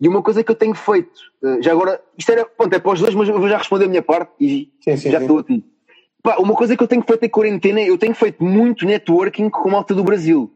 e 0.00 0.08
uma 0.08 0.22
coisa 0.22 0.44
que 0.44 0.50
eu 0.50 0.54
tenho 0.54 0.74
feito, 0.74 1.20
eh, 1.42 1.62
já 1.62 1.72
agora, 1.72 2.00
isto 2.16 2.30
era, 2.30 2.44
pronto, 2.44 2.72
é 2.72 2.78
para 2.78 2.92
os 2.92 3.00
dois, 3.00 3.14
mas 3.14 3.28
eu 3.28 3.38
vou 3.38 3.48
já 3.48 3.58
responder 3.58 3.86
a 3.86 3.88
minha 3.88 4.02
parte 4.02 4.32
e 4.40 4.70
sim, 4.80 4.96
sim, 4.96 5.10
já 5.10 5.18
sim. 5.18 5.24
estou 5.24 5.38
a 5.38 5.42
ti. 5.42 5.64
Epá, 6.20 6.36
uma 6.38 6.54
coisa 6.54 6.76
que 6.76 6.82
eu 6.82 6.88
tenho 6.88 7.02
feito 7.02 7.24
em 7.24 7.28
quarentena, 7.28 7.80
eu 7.80 7.98
tenho 7.98 8.14
feito 8.14 8.42
muito 8.42 8.86
networking 8.86 9.48
com 9.48 9.68
a 9.68 9.72
malta 9.72 9.94
do 9.94 10.04
Brasil. 10.04 10.52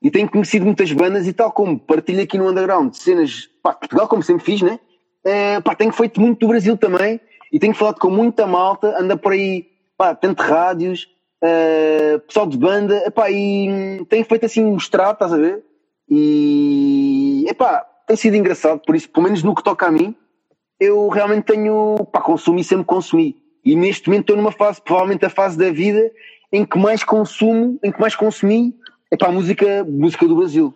E 0.00 0.10
tenho 0.10 0.28
conhecido 0.30 0.64
muitas 0.64 0.92
bandas 0.92 1.26
e 1.26 1.32
tal 1.32 1.50
como 1.50 1.78
partilho 1.78 2.22
aqui 2.22 2.38
no 2.38 2.48
underground 2.48 2.94
cenas, 2.94 3.48
pá, 3.62 3.72
Portugal, 3.74 4.06
como 4.06 4.22
sempre 4.22 4.44
fiz, 4.44 4.62
né? 4.62 4.78
É, 5.24 5.60
pá, 5.60 5.74
tenho 5.74 5.92
feito 5.92 6.20
muito 6.20 6.38
do 6.38 6.48
Brasil 6.48 6.76
também 6.76 7.20
e 7.52 7.58
tenho 7.58 7.74
falado 7.74 7.98
com 7.98 8.10
muita 8.10 8.46
malta, 8.46 8.96
anda 8.98 9.16
por 9.16 9.32
aí, 9.32 9.66
pá, 9.96 10.14
tanto 10.14 10.42
rádios, 10.42 11.08
uh, 11.42 12.18
pessoal 12.20 12.46
de 12.46 12.58
banda, 12.58 13.02
epá, 13.06 13.30
e 13.30 14.04
tem 14.08 14.24
feito 14.24 14.46
assim 14.46 14.64
um 14.64 14.76
extrato, 14.76 15.24
estás 15.24 15.32
a 15.32 15.36
ver? 15.36 15.64
E, 16.08 17.44
epá, 17.48 17.84
tem 18.06 18.16
sido 18.16 18.36
engraçado, 18.36 18.80
por 18.80 18.94
isso, 18.94 19.08
pelo 19.10 19.24
menos 19.24 19.42
no 19.42 19.54
que 19.54 19.62
toca 19.62 19.86
a 19.86 19.90
mim, 19.90 20.14
eu 20.80 21.08
realmente 21.08 21.44
tenho, 21.44 21.96
pá, 22.12 22.20
consumi 22.20 22.62
sempre 22.62 22.84
consumi. 22.84 23.36
E 23.64 23.74
neste 23.74 24.08
momento 24.08 24.22
estou 24.22 24.36
numa 24.36 24.52
fase, 24.52 24.80
provavelmente 24.80 25.26
a 25.26 25.30
fase 25.30 25.58
da 25.58 25.70
vida, 25.70 26.10
em 26.52 26.64
que 26.64 26.78
mais 26.78 27.04
consumo, 27.04 27.78
em 27.82 27.90
que 27.92 28.00
mais 28.00 28.14
consumi, 28.14 28.74
é 29.10 29.16
pá, 29.16 29.30
música, 29.30 29.84
música 29.84 30.26
do 30.26 30.36
Brasil. 30.36 30.74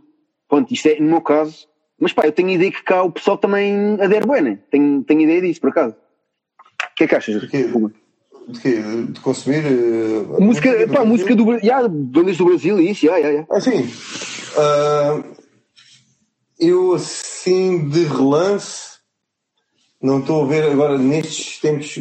Pronto, 0.49 0.73
isto 0.73 0.87
é 0.89 0.99
no 1.01 1.09
meu 1.09 1.21
caso. 1.21 1.67
Mas 1.99 2.13
pá, 2.13 2.27
eu 2.27 2.33
tenho 2.33 2.51
ideia 2.51 2.71
que 2.71 2.83
cá 2.83 3.03
o 3.03 3.13
pessoal 3.13 3.39
também 3.39 3.97
adere 4.01 4.27
bem, 4.27 4.43
né? 4.43 4.59
Tenho, 4.71 5.03
tenho 5.05 5.21
ideia 5.21 5.41
disso, 5.41 5.61
por 5.61 5.71
acaso. 5.71 5.95
O 6.93 6.95
que 6.95 7.05
é 7.05 7.07
que 7.07 7.15
achas? 7.15 7.41
Porque, 7.41 7.65
De 8.49 8.61
quê? 8.61 8.83
De 9.11 9.21
consumir. 9.21 9.65
Uh, 9.65 10.41
música, 10.41 10.71
música, 10.71 10.89
pá, 10.93 11.05
música 11.05 11.35
do 11.35 11.45
Brasil. 11.45 11.65
Yeah, 11.65 11.89
bandas 11.89 12.37
do 12.37 12.45
Brasil, 12.45 12.81
isso, 12.81 13.07
yeah, 13.07 13.19
yeah, 13.19 13.47
yeah. 13.49 13.57
Assim. 13.57 13.91
Uh, 14.57 15.25
eu, 16.59 16.95
assim, 16.95 17.89
de 17.89 18.05
relance, 18.05 18.99
não 20.01 20.21
estou 20.21 20.45
a 20.45 20.47
ver 20.47 20.65
agora 20.65 20.99
nestes 20.99 21.59
tempos 21.61 21.99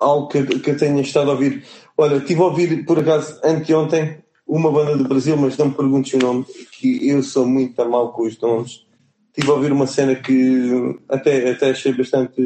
algo 0.00 0.28
que, 0.28 0.44
que 0.44 0.70
eu 0.70 0.76
tenha 0.76 1.00
estado 1.02 1.30
a 1.30 1.34
ouvir. 1.34 1.64
Olha, 1.96 2.16
estive 2.16 2.40
a 2.40 2.44
ouvir, 2.44 2.84
por 2.84 2.98
acaso, 2.98 3.38
anteontem, 3.44 4.18
uma 4.46 4.72
banda 4.72 4.96
do 4.96 5.08
Brasil, 5.08 5.36
mas 5.36 5.58
não 5.58 5.66
me 5.66 5.74
perguntes 5.74 6.14
o 6.14 6.18
nome, 6.18 6.46
que 6.72 7.08
eu 7.08 7.22
sou 7.22 7.46
muito 7.46 7.84
mal 7.88 8.12
com 8.12 8.22
os 8.22 8.40
nomes. 8.40 8.86
Estive 9.28 9.50
a 9.50 9.54
ouvir 9.54 9.72
uma 9.72 9.86
cena 9.86 10.14
que 10.14 10.96
até, 11.08 11.50
até 11.50 11.70
achei 11.70 11.92
bastante 11.92 12.40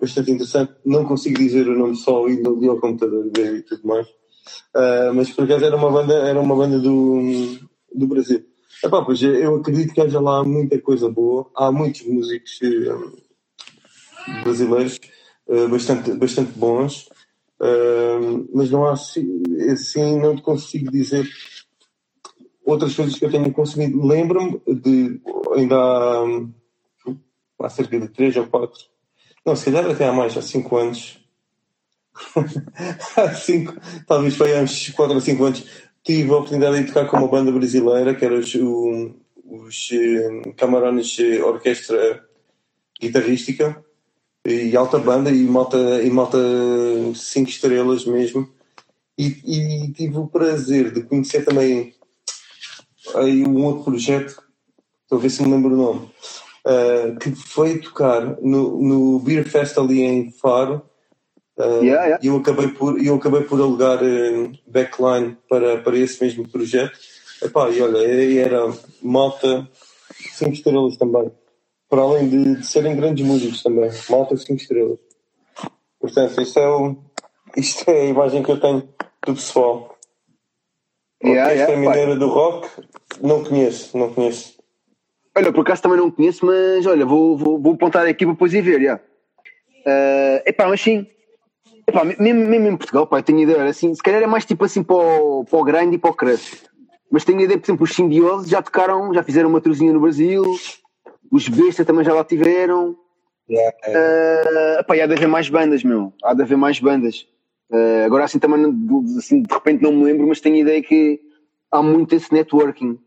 bastante 0.00 0.30
interessante. 0.30 0.72
Não 0.84 1.04
consigo 1.04 1.38
dizer 1.38 1.68
o 1.68 1.78
nome 1.78 1.96
só 1.96 2.28
indo 2.28 2.54
ali 2.54 2.68
ao 2.68 2.80
computador 2.80 3.30
e 3.36 3.62
tudo 3.62 3.86
mais. 3.86 4.06
Uh, 4.74 5.14
mas 5.14 5.30
por 5.30 5.44
acaso 5.44 5.64
era 5.64 5.76
uma 5.76 5.90
banda, 5.90 6.14
era 6.14 6.40
uma 6.40 6.54
banda 6.54 6.78
do, 6.78 7.58
do 7.94 8.06
Brasil. 8.06 8.44
Epá, 8.82 9.02
pois 9.02 9.22
eu 9.22 9.56
acredito 9.56 9.94
que 9.94 10.00
haja 10.00 10.20
lá 10.20 10.44
muita 10.44 10.78
coisa 10.80 11.08
boa. 11.08 11.50
Há 11.56 11.72
muitos 11.72 12.02
músicos 12.02 12.58
uh, 12.62 14.42
brasileiros 14.42 15.00
uh, 15.48 15.68
bastante, 15.68 16.12
bastante 16.12 16.52
bons. 16.58 17.08
mas 18.52 18.70
não 18.70 18.84
há 18.84 18.92
assim, 18.92 19.42
assim, 19.70 20.18
não 20.20 20.36
te 20.36 20.42
consigo 20.42 20.90
dizer 20.90 21.26
outras 22.64 22.94
coisas 22.94 23.18
que 23.18 23.24
eu 23.24 23.30
tenho 23.30 23.52
consumido. 23.52 24.06
Lembro-me 24.06 24.60
de 24.66 25.20
ainda 25.54 25.76
há, 25.76 26.24
há 27.60 27.68
cerca 27.70 27.98
de 27.98 28.08
3 28.08 28.36
ou 28.36 28.46
4 28.46 28.93
não, 29.44 29.54
se 29.54 29.66
calhar 29.66 29.90
até 29.90 30.08
há 30.08 30.12
mais, 30.12 30.36
há 30.36 30.42
5 30.42 30.76
anos. 30.76 31.18
há 33.16 33.34
5, 33.34 33.74
talvez 34.06 34.36
foi 34.36 34.56
há 34.56 34.62
uns 34.62 34.90
4 34.90 35.14
ou 35.14 35.20
5 35.20 35.44
anos. 35.44 35.66
Tive 36.02 36.30
a 36.30 36.36
oportunidade 36.36 36.80
de 36.80 36.86
tocar 36.86 37.06
com 37.06 37.18
uma 37.18 37.28
banda 37.28 37.52
brasileira, 37.52 38.14
que 38.14 38.24
era 38.24 38.34
os, 38.34 38.54
os, 38.54 39.12
os 39.44 39.88
eh, 39.92 40.52
Camarones 40.56 41.18
Orquestra 41.42 42.24
Guitarrística 43.00 43.84
e 44.46 44.76
alta 44.76 44.98
banda 44.98 45.30
e 45.30 45.42
malta, 45.44 46.02
e 46.02 46.10
malta 46.10 46.38
5 47.14 47.48
estrelas 47.48 48.04
mesmo. 48.04 48.48
E, 49.16 49.26
e, 49.44 49.92
tive 49.92 50.18
o 50.18 50.26
prazer 50.26 50.92
de 50.92 51.02
conhecer 51.02 51.44
também 51.44 51.94
aí 53.14 53.46
um 53.46 53.64
outro 53.64 53.84
projeto, 53.84 54.42
estou 55.02 55.18
a 55.18 55.20
ver 55.20 55.30
se 55.30 55.42
me 55.42 55.50
lembro 55.50 55.72
o 55.72 55.76
nome, 55.76 56.10
uh, 56.64 57.18
que 57.18 57.30
foi 57.34 57.78
tocar 57.78 58.40
no, 58.40 58.80
no 58.82 59.18
Beer 59.20 59.48
Fest 59.48 59.78
ali 59.78 60.02
em 60.02 60.30
Faro. 60.30 60.82
Uh, 61.56 61.84
yeah, 61.84 62.04
yeah. 62.04 62.18
E 62.22 62.26
eu 62.26 62.36
acabei 62.36 62.68
por, 62.68 63.00
eu 63.00 63.14
acabei 63.14 63.42
por 63.42 63.60
alugar 63.60 64.02
uh, 64.02 64.52
backline 64.66 65.36
para, 65.48 65.78
para 65.78 65.98
esse 65.98 66.22
mesmo 66.22 66.48
projeto. 66.48 66.98
Epá, 67.42 67.68
e 67.70 67.80
olha, 67.80 67.98
era 68.40 68.72
malta 69.02 69.68
5 70.32 70.52
estrelas 70.52 70.96
também. 70.96 71.30
Para 71.88 72.02
além 72.02 72.28
de, 72.28 72.56
de, 72.56 72.66
serem 72.66 72.96
grandes 72.96 73.24
músicos 73.24 73.62
também. 73.62 73.90
Malta 74.08 74.36
5 74.36 74.54
estrelas. 74.54 74.98
Portanto, 76.00 76.40
isto 76.40 76.58
é, 76.58 76.68
o, 76.68 76.96
isto 77.56 77.90
é 77.90 78.00
a 78.00 78.06
imagem 78.06 78.42
que 78.42 78.50
eu 78.50 78.60
tenho 78.60 78.88
do 79.26 79.34
pessoal. 79.34 79.96
Yeah, 81.22 81.50
Orquestra 81.50 81.74
yeah, 81.74 81.88
Mineira 81.88 82.16
do 82.16 82.28
Rock, 82.28 82.68
não 83.22 83.42
conheço, 83.44 83.96
não 83.96 84.12
conheço. 84.12 84.53
Olha, 85.36 85.52
por 85.52 85.62
acaso 85.62 85.82
também 85.82 85.98
não 85.98 86.10
conheço, 86.10 86.46
mas 86.46 86.86
olha, 86.86 87.04
vou, 87.04 87.36
vou, 87.36 87.58
vou 87.58 87.74
apontar 87.74 88.06
aqui 88.06 88.24
para 88.24 88.34
depois 88.34 88.54
ir 88.54 88.62
ver, 88.62 88.80
já. 88.80 88.96
Uh, 88.96 90.40
epá, 90.46 90.68
mas 90.68 90.80
sim. 90.80 91.06
Epá, 91.86 92.04
mesmo, 92.04 92.46
mesmo 92.46 92.68
em 92.68 92.76
Portugal, 92.76 93.06
pá, 93.06 93.18
eu 93.18 93.22
tenho 93.22 93.40
ideia, 93.40 93.64
assim, 93.64 93.92
se 93.94 94.02
calhar 94.02 94.22
é 94.22 94.26
mais 94.26 94.44
tipo 94.44 94.64
assim 94.64 94.82
para 94.82 94.96
o, 94.96 95.44
para 95.44 95.58
o 95.58 95.64
grind 95.64 95.92
e 95.92 95.98
para 95.98 96.10
o 96.10 96.14
crush. 96.14 96.62
Mas 97.10 97.24
tenho 97.24 97.40
ideia, 97.40 97.58
por 97.58 97.66
exemplo, 97.66 97.84
os 97.84 97.94
simbioses 97.94 98.48
já 98.48 98.62
tocaram, 98.62 99.12
já 99.12 99.22
fizeram 99.22 99.50
uma 99.50 99.60
truzinha 99.60 99.92
no 99.92 100.00
Brasil, 100.00 100.44
os 101.30 101.48
Besta 101.48 101.84
também 101.84 102.04
já 102.04 102.14
lá 102.14 102.24
tiveram. 102.24 102.96
Yeah, 103.50 103.76
yeah. 103.86 104.50
Uh, 104.50 104.80
epá, 104.80 104.96
e 104.96 105.02
há 105.02 105.06
de 105.06 105.14
haver 105.14 105.28
mais 105.28 105.48
bandas, 105.48 105.84
meu. 105.84 106.12
Há 106.22 106.32
de 106.32 106.42
haver 106.42 106.56
mais 106.56 106.80
bandas. 106.80 107.26
Uh, 107.70 108.04
agora 108.06 108.24
assim 108.24 108.38
também, 108.38 108.64
assim, 109.18 109.42
de 109.42 109.52
repente 109.52 109.82
não 109.82 109.92
me 109.92 110.04
lembro, 110.04 110.26
mas 110.26 110.40
tenho 110.40 110.56
ideia 110.56 110.82
que 110.82 111.20
há 111.70 111.82
muito 111.82 112.14
esse 112.14 112.32
networking 112.32 112.98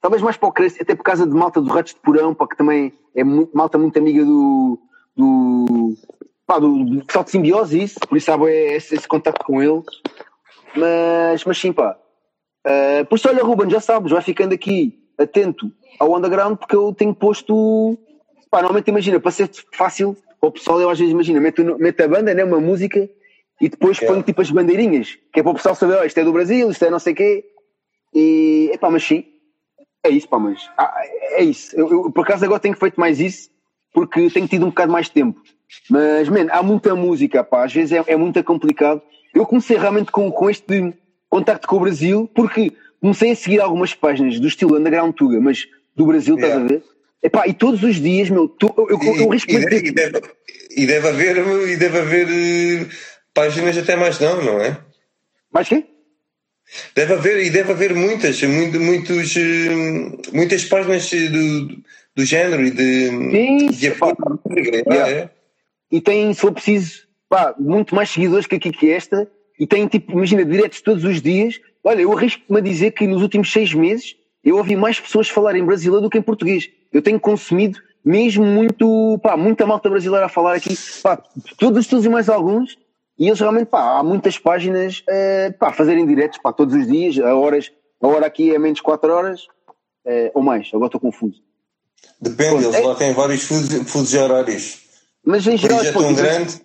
talvez 0.00 0.22
mais 0.22 0.36
para 0.36 0.48
o 0.48 0.52
Cresce, 0.52 0.82
até 0.82 0.94
por 0.94 1.02
causa 1.02 1.26
de 1.26 1.34
malta 1.34 1.60
do 1.60 1.70
Ratos 1.70 1.94
de 1.94 2.00
Porão, 2.00 2.34
para 2.34 2.48
que 2.48 2.56
também 2.56 2.92
é 3.14 3.24
muito, 3.24 3.56
malta 3.56 3.78
muito 3.78 3.98
amiga 3.98 4.24
do, 4.24 4.78
do, 5.16 5.94
pá, 6.46 6.58
do, 6.58 6.84
do 6.84 7.04
pessoal 7.04 7.24
de 7.24 7.30
simbiose, 7.30 7.82
isso, 7.82 8.00
por 8.00 8.16
isso 8.16 8.32
há 8.32 8.50
esse, 8.50 8.94
esse 8.94 9.08
contato 9.08 9.44
com 9.44 9.62
eles. 9.62 9.84
Mas, 10.76 11.44
mas 11.44 11.58
sim, 11.58 11.72
pá. 11.72 11.98
Uh, 12.66 13.04
por 13.06 13.16
isso, 13.16 13.28
olha, 13.28 13.42
Ruben, 13.42 13.70
já 13.70 13.80
sabes, 13.80 14.12
vai 14.12 14.22
ficando 14.22 14.54
aqui 14.54 14.98
atento 15.16 15.72
ao 15.98 16.16
underground, 16.16 16.56
porque 16.56 16.76
eu 16.76 16.94
tenho 16.94 17.14
posto. 17.14 17.98
Pá, 18.50 18.58
normalmente 18.58 18.88
imagina, 18.88 19.20
para 19.20 19.30
ser 19.30 19.50
fácil, 19.74 20.16
o 20.40 20.50
pessoal, 20.50 20.80
eu 20.80 20.90
às 20.90 20.98
vezes 20.98 21.12
imagina, 21.12 21.40
meto, 21.40 21.62
meto 21.78 22.00
a 22.00 22.08
banda, 22.08 22.32
né, 22.32 22.44
uma 22.44 22.60
música, 22.60 23.08
e 23.60 23.68
depois 23.68 23.98
yeah. 23.98 24.12
ponho 24.12 24.24
tipo 24.24 24.40
as 24.40 24.50
bandeirinhas, 24.50 25.18
que 25.32 25.40
é 25.40 25.42
para 25.42 25.52
o 25.52 25.54
pessoal 25.54 25.74
saber, 25.74 25.98
oh, 26.00 26.04
isto 26.04 26.18
é 26.18 26.24
do 26.24 26.32
Brasil, 26.32 26.70
isto 26.70 26.84
é 26.84 26.90
não 26.90 26.98
sei 26.98 27.12
o 27.12 27.16
quê. 27.16 27.44
E, 28.14 28.70
epá, 28.72 28.88
mas 28.90 29.04
sim, 29.04 29.24
é 30.08 30.12
isso, 30.12 30.28
pá, 30.28 30.38
mas 30.38 30.68
ah, 30.76 31.00
é 31.32 31.42
isso. 31.42 31.74
Eu, 31.76 31.90
eu, 31.90 32.10
por 32.10 32.24
acaso 32.24 32.44
agora 32.44 32.60
tenho 32.60 32.76
feito 32.76 32.98
mais 32.98 33.20
isso 33.20 33.50
porque 33.92 34.30
tenho 34.30 34.46
tido 34.48 34.64
um 34.64 34.70
bocado 34.70 34.92
mais 34.92 35.06
de 35.06 35.12
tempo. 35.12 35.40
Mas, 35.90 36.28
man, 36.28 36.46
há 36.50 36.62
muita 36.62 36.94
música, 36.94 37.44
pá, 37.44 37.64
às 37.64 37.72
vezes 37.72 37.92
é, 37.92 38.02
é 38.06 38.16
muito 38.16 38.42
complicado. 38.42 39.02
Eu 39.34 39.44
comecei 39.44 39.76
realmente 39.76 40.10
com, 40.10 40.30
com 40.30 40.48
este 40.48 40.94
contacto 41.28 41.68
com 41.68 41.76
o 41.76 41.80
Brasil 41.80 42.30
porque 42.34 42.72
comecei 43.00 43.32
a 43.32 43.36
seguir 43.36 43.60
algumas 43.60 43.94
páginas 43.94 44.40
do 44.40 44.48
estilo 44.48 44.76
Underground 44.76 45.14
Tuga, 45.14 45.40
mas 45.40 45.66
do 45.94 46.06
Brasil, 46.06 46.36
yeah. 46.36 46.54
estás 46.54 46.64
a 46.64 46.74
ver? 46.74 46.84
Epá, 47.22 47.48
e 47.48 47.52
todos 47.52 47.82
os 47.82 47.96
dias, 47.96 48.30
meu, 48.30 48.48
tu, 48.48 48.72
eu, 48.78 48.88
eu, 48.90 49.16
eu 49.16 49.28
risco 49.28 49.50
e, 49.50 49.56
e, 49.56 49.90
deve, 49.90 50.22
e 50.76 50.86
deve 50.86 51.08
haver, 51.08 51.36
e 51.68 51.76
deve 51.76 51.98
haver 51.98 52.28
uh, 52.28 52.88
páginas 53.34 53.76
até 53.76 53.96
mais 53.96 54.20
não, 54.20 54.42
não 54.42 54.60
é? 54.60 54.78
Mais 55.52 55.68
quê? 55.68 55.84
Deve 56.94 57.14
haver, 57.14 57.46
e 57.46 57.50
deve 57.50 57.72
haver 57.72 57.94
muitas, 57.94 58.42
muito, 58.42 58.78
muitos, 58.78 59.36
eh, 59.36 59.70
muitas 60.32 60.64
páginas 60.64 61.10
do, 61.10 61.82
do 62.14 62.24
género 62.24 62.64
e 62.64 62.70
de, 62.70 63.08
Sim, 63.08 63.66
de 63.68 63.90
pá, 63.92 64.14
yeah. 64.56 65.10
é. 65.10 65.30
E 65.90 66.00
tem, 66.00 66.32
se 66.34 66.40
for 66.40 66.52
preciso, 66.52 67.06
pá, 67.28 67.54
muito 67.58 67.94
mais 67.94 68.10
seguidores 68.10 68.46
que 68.46 68.56
aqui 68.56 68.70
que 68.70 68.90
esta, 68.90 69.30
e 69.58 69.66
tem 69.66 69.86
tipo, 69.86 70.12
imagina, 70.12 70.44
diretos 70.44 70.80
todos 70.80 71.04
os 71.04 71.20
dias. 71.22 71.60
Olha, 71.82 72.02
eu 72.02 72.12
arrisco-me 72.12 72.58
a 72.58 72.62
dizer 72.62 72.90
que 72.92 73.06
nos 73.06 73.22
últimos 73.22 73.50
seis 73.50 73.72
meses 73.72 74.14
eu 74.44 74.56
ouvi 74.56 74.76
mais 74.76 75.00
pessoas 75.00 75.28
falar 75.28 75.56
em 75.56 75.64
brasileiro 75.64 76.02
do 76.02 76.10
que 76.10 76.18
em 76.18 76.22
português. 76.22 76.68
Eu 76.92 77.02
tenho 77.02 77.18
consumido 77.18 77.80
mesmo 78.04 78.44
muito, 78.44 79.18
pá, 79.22 79.36
muita 79.36 79.66
malta 79.66 79.90
brasileira 79.90 80.26
a 80.26 80.28
falar 80.28 80.54
aqui, 80.54 80.74
pá, 81.02 81.22
todos 81.58 81.80
os 81.80 81.84
estudos 81.84 82.06
e 82.06 82.08
mais 82.08 82.28
alguns, 82.28 82.78
e 83.18 83.26
eles 83.26 83.40
realmente, 83.40 83.66
pá, 83.66 83.98
há 83.98 84.02
muitas 84.02 84.38
páginas 84.38 85.00
uh, 85.00 85.52
pá, 85.58 85.72
fazerem 85.72 86.06
diretos 86.06 86.38
pá, 86.38 86.52
todos 86.52 86.74
os 86.74 86.86
dias, 86.86 87.18
a 87.18 87.34
horas, 87.34 87.72
a 88.00 88.06
hora 88.06 88.26
aqui 88.26 88.54
é 88.54 88.58
menos 88.58 88.80
4 88.80 89.12
horas 89.12 89.42
uh, 90.04 90.30
ou 90.34 90.42
mais, 90.42 90.68
agora 90.72 90.86
estou 90.86 91.00
confuso. 91.00 91.42
Depende, 92.20 92.64
eles 92.64 92.74
é... 92.74 92.80
lá 92.80 92.94
têm 92.94 93.12
vários 93.12 93.42
fusos, 93.42 94.14
horários. 94.14 94.82
Mas 95.24 95.46
em 95.46 95.56
geral. 95.56 95.80
é 95.80 95.92
tão 95.92 96.14
grande, 96.14 96.60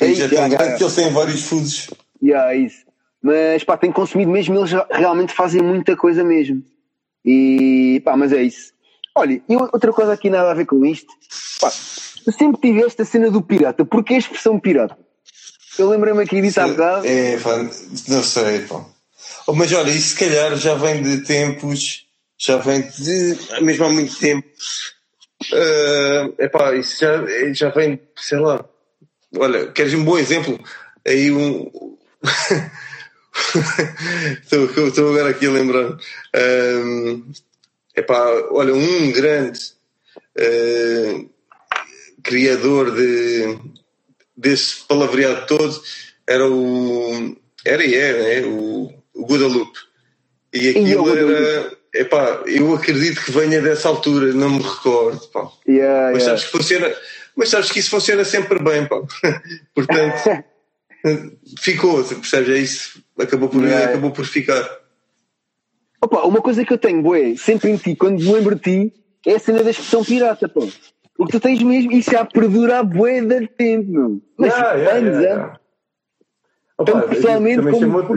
é, 0.00 0.06
isso, 0.06 0.22
é 0.22 0.28
tão 0.28 0.38
yeah, 0.38 0.56
grande 0.56 0.76
que 0.78 0.82
eles 0.82 0.94
têm 0.94 1.10
vários 1.10 1.42
fusos. 1.44 1.90
Yeah, 2.22 2.54
é 2.54 2.56
isso. 2.56 2.86
Mas 3.22 3.62
pá, 3.64 3.76
tenho 3.76 3.92
consumido 3.92 4.30
mesmo, 4.30 4.56
eles 4.56 4.70
realmente 4.90 5.34
fazem 5.34 5.60
muita 5.60 5.94
coisa 5.94 6.24
mesmo. 6.24 6.62
E 7.24 8.00
pá, 8.04 8.16
mas 8.16 8.32
é 8.32 8.42
isso. 8.42 8.72
Olha, 9.14 9.42
e 9.46 9.56
outra 9.56 9.92
coisa 9.92 10.12
aqui 10.12 10.30
nada 10.30 10.50
a 10.50 10.54
ver 10.54 10.64
com 10.64 10.84
isto, 10.86 11.12
pá, 11.60 11.68
eu 12.26 12.32
sempre 12.32 12.60
tive 12.60 12.82
esta 12.82 13.04
cena 13.04 13.30
do 13.30 13.42
pirata, 13.42 13.84
porque 13.84 14.14
a 14.14 14.18
expressão 14.18 14.58
pirata? 14.58 14.96
Eu 15.78 15.88
lembrei-me 15.88 16.22
aqui 16.22 16.42
disso 16.42 16.60
há 16.60 16.68
bocado. 16.68 17.06
É, 17.06 17.38
pá, 17.38 17.56
não 18.08 18.22
sei, 18.22 18.60
pá. 18.60 18.84
Oh, 19.46 19.54
mas 19.54 19.72
olha, 19.72 19.90
isso 19.90 20.10
se 20.10 20.16
calhar 20.16 20.54
já 20.56 20.74
vem 20.74 21.02
de 21.02 21.22
tempos, 21.22 22.06
já 22.36 22.58
vem 22.58 22.82
de. 22.82 23.38
mesmo 23.62 23.84
há 23.84 23.88
muito 23.88 24.18
tempo. 24.18 24.46
Uh, 25.52 26.34
epá, 26.38 26.74
isso 26.74 27.00
já, 27.00 27.24
já 27.52 27.70
vem, 27.70 28.00
sei 28.16 28.38
lá. 28.38 28.64
Olha, 29.36 29.70
queres 29.70 29.94
um 29.94 30.04
bom 30.04 30.18
exemplo? 30.18 30.58
Aí 31.06 31.30
um. 31.30 31.70
estou, 34.42 34.88
estou 34.88 35.10
agora 35.10 35.30
aqui 35.30 35.46
a 35.46 35.50
lembrar. 35.50 35.96
Um, 36.34 37.30
epá, 37.96 38.26
olha, 38.50 38.74
um 38.74 39.12
grande 39.12 39.60
uh, 40.36 41.30
criador 42.22 42.94
de, 42.94 43.58
desse 44.38 44.84
palavreado 44.86 45.46
todo 45.46 45.82
era 46.26 46.48
o. 46.48 47.36
Era 47.64 47.84
e 47.84 47.94
é, 47.94 48.40
né? 48.40 48.46
o, 48.46 48.92
o 49.14 49.26
Guadalupe. 49.26 49.78
E 50.52 50.68
aquilo 50.68 51.08
e 51.08 51.18
era. 51.18 51.78
Epá, 51.94 52.42
eu 52.46 52.74
acredito 52.74 53.24
que 53.24 53.32
venha 53.32 53.60
dessa 53.62 53.88
altura, 53.88 54.32
não 54.32 54.50
me 54.50 54.62
recordo. 54.62 55.26
Pá. 55.28 55.50
Yeah, 55.66 56.12
mas, 56.12 56.22
yeah. 56.22 56.24
Sabes 56.24 56.44
que 56.44 56.50
funciona, 56.50 56.94
mas 57.34 57.48
sabes 57.48 57.72
que 57.72 57.78
isso 57.80 57.90
funciona 57.90 58.24
sempre 58.24 58.62
bem. 58.62 58.86
Pá. 58.86 59.00
Portanto, 59.74 60.44
ficou, 61.58 62.04
percebes? 62.04 62.48
É 62.48 62.58
isso. 62.58 63.02
Acabou 63.18 63.48
por, 63.48 63.64
Yeah. 63.64 63.88
acabou 63.88 64.10
por 64.10 64.26
ficar. 64.26 64.78
Opa, 66.00 66.20
uma 66.20 66.40
coisa 66.40 66.64
que 66.64 66.72
eu 66.72 66.78
tenho, 66.78 67.02
boé, 67.02 67.34
sempre 67.36 67.70
em 67.70 67.76
ti, 67.76 67.96
quando 67.96 68.22
me 68.22 68.32
lembro 68.32 68.54
de 68.54 68.60
ti, 68.60 68.94
é 69.26 69.34
a 69.34 69.38
cena 69.38 69.64
da 69.64 69.70
expressão 69.70 70.04
pirata, 70.04 70.48
pô. 70.48 70.68
O 71.18 71.26
que 71.26 71.32
tu 71.32 71.40
tens 71.40 71.62
mesmo, 71.62 71.90
isso 71.92 72.12
já 72.12 72.24
perdura 72.24 72.78
a 72.78 72.82
boé 72.82 73.20
de 73.20 73.48
tempo, 73.48 73.90
meu. 73.90 74.22
Mas 74.38 74.52
Yeah, 74.52 74.74
yeah, 74.74 74.98
anos, 74.98 75.20
yeah, 75.20 75.20
yeah. 75.22 75.60
Opa, 76.78 76.90
eu 76.90 77.08
pessoalmente 77.08 77.56
também 77.56 77.72
como 77.74 78.16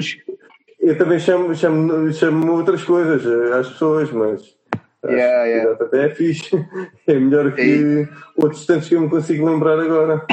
Eu 0.79 0.97
também 0.97 1.19
chamo, 1.19 1.55
chamo, 1.55 2.13
chamo 2.13 2.53
outras 2.53 2.83
coisas 2.83 3.25
eh, 3.25 3.57
às 3.57 3.69
pessoas, 3.69 4.11
mas 4.11 4.55
Yeah, 5.03 5.45
yeah. 5.45 5.83
até 5.83 6.05
é 6.05 6.09
fixe. 6.09 6.51
É 7.07 7.13
melhor 7.15 7.53
que 7.55 8.07
outros 8.37 8.65
tantos 8.65 8.87
que 8.87 8.95
eu 8.95 9.01
me 9.01 9.09
consigo 9.09 9.45
lembrar 9.45 9.79
agora. 9.79 10.25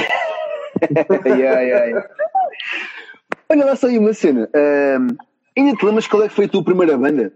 Yeah, 1.27 1.61
yeah. 1.61 2.09
Olha 3.49 3.65
lá 3.65 3.75
só 3.75 3.89
aí 3.89 3.99
uma 3.99 4.13
cena. 4.13 4.49
Ahm, 4.55 5.09
ainda 5.57 5.77
te 5.77 5.85
lembras 5.85 6.07
qual 6.07 6.23
é 6.23 6.29
que 6.29 6.35
foi 6.35 6.45
a 6.45 6.49
tua 6.49 6.63
primeira 6.63 6.97
banda? 6.97 7.33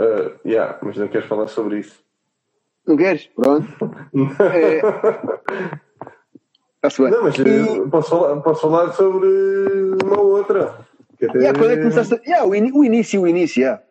Uh, 0.00 0.34
yeah, 0.44 0.76
mas 0.82 0.96
não 0.96 1.06
quero 1.06 1.28
falar 1.28 1.46
sobre 1.46 1.78
isso. 1.78 2.02
Não 2.86 2.96
queres? 2.96 3.28
Pronto. 3.34 3.66
É. 4.40 4.80
Está-se 6.76 7.02
bem. 7.02 7.10
Não, 7.12 7.22
mas 7.22 7.38
eh, 7.38 7.88
posso, 7.90 8.10
falar, 8.10 8.36
posso 8.42 8.60
falar 8.60 8.92
sobre 8.92 9.26
uma 10.04 10.20
outra. 10.20 10.74
Que 11.18 11.24
até- 11.24 11.38
Yeah, 11.38 11.58
quando 11.58 11.70
é 11.70 11.76
que 11.76 11.82
começaste 11.82 12.14
a... 12.14 12.20
yeah, 12.26 12.44
o, 12.46 12.54
ini- 12.54 12.72
o 12.74 12.84
início, 12.84 13.22
o 13.22 13.26
início, 13.28 13.60
yeah. 13.62 13.82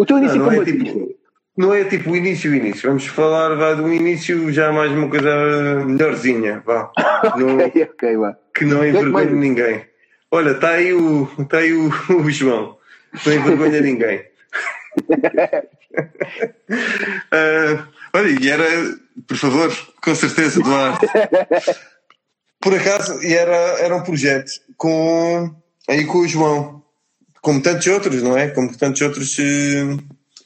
O 0.00 0.06
teu 0.06 0.16
Não, 0.16 0.22
início 0.22 0.38
não, 0.38 0.48
como 0.48 0.62
é 0.62 0.64
tipo, 0.64 1.14
não 1.56 1.74
é 1.74 1.84
tipo 1.84 2.10
o 2.12 2.16
início, 2.16 2.52
o 2.52 2.54
início. 2.54 2.88
Vamos 2.88 3.06
falar 3.06 3.56
vá, 3.56 3.74
do 3.74 3.92
início 3.92 4.52
já 4.52 4.70
mais 4.70 4.92
uma 4.92 5.08
coisa 5.10 5.84
melhorzinha, 5.84 6.62
vá. 6.64 6.92
Não- 7.36 7.56
Ok, 7.58 7.88
ok, 7.92 8.16
vá. 8.18 8.36
que 8.54 8.64
não 8.64 8.86
envergonha 8.86 9.30
ninguém. 9.32 9.84
Olha, 10.30 10.50
está 10.52 10.70
aí, 10.72 10.92
o, 10.94 11.26
tá 11.48 11.58
aí 11.58 11.72
o, 11.72 11.88
o 12.22 12.30
João. 12.30 12.76
Não 13.26 13.32
envergonha 13.32 13.80
ninguém. 13.80 14.22
Ah, 17.32 17.86
olha, 18.18 18.38
e 18.40 18.48
era, 18.48 18.64
por 19.26 19.36
favor, 19.36 19.72
com 20.02 20.14
certeza, 20.14 20.60
Duarte. 20.62 21.06
Por 22.60 22.74
acaso, 22.74 23.22
e 23.22 23.34
era, 23.34 23.54
era 23.80 23.96
um 23.96 24.02
projeto 24.02 24.50
com, 24.76 25.54
aí 25.88 26.04
com 26.04 26.18
o 26.18 26.28
João, 26.28 26.82
como 27.40 27.62
tantos 27.62 27.86
outros, 27.86 28.22
não 28.22 28.36
é? 28.36 28.48
Como 28.48 28.76
tantos 28.76 29.00
outros 29.00 29.38
eh, 29.38 29.96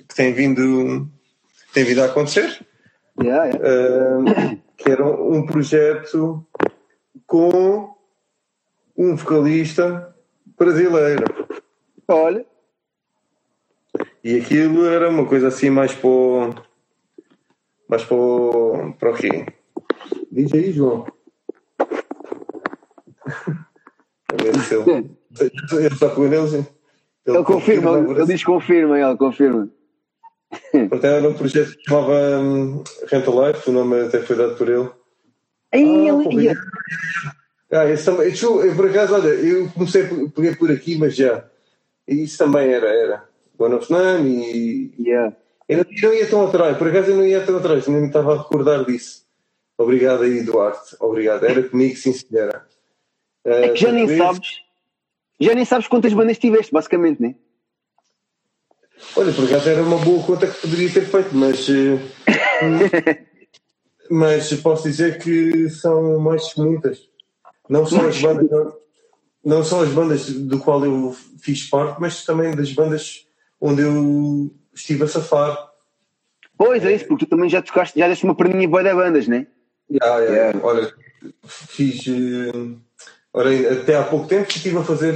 que 0.07 0.15
têm 0.15 0.35
vindo, 0.35 1.09
têm 1.73 1.85
vindo 1.85 2.03
a 2.03 2.07
acontecer. 2.07 2.65
Yeah, 3.21 3.47
yeah. 3.47 4.19
Uh, 4.19 4.59
que 4.77 4.91
era 4.91 5.07
um 5.07 5.47
projeto 5.47 6.47
com 7.27 7.95
um 8.97 9.17
vocalista 9.17 10.15
brasileiro. 10.59 11.25
Olha, 12.09 12.45
E 14.23 14.39
aquilo 14.39 14.87
era 14.87 15.09
uma 15.09 15.27
coisa 15.27 15.49
assim 15.49 15.71
mais 15.71 15.95
para 15.95 16.63
o. 18.11 18.95
para 18.99 19.11
o 19.11 19.15
quê? 19.15 19.47
Diz 20.31 20.53
aí, 20.55 20.73
João. 20.73 21.07
Ele. 24.33 25.11
Ele 25.73 25.87
está 25.89 26.09
com 26.11 26.25
eles. 26.27 26.53
ele 27.27 27.45
confirma, 27.45 27.99
ele 27.99 28.27
diz 28.27 28.45
confirma, 28.45 28.99
ele 28.99 29.17
confirma. 29.17 29.69
Portanto, 30.73 31.05
era 31.07 31.29
um 31.29 31.35
projeto 31.35 31.75
que 31.77 31.85
chamava 31.89 32.13
um, 32.41 32.85
Rental 33.11 33.47
Life, 33.49 33.71
o 33.71 33.73
nome 33.73 34.01
até 34.03 34.21
foi 34.21 34.37
dado 34.37 34.57
por 34.57 34.69
ele. 34.69 34.89
Aí 35.73 36.11
Ah, 36.11 36.23
ele. 36.29 36.43
yeah. 36.45 36.61
Ah, 37.73 37.87
esse 37.89 38.05
também. 38.05 38.27
deixa 38.29 38.45
eu- 38.45 38.75
por 38.77 38.87
acaso, 38.91 39.15
olha, 39.15 39.29
eu 39.29 39.69
comecei 39.71 40.05
por, 40.07 40.31
por 40.59 40.71
aqui, 40.71 40.99
mas 40.99 41.17
já. 41.17 41.45
Isso 42.07 42.37
também 42.37 42.71
era, 42.71 42.87
era. 42.89 43.25
One 43.59 43.75
of 43.77 43.91
None 43.91 44.29
e. 44.29 44.95
Yeah. 44.99 45.35
Eu 45.73 45.87
não, 46.09 46.15
ia 46.15 46.27
tão 46.27 46.47
atrás, 46.47 46.77
por 46.77 46.89
acaso 46.89 47.11
eu 47.11 47.17
não 47.17 47.27
ia 47.27 47.45
tão 47.45 47.57
atrás, 47.57 47.87
nem 47.87 48.03
me 48.03 48.07
estava 48.09 48.35
a 48.35 48.39
recordar 48.39 48.85
disso. 48.85 49.23
Obrigado 49.79 50.23
aí, 50.23 50.43
Duarte. 50.43 50.97
Obrigado. 51.01 51.45
Era 51.45 51.63
comigo, 51.63 51.97
sim, 51.97 52.13
senhora. 52.13 52.67
É 53.45 53.71
que 53.71 53.77
já 53.81 53.91
nem 53.91 54.17
sabes. 54.17 54.63
Já 55.41 55.55
nem 55.55 55.65
sabes 55.65 55.89
quantas 55.89 56.13
bandas 56.13 56.39
tiveste, 56.39 56.73
basicamente, 56.73 57.21
né? 57.21 57.35
Olha, 59.17 59.33
por 59.33 59.45
acaso 59.45 59.69
era 59.69 59.83
uma 59.83 59.99
boa 59.99 60.23
conta 60.25 60.47
que 60.47 60.61
poderia 60.61 60.91
ter 60.91 61.05
feito, 61.05 61.35
mas. 61.35 61.69
eh, 61.69 63.27
mas 64.09 64.53
posso 64.61 64.85
dizer 64.85 65.19
que 65.19 65.69
são 65.71 66.19
mais 66.21 66.53
que 66.53 66.61
muitas. 66.61 67.09
Não 67.69 67.85
só 67.85 68.07
as 68.07 68.21
bandas. 68.21 68.51
Não, 68.51 68.77
não 69.45 69.65
só 69.65 69.83
as 69.83 69.89
bandas 69.91 70.31
do 70.31 70.59
qual 70.61 70.85
eu 70.85 71.17
fiz 71.41 71.69
parte, 71.69 72.01
mas 72.01 72.25
também 72.25 72.55
das 72.55 72.73
bandas 72.73 73.27
onde 73.61 73.83
eu 73.83 74.55
estive 74.75 75.05
a 75.05 75.09
safar. 75.09 75.71
Pois 76.57 76.85
é 76.85 76.93
isso, 76.95 77.07
porque 77.07 77.27
tu 77.27 77.31
também 77.31 77.49
já 77.51 77.61
tocaste, 77.63 77.99
já 77.99 78.09
deste 78.09 78.25
uma 78.25 78.35
perninha 78.37 78.69
boa 78.69 78.83
de 78.85 78.95
bandas, 78.95 79.27
né? 79.27 79.47
Ya, 79.91 80.07
ya, 80.07 80.31
Yeah. 80.31 80.61
Olha, 80.63 80.93
fiz. 81.47 82.05
eh, 82.07 82.77
Ora, 83.35 83.51
até 83.81 83.97
há 83.97 84.05
pouco 84.05 84.27
tempo 84.29 84.49
estive 84.51 84.77
a 84.79 84.85
fazer, 84.85 85.15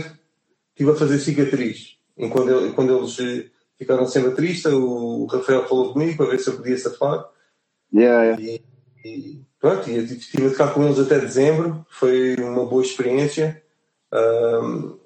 estive 0.70 0.90
a 0.90 0.94
fazer 0.96 1.18
cicatriz. 1.18 1.98
E 2.16 2.28
quando, 2.30 2.50
ele- 2.50 2.72
quando 2.72 2.96
eles 2.96 3.18
eh, 3.20 3.50
ficaram 3.78 4.06
sem 4.06 4.22
baterista, 4.22 4.74
o 4.74 5.26
Rafael 5.26 5.66
falou 5.68 5.92
comigo 5.92 6.16
para 6.16 6.30
ver 6.30 6.38
se 6.40 6.48
eu 6.48 6.56
podia 6.56 6.78
safar. 6.78 7.28
Yeah, 7.94 8.24
yeah. 8.24 8.42
E, 8.42 8.62
e 9.04 9.42
pronto, 9.60 9.88
e 9.90 9.96
eu 9.96 10.02
estive 10.04 10.46
a 10.46 10.50
tocar 10.50 10.72
com 10.72 10.82
eles 10.84 10.98
até 10.98 11.18
dezembro. 11.18 11.84
Foi 11.90 12.34
uma 12.36 12.64
boa 12.64 12.82
experiência. 12.82 13.62
Ahm, 14.10 14.96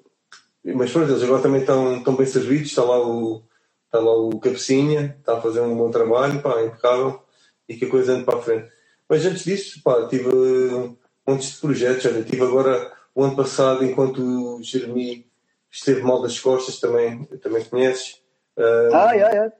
mas 0.63 0.91
pronto, 0.91 1.11
eles 1.11 1.23
agora 1.23 1.41
também 1.41 1.59
estão, 1.61 1.97
estão 1.97 2.15
bem 2.15 2.25
servidos. 2.25 2.69
Está 2.69 2.83
lá 2.83 2.97
o, 3.05 3.43
está 3.91 3.99
lá 3.99 4.15
o 4.15 4.39
Cabecinha, 4.39 5.17
está 5.19 5.37
a 5.37 5.41
fazer 5.41 5.61
um 5.61 5.75
bom 5.77 5.91
trabalho, 5.91 6.41
pá, 6.41 6.63
impecável. 6.63 7.21
E 7.69 7.75
que 7.75 7.85
a 7.85 7.89
coisa 7.89 8.13
ande 8.13 8.25
para 8.25 8.39
a 8.39 8.41
frente. 8.41 8.71
Mas 9.09 9.25
antes 9.25 9.43
disso, 9.45 9.81
pá, 9.83 10.07
tive 10.07 10.29
uh, 10.29 10.97
montes 11.27 11.53
de 11.53 11.59
projetos. 11.61 12.05
Olha, 12.05 12.23
tive 12.23 12.43
agora 12.43 12.91
o 13.15 13.23
ano 13.23 13.35
passado, 13.35 13.83
enquanto 13.85 14.19
o 14.21 14.63
Jeremy 14.63 15.27
esteve 15.71 16.01
mal 16.03 16.21
das 16.21 16.39
costas, 16.39 16.79
também, 16.79 17.25
também 17.41 17.63
conheces. 17.65 18.21
Ahm, 18.57 18.93
Ah, 18.93 19.13
yeah, 19.13 19.31
yeah. 19.33 19.53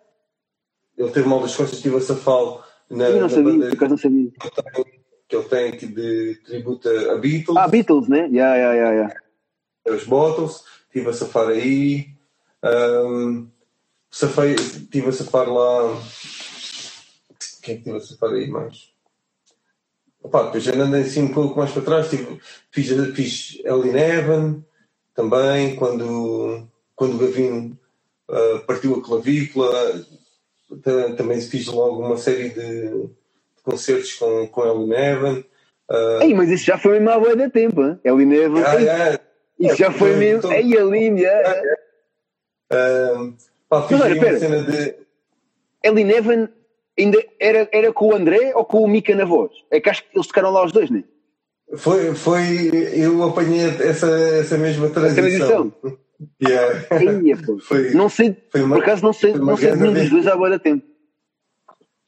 Ele 0.97 1.11
teve 1.11 1.27
mal 1.27 1.41
das 1.41 1.55
costas, 1.55 1.77
estive 1.79 1.97
a 1.97 2.01
safá-lo 2.01 2.63
na, 2.89 3.05
Eu 3.05 3.13
não 3.15 3.21
na 3.21 3.29
sabia, 3.29 3.53
banda 3.53 3.73
acaso 3.73 3.91
não 3.91 3.97
sabia. 3.97 4.31
que 5.29 5.35
ele 5.35 5.49
tem 5.49 5.69
aqui 5.69 5.87
de 5.87 6.35
tributo 6.45 6.89
a 6.89 7.17
Beatles, 7.17 7.57
Ah, 7.57 7.67
Beatles, 7.67 8.09
né? 8.09 8.27
Yeah, 8.31 8.55
yeah, 8.55 8.73
yeah, 8.75 8.93
yeah. 8.95 9.21
os 9.89 10.05
Bottles, 10.05 10.63
estive 10.87 11.09
a 11.09 11.13
safar 11.13 11.49
aí. 11.49 12.07
Um, 12.63 13.50
safei, 14.11 14.55
estive 14.55 15.09
a 15.09 15.13
safar 15.13 15.49
lá. 15.51 16.01
Quem 17.63 17.75
é 17.75 17.77
que 17.79 17.89
estive 17.89 17.97
a 17.97 18.01
safar 18.01 18.31
aí 18.31 18.47
mais? 18.49 18.91
Opa, 20.23 20.43
depois 20.45 20.63
já 20.63 20.73
andei 20.73 21.01
assim 21.03 21.23
um 21.23 21.33
pouco 21.33 21.57
mais 21.59 21.71
para 21.71 21.83
trás. 21.83 22.09
Tive, 22.09 22.39
fiz, 22.71 22.89
fiz 23.15 23.61
Ellie 23.65 23.91
Neven 23.93 24.65
também, 25.15 25.75
quando, 25.77 26.67
quando 26.95 27.15
o 27.15 27.19
Gavino 27.19 27.79
ah, 28.29 28.63
partiu 28.67 28.95
a 28.97 29.03
clavícula. 29.03 30.05
Ta- 30.83 31.15
Também 31.17 31.41
fiz 31.41 31.67
logo 31.67 32.05
uma 32.05 32.17
série 32.17 32.49
de, 32.49 32.91
de 33.07 33.63
concertos 33.63 34.13
com, 34.15 34.47
com 34.49 34.65
Ellie 34.65 34.87
Neven. 34.89 35.45
Ah, 35.89 36.19
Ei, 36.21 36.33
mas 36.35 36.49
isso 36.49 36.65
já 36.65 36.77
foi 36.77 36.93
mesmo 36.99 37.11
há 37.11 37.19
boa 37.19 37.35
de 37.35 37.49
tempo, 37.49 37.81
hein? 37.83 37.99
É 38.03 38.13
o 38.13 38.21
Inevo. 38.21 38.57
ah, 38.59 38.73
ah, 39.15 39.19
Isso 39.59 39.77
já 39.77 39.91
foi 39.91 40.15
mesmo. 40.15 40.39
Então- 40.39 40.53
Ei, 40.53 40.77
a 40.77 40.83
Linda. 40.83 41.29
ah, 42.71 43.33
pá, 43.71 43.87
fiz 43.87 43.97
Mas 43.97 44.11
olha, 44.11 44.29
aí 44.29 44.39
cena 44.39 44.63
de. 44.63 44.95
Ellie 45.83 46.03
Neven 46.03 46.49
ainda 46.99 47.23
era, 47.39 47.67
era 47.71 47.93
com 47.93 48.09
o 48.09 48.15
André 48.15 48.51
ou 48.53 48.65
com 48.65 48.83
o 48.83 48.87
Mika 48.87 49.15
na 49.15 49.25
voz? 49.25 49.51
É 49.71 49.79
que 49.79 49.89
acho 49.89 50.03
que 50.03 50.15
eles 50.15 50.27
tocaram 50.27 50.51
lá 50.51 50.63
os 50.65 50.71
dois, 50.73 50.89
né? 50.91 51.03
Foi, 51.77 52.13
foi, 52.13 52.69
eu 52.93 53.23
apanhei 53.23 53.61
essa, 53.65 54.07
essa 54.09 54.57
mesma 54.57 54.89
transição. 54.89 55.71
transição? 55.71 55.97
Yeah. 56.43 56.85
Ei, 56.99 57.35
pô. 57.37 57.57
Foi- 57.63 57.91
Não 57.93 58.09
sei, 58.09 58.35
foi 58.51 58.61
uma- 58.61 58.75
por 58.75 58.83
acaso 58.83 59.01
não 59.03 59.13
sei, 59.13 59.33
não 59.33 59.55
sei 59.57 59.71
nenhum 59.73 59.93
dos 59.93 60.09
dois 60.09 60.27
há 60.27 60.35
de 60.35 60.59
tempo. 60.59 60.85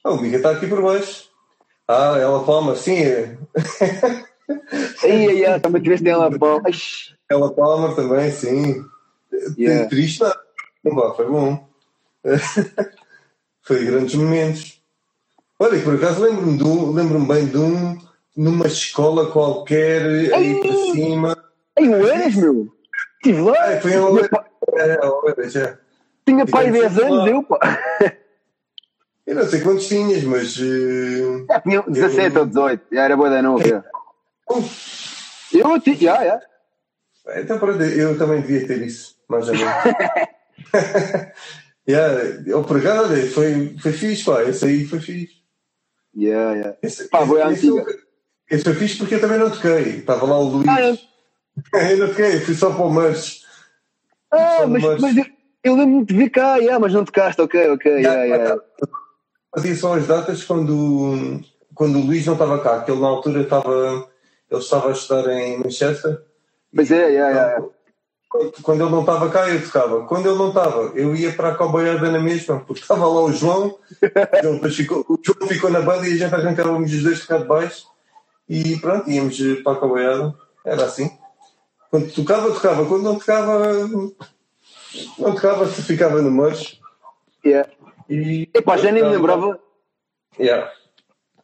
Ah, 0.03 0.11
o 0.11 0.21
Mica 0.21 0.35
está 0.37 0.51
aqui 0.51 0.67
por 0.67 0.81
baixo. 0.81 1.29
Ah, 1.87 2.17
ela 2.19 2.43
palma, 2.43 2.75
sim. 2.75 2.97
é. 2.97 3.37
Ai, 5.03 5.45
ai, 5.45 5.59
também 5.59 5.81
tiveste 5.81 6.07
ela. 6.07 6.25
Ai, 6.29 6.71
Ela 7.31 7.51
palma 7.53 7.95
também, 7.95 8.29
sim. 8.31 8.83
Yeah. 9.57 9.87
Triste, 9.89 10.21
não. 10.21 10.31
Vá, 10.83 11.13
foi 11.13 11.27
bom. 11.27 11.67
foi 13.61 13.85
grandes 13.85 14.15
momentos. 14.15 14.81
Olha, 15.59 15.81
por 15.81 15.95
acaso 15.95 16.21
lembro-me 16.23 16.57
de 16.57 16.63
um- 16.63 16.91
lembro-me 16.91 17.27
bem 17.27 17.45
de 17.45 17.57
um 17.57 17.97
numa 18.35 18.67
escola 18.67 19.31
qualquer 19.31 20.01
aí 20.33 20.59
para 20.61 20.71
cima. 20.93 21.43
Ei, 21.77 21.87
o 21.87 22.07
Eras, 22.07 22.35
meu. 22.35 22.67
Estive 23.17 23.41
lá. 23.41 23.53
Ah, 23.57 23.79
foi 23.81 23.91
em 23.93 24.05
Tinha, 24.07 24.29
pa- 24.29 24.45
É, 24.75 25.49
já. 25.49 25.77
tinha 26.25 26.45
pai 26.45 26.71
Ficamos 26.71 26.95
10 26.95 26.99
anos, 27.11 27.27
eu, 27.29 27.43
pá. 27.43 27.59
Eu 29.25 29.35
não 29.35 29.45
sei 29.47 29.61
quantos 29.61 29.87
tinhas, 29.87 30.23
mas. 30.23 30.57
eh, 30.59 31.45
Já 31.47 31.61
tinha 31.61 31.81
17 31.87 32.37
ou 32.39 32.45
18. 32.45 32.83
Já 32.91 33.03
era 33.03 33.15
boa 33.15 33.29
da 33.29 33.41
novo. 33.41 33.65
já. 33.65 33.81
Eu, 35.53 35.79
ti- 35.79 35.95
já, 35.95 36.25
já. 36.25 36.41
Então, 37.37 37.57
pronto, 37.57 37.81
eu 37.81 38.17
também 38.17 38.41
devia 38.41 38.67
ter 38.67 38.81
isso, 38.81 39.15
mais 39.29 39.47
ou 39.47 39.55
menos. 39.55 39.71
yeah, 41.87 42.43
eu, 42.47 42.63
por 42.63 42.77
acaso, 42.77 43.13
olha, 43.13 43.29
foi, 43.29 43.75
foi 43.77 43.91
fixe, 43.93 44.23
pá. 44.25 44.43
Esse 44.43 44.65
aí 44.65 44.85
foi 44.85 44.99
fixe. 44.99 45.33
Yeah, 46.15 46.53
yeah. 46.53 46.77
Esse, 46.81 47.07
Pá, 47.09 47.25
foi 47.25 47.41
esse, 47.41 47.69
antiga. 47.69 47.89
esse, 47.91 47.99
esse 48.51 48.63
foi 48.63 48.73
fixe 48.75 48.97
porque 48.97 49.15
eu 49.15 49.21
também 49.21 49.39
não 49.39 49.49
toquei. 49.49 49.97
Estava 49.97 50.25
lá 50.25 50.37
o 50.37 50.43
Luís. 50.43 50.67
Ah, 50.67 50.81
eu- 50.81 50.97
eu 51.91 51.97
não 51.97 52.07
toquei, 52.09 52.39
fui 52.39 52.53
só 52.55 52.71
para 52.71 52.85
o 52.85 52.93
merch. 52.93 53.41
Ah, 54.31 54.65
mas, 54.67 54.83
mas 54.99 55.17
eu, 55.17 55.25
eu 55.63 55.75
lembro-me 55.75 56.05
de 56.05 56.15
vir 56.15 56.29
cá, 56.31 56.57
yeah, 56.57 56.79
mas 56.79 56.93
não 56.93 57.05
tocaste, 57.05 57.39
ok, 57.41 57.69
ok, 57.69 57.91
yeah, 57.91 58.23
yeah. 58.23 58.61
Fazia 59.55 59.75
só 59.75 59.93
as 59.95 60.07
datas 60.07 60.43
quando, 60.43 61.39
quando 61.75 61.99
o 61.99 62.01
Luís 62.05 62.25
não 62.25 62.33
estava 62.33 62.59
cá, 62.63 62.81
que 62.81 62.89
ele 62.91 62.99
na 63.01 63.07
altura 63.07 63.41
estava, 63.43 64.09
ele 64.49 64.59
estava 64.59 64.89
a 64.89 64.91
estudar 64.91 65.31
em 65.31 65.59
Manchester. 65.59 66.23
Mas 66.71 66.89
é, 66.91 67.09
yeah, 67.11 67.29
yeah, 67.29 67.49
yeah. 67.51 67.67
Quando- 68.63 68.81
ele 68.83 68.91
não 68.91 69.01
estava 69.01 69.29
cá, 69.29 69.49
eu 69.49 69.63
tocava. 69.65 70.05
Quando 70.07 70.27
ele 70.29 70.37
não 70.39 70.49
estava, 70.49 70.91
eu 70.95 71.15
ia 71.15 71.33
para 71.33 71.49
a 71.51 71.55
cowboyada 71.55 72.11
na 72.11 72.19
mesma, 72.19 72.61
porque 72.61 72.81
estava 72.81 73.07
lá 73.07 73.21
o 73.23 73.31
João, 73.33 73.77
ele 74.01 74.71
ficou, 74.71 75.05
o 75.09 75.19
João 75.23 75.49
ficou 75.49 75.69
na 75.71 75.81
banda 75.81 76.07
e 76.07 76.13
a 76.13 76.17
gente 76.17 76.35
arrancávamos 76.35 76.93
os 76.93 77.03
dois 77.03 77.21
tocar 77.21 77.39
de 77.39 77.45
baixo 77.47 77.87
e 78.49 78.77
pronto, 78.79 79.09
íamos 79.09 79.37
para 79.63 79.73
a 79.73 79.77
cowboyada. 79.77 80.35
Era 80.65 80.85
assim. 80.85 81.11
Quando 81.91 82.11
tocava, 82.13 82.53
tocava. 82.53 82.85
Quando 82.87 83.03
não 83.03 83.19
tocava, 83.19 83.87
não 83.87 85.33
tocava, 85.33 85.67
se 85.67 85.83
ficava 85.83 86.21
no 86.21 86.31
mocho. 86.31 86.77
yeah. 87.45 87.69
E, 88.09 88.49
Epá, 88.53 88.77
já 88.77 88.91
nem 88.91 89.03
me 89.03 89.09
lembrava, 89.09 89.59
Yeah. 90.39 90.71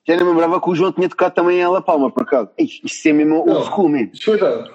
já 0.07 0.15
nem 0.15 0.25
me 0.25 0.31
lembrava 0.31 0.61
que 0.61 0.69
o 0.69 0.75
João 0.75 0.93
tinha 0.93 1.09
tocado 1.09 1.35
também 1.35 1.57
em 1.59 1.61
Ela 1.61 1.81
Palma, 1.81 2.11
por 2.11 2.23
acaso. 2.23 2.49
Ih, 2.59 2.81
Isto 2.83 3.07
é 3.09 3.13
mesmo 3.13 3.37
old 3.49 3.65
school, 3.67 3.89
man. 3.89 4.09
Escuta, 4.13 4.71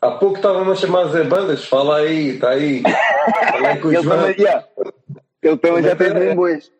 há 0.00 0.10
pouco 0.12 0.36
estava-me 0.36 0.70
a 0.70 0.74
chamar 0.74 1.04
Zé 1.06 1.24
Bandas, 1.24 1.64
fala 1.66 1.98
aí, 1.98 2.30
está 2.30 2.50
aí. 2.50 2.82
Fala 2.82 3.68
aí 3.68 3.78
com 3.80 3.92
Ele 3.92 4.02
também, 4.08 4.36
yeah. 4.38 4.64
Ele 5.42 5.56
também 5.58 5.82
já 5.82 5.94
bem 5.94 6.34
boas. 6.34 6.70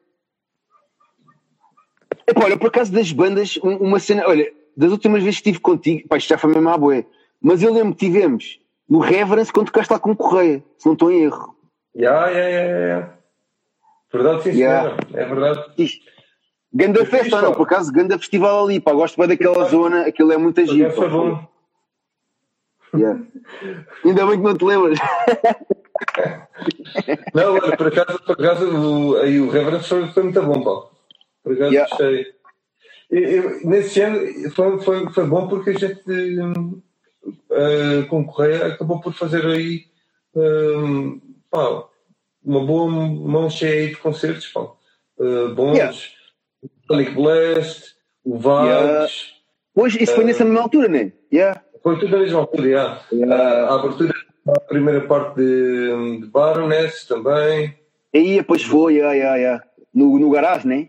Epá, 2.26 2.44
olha, 2.44 2.56
por 2.56 2.68
acaso 2.68 2.92
das 2.92 3.12
bandas, 3.12 3.58
um- 3.62 3.76
uma 3.76 3.98
cena, 3.98 4.24
olha, 4.26 4.50
das 4.76 4.90
últimas 4.90 5.22
vezes 5.22 5.40
que 5.40 5.50
estive 5.50 5.60
contigo, 5.62 6.08
pá, 6.08 6.16
isto 6.16 6.28
já 6.28 6.38
foi 6.38 6.50
mesmo 6.52 6.68
à 6.70 6.78
boé, 6.78 7.04
mas 7.40 7.62
eu 7.62 7.72
lembro 7.72 7.94
que 7.94 8.06
tivemos 8.06 8.58
no 8.88 8.98
Reverence 8.98 9.52
quando 9.52 9.66
tocaste 9.66 9.92
lá 9.92 9.98
com 9.98 10.12
o 10.12 10.16
Correia, 10.16 10.62
se 10.78 10.86
não 10.86 10.94
estou 10.94 11.10
em 11.12 11.24
erro. 11.24 11.54
Ya, 11.94 12.28
ya, 12.30 12.48
ya. 12.48 13.10
Verdade, 14.12 14.42
sim, 14.44 14.50
Yeah. 14.52 14.88
senhora. 14.90 15.06
É 15.14 15.24
verdade. 15.26 15.64
Isto. 15.78 16.04
Ganda 16.72 17.04
festa, 17.06 17.40
não, 17.40 17.52
por 17.52 17.62
acaso, 17.62 17.92
ganda 17.92 18.18
festival 18.18 18.64
ali, 18.64 18.80
pá, 18.80 18.92
gosto 18.92 19.16
bem 19.18 19.28
daquela 19.28 19.64
zona, 19.68 20.06
aquilo 20.06 20.32
é 20.32 20.36
muito 20.36 20.60
agir. 20.60 20.90
Foi 20.92 21.08
bom. 21.08 21.46
Yeah. 22.94 23.20
Ainda 24.04 24.26
bem 24.26 24.38
que 24.38 24.44
não 24.44 24.56
te 24.58 24.64
lembras. 24.64 24.98
Não, 27.34 27.54
olha, 27.54 27.76
por 27.76 27.88
acaso, 27.88 28.18
por 28.24 28.32
acaso 28.32 28.66
o, 28.68 29.16
aí 29.18 29.40
o 29.40 29.50
Reverend 29.50 29.86
foi, 29.86 30.08
foi 30.12 30.22
muito 30.24 30.42
bom, 30.42 30.62
pá. 30.62 30.90
Por 31.42 31.52
acaso 31.54 31.72
Yeah. 31.72 31.90
gostei. 31.90 32.26
E- 33.12 33.18
e 33.62 33.66
nesse 33.66 34.00
ano 34.02 34.50
foi, 34.52 34.80
foi, 34.82 35.12
foi 35.12 35.26
bom 35.26 35.48
porque 35.48 35.70
a 35.70 35.78
gente 35.78 36.02
eh, 37.52 38.02
com 38.08 38.26
Correia 38.26 38.66
acabou 38.68 39.00
por 39.00 39.14
fazer 39.14 39.44
aí 39.46 39.86
hum, 40.34 41.20
pá, 41.50 41.84
uma 42.44 42.64
boa 42.66 42.90
mão 42.90 43.50
cheia 43.50 43.88
de 43.90 43.96
concertos, 43.96 44.48
pá. 44.48 44.68
Eh, 45.20 45.48
bons, 45.54 45.76
Yeah. 45.76 45.98
Sonic 46.88 47.12
Blast, 47.12 47.96
o 48.24 48.38
Vibes, 48.38 48.66
Yeah. 48.66 49.08
Pois, 49.74 49.94
isso 49.96 50.14
foi 50.14 50.24
nessa 50.24 50.44
mesma 50.44 50.62
altura, 50.62 50.88
né? 50.88 51.12
Yeah. 51.32 51.63
Foi 51.84 51.98
tudo 51.98 52.12
na 52.12 52.18
mesma 52.18 52.48
yeah. 52.60 52.98
Yeah. 53.12 53.34
Ah, 53.36 53.68
a 53.68 53.74
abertura 53.74 54.14
da 54.46 54.58
primeira 54.60 55.02
parte 55.02 55.36
de, 55.36 56.20
de 56.22 56.26
Baroness 56.28 57.04
também. 57.04 57.74
Aí 58.14 58.36
depois 58.38 58.64
foi, 58.64 58.94
yeah, 58.94 59.14
yeah, 59.14 59.36
yeah. 59.36 59.64
No, 59.94 60.18
no 60.18 60.30
garagem, 60.30 60.66
né? 60.66 60.88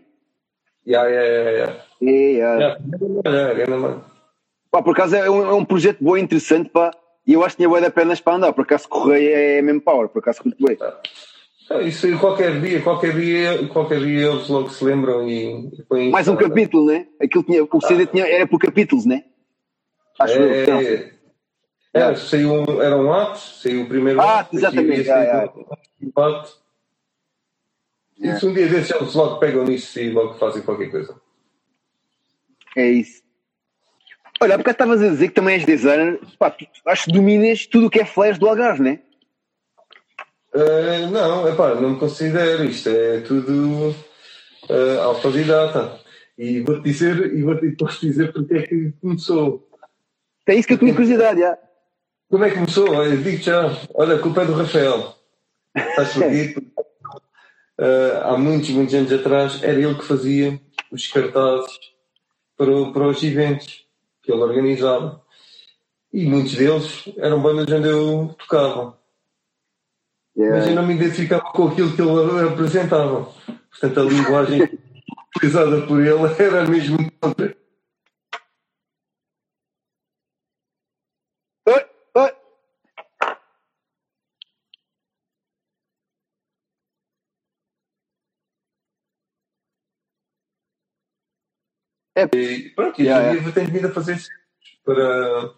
Yeah, 0.86 1.06
yeah, 1.08 1.26
yeah, 1.28 1.50
yeah. 1.50 1.84
É, 2.02 2.32
yeah. 2.32 2.78
Yeah. 3.58 4.00
Pá, 4.70 4.82
por 4.82 4.92
acaso 4.92 5.16
é 5.16 5.30
um, 5.30 5.44
é 5.44 5.52
um 5.52 5.64
projeto 5.66 6.02
bom 6.02 6.16
e 6.16 6.20
interessante, 6.22 6.70
pá. 6.70 6.90
E 7.26 7.34
eu 7.34 7.44
acho 7.44 7.56
que 7.56 7.58
tinha 7.58 7.68
boa 7.68 7.80
da 7.80 7.90
pernas 7.90 8.20
para 8.20 8.36
andar. 8.36 8.52
Por 8.54 8.62
acaso 8.62 8.88
Correia 8.88 9.58
é 9.58 9.62
mesmo 9.62 9.82
power, 9.82 10.08
por 10.08 10.20
acaso 10.20 10.42
curto 10.42 10.64
bem. 10.64 10.78
Ah, 11.70 11.82
Isso 11.82 12.06
aí, 12.06 12.16
qualquer 12.16 12.58
dia, 12.60 12.80
qualquer 12.80 13.12
dia, 13.14 13.68
qualquer 13.68 13.98
dia 13.98 14.28
eles 14.28 14.48
logo 14.48 14.70
se 14.70 14.82
lembram 14.82 15.28
e, 15.28 15.68
e 15.92 16.10
Mais 16.10 16.26
um 16.26 16.36
capítulo, 16.36 16.86
né? 16.86 17.06
Aquilo 17.20 17.44
tinha, 17.44 17.62
o 17.64 17.80
CD 17.82 18.06
tinha, 18.06 18.26
era 18.26 18.46
por 18.46 18.58
capítulos, 18.58 19.04
né? 19.04 19.24
Acho. 20.18 20.34
É, 20.34 20.64
é, 20.64 21.12
é, 21.94 22.14
saiu 22.14 22.52
um, 22.52 22.82
era 22.82 22.96
um 22.96 23.12
ato, 23.12 23.38
saiu 23.38 23.82
o 23.82 23.88
primeiro 23.88 24.20
Ah, 24.20 24.40
ato, 24.40 24.56
exatamente, 24.56 25.10
ah, 25.10 25.52
um 26.02 26.22
ato. 26.22 26.66
E 28.18 28.34
se 28.34 28.46
um 28.46 28.52
dia 28.52 28.68
desses 28.68 28.90
eles 28.90 29.14
logo 29.14 29.38
pegam 29.38 29.64
nisso 29.64 29.98
e 30.00 30.10
logo 30.10 30.34
fazem 30.34 30.62
qualquer 30.62 30.90
coisa. 30.90 31.14
É 32.76 32.90
isso. 32.90 33.22
Olha, 34.40 34.58
bocado 34.58 34.74
estavas 34.74 35.02
a 35.02 35.08
dizer 35.08 35.28
que 35.28 35.34
também 35.34 35.54
és 35.54 35.64
designer. 35.64 36.20
Pá, 36.38 36.50
tu, 36.50 36.66
acho 36.86 37.04
que 37.04 37.12
dominas 37.12 37.66
tudo 37.66 37.86
o 37.86 37.90
que 37.90 38.00
é 38.00 38.04
flash 38.04 38.38
do 38.38 38.48
Algarve, 38.48 38.82
né? 38.82 39.00
Ah, 40.54 41.06
não, 41.10 41.48
epá, 41.48 41.74
não 41.74 41.90
me 41.90 41.98
considero, 41.98 42.64
isto 42.64 42.88
é 42.88 43.20
tudo 43.20 43.94
ah, 44.68 45.04
autodidata. 45.04 46.00
E 46.36 46.60
vou-te 46.60 46.82
dizer, 46.82 47.34
e 47.34 47.42
vou-te 47.42 47.70
posso 47.72 48.00
dizer 48.00 48.32
porque 48.32 48.54
é 48.54 48.62
que 48.62 48.92
começou. 49.00 49.65
É 50.48 50.54
isso 50.54 50.68
que 50.68 50.74
eu 50.74 50.78
tinha 50.78 50.94
curiosidade, 50.94 51.40
já. 51.40 51.58
Como 52.30 52.44
é 52.44 52.50
que 52.50 52.56
começou? 52.56 52.90
Olha, 52.94 53.16
digo 53.16 53.42
já, 53.42 53.62
olha, 53.94 54.16
a 54.16 54.20
culpa 54.20 54.42
é 54.42 54.46
do 54.46 54.54
Rafael. 54.54 55.16
Estás 55.76 56.14
porquê? 56.14 56.52
Porque, 56.54 56.72
ah, 57.80 58.30
há 58.32 58.38
muitos, 58.38 58.70
muitos 58.70 58.94
anos 58.94 59.12
atrás, 59.12 59.62
era 59.62 59.80
ele 59.80 59.94
que 59.96 60.04
fazia 60.04 60.60
os 60.92 61.06
cartazes 61.08 61.78
para, 62.56 62.92
para 62.92 63.08
os 63.08 63.22
eventos 63.22 63.86
que 64.22 64.32
ele 64.32 64.42
organizava. 64.42 65.22
E 66.12 66.26
muitos 66.26 66.54
deles 66.54 67.04
eram 67.18 67.42
bandas 67.42 67.70
onde 67.72 67.88
eu 67.88 68.34
tocava. 68.38 68.98
Mas 70.36 70.66
eu 70.66 70.72
Yeah. 70.72 70.74
não 70.74 70.86
me 70.86 70.94
identificava 70.94 71.52
com 71.52 71.68
aquilo 71.68 71.94
que 71.96 72.02
ele 72.02 72.48
apresentava. 72.48 73.24
Portanto, 73.70 74.00
a 74.00 74.04
linguagem 74.04 74.62
utilizada 75.36 75.86
por 75.86 76.00
ele 76.00 76.42
era 76.42 76.66
mesmo 76.68 76.98
outra. 77.22 77.56
Oi, 81.68 81.86
oi. 82.16 82.32
E 92.16 92.70
pronto, 92.70 92.98
e 93.00 93.04
Yeah, 93.04 93.28
hoje 93.28 93.38
em 93.38 93.40
dia 93.40 93.48
eu 93.48 93.52
tenho 93.52 93.68
vindo 93.68 93.86
a 93.88 93.92
fazer 93.92 94.18
para, 94.82 95.50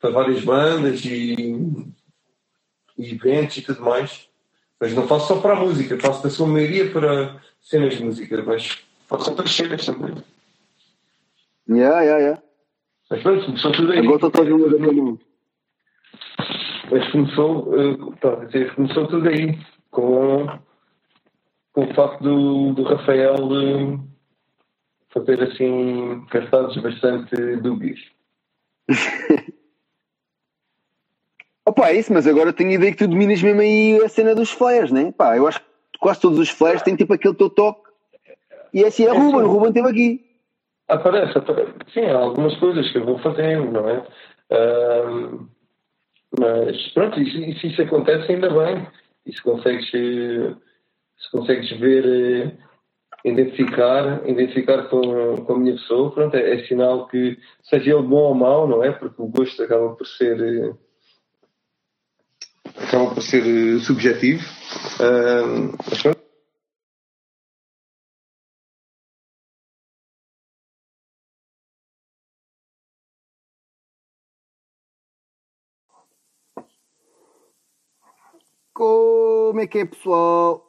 para 0.00 0.10
várias 0.10 0.44
bandas 0.44 1.04
e, 1.04 1.62
e 2.98 3.14
eventos 3.14 3.58
e 3.58 3.62
tudo 3.62 3.82
mais. 3.82 4.28
Mas 4.80 4.92
não 4.92 5.06
faço 5.06 5.28
só 5.28 5.40
para 5.40 5.52
a 5.52 5.60
música, 5.60 5.98
faço 5.98 6.22
da 6.24 6.28
sua 6.28 6.46
maioria 6.48 6.90
para 6.90 7.40
cenas 7.60 7.96
de 7.96 8.04
música, 8.04 8.42
mas 8.42 8.84
faço 9.06 9.30
outras 9.30 9.54
cenas 9.54 9.86
também. 9.86 10.14
Yeah, 11.68 12.00
yeah, 12.02 12.18
yeah. 12.18 12.42
Mas 13.08 13.22
pronto, 13.22 13.46
começou 13.46 13.72
tudo 13.72 13.92
aí. 13.92 13.98
Agora 14.00 14.14
estou 14.16 14.30
todo 14.30 14.58
mundo 14.58 15.20
Mas 16.90 17.12
começou, 17.12 17.74
eh, 17.74 17.96
tá, 18.20 18.44
dizer, 18.44 18.74
começou 18.74 19.06
tudo 19.06 19.28
aí, 19.28 19.58
com, 19.90 20.46
com 21.72 21.84
o 21.84 21.94
facto 21.94 22.22
do, 22.22 22.74
do 22.74 22.82
Rafael 22.82 23.36
eh, 23.36 24.15
fazer 25.16 25.42
assim 25.42 26.24
cartazes 26.30 26.76
bastante 26.82 27.56
dúbios. 27.56 28.00
Opa, 31.64 31.88
é 31.88 31.94
isso, 31.98 32.12
mas 32.12 32.26
agora 32.26 32.52
tenho 32.52 32.70
a 32.70 32.74
ideia 32.74 32.92
que 32.92 32.98
tu 32.98 33.08
dominas 33.08 33.42
mesmo 33.42 33.60
aí 33.60 34.00
a 34.04 34.08
cena 34.08 34.34
dos 34.34 34.50
flares, 34.52 34.92
né? 34.92 35.12
Pá, 35.16 35.36
eu 35.36 35.48
acho 35.48 35.58
que 35.60 35.98
quase 35.98 36.20
todos 36.20 36.38
os 36.38 36.48
flares 36.48 36.82
têm 36.82 36.94
tipo 36.94 37.12
aquele 37.12 37.34
teu 37.34 37.50
toque. 37.50 37.90
E 38.72 38.84
é 38.84 38.86
assim, 38.86 39.04
é 39.04 39.10
Ruben, 39.10 39.42
o 39.42 39.48
Ruben 39.48 39.70
esteve 39.70 39.88
aqui. 39.88 40.24
Aparece, 40.88 41.36
aparece. 41.36 41.72
Sim, 41.92 42.06
há 42.06 42.18
algumas 42.18 42.56
coisas 42.58 42.88
que 42.92 42.98
eu 42.98 43.04
vou 43.04 43.18
fazendo, 43.18 43.72
não 43.72 43.88
é? 43.88 44.06
Ahm, 44.52 45.48
mas 46.38 46.88
pronto, 46.92 47.18
e 47.18 47.30
se, 47.30 47.60
se 47.60 47.66
isso 47.68 47.82
acontece, 47.82 48.30
ainda 48.30 48.50
bem. 48.50 48.86
E 49.24 49.32
se 49.32 49.42
consegues, 49.42 49.92
eh, 49.92 50.54
se 51.18 51.30
consegues 51.32 51.70
ver, 51.80 52.04
eh, 52.06 52.65
identificar, 53.26 54.28
identificar 54.28 54.88
com, 54.88 55.36
com 55.44 55.52
a 55.54 55.58
minha 55.58 55.74
pessoa, 55.74 56.12
pronto, 56.12 56.36
é, 56.36 56.54
é, 56.54 56.66
sinal 56.66 57.08
que 57.08 57.36
seja 57.62 57.90
ele 57.90 58.02
bom 58.02 58.28
ou 58.28 58.34
mau, 58.34 58.68
não 58.68 58.84
é? 58.84 58.92
Porque 58.92 59.20
o 59.20 59.26
gosto 59.26 59.62
acaba 59.62 59.94
por 59.96 60.06
ser 60.06 60.40
eh, 60.40 60.74
acaba 62.76 63.12
por 63.12 63.22
ser 63.22 63.42
eh, 63.42 63.80
subjetivo. 63.80 64.44
Uh, 65.00 65.76
mas 65.90 66.02
pronto. 66.02 66.26
Como 78.72 79.60
é 79.60 79.66
que 79.66 79.78
é, 79.78 79.84
pessoal? 79.86 80.65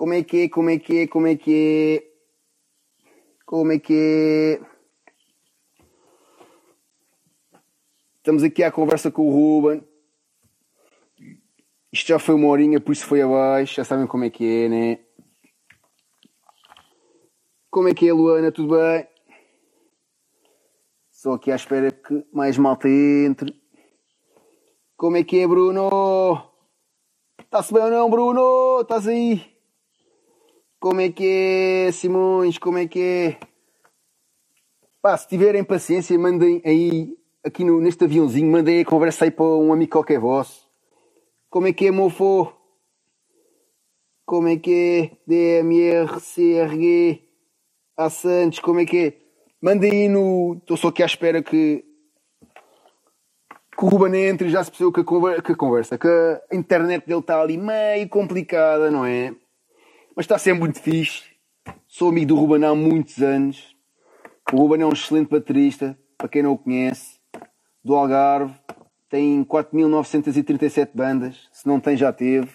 Como 0.00 0.14
é 0.14 0.24
que 0.24 0.44
é, 0.44 0.48
como 0.48 0.70
é 0.70 0.78
que 0.78 0.98
é, 1.00 1.06
como 1.06 1.26
é 1.26 1.36
que 1.36 1.52
é? 1.52 2.10
Como 3.44 3.70
é 3.70 3.78
que 3.78 3.92
é? 3.92 4.60
Estamos 8.16 8.42
aqui 8.42 8.62
à 8.62 8.72
conversa 8.72 9.10
com 9.10 9.28
o 9.28 9.30
Ruben. 9.30 9.86
Isto 11.92 12.08
já 12.08 12.18
foi 12.18 12.34
uma 12.34 12.48
horinha, 12.48 12.80
por 12.80 12.92
isso 12.92 13.04
foi 13.04 13.20
abaixo. 13.20 13.74
Já 13.74 13.84
sabem 13.84 14.06
como 14.06 14.24
é 14.24 14.30
que 14.30 14.42
é, 14.42 14.68
né? 14.70 14.98
Como 17.70 17.86
é 17.86 17.92
que 17.92 18.08
é, 18.08 18.12
Luana? 18.14 18.50
Tudo 18.50 18.74
bem? 18.74 19.06
Só 21.10 21.34
aqui 21.34 21.52
à 21.52 21.56
espera 21.56 21.92
que 21.92 22.26
mais 22.32 22.56
malta 22.56 22.88
entre. 22.88 23.54
Como 24.96 25.18
é 25.18 25.24
que 25.24 25.40
é, 25.40 25.46
Bruno? 25.46 26.50
Está-se 27.38 27.74
bem 27.74 27.82
ou 27.82 27.90
não, 27.90 28.08
Bruno? 28.08 28.80
Estás 28.80 29.06
aí? 29.06 29.59
Como 30.80 30.98
é 31.02 31.10
que 31.10 31.86
é, 31.88 31.92
Simões? 31.92 32.56
Como 32.56 32.78
é 32.78 32.88
que 32.88 33.02
é? 33.02 33.38
Pá, 35.02 35.14
se 35.14 35.28
tiverem 35.28 35.62
paciência, 35.62 36.18
mandem 36.18 36.62
aí, 36.64 37.18
aqui 37.44 37.64
no, 37.64 37.82
neste 37.82 38.02
aviãozinho, 38.02 38.50
mandem 38.50 38.80
a 38.80 38.84
conversa 38.86 39.26
aí 39.26 39.30
para 39.30 39.44
um 39.44 39.74
amigo 39.74 39.92
qualquer 39.92 40.18
vosso. 40.18 40.66
Como 41.50 41.66
é 41.66 41.72
que 41.74 41.88
é, 41.88 41.90
mofo? 41.90 42.50
Como 44.24 44.48
é 44.48 44.56
que 44.56 44.72
é? 44.72 45.18
DMR, 45.26 46.18
CRG, 46.18 47.28
A 47.94 48.08
Santos, 48.08 48.58
como 48.60 48.80
é 48.80 48.86
que 48.86 48.98
é? 49.06 49.16
Mandem 49.60 49.90
aí 49.90 50.08
no. 50.08 50.56
Estou 50.62 50.78
só 50.78 50.88
aqui 50.88 51.02
à 51.02 51.06
espera 51.06 51.42
que. 51.42 51.84
Que 53.76 53.84
o 53.84 53.88
Ruben 53.88 54.14
entre 54.14 54.48
já 54.48 54.64
se 54.64 54.70
percebeu 54.70 54.92
que 54.92 55.00
a, 55.00 55.42
que 55.42 55.52
a 55.52 55.56
conversa, 55.56 55.98
que 55.98 56.08
a 56.08 56.56
internet 56.56 57.06
dele 57.06 57.20
está 57.20 57.38
ali 57.38 57.58
meio 57.58 58.08
complicada, 58.08 58.90
não 58.90 59.04
é? 59.04 59.34
Mas 60.20 60.26
está 60.26 60.36
sempre 60.36 60.60
muito 60.60 60.82
fixe. 60.82 61.24
Sou 61.88 62.10
amigo 62.10 62.26
do 62.26 62.36
Ruben 62.36 62.62
há 62.66 62.74
muitos 62.74 63.22
anos. 63.22 63.74
O 64.52 64.56
Ruben 64.58 64.82
é 64.82 64.86
um 64.86 64.92
excelente 64.92 65.30
baterista, 65.30 65.98
para 66.18 66.28
quem 66.28 66.42
não 66.42 66.52
o 66.52 66.58
conhece, 66.58 67.18
do 67.82 67.94
Algarve. 67.94 68.54
Tem 69.08 69.42
4.937 69.42 70.90
bandas, 70.92 71.48
se 71.50 71.66
não 71.66 71.80
tem 71.80 71.96
já 71.96 72.12
teve. 72.12 72.54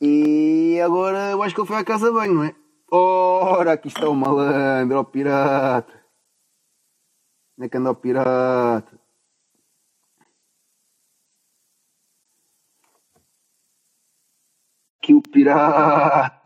E 0.00 0.78
agora 0.80 1.32
eu 1.32 1.42
acho 1.42 1.52
que 1.52 1.60
ele 1.60 1.66
foi 1.66 1.76
à 1.76 1.84
casa 1.84 2.12
bem, 2.12 2.32
não 2.32 2.44
é? 2.44 2.54
Ora, 2.88 3.72
aqui 3.72 3.88
está 3.88 4.08
o 4.08 4.14
malandro, 4.14 5.00
o 5.00 5.04
pirata. 5.04 6.04
Onde 7.58 7.66
é 7.66 7.68
que 7.68 7.76
anda 7.76 7.90
o 7.90 7.96
pirata? 7.96 8.96
Aqui 15.02 15.14
o 15.14 15.20
pirata. 15.20 16.43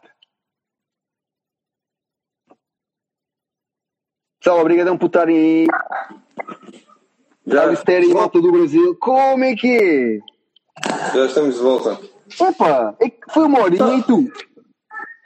Pessoal, 4.48 4.62
obrigadão 4.62 4.96
por 4.96 5.08
estarem 5.08 5.36
aí. 5.36 5.66
Já 7.46 7.70
e 8.00 8.14
malta 8.14 8.40
do 8.40 8.50
Brasil. 8.50 8.96
Como 8.98 9.44
é 9.44 9.54
que 9.54 9.76
é? 9.76 10.18
Já 11.14 11.26
estamos 11.26 11.56
de 11.56 11.60
volta. 11.60 12.00
Opa, 12.40 12.96
é 12.98 13.10
que 13.10 13.30
foi 13.30 13.44
uma 13.44 13.60
horinha 13.60 13.98
e 13.98 14.02
tu? 14.04 14.26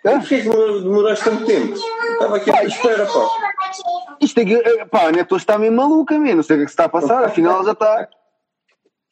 Hã? 0.04 0.18
Porquê 0.18 0.40
que 0.40 0.48
demoraste 0.48 1.24
tanto 1.24 1.46
tempo? 1.46 1.72
Estava 1.72 2.36
aqui 2.36 2.50
à 2.50 2.64
espera, 2.64 3.06
pá. 3.06 4.16
Isto 4.20 4.40
é 4.40 4.44
que, 4.44 4.54
eh, 4.54 4.84
pá, 4.86 5.06
a 5.06 5.12
neta 5.12 5.36
está 5.36 5.56
meio 5.56 5.72
maluca, 5.72 6.18
mesmo. 6.18 6.38
Não 6.38 6.42
sei 6.42 6.56
o 6.56 6.58
que 6.58 6.62
é 6.62 6.66
que 6.66 6.72
se 6.72 6.74
está 6.74 6.86
a 6.86 6.88
passar, 6.88 7.22
afinal 7.22 7.64
já 7.64 7.72
está. 7.72 8.08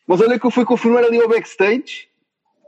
Mas 0.09 0.21
olha 0.21 0.41
que 0.41 0.47
eu 0.47 0.51
fui 0.51 0.65
confirmar 0.65 1.05
ali 1.05 1.23
ao 1.23 1.29
backstage, 1.29 2.09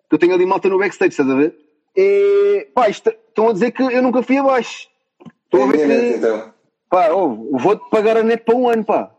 que 0.09 0.15
eu 0.15 0.19
tenho 0.19 0.35
ali 0.35 0.47
malta 0.47 0.69
no 0.69 0.79
backstage, 0.79 1.11
estás 1.11 1.29
a 1.29 1.35
ver? 1.35 1.57
E, 1.97 2.69
pá, 2.73 2.89
isto, 2.89 3.09
estão 3.09 3.49
a 3.49 3.53
dizer 3.53 3.73
que 3.73 3.83
eu 3.83 4.01
nunca 4.01 4.23
fui 4.23 4.37
abaixo. 4.37 4.87
Estou 5.47 5.65
a 5.65 5.67
ver 5.67 5.91
É, 5.91 6.13
que, 6.13 6.19
então. 6.19 6.52
Pá, 6.93 7.11
oh, 7.11 7.57
vou-te 7.59 7.89
pagar 7.91 8.19
a 8.19 8.23
net 8.23 8.45
para 8.45 8.55
um 8.55 8.69
ano, 8.69 8.85
pá. 8.85 9.11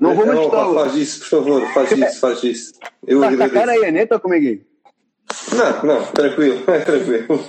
Não 0.00 0.14
vou 0.14 0.24
Não, 0.26 0.50
pá, 0.50 0.62
ajustar. 0.62 0.74
faz 0.84 0.94
isso, 0.96 1.20
por 1.20 1.28
favor, 1.28 1.72
faz 1.74 1.92
isso, 1.92 2.20
faz 2.20 2.42
isso. 2.42 2.72
Eu 3.06 3.22
Está 3.22 3.30
tá 3.30 3.36
cara 3.50 3.60
agradeço. 3.72 3.84
aí 3.84 3.88
a 3.88 3.92
net 3.92 4.12
ou 4.14 4.20
como 4.20 4.34
é 4.34 4.40
que 4.40 4.48
é? 4.48 5.54
Não, 5.54 5.82
não, 5.84 6.06
tranquilo, 6.06 6.62
é 6.66 6.78
tranquilo. 6.80 7.44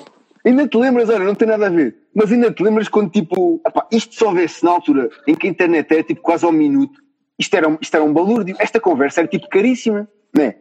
Ainda 0.45 0.67
te 0.67 0.77
lembras, 0.77 1.09
olha, 1.09 1.23
não 1.25 1.33
tem 1.33 1.47
nada 1.47 1.67
a 1.67 1.69
ver, 1.69 1.95
mas 2.13 2.31
ainda 2.31 2.51
te 2.51 2.61
lembras 2.61 2.87
quando 2.87 3.09
tipo, 3.09 3.59
epá, 3.65 3.87
isto 3.91 4.13
só 4.13 4.31
vê-se 4.31 4.63
na 4.63 4.71
altura 4.71 5.09
em 5.25 5.33
que 5.33 5.47
a 5.47 5.49
internet 5.49 5.91
era 5.91 6.03
tipo 6.03 6.21
quase 6.21 6.45
ao 6.45 6.51
minuto, 6.51 6.99
isto 7.39 7.55
era, 7.55 7.67
um- 7.67 7.77
isto 7.81 7.95
era 7.95 8.03
um 8.03 8.13
balúrdio, 8.13 8.55
esta 8.59 8.79
conversa 8.79 9.21
era 9.21 9.27
tipo 9.27 9.47
caríssima, 9.49 10.07
não 10.35 10.43
é? 10.43 10.57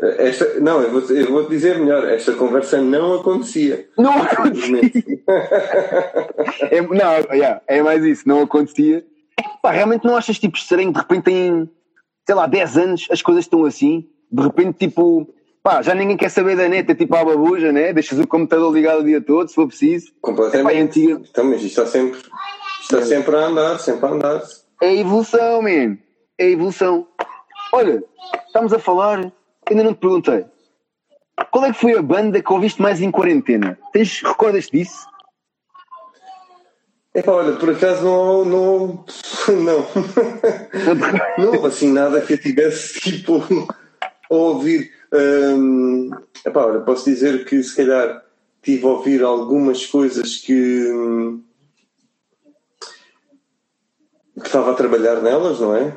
Esta, 0.00 0.58
não, 0.58 0.80
eu 0.80 0.90
vou-te 0.90 1.12
eu 1.12 1.30
vou 1.30 1.46
dizer 1.48 1.78
melhor, 1.78 2.08
esta 2.08 2.32
conversa 2.32 2.80
não 2.80 3.14
acontecia. 3.14 3.88
Não 3.96 4.22
acontecia. 4.22 4.80
É, 6.70 6.80
não, 6.80 7.34
yeah, 7.34 7.60
é 7.66 7.82
mais 7.82 8.04
isso, 8.04 8.26
não 8.26 8.42
acontecia. 8.42 9.04
Pá, 9.62 9.70
realmente 9.70 10.04
não 10.04 10.16
achas 10.16 10.38
tipo 10.38 10.56
estranho, 10.56 10.92
de 10.92 10.98
repente 10.98 11.30
em, 11.30 11.68
sei 12.26 12.34
lá, 12.34 12.46
10 12.46 12.76
anos 12.76 13.08
as 13.10 13.22
coisas 13.22 13.44
estão 13.44 13.64
assim, 13.64 14.08
de 14.30 14.42
repente 14.42 14.86
tipo, 14.86 15.32
pá, 15.62 15.82
já 15.82 15.94
ninguém 15.94 16.16
quer 16.16 16.30
saber 16.30 16.56
da 16.56 16.68
neta, 16.68 16.94
tipo 16.94 17.14
à 17.14 17.24
babuja, 17.24 17.72
né? 17.72 17.92
Deixas 17.92 18.18
o 18.18 18.26
computador 18.26 18.72
ligado 18.72 19.00
o 19.00 19.04
dia 19.04 19.20
todo, 19.20 19.48
se 19.48 19.54
for 19.54 19.66
preciso. 19.66 20.06
Epá, 20.06 20.16
é 20.16 20.20
Completamente. 20.20 20.80
antiga. 20.82 21.22
Então, 21.30 21.44
mas 21.44 21.62
isto 21.62 21.80
está 21.80 21.86
sempre, 21.86 22.20
está 22.80 23.02
sempre 23.02 23.36
a 23.36 23.46
andar, 23.46 23.78
sempre 23.78 24.06
a 24.06 24.10
andar. 24.10 24.42
É 24.82 24.88
a 24.88 24.94
evolução, 24.94 25.62
man. 25.62 25.98
É 26.38 26.44
a 26.44 26.50
evolução. 26.50 27.06
Olha, 27.72 28.02
estamos 28.46 28.72
a 28.72 28.78
falar, 28.78 29.32
ainda 29.72 29.84
não 29.84 29.94
te 29.94 30.00
perguntei. 30.00 30.44
Qual 31.50 31.64
é 31.64 31.72
que 31.72 31.80
foi 31.80 31.96
a 31.96 32.02
banda 32.02 32.42
que 32.42 32.52
ouviste 32.52 32.80
mais 32.80 33.00
em 33.00 33.10
quarentena? 33.10 33.78
Tens, 33.92 34.22
recordas 34.22 34.68
disso? 34.68 35.06
Epá, 37.14 37.32
olha, 37.32 37.56
por 37.56 37.70
acaso 37.70 38.04
não, 38.04 38.44
não, 38.44 39.04
não, 39.48 39.86
não 41.44 41.52
houve 41.52 41.66
assim 41.66 41.92
nada 41.92 42.20
que 42.20 42.34
eu 42.34 42.38
tivesse 42.38 43.00
tipo 43.00 43.42
a 44.30 44.34
ouvir. 44.34 44.90
Hum, 45.12 46.10
epá, 46.44 46.66
olha, 46.66 46.80
posso 46.80 47.04
dizer 47.04 47.44
que 47.44 47.62
se 47.62 47.76
calhar 47.76 48.22
tive 48.62 48.86
a 48.86 48.88
ouvir 48.88 49.22
algumas 49.22 49.84
coisas 49.84 50.38
que, 50.38 50.90
hum, 50.90 51.42
que 54.42 54.48
estava 54.48 54.72
a 54.72 54.74
trabalhar 54.74 55.20
nelas, 55.22 55.60
não 55.60 55.74
é? 55.76 55.96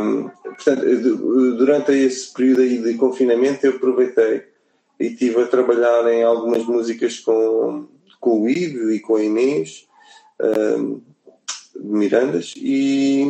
Hum, 0.00 0.30
portanto, 0.44 0.82
du- 1.00 1.56
durante 1.56 1.92
esse 1.92 2.32
período 2.32 2.62
aí 2.62 2.78
de 2.78 2.94
confinamento 2.94 3.66
eu 3.66 3.72
aproveitei 3.76 4.44
e 5.00 5.06
estive 5.06 5.42
a 5.42 5.46
trabalhar 5.46 6.06
em 6.12 6.22
algumas 6.22 6.64
músicas 6.64 7.18
com, 7.20 7.86
com 8.20 8.42
o 8.42 8.48
Ivo 8.48 8.90
e 8.92 9.00
com 9.00 9.16
a 9.16 9.22
Inês 9.22 9.86
de 11.74 11.82
Mirandas 11.84 12.54
e 12.56 13.24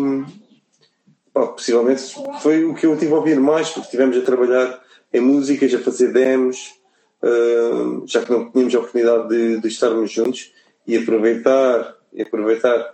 pá, 1.33 1.47
possivelmente 1.49 2.03
foi 2.41 2.65
o 2.65 2.75
que 2.75 2.87
eu 2.87 2.97
tive 2.99 3.13
a 3.13 3.17
ouvir 3.17 3.41
mais 3.41 3.69
porque 3.69 3.87
estivemos 3.87 4.17
a 4.17 4.21
trabalhar 4.23 4.83
em 5.13 5.21
músicas, 5.21 5.73
a 5.75 5.79
fazer 5.79 6.13
demos 6.13 6.75
hum, 7.23 8.03
já 8.07 8.23
que 8.23 8.31
não 8.31 8.51
tínhamos 8.51 8.75
a 8.75 8.79
oportunidade 8.79 9.29
de, 9.29 9.61
de 9.61 9.69
estarmos 9.69 10.11
juntos 10.11 10.53
e 10.87 10.97
aproveitar 10.97 11.97
e 12.13 12.23
aproveitar 12.23 12.93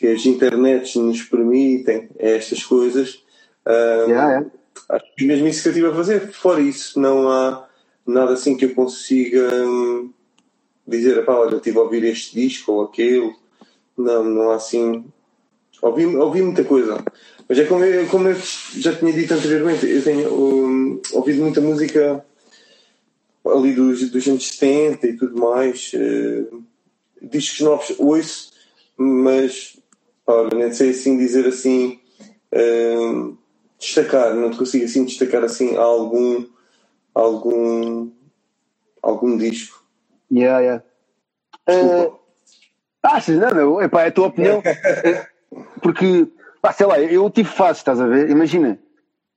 que 0.00 0.06
as 0.08 0.24
internets 0.24 0.96
nos 0.96 1.22
permitem 1.22 2.08
estas 2.18 2.64
coisas 2.64 3.22
hum, 3.66 4.08
Yeah, 4.08 4.28
yeah. 4.28 4.46
Acho 4.88 5.04
que 5.14 5.26
mesmo 5.26 5.46
isso 5.46 5.62
que 5.62 5.68
eu 5.68 5.72
estive 5.72 5.88
a 5.88 5.94
fazer. 5.94 6.32
Fora 6.32 6.60
isso, 6.60 6.98
não 6.98 7.28
há 7.28 7.68
nada 8.06 8.32
assim 8.32 8.56
que 8.56 8.64
eu 8.64 8.74
consiga 8.74 9.48
hum, 9.66 10.10
dizer, 10.86 11.22
pá, 11.24 11.34
olha, 11.34 11.56
estive 11.56 11.78
a 11.78 11.82
ouvir 11.82 12.02
este 12.04 12.34
disco 12.34 12.72
ou 12.72 12.84
aquele. 12.84 13.32
Não, 13.96 14.24
não 14.24 14.50
há 14.50 14.56
assim. 14.56 15.04
Ouvi, 15.82 16.06
ouvi 16.06 16.42
muita 16.42 16.64
coisa. 16.64 17.04
Mas 17.46 17.58
é 17.58 17.64
como 17.66 17.84
eu, 17.84 18.06
como 18.08 18.28
eu 18.28 18.36
já 18.78 18.96
tinha 18.96 19.12
dito 19.12 19.34
anteriormente, 19.34 19.86
eu 19.86 20.02
tenho 20.02 20.32
hum, 20.32 21.02
ouvido 21.12 21.42
muita 21.42 21.60
música 21.60 22.24
ali 23.46 23.74
dos, 23.74 24.10
dos 24.10 24.26
anos 24.26 24.48
70 24.48 25.06
e 25.06 25.16
tudo 25.16 25.38
mais. 25.38 25.92
eh, 25.94 26.46
discos 27.22 27.60
novos 27.60 27.94
ouço, 27.98 28.50
mas 28.96 29.78
olha, 30.32 30.56
nem 30.56 30.72
sei 30.72 30.90
assim 30.90 31.18
dizer 31.18 31.46
assim. 31.46 32.00
hum, 32.52 33.36
destacar, 33.78 34.34
não 34.34 34.50
te 34.50 34.58
consigo 34.58 34.84
assim 34.84 35.04
destacar 35.04 35.42
assim 35.42 35.76
algum 35.76 36.44
algum 37.14 38.10
algum 39.02 39.36
disco. 39.36 39.82
Yeah, 40.30 40.60
yeah. 40.60 40.84
Desculpa. 41.66 42.20
Ah, 43.02 43.16
achas? 43.16 43.38
Não, 43.38 43.50
não, 43.50 43.82
epá, 43.82 44.02
é 44.02 44.08
a 44.08 44.12
tua 44.12 44.26
opinião. 44.28 44.62
Porque, 45.82 46.28
pá, 46.60 46.72
sei 46.72 46.86
lá, 46.86 47.00
eu 47.00 47.28
tive 47.30 47.48
fases, 47.48 47.78
estás 47.78 48.00
a 48.00 48.06
ver? 48.06 48.30
Imagina, 48.30 48.78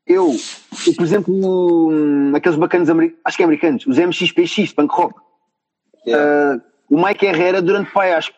eu, 0.05 0.35
eu, 0.85 0.93
por 0.95 1.03
exemplo, 1.03 1.89
hum, 1.89 2.35
aqueles 2.35 2.57
bacanas 2.57 2.89
americanos, 2.89 3.21
acho 3.23 3.37
que 3.37 3.43
é 3.43 3.45
americanos, 3.45 3.85
os 3.87 3.97
MXPX, 3.97 4.73
punk 4.73 4.93
rock. 4.93 5.15
Yeah. 6.05 6.61
Ah, 6.61 6.61
o 6.89 7.03
Mike 7.03 7.25
Herrera, 7.25 7.61
durante 7.61 7.91
pai, 7.91 8.13
acho 8.13 8.33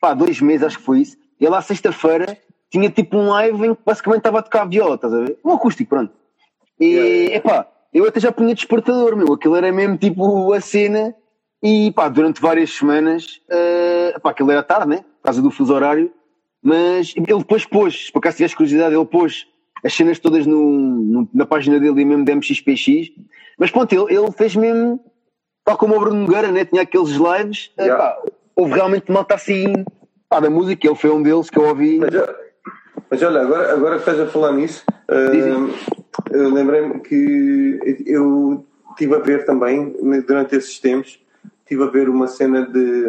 pá, 0.00 0.12
dois 0.14 0.40
meses, 0.40 0.64
acho 0.66 0.78
que 0.78 0.84
foi 0.84 1.00
isso. 1.00 1.16
Ele 1.40 1.54
à 1.54 1.60
sexta-feira 1.60 2.38
tinha 2.70 2.90
tipo 2.90 3.16
um 3.16 3.28
live 3.28 3.66
em 3.66 3.74
que 3.74 3.80
basicamente 3.84 4.20
estava 4.20 4.38
a 4.40 4.42
tocar 4.42 4.64
viola, 4.68 4.96
estás 4.96 5.12
a 5.14 5.20
ver? 5.20 5.38
Um 5.44 5.52
acústico, 5.52 5.90
pronto. 5.90 6.12
E, 6.80 7.30
epá, 7.32 7.66
eu 7.92 8.06
até 8.06 8.20
já 8.20 8.32
punha 8.32 8.54
despertador, 8.54 9.16
meu. 9.16 9.32
Aquilo 9.32 9.56
era 9.56 9.70
mesmo 9.72 9.96
tipo 9.96 10.52
a 10.52 10.60
cena. 10.60 11.14
E 11.62 11.90
pá, 11.92 12.08
durante 12.08 12.40
várias 12.40 12.70
semanas, 12.72 13.40
uh, 13.50 14.20
pá, 14.20 14.30
aquilo 14.30 14.50
era 14.50 14.62
tarde, 14.62 14.88
né? 14.88 14.96
Por 14.98 15.24
causa 15.24 15.40
do 15.42 15.50
fuso 15.50 15.74
horário. 15.74 16.12
Mas 16.62 17.14
ele 17.16 17.26
depois 17.38 17.64
pôs, 17.64 18.10
por 18.10 18.18
acaso 18.18 18.36
tivesse 18.38 18.56
curiosidade, 18.56 18.94
ele 18.94 19.04
pôs 19.06 19.46
as 19.84 19.94
cenas 19.94 20.18
todas 20.18 20.46
no, 20.46 20.60
no, 20.70 21.28
na 21.32 21.46
página 21.46 21.78
dele 21.78 22.04
mesmo 22.04 22.24
de 22.24 22.34
MXPX. 22.34 23.12
Mas 23.58 23.70
pronto, 23.70 23.92
ele, 23.92 24.18
ele 24.18 24.30
fez 24.32 24.54
mesmo, 24.56 25.00
tal 25.64 25.76
como 25.78 25.96
o 25.96 26.00
Bruno 26.00 26.22
Nogueira, 26.22 26.50
né? 26.50 26.64
Tinha 26.64 26.82
aqueles 26.82 27.10
lives. 27.12 27.66
Uh, 27.78 27.82
Yeah. 27.82 27.96
pá, 28.02 28.18
houve 28.54 28.74
realmente 28.74 29.10
malta 29.12 29.34
assim, 29.34 29.84
pá, 30.28 30.40
da 30.40 30.50
música. 30.50 30.86
Ele 30.86 30.96
foi 30.96 31.10
um 31.10 31.22
deles 31.22 31.50
que 31.50 31.58
eu 31.58 31.64
ouvi. 31.64 31.98
Mas, 31.98 32.14
mas 33.10 33.22
olha, 33.22 33.42
agora, 33.42 33.72
agora 33.72 33.94
que 33.96 34.00
estás 34.00 34.20
a 34.20 34.26
falar 34.26 34.52
nisso, 34.52 34.84
uh, 35.08 35.74
eu 36.30 36.52
lembrei-me 36.52 37.00
que 37.00 38.04
eu 38.06 38.64
estive 38.90 39.14
a 39.14 39.18
ver 39.18 39.44
também, 39.44 39.94
durante 40.26 40.56
esses 40.56 40.78
tempos, 40.78 41.22
estive 41.60 41.82
a 41.84 41.86
ver 41.86 42.08
uma 42.08 42.26
cena 42.26 42.66
de 42.66 43.04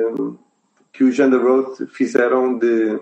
que 0.92 1.04
os 1.04 1.18
Road 1.18 1.86
fizeram 1.88 2.58
de 2.58 3.00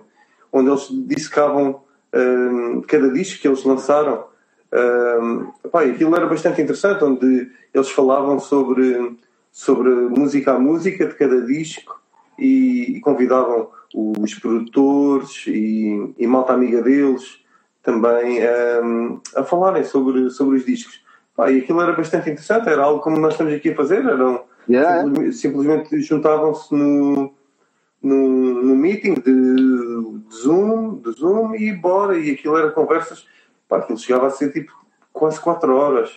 onde 0.51 0.70
eles 0.70 0.88
dissecavam 1.07 1.82
um, 2.13 2.82
cada 2.82 3.09
disco 3.09 3.41
que 3.41 3.47
eles 3.47 3.63
lançaram. 3.63 4.26
Um, 4.74 5.51
aquilo 5.74 6.16
era 6.16 6.28
bastante 6.28 6.61
interessante, 6.61 7.03
onde 7.03 7.49
eles 7.74 7.89
falavam 7.89 8.39
sobre, 8.39 9.18
sobre 9.51 9.89
música 9.89 10.53
a 10.53 10.59
música 10.59 11.05
de 11.07 11.16
cada 11.16 11.41
disco 11.41 11.99
e, 12.38 12.97
e 12.97 12.99
convidavam 13.01 13.70
os 13.96 14.34
produtores 14.36 15.46
e, 15.48 16.14
e 16.18 16.28
malta 16.28 16.54
amiga 16.54 16.82
deles 16.82 17.39
também 17.82 18.39
um, 18.84 19.22
a 19.36 19.43
falarem 19.43 19.84
sobre, 19.86 20.30
sobre 20.32 20.58
os 20.58 20.66
discos. 20.66 21.02
Pá, 21.36 21.50
e 21.52 21.60
aquilo 21.60 21.82
era 21.82 21.93
bastante 21.93 22.30
interessante, 22.30 22.68
era 22.68 22.84
algo 22.84 23.00
como 23.02 23.18
nós 23.18 23.34
estamos 23.34 23.54
aqui 23.54 23.70
a 23.70 23.76
fazer, 23.76 24.04
eram 24.06 24.43
Yeah. 24.68 25.04
simplesmente, 25.04 25.36
simplesmente 25.38 26.02
juntavam-se 26.02 26.74
no, 26.74 27.32
no, 28.02 28.64
no 28.64 28.76
meeting 28.76 29.14
de, 29.14 29.22
de 29.22 30.36
Zoom, 30.36 30.96
de 30.96 31.12
Zoom 31.12 31.54
e 31.54 31.72
bora, 31.72 32.18
e 32.18 32.32
aquilo 32.32 32.58
era 32.58 32.72
conversas, 32.72 33.28
pá, 33.70 33.78
aquilo 33.78 34.00
chegava 34.00 34.26
a 34.26 34.32
ser 34.32 34.52
tipo 34.52 34.72
quase 35.14 35.39
4 35.39 35.72
horas. 35.76 36.10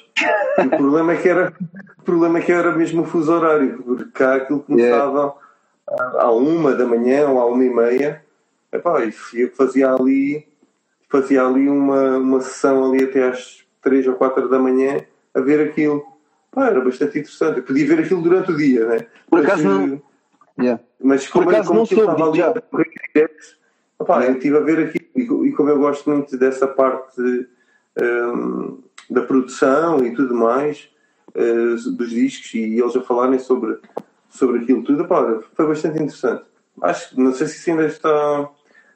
E 0.59 0.67
o 0.67 0.71
problema 0.71 1.13
é 1.13 1.17
que 1.17 1.29
era, 1.29 1.53
o 1.99 2.03
problema 2.03 2.39
é 2.39 2.41
que 2.43 2.51
era 2.51 2.73
mesmo 2.75 3.03
o 3.03 3.05
fuso 3.05 3.31
horário, 3.31 3.83
porque 3.83 4.11
cá 4.13 4.37
aquilo 4.37 4.61
começava 4.61 5.27
à- 5.27 5.35
à 6.19 6.31
uma 6.31 6.75
da 6.75 6.87
manhã 6.87 7.29
ou 7.29 7.39
à 7.41 7.47
uma 7.47 7.65
e 7.65 7.71
meia, 7.71 8.25
Epá, 8.71 9.03
e 9.05 9.13
eu 9.41 9.51
fazia 9.53 9.91
ali, 9.93 10.47
fazia 11.09 11.43
ali 11.47 11.69
uma, 11.69 12.19
uma 12.19 12.41
sessão 12.41 12.93
ali 12.93 13.05
até 13.05 13.29
às 13.29 13.65
3 13.81 14.07
ou 14.07 14.15
4 14.15 14.47
da 14.49 14.59
manhã 14.59 15.01
a 15.35 15.41
ver 15.41 15.69
aquilo. 15.69 16.05
Pá, 16.53 16.67
era 16.69 16.81
bastante 16.81 17.19
interessante. 17.19 17.59
Eu 17.59 17.63
podia 17.65 17.87
ver 17.87 18.01
aquilo 18.01 18.21
durante 18.21 18.53
o 18.53 18.57
dia, 18.57 18.85
né? 18.87 19.07
Por 19.31 19.39
Mas, 19.41 19.45
acaso 19.47 19.65
não- 19.65 19.95
eh, 19.95 20.01
Yeah. 20.61 20.83
mas 21.01 21.25
Por 21.29 21.45
como, 21.45 21.51
acaso 21.51 21.69
como 21.69 21.79
não 21.79 21.87
soube, 21.87 22.01
estava 22.03 22.29
ali 22.29 22.39
já. 22.39 22.49
a 22.51 22.53
direto, 23.15 23.57
opá, 23.97 24.25
eu 24.25 24.33
estive 24.33 24.57
a 24.57 24.61
ver 24.61 24.89
aquilo 24.89 25.45
e, 25.45 25.49
e 25.49 25.53
como 25.53 25.69
eu 25.71 25.79
gosto 25.79 26.11
muito 26.11 26.37
dessa 26.37 26.67
parte 26.67 27.47
hum, 28.03 28.83
da 29.09 29.23
produção 29.23 30.05
e 30.05 30.13
tudo 30.15 30.35
mais 30.35 30.91
eh, 31.35 31.77
dos 31.97 32.11
discos 32.11 32.53
e 32.55 32.77
eles 32.79 32.97
a 32.97 33.01
falarem 33.03 33.39
sobre, 33.39 33.79
sobre 34.29 34.63
aquilo 34.63 34.83
tudo, 34.85 35.05
opá, 35.05 35.41
foi 35.55 35.67
bastante 35.67 35.97
interessante. 35.97 36.45
Acho 36.83 37.11
que 37.11 37.21
não 37.21 37.33
sei 37.33 37.47
se 37.47 37.57
isso 37.57 37.71
ainda 37.71 37.87
está 37.87 38.51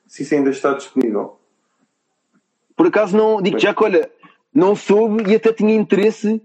se 0.07 0.23
isso 0.23 0.35
ainda 0.35 0.51
está 0.51 0.75
disponível. 0.75 1.39
Por 2.77 2.87
acaso 2.87 3.17
não, 3.17 3.41
digo 3.41 3.59
já 3.59 3.75
que 3.75 3.83
olha, 3.83 4.11
não 4.55 4.77
soube 4.77 5.31
e 5.31 5.35
até 5.35 5.53
tinha 5.53 5.75
interesse, 5.75 6.43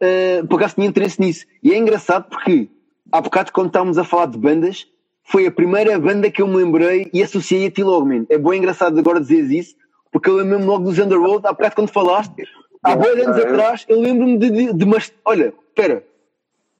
eh, 0.00 0.42
por 0.48 0.56
acaso 0.56 0.74
tinha 0.74 0.86
interesse 0.86 1.20
nisso. 1.20 1.46
E 1.62 1.72
é 1.72 1.78
engraçado 1.78 2.28
porque 2.28 2.68
há 3.12 3.20
bocado 3.20 3.52
quando 3.52 3.68
estávamos 3.68 3.98
a 3.98 4.04
falar 4.04 4.26
de 4.26 4.38
bandas, 4.38 4.88
foi 5.22 5.46
a 5.46 5.50
primeira 5.52 5.98
banda 5.98 6.30
que 6.30 6.42
eu 6.42 6.46
me 6.48 6.56
lembrei 6.56 7.08
e 7.12 7.22
associei 7.22 7.66
a 7.66 7.70
ti 7.70 7.82
logo, 7.82 8.06
man. 8.06 8.26
É 8.28 8.36
bem 8.36 8.58
engraçado 8.58 8.98
agora 8.98 9.20
dizeres 9.20 9.50
isso, 9.50 9.76
porque 10.12 10.28
eu 10.28 10.36
lembro-me 10.36 10.64
logo 10.64 10.84
dos 10.84 10.98
Underworld, 10.98 11.46
há 11.46 11.52
bocado 11.52 11.74
quando 11.76 11.88
falaste, 11.88 12.34
há 12.82 12.94
boi 12.94 13.22
anos 13.22 13.36
é? 13.38 13.42
atrás, 13.42 13.86
eu 13.88 14.00
lembro-me 14.00 14.38
de, 14.38 14.50
de, 14.50 14.72
de 14.72 14.86
mas, 14.86 15.12
olha, 15.24 15.54
espera, 15.68 16.04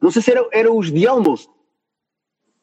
não 0.05 0.13
sei 0.13 0.23
se 0.23 0.31
era, 0.33 0.47
era 0.53 0.73
os 0.73 0.93
de 0.93 1.07
Almost. 1.09 1.51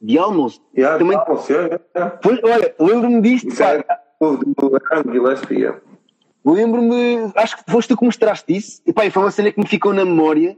De 0.01 0.17
Almost. 0.17 0.61
Yeah, 0.77 0.99
Também, 0.99 1.17
ah, 1.17 1.25
você, 1.27 1.55
é, 1.55 1.81
é. 1.95 2.19
foi, 2.23 2.39
olha, 2.43 2.75
lembro-me 2.79 3.21
disto, 3.21 3.49
Isso 3.49 3.63
é 3.63 3.83
o 4.21 4.37
do 4.37 4.77
Aaron 4.91 5.11
Gillespie, 5.11 5.55
yeah. 5.55 5.81
Lembro-me, 6.45 7.31
acho 7.35 7.57
que 7.57 7.71
foste 7.71 7.89
tu 7.89 7.97
que 7.97 8.05
mostraste 8.05 8.55
isso, 8.55 8.81
e 8.85 8.93
pá, 8.93 9.09
foi 9.11 9.23
uma 9.23 9.31
cena 9.31 9.51
que 9.51 9.59
me 9.59 9.67
ficou 9.67 9.93
na 9.93 10.05
memória, 10.05 10.57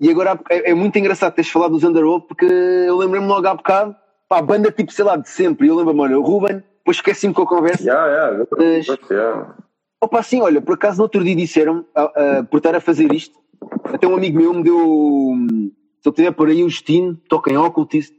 e 0.00 0.10
agora 0.10 0.38
é, 0.50 0.70
é 0.70 0.74
muito 0.74 0.98
engraçado 0.98 1.34
teres 1.34 1.50
falado 1.50 1.72
dos 1.72 1.84
Underworld, 1.84 2.26
porque 2.28 2.46
eu 2.46 2.96
lembrei-me 2.96 3.26
logo 3.28 3.46
há 3.48 3.54
bocado, 3.54 3.96
pá, 4.28 4.42
banda 4.42 4.70
tipo, 4.72 4.92
sei 4.92 5.04
lá, 5.04 5.16
de 5.16 5.28
sempre, 5.28 5.66
e 5.66 5.70
eu 5.70 5.76
lembro-me, 5.76 6.00
olha, 6.00 6.18
o 6.18 6.22
Ruben, 6.22 6.62
depois 6.78 6.98
esqueci-me 6.98 7.34
com 7.34 7.42
a 7.42 7.46
conversa, 7.46 7.82
Yeah, 7.84 8.06
yeah, 8.08 8.46
Mas- 8.58 9.10
yeah. 9.10 9.56
opa, 10.02 10.20
assim, 10.20 10.40
olha, 10.42 10.62
por 10.62 10.74
acaso 10.74 10.98
no 10.98 11.04
outro 11.04 11.24
dia 11.24 11.36
disseram, 11.36 11.86
ah, 11.94 12.12
ah, 12.16 12.44
por 12.50 12.58
estar 12.58 12.74
a 12.76 12.80
fazer 12.80 13.12
isto, 13.12 13.38
até 13.84 14.06
um 14.06 14.16
amigo 14.16 14.38
meu 14.38 14.54
me 14.54 14.62
deu, 14.62 14.78
hum, 14.78 15.70
se 16.00 16.08
eu 16.08 16.12
tiver 16.12 16.32
por 16.32 16.48
aí 16.48 16.62
o 16.64 16.68
Justino, 16.70 17.16
toca 17.28 17.52
em 17.52 17.56
Occultist, 17.56 18.14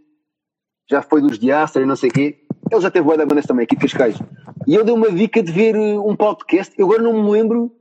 já 0.89 1.01
foi 1.01 1.21
dos 1.21 1.39
Diaster 1.39 1.83
e 1.83 1.85
não 1.85 1.95
sei 1.95 2.09
o 2.09 2.13
quê, 2.13 2.39
ele 2.71 2.81
já 2.81 2.91
teve 2.91 3.05
boa 3.05 3.17
da 3.17 3.25
bandas 3.25 3.45
também 3.45 3.63
aqui 3.65 3.75
de 3.75 3.81
Cascais, 3.81 4.17
e 4.67 4.75
ele 4.75 4.83
deu 4.85 4.95
uma 4.95 5.11
dica 5.11 5.41
de 5.43 5.51
ver 5.51 5.75
uh, 5.75 6.07
um 6.07 6.15
podcast, 6.15 6.73
eu 6.77 6.85
agora 6.87 7.03
não 7.03 7.23
me 7.23 7.31
lembro 7.31 7.71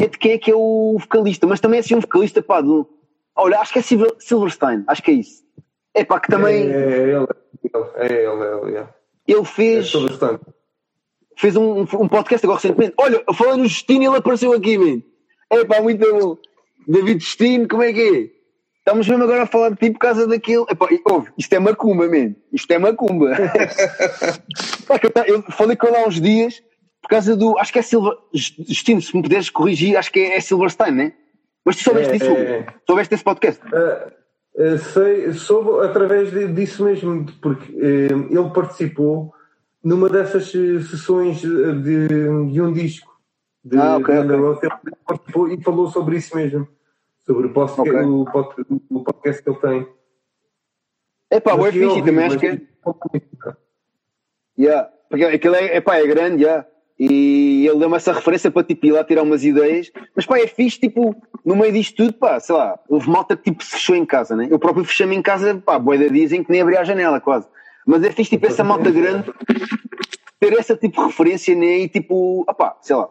é 0.00 0.06
de 0.08 0.18
quem 0.18 0.32
é 0.32 0.38
que 0.38 0.50
é 0.50 0.54
o 0.56 0.96
vocalista, 1.00 1.46
mas 1.46 1.60
também 1.60 1.78
é 1.78 1.80
assim 1.80 1.94
um 1.96 2.00
vocalista, 2.00 2.42
pá, 2.42 2.62
um- 2.62 2.86
olha, 3.36 3.60
acho 3.60 3.72
que 3.72 3.78
é 3.80 3.82
Silver- 3.82 4.16
Silverstein, 4.18 4.84
acho 4.86 5.02
que 5.02 5.10
é 5.10 5.14
isso. 5.14 5.42
É 5.94 6.04
pá, 6.04 6.20
que 6.20 6.28
também 6.28 6.68
É, 6.70 6.76
é 6.76 7.02
ele, 7.10 7.26
é 7.96 8.06
ele, 8.06 8.44
é 8.44 8.54
ele, 8.62 8.70
yeah. 8.72 8.94
ele 9.26 9.44
É 9.44 9.44
fez, 9.44 9.88
sobre 9.88 10.10
bastante. 10.10 10.44
fez 11.36 11.56
um, 11.56 11.80
um 11.82 12.08
podcast 12.08 12.44
agora 12.46 12.60
recentemente. 12.60 12.94
Olha, 12.98 13.24
falando 13.34 13.60
no 13.62 13.68
Justino, 13.68 14.04
ele 14.04 14.16
apareceu 14.16 14.52
aqui, 14.52 14.78
man. 14.78 15.02
É 15.50 15.64
pá, 15.64 15.80
muito 15.82 16.00
bom. 16.00 16.38
David 16.88 17.20
Justino, 17.24 17.68
como 17.68 17.82
é 17.82 17.92
que 17.92 18.00
é? 18.02 18.37
Estamos 18.88 19.06
mesmo 19.06 19.24
agora 19.24 19.42
a 19.42 19.46
falar 19.46 19.68
de 19.68 19.76
ti 19.76 19.90
por 19.90 19.98
causa 19.98 20.26
daquele. 20.26 20.64
Epá, 20.70 20.88
ouve, 21.04 21.28
isto 21.36 21.52
é 21.52 21.58
macumba, 21.58 22.08
man. 22.08 22.34
Isto 22.50 22.70
é 22.72 22.78
macumba. 22.78 23.32
Eu, 25.26 25.42
falei 25.52 25.76
com 25.76 25.88
ele 25.88 25.96
há 25.98 26.06
uns 26.06 26.18
dias 26.18 26.62
por 27.02 27.10
causa 27.10 27.36
do. 27.36 27.58
Acho 27.58 27.70
que 27.70 27.80
é 27.80 27.82
Silver. 27.82 28.14
Justino, 28.32 29.02
se 29.02 29.14
me 29.14 29.22
puderes 29.22 29.50
corrigir, 29.50 29.94
acho 29.94 30.10
que 30.10 30.20
é, 30.20 30.36
é 30.38 30.40
Silverstein, 30.40 30.92
né? 30.92 31.12
Mas 31.66 31.76
tu 31.76 31.82
soubeste 31.82 32.14
É, 32.14 32.18
disso? 32.18 32.30
é. 32.30 32.66
Soubeste 32.86 33.10
desse 33.10 33.24
podcast? 33.24 33.60
Ah, 33.74 34.10
ah, 34.58 34.78
sei, 34.78 35.32
soube 35.34 35.84
através 35.84 36.30
de- 36.30 36.50
disso 36.54 36.82
mesmo, 36.82 37.26
porque 37.42 37.70
eh, 37.78 38.08
ele 38.30 38.50
participou 38.54 39.34
numa 39.84 40.08
dessas 40.08 40.50
sessões 40.50 41.42
de, 41.42 41.74
de 42.52 42.62
um 42.62 42.72
disco 42.72 43.12
de, 43.62 43.76
Ah, 43.76 43.98
ok, 43.98 44.14
de 44.14 44.20
ok. 44.20 44.24
Underworld. 44.24 44.60
Ele 44.62 44.96
participou 45.06 45.48
e 45.52 45.62
falou 45.62 45.90
sobre 45.90 46.16
isso 46.16 46.34
mesmo, 46.34 46.66
sobre 47.28 47.46
o 47.46 47.52
podcast, 47.52 47.80
Ok. 47.80 48.02
o, 48.02 48.22
o 48.90 49.04
podcast 49.04 49.42
que 49.42 49.50
ele 49.50 49.58
tem. 49.58 49.88
É 51.30 51.38
pá, 51.38 51.52
fixe, 51.52 51.84
ouvir, 51.84 52.04
também 52.04 52.24
acho 52.24 52.38
que 52.38 52.46
é. 52.46 52.60
Yeah. 54.58 54.88
Porque 55.10 55.24
aquilo 55.24 55.54
é, 55.54 55.76
é 55.76 55.80
pá, 55.80 55.96
é 55.96 56.06
grande, 56.06 56.44
yeah. 56.44 56.66
E 56.98 57.66
ele 57.68 57.78
deu-me 57.78 57.96
essa 57.96 58.12
referência 58.12 58.50
para 58.50 58.64
tipo 58.64 58.86
ir 58.86 58.92
lá 58.92 59.04
tirar 59.04 59.22
umas 59.22 59.44
ideias. 59.44 59.92
Mas 60.16 60.24
pá, 60.24 60.38
é 60.38 60.46
fixe, 60.46 60.80
tipo, 60.80 61.14
no 61.44 61.54
meio 61.54 61.72
disto 61.72 61.96
tudo, 61.96 62.14
pá, 62.14 62.40
sei 62.40 62.56
lá, 62.56 62.78
houve 62.88 63.10
malta 63.10 63.36
que 63.36 63.50
tipo 63.50 63.62
se 63.62 63.72
fechou 63.72 63.94
em 63.94 64.06
casa, 64.06 64.34
né? 64.34 64.48
Eu 64.50 64.58
próprio 64.58 64.84
fechei-me 64.84 65.14
em 65.14 65.22
casa, 65.22 65.62
pá, 65.64 65.78
de 65.78 66.10
dias 66.10 66.32
em 66.32 66.42
que 66.42 66.50
nem 66.50 66.62
abri 66.62 66.78
a 66.78 66.84
janela 66.84 67.20
quase. 67.20 67.46
Mas 67.86 68.02
é 68.02 68.10
fixe, 68.10 68.30
tipo, 68.30 68.46
essa 68.46 68.64
malta 68.64 68.90
grande 68.90 69.32
ter 70.40 70.52
essa 70.54 70.76
tipo 70.76 71.00
de 71.02 71.06
referência, 71.08 71.54
né? 71.54 71.80
E 71.80 71.88
tipo, 71.88 72.44
opá, 72.48 72.76
sei 72.80 72.96
lá. 72.96 73.10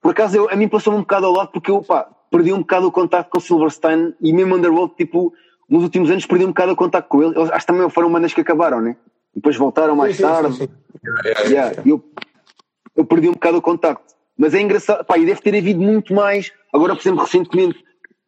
Por 0.00 0.10
acaso 0.10 0.36
eu, 0.36 0.50
a 0.50 0.56
mim 0.56 0.68
passou-me 0.68 0.98
um 0.98 1.02
bocado 1.02 1.26
ao 1.26 1.32
lado 1.32 1.50
porque 1.52 1.70
eu, 1.70 1.82
pá, 1.82 2.08
perdi 2.34 2.52
um 2.52 2.58
bocado 2.58 2.88
o 2.88 2.92
contato 2.92 3.30
com 3.30 3.38
o 3.38 3.40
Silverstein 3.40 4.12
e 4.20 4.32
mesmo 4.32 4.56
Underworld, 4.56 4.94
tipo, 4.96 5.32
nos 5.70 5.84
últimos 5.84 6.10
anos 6.10 6.26
perdi 6.26 6.44
um 6.44 6.48
bocado 6.48 6.72
o 6.72 6.76
contato 6.76 7.06
com 7.06 7.22
ele. 7.22 7.38
Eles, 7.38 7.48
acho 7.48 7.60
que 7.64 7.72
também 7.72 7.88
foram 7.88 8.10
bandas 8.10 8.34
que 8.34 8.40
acabaram, 8.40 8.80
né? 8.80 8.96
Depois 9.32 9.56
voltaram 9.56 9.94
mais 9.94 10.16
Sim, 10.16 10.22
sim, 10.24 10.28
tarde. 10.28 10.56
sim, 10.56 10.66
sim. 10.66 11.52
Yeah, 11.52 11.80
eu, 11.86 12.04
eu 12.96 13.04
perdi 13.04 13.28
um 13.28 13.34
bocado 13.34 13.58
o 13.58 13.62
contacto. 13.62 14.14
Mas 14.36 14.52
é 14.52 14.60
engraçado, 14.60 15.04
pá, 15.04 15.16
e 15.16 15.24
deve 15.24 15.40
ter 15.40 15.56
havido 15.56 15.80
muito 15.80 16.12
mais. 16.12 16.50
Agora, 16.72 16.96
por 16.96 17.02
exemplo, 17.02 17.22
recentemente, 17.22 17.78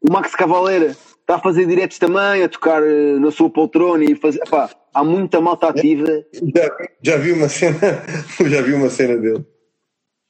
o 0.00 0.12
Max 0.12 0.36
Cavaleira 0.36 0.86
está 0.86 1.34
a 1.34 1.40
fazer 1.40 1.66
diretos 1.66 1.98
também, 1.98 2.44
a 2.44 2.48
tocar 2.48 2.84
eh, 2.84 3.18
na 3.18 3.32
sua 3.32 3.50
poltrona 3.50 4.04
e 4.04 4.14
fazer, 4.14 4.38
pá, 4.48 4.70
há 4.94 5.02
muita 5.02 5.40
malta 5.40 5.66
ativa. 5.66 6.06
Já, 6.32 6.76
já 7.02 7.16
vi 7.16 7.32
uma 7.32 7.48
cena, 7.48 7.76
já 8.46 8.62
vi 8.62 8.72
uma 8.72 8.88
cena 8.88 9.16
dele. 9.16 9.44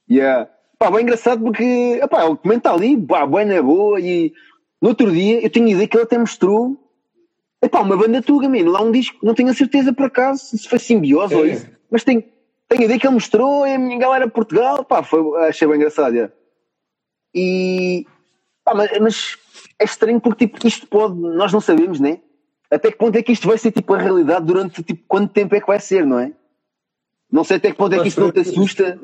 Yeah. 0.09 0.49
Pá, 0.79 0.91
bem 0.91 1.01
engraçado 1.01 1.43
porque, 1.43 1.99
pá, 2.09 2.25
ele 2.25 2.37
comenta 2.37 2.71
ali, 2.71 2.95
pá, 3.01 3.25
bem 3.25 3.45
na 3.45 3.61
boa 3.61 3.99
e 3.99 4.31
no 4.81 4.89
outro 4.89 5.11
dia 5.11 5.43
eu 5.43 5.49
tenho 5.49 5.67
ideia 5.67 5.87
que 5.87 5.97
ele 5.97 6.03
até 6.03 6.17
mostrou, 6.17 6.77
epá, 7.61 7.81
uma 7.81 7.97
banda 7.97 8.21
tuga, 8.21 8.47
mano, 8.47 8.71
lá 8.71 8.81
um 8.81 8.91
disco, 8.91 9.17
não 9.25 9.33
tenho 9.33 9.49
a 9.49 9.53
certeza 9.53 9.91
por 9.91 10.05
acaso 10.05 10.57
se 10.57 10.69
foi 10.69 10.77
simbiose 10.77 11.33
ou 11.33 11.45
É. 11.45 11.49
isso, 11.49 11.67
mas 11.89 12.03
tenho 12.03 12.23
a 12.69 12.75
ideia 12.75 12.99
que 12.99 13.07
ele 13.07 13.13
mostrou 13.13 13.65
e 13.65 13.73
a 13.73 13.79
minha 13.79 13.97
galera 13.97 14.27
Portugal, 14.27 14.83
pá, 14.83 15.01
foi, 15.01 15.21
achei 15.47 15.67
bem 15.67 15.77
engraçado. 15.77 16.13
Yeah. 16.13 16.33
E, 17.33 18.05
pá, 18.63 18.75
mas, 18.75 18.99
mas, 18.99 19.37
é 19.79 19.85
estranho 19.85 20.19
porque 20.19 20.47
tipo, 20.47 20.67
isto 20.67 20.85
pode, 20.87 21.19
nós 21.19 21.51
não 21.53 21.61
sabemos, 21.61 21.99
né? 21.99 22.19
Até 22.69 22.91
que 22.91 22.97
ponto 22.97 23.17
é 23.17 23.23
que 23.23 23.31
isto 23.31 23.47
vai 23.47 23.57
ser 23.57 23.71
tipo 23.71 23.93
a 23.93 23.97
realidade 23.97 24.45
durante 24.45 24.83
tipo, 24.83 25.03
quanto 25.07 25.31
tempo 25.33 25.55
é 25.55 25.61
que 25.61 25.67
vai 25.67 25.79
ser, 25.79 26.05
não 26.05 26.19
é? 26.19 26.33
Não 27.31 27.43
sei 27.43 27.57
até 27.57 27.71
que 27.71 27.77
ponto 27.77 27.93
é 27.93 28.01
que 28.01 28.07
isto 28.07 28.21
não 28.21 28.31
te 28.31 28.39
assusta. 28.39 28.99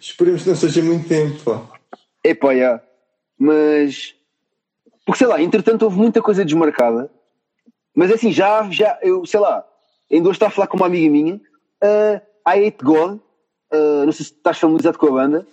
Esperemos 0.00 0.42
que 0.42 0.48
não 0.48 0.56
seja 0.56 0.82
muito 0.82 1.08
tempo, 1.08 1.38
pá. 1.44 1.62
É 2.24 2.34
pá, 2.34 2.52
yeah. 2.52 2.82
Mas, 3.38 4.14
porque 5.04 5.18
sei 5.18 5.26
lá, 5.26 5.40
entretanto 5.40 5.82
houve 5.82 5.96
muita 5.96 6.20
coisa 6.20 6.44
desmarcada, 6.44 7.10
mas 7.94 8.10
assim, 8.10 8.32
já, 8.32 8.68
já, 8.70 8.98
eu 9.02 9.24
sei 9.24 9.38
lá, 9.38 9.64
ainda 10.10 10.28
hoje 10.28 10.36
estava 10.36 10.50
a 10.50 10.54
falar 10.54 10.66
com 10.66 10.76
uma 10.76 10.86
amiga 10.86 11.10
minha, 11.10 11.34
uh, 11.36 12.20
I 12.48 12.66
Hate 12.66 12.84
God, 12.84 13.18
uh, 13.72 14.04
não 14.04 14.12
sei 14.12 14.26
se 14.26 14.32
estás 14.32 14.58
familiarizado 14.58 14.98
com 14.98 15.06
a 15.06 15.12
banda. 15.12 15.46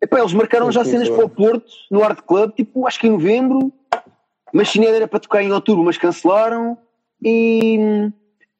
Epá, 0.00 0.18
eles 0.18 0.32
marcaram 0.32 0.72
já 0.72 0.82
cenas 0.82 1.10
para 1.10 1.26
o 1.26 1.28
Porto, 1.28 1.70
no 1.90 2.02
Art 2.02 2.20
Club, 2.22 2.52
tipo, 2.52 2.86
acho 2.86 2.98
que 2.98 3.06
em 3.06 3.10
novembro, 3.10 3.70
mas 4.52 4.68
Chinesa 4.68 4.96
era 4.96 5.08
para 5.08 5.20
tocar 5.20 5.42
em 5.42 5.52
outubro, 5.52 5.84
mas 5.84 5.98
cancelaram. 5.98 6.78
E 7.22 8.10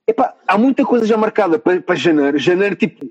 epá, 0.07 0.35
há 0.47 0.59
muita 0.59 0.85
coisa 0.85 1.07
já 1.07 1.17
marcada 1.17 1.59
para, 1.59 1.81
para 1.81 1.95
janeiro. 1.95 2.39
Janeiro, 2.39 2.77
tipo, 2.77 3.07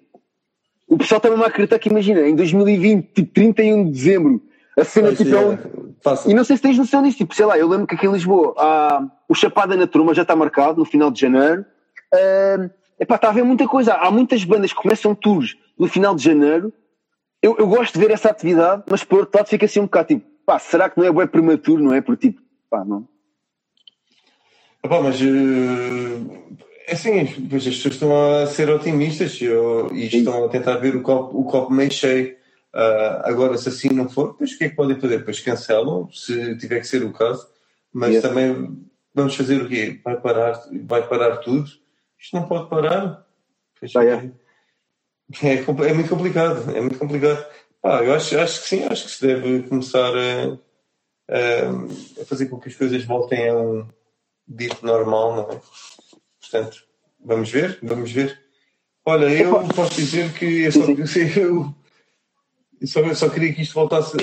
o 0.87 0.97
pessoal 0.97 1.21
mesmo 1.23 1.43
a 1.43 1.47
acreditar 1.47 1.79
que 1.79 1.89
imagina, 1.89 2.21
em 2.21 2.35
2020, 2.35 3.13
tipo 3.13 3.33
31 3.33 3.85
de 3.85 3.91
dezembro, 3.91 4.41
a 4.77 4.83
cena 4.83 5.13
tipo 5.13 5.35
é 5.35 5.39
um... 5.39 5.57
E 6.25 6.33
não 6.33 6.43
sei 6.43 6.55
se 6.55 6.61
tens 6.61 6.77
noção 6.77 7.03
disso, 7.03 7.17
tipo, 7.17 7.35
sei 7.35 7.45
lá, 7.45 7.57
eu 7.57 7.67
lembro 7.67 7.85
que 7.85 7.95
aqui 7.95 8.07
em 8.07 8.11
Lisboa 8.11 8.55
há... 8.57 9.05
o 9.27 9.35
Chapada 9.35 9.75
na 9.75 9.85
Turma 9.85 10.13
já 10.13 10.21
está 10.21 10.35
marcado 10.35 10.79
no 10.79 10.85
final 10.85 11.11
de 11.11 11.19
janeiro. 11.19 11.65
Uh, 12.13 12.69
epá, 12.99 13.15
está 13.15 13.27
a 13.27 13.31
haver 13.31 13.43
muita 13.43 13.67
coisa. 13.67 13.93
Há 13.93 14.09
muitas 14.09 14.43
bandas 14.43 14.71
que 14.71 14.81
começam 14.81 15.13
tours 15.13 15.57
no 15.77 15.87
final 15.87 16.15
de 16.15 16.23
janeiro. 16.23 16.73
Eu, 17.41 17.57
eu 17.57 17.67
gosto 17.67 17.93
de 17.93 17.99
ver 17.99 18.11
essa 18.11 18.29
atividade, 18.29 18.83
mas 18.89 19.03
por 19.03 19.19
outro 19.19 19.37
lado 19.37 19.47
fica 19.47 19.65
assim 19.65 19.79
um 19.79 19.83
bocado 19.83 20.07
tipo, 20.09 20.25
pá, 20.45 20.57
será 20.57 20.89
que 20.89 20.97
não 20.97 21.05
é 21.05 21.11
bem 21.11 21.27
prematuro, 21.27 21.83
não 21.83 21.93
é? 21.93 22.01
Porque 22.01 22.29
tipo, 22.29 22.41
pá, 22.69 22.83
não. 22.83 23.07
Epá, 24.83 25.01
mas 25.01 25.21
uh, 25.21 26.47
assim, 26.91 27.47
pois 27.49 27.67
as 27.67 27.75
pessoas 27.75 27.95
estão 27.95 28.41
a 28.41 28.47
ser 28.47 28.69
otimistas 28.69 29.39
eu, 29.41 29.91
e 29.93 30.05
estão 30.05 30.45
a 30.45 30.49
tentar 30.49 30.77
ver 30.77 30.95
o 30.95 31.01
copo, 31.01 31.39
o 31.39 31.45
copo 31.45 31.71
meio 31.71 31.91
cheio. 31.91 32.37
Uh, 32.73 33.23
agora, 33.23 33.57
se 33.57 33.69
assim 33.69 33.89
não 33.89 34.07
for, 34.07 34.35
pois 34.35 34.51
o 34.51 34.57
que 34.57 34.65
é 34.65 34.69
que 34.69 34.75
podem 34.75 34.99
fazer? 34.99 35.25
Pois 35.25 35.39
cancelam, 35.39 36.09
se 36.11 36.55
tiver 36.57 36.79
que 36.79 36.87
ser 36.87 37.03
o 37.03 37.11
caso, 37.11 37.47
mas 37.91 38.21
também 38.21 38.77
vamos 39.13 39.35
fazer 39.35 39.61
o 39.61 39.67
quê? 39.67 39.99
Vai 40.03 40.19
parar, 40.19 40.61
vai 40.83 41.07
parar 41.07 41.37
tudo? 41.37 41.67
Isto 42.19 42.35
não 42.35 42.47
pode 42.47 42.69
parar. 42.69 43.25
Ah, 43.95 44.05
é. 44.05 44.31
É, 45.43 45.53
é, 45.53 45.93
muito 45.93 46.09
complicado, 46.09 46.75
é 46.75 46.81
muito 46.81 46.97
complicado. 46.97 47.45
Ah, 47.83 48.03
eu 48.03 48.13
acho, 48.13 48.37
acho 48.37 48.61
que 48.61 48.67
sim, 48.67 48.83
acho 48.83 49.05
que 49.05 49.11
se 49.11 49.25
deve 49.25 49.63
começar 49.63 50.11
a, 50.15 52.21
a 52.21 52.25
fazer 52.25 52.47
com 52.47 52.59
que 52.59 52.69
as 52.69 52.75
coisas 52.75 53.03
voltem 53.05 53.47
a 53.47 53.55
um 53.55 53.87
dito 54.47 54.85
normal, 54.85 55.35
não 55.35 55.51
é? 55.51 55.61
Portanto, 56.49 56.83
vamos 57.23 57.51
ver, 57.51 57.77
vamos 57.83 58.11
ver. 58.11 58.39
Olha, 59.05 59.25
eu 59.31 59.67
posso 59.75 59.95
dizer 59.95 60.33
que 60.33 60.63
eu 60.63 60.71
só, 60.71 60.79
eu, 60.81 61.75
eu 63.05 63.15
só, 63.15 63.29
queria 63.29 63.53
que 63.53 63.61
isto 63.61 63.75
voltasse 63.75 64.17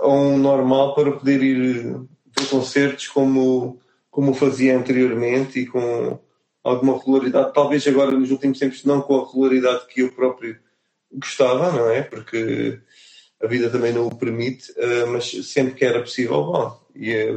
a 0.00 0.08
um 0.08 0.36
normal 0.36 0.94
para 0.94 1.12
poder 1.12 1.42
ir 1.42 1.92
ver 1.92 2.46
concertos 2.50 3.06
como, 3.08 3.80
como 4.10 4.34
fazia 4.34 4.76
anteriormente 4.76 5.60
e 5.60 5.66
com 5.66 6.18
alguma 6.62 6.98
regularidade, 6.98 7.54
talvez 7.54 7.86
agora 7.86 8.10
nos 8.10 8.30
últimos 8.30 8.58
tempos 8.58 8.84
não 8.84 9.00
com 9.00 9.20
a 9.20 9.26
regularidade 9.26 9.86
que 9.86 10.02
eu 10.02 10.12
próprio 10.12 10.58
gostava, 11.12 11.72
não 11.72 11.88
é? 11.88 12.02
Porque 12.02 12.80
a 13.42 13.46
vida 13.46 13.70
também 13.70 13.92
não 13.92 14.06
o 14.06 14.14
permite, 14.14 14.72
eh, 14.76 15.04
mas 15.06 15.30
sempre 15.46 15.74
que 15.74 15.84
era 15.84 16.00
possível, 16.00 16.44
bom, 16.44 16.80
ia, 16.94 17.30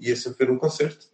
ia 0.00 0.16
sempre 0.16 0.46
ver 0.46 0.52
um 0.52 0.58
concerto. 0.58 1.06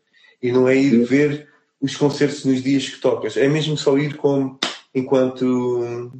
E 0.42 0.50
não 0.50 0.68
é 0.68 0.76
ir 0.76 1.04
ver 1.04 1.51
os 1.82 1.96
concertos 1.96 2.44
nos 2.44 2.62
dias 2.62 2.88
que 2.88 3.00
tocas, 3.00 3.36
é 3.36 3.48
mesmo 3.48 3.76
só 3.76 3.98
ir 3.98 4.16
como 4.16 4.58
enquanto 4.94 6.12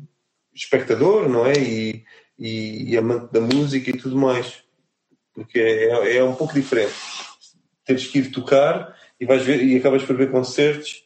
espectador, 0.52 1.28
não 1.28 1.46
é? 1.46 1.52
E, 1.52 2.04
e, 2.36 2.90
e 2.90 2.98
amante 2.98 3.32
da 3.32 3.40
música 3.40 3.88
e 3.88 3.96
tudo 3.96 4.16
mais. 4.16 4.64
Porque 5.32 5.60
é, 5.60 6.16
é 6.16 6.24
um 6.24 6.34
pouco 6.34 6.52
diferente. 6.52 6.94
Teres 7.84 8.08
que 8.08 8.18
ir 8.18 8.32
tocar 8.32 8.94
e 9.20 9.24
vais 9.24 9.42
ver 9.44 9.62
e 9.62 9.76
acabas 9.76 10.02
por 10.02 10.16
ver 10.16 10.30
concertos 10.32 11.04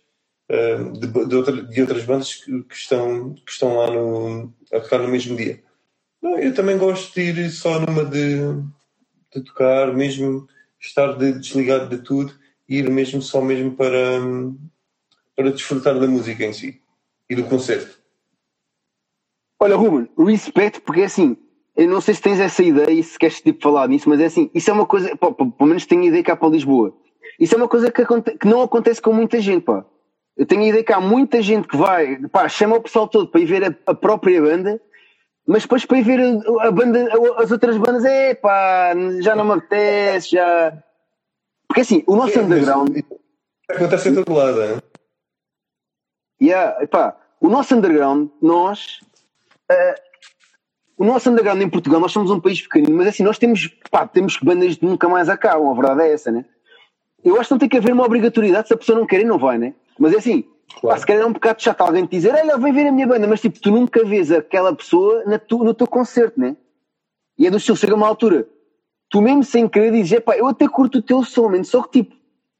de, 0.48 1.06
de, 1.06 1.36
outra, 1.36 1.62
de, 1.62 1.80
outras 1.80 2.04
bandas 2.04 2.34
que, 2.34 2.62
que, 2.62 2.74
estão, 2.74 3.34
que 3.34 3.50
estão 3.50 3.76
lá 3.76 3.90
no, 3.90 4.54
a 4.72 4.80
tocar 4.80 4.98
no 5.00 5.08
mesmo 5.08 5.36
dia. 5.36 5.62
Não, 6.22 6.38
eu 6.38 6.54
também 6.54 6.78
gosto 6.78 7.14
de 7.14 7.20
ir 7.20 7.50
só 7.50 7.78
numa 7.80 8.04
de, 8.04 8.38
de 9.34 9.42
tocar, 9.44 9.92
mesmo 9.92 10.48
estar 10.80 11.12
de, 11.18 11.32
desligado 11.32 11.88
de 11.94 12.02
tudo, 12.02 12.32
ir 12.68 12.90
mesmo 12.90 13.22
só 13.22 13.40
mesmo 13.40 13.72
para, 13.72 14.20
para 15.34 15.52
desfrutar 15.52 15.98
da 15.98 16.06
música 16.06 16.44
em 16.44 16.52
si 16.52 16.80
e 17.28 17.34
do 17.34 17.44
concerto. 17.44 17.98
Olha, 19.60 19.76
Ruben, 19.76 20.09
respeito, 20.18 20.82
porque 20.82 21.02
é 21.02 21.05
assim, 21.05 21.36
eu 21.76 21.88
não 21.88 22.01
sei 22.01 22.14
se 22.14 22.22
tens 22.22 22.40
essa 22.40 22.62
ideia 22.62 22.90
e 22.90 23.02
se 23.02 23.18
queres 23.18 23.40
tipo, 23.40 23.62
falar 23.62 23.88
nisso, 23.88 24.09
mas 24.09 24.20
é 24.20 24.26
assim, 24.26 24.51
isso 24.55 24.70
é 24.70 24.72
uma 24.72 24.86
coisa, 24.86 25.16
pelo 25.16 25.55
menos 25.60 25.86
tenho 25.86 26.05
ideia 26.05 26.22
cá 26.22 26.36
para 26.36 26.48
Lisboa. 26.48 26.94
Isso 27.38 27.55
é 27.55 27.59
uma 27.59 27.68
coisa 27.68 27.90
que, 27.90 28.05
que 28.05 28.47
não 28.47 28.62
acontece 28.62 29.01
com 29.01 29.12
muita 29.12 29.40
gente, 29.40 29.62
pá. 29.62 29.84
Eu 30.36 30.47
tenho 30.47 30.62
ideia 30.62 30.84
que 30.84 30.93
há 30.93 31.01
muita 31.01 31.40
gente 31.40 31.66
que 31.66 31.76
vai, 31.76 32.18
pá, 32.28 32.48
chama 32.48 32.76
o 32.76 32.82
pessoal 32.82 33.09
todo 33.09 33.28
para 33.28 33.40
ir 33.40 33.47
ver 33.47 33.64
a, 33.64 33.74
a 33.90 33.94
própria 33.94 34.40
banda, 34.40 34.80
mas 35.47 35.62
depois 35.62 35.84
para 35.86 35.98
ir 35.98 36.02
ver 36.02 36.20
a, 36.20 36.68
a, 36.68 36.70
banda, 36.70 37.09
as 37.38 37.51
outras 37.51 37.76
bandas, 37.76 38.05
é 38.05 38.34
pá, 38.34 38.93
já 39.20 39.34
não 39.34 39.44
me 39.44 39.52
apetece, 39.52 40.32
já. 40.32 40.82
Porque 41.66 41.80
assim, 41.80 42.05
o 42.06 42.16
nosso 42.16 42.38
é, 42.38 42.43
underground. 42.43 42.98
Acontece 43.68 44.09
em 44.09 44.14
todo 44.14 44.32
lado, 44.32 44.62
é? 44.62 44.78
Yeah, 46.40 46.86
pá, 46.86 47.16
o 47.40 47.48
nosso 47.48 47.74
underground, 47.74 48.28
nós. 48.40 49.01
Uh, 49.70 50.06
o 50.98 51.05
nosso 51.05 51.28
underground 51.28 51.60
em 51.60 51.68
Portugal, 51.68 52.01
nós 52.01 52.12
somos 52.12 52.30
um 52.30 52.40
país 52.40 52.62
pequenino, 52.62 52.97
mas 52.97 53.09
assim, 53.09 53.22
nós 53.22 53.38
temos, 53.38 53.68
pá, 53.90 54.06
temos 54.06 54.38
bandas 54.38 54.76
de 54.76 54.84
nunca 54.84 55.09
mais 55.09 55.28
acabam, 55.28 55.70
a 55.70 55.74
verdade 55.74 56.02
é 56.02 56.12
essa, 56.12 56.32
né? 56.32 56.44
Eu 57.22 57.38
acho 57.38 57.48
que 57.48 57.55
não 57.55 57.59
tem 57.59 57.68
que 57.68 57.76
haver 57.76 57.93
uma 57.93 58.05
obrigatoriedade, 58.05 58.68
se 58.68 58.74
a 58.74 58.76
pessoa 58.76 58.98
não 58.98 59.06
quer 59.06 59.20
ir, 59.20 59.24
não 59.24 59.38
vai, 59.38 59.59
né? 59.59 59.74
Mas 59.98 60.14
é 60.14 60.16
assim, 60.16 60.44
claro. 60.80 60.94
pá, 60.94 60.98
se 60.98 61.06
calhar 61.06 61.22
é 61.22 61.26
um 61.26 61.32
bocado 61.32 61.62
chato 61.62 61.82
alguém 61.82 62.06
te 62.06 62.12
dizer, 62.12 62.34
olha, 62.34 62.56
vem 62.56 62.72
ver 62.72 62.86
a 62.86 62.93
minha 62.93 63.06
banda, 63.06 63.26
mas 63.26 63.40
tipo, 63.40 63.60
tu 63.60 63.70
nunca 63.70 64.05
vês 64.05 64.32
aquela 64.32 64.74
pessoa 64.74 65.22
na 65.26 65.38
tu, 65.38 65.62
no 65.62 65.74
teu 65.74 65.86
concerto, 65.86 66.40
né? 66.40 66.56
E 67.38 67.47
é 67.47 67.51
do 67.51 67.59
estilo, 67.59 67.76
chega 67.76 67.94
uma 67.94 68.09
altura, 68.09 68.48
tu 69.08 69.20
mesmo 69.20 69.44
sem 69.44 69.68
querer 69.68 69.92
dizes, 69.92 70.20
pá, 70.20 70.36
eu 70.36 70.46
até 70.46 70.68
curto 70.68 70.98
o 70.98 71.02
teu 71.02 71.22
som, 71.22 71.48
man, 71.48 71.64
só 71.64 71.82
que 71.82 72.02
tipo, 72.02 72.16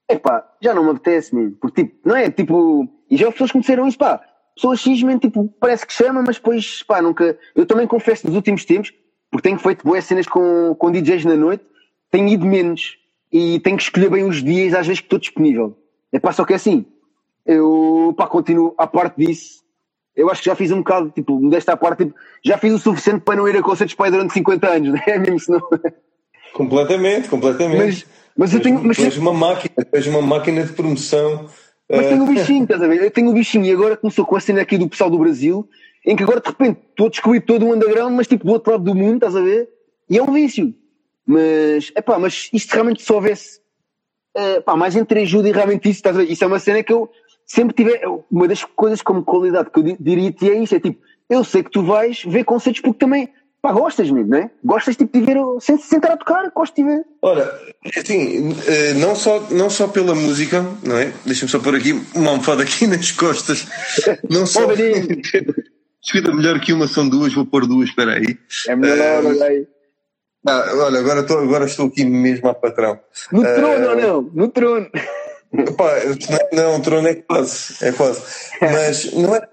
é 0.09 0.19
pá, 0.19 0.47
já 0.61 0.73
não 0.75 0.85
me 0.85 0.91
apetece, 0.91 1.35
mesmo, 1.35 1.57
porque 1.61 1.85
tipo, 1.85 2.09
não 2.09 2.17
é? 2.17 2.31
Tipo, 2.31 2.89
e 3.11 3.17
já 3.17 3.29
as 3.29 3.35
pessoas 3.35 3.53
começaram 3.53 3.87
isso, 3.87 3.99
pá, 3.99 4.21
pessoas 4.55 4.81
X, 4.81 5.03
man, 5.03 5.19
tipo, 5.19 5.53
parece 5.61 5.87
que 5.87 5.93
chama, 5.93 6.23
mas 6.23 6.37
depois, 6.37 6.83
pá, 6.83 7.03
nunca. 7.03 7.39
Eu 7.55 7.67
também 7.67 7.87
confesso 7.87 8.27
nos 8.27 8.35
últimos 8.35 8.65
tempos, 8.65 8.93
porque 9.31 9.49
tenho 9.49 9.59
feito 9.59 9.85
boas 9.85 10.05
cenas 10.05 10.27
com, 10.27 10.75
com 10.75 10.91
DJs 10.91 11.25
na 11.25 11.37
noite, 11.37 11.65
tenho 12.11 12.29
ido 12.29 12.47
menos 12.47 12.97
e 13.31 13.61
tenho 13.61 13.77
que 13.77 13.83
escolher 13.83 14.09
bem 14.09 14.25
os 14.25 14.43
dias 14.43 14.73
às 14.73 14.87
vezes 14.87 15.01
que 15.01 15.07
estou 15.07 15.19
disponível. 15.19 15.77
É 16.13 16.19
pá, 16.19 16.33
só 16.33 16.45
que 16.45 16.53
é 16.53 16.57
assim, 16.57 16.87
eu, 17.45 18.15
pá, 18.17 18.27
continuo 18.27 18.75
à 18.79 18.87
parte 18.87 19.25
disso. 19.25 19.65
Eu 20.15 20.31
acho 20.31 20.41
que 20.43 20.49
já 20.49 20.57
fiz 20.57 20.73
um 20.73 20.79
bocado, 20.79 21.11
tipo, 21.11 21.39
desta 21.51 21.77
parte, 21.77 22.05
tipo, 22.07 22.19
já 22.43 22.57
fiz 22.57 22.73
o 22.73 22.79
suficiente 22.79 23.21
para 23.21 23.37
não 23.37 23.47
ir 23.47 23.57
a 23.57 23.63
concertos 23.63 23.95
para 23.95 24.11
durante 24.11 24.33
50 24.33 24.67
anos, 24.67 24.89
não 24.95 25.03
é 25.07 25.19
mesmo? 25.19 25.39
Senão... 25.39 25.69
Completamente, 26.53 27.29
completamente. 27.29 27.79
Mas, 27.79 28.07
mas 28.37 28.55
eu 28.55 28.61
tenho. 28.61 28.83
Mas... 28.83 29.17
uma 29.17 29.33
máquina, 29.33 29.85
tens 29.91 30.07
uma 30.07 30.23
máquina 30.23 30.65
de 30.65 30.73
promoção. 30.73 31.49
Mas 31.89 32.07
tenho 32.07 32.25
o 32.25 32.27
bichinho, 32.27 32.63
estás 32.65 32.83
a 32.83 32.87
ver? 32.87 33.03
Eu 33.03 33.11
tenho 33.11 33.31
o 33.31 33.33
bichinho 33.33 33.65
e 33.65 33.73
agora 33.73 33.97
começou 33.97 34.25
com 34.25 34.37
a 34.37 34.41
cena 34.41 34.63
aqui 34.63 34.77
do 34.77 34.89
pessoal 34.89 35.11
do 35.11 35.19
Brasil, 35.19 35.69
em 36.05 36.17
que 36.17 36.23
agora 36.23 36.41
de 36.41 36.49
repente 36.49 36.81
estou 36.91 37.07
a 37.07 37.11
descobrir 37.11 37.41
todo 37.41 37.67
o 37.67 37.75
underground, 37.75 38.15
mas 38.15 38.27
tipo 38.27 38.45
do 38.45 38.53
outro 38.53 38.73
lado 38.73 38.85
do 38.85 38.95
mundo, 38.95 39.17
estás 39.17 39.37
a 39.37 39.41
ver? 39.41 39.69
E 40.09 40.19
é 40.19 40.23
um 40.23 40.33
vício. 40.33 40.75
Mas, 41.27 41.91
é 41.95 42.01
pá, 42.01 42.19
mas 42.19 42.49
isto 42.53 42.73
realmente 42.73 43.03
se 43.03 43.13
houvesse, 43.13 43.59
uh, 44.37 44.63
pá, 44.63 44.77
mais 44.77 44.95
entreajuda 44.95 45.49
e 45.49 45.53
realmente 45.53 45.89
isso, 45.89 45.99
estás 45.99 46.17
a 46.17 46.21
ver? 46.21 46.31
Isso 46.31 46.45
é 46.45 46.47
uma 46.47 46.61
cena 46.61 46.83
que 46.85 46.93
eu, 46.93 47.11
sempre 47.47 47.75
tive 47.75 48.01
uma 48.31 48.47
das 48.47 48.65
coisas 48.65 49.03
como 49.03 49.25
qualidade 49.25 49.71
que 49.71 49.79
eu 49.79 49.97
diria-te 49.99 50.51
é 50.51 50.59
isso, 50.63 50.75
é 50.75 50.81
tipo, 50.81 51.01
eu 51.29 51.43
sei 51.45 51.63
que 51.63 51.71
tu 51.71 51.83
vais 51.83 52.23
ver 52.25 52.45
concertos 52.45 52.81
porque 52.81 52.99
também, 52.99 53.29
pá, 53.67 53.73
gostas 53.73 54.11
mesmo, 54.11 54.31
não 54.31 54.39
é? 54.39 54.51
Gostas 54.65 54.97
tipo 54.97 55.19
de 55.19 55.25
ver, 55.25 55.39
sem 55.61 55.77
se 55.77 55.89
sentar 55.89 56.13
a 56.13 56.17
tocar, 56.17 56.51
gosto 56.55 56.77
de 56.77 56.85
ver. 56.85 57.05
Ora, 57.21 57.61
assim, 57.97 58.55
eh, 58.67 58.95
não 58.95 59.17
só, 59.17 59.41
não 59.51 59.69
só 59.69 59.89
pela 59.89 60.15
música, 60.15 60.65
não 60.85 60.97
é? 60.97 61.13
Deixa-me 61.25 61.51
só 61.51 61.59
pôr 61.59 61.75
aqui 61.75 61.93
uma 62.15 62.31
almofada 62.31 62.63
aqui 62.63 62.87
nas 62.89 63.11
costas, 63.11 63.67
não 64.31 64.47
só... 64.47 64.61
Escuta, 66.03 66.33
melhor 66.33 66.61
que 66.61 66.73
uma 66.73 66.87
são 66.87 67.09
duas, 67.09 67.35
vou 67.35 67.45
pôr 67.45 67.67
duas, 67.67 67.89
espera 67.89 68.13
aí. 68.13 68.39
É 68.69 68.77
melhor, 68.77 69.25
uh, 69.25 69.27
olha 69.27 69.45
aí. 69.45 69.67
Ah, 70.47 70.71
olha, 70.77 71.01
agora 71.01 71.21
estou, 71.21 71.39
agora 71.41 71.65
estou 71.65 71.87
aqui 71.89 72.05
mesmo 72.05 72.49
a 72.49 72.55
patrão. 72.55 73.01
No 73.33 73.41
uh, 73.41 73.55
trono 73.57 73.89
ou 73.89 73.97
não? 73.97 74.23
No 74.33 74.49
trono. 74.49 74.89
Não, 76.53 76.81
trono 76.81 77.09
é 77.09 77.15
quase, 77.15 77.85
é 77.85 77.93
quase. 77.93 78.21
Mas 78.61 79.13
não 79.13 79.35
é, 79.35 79.49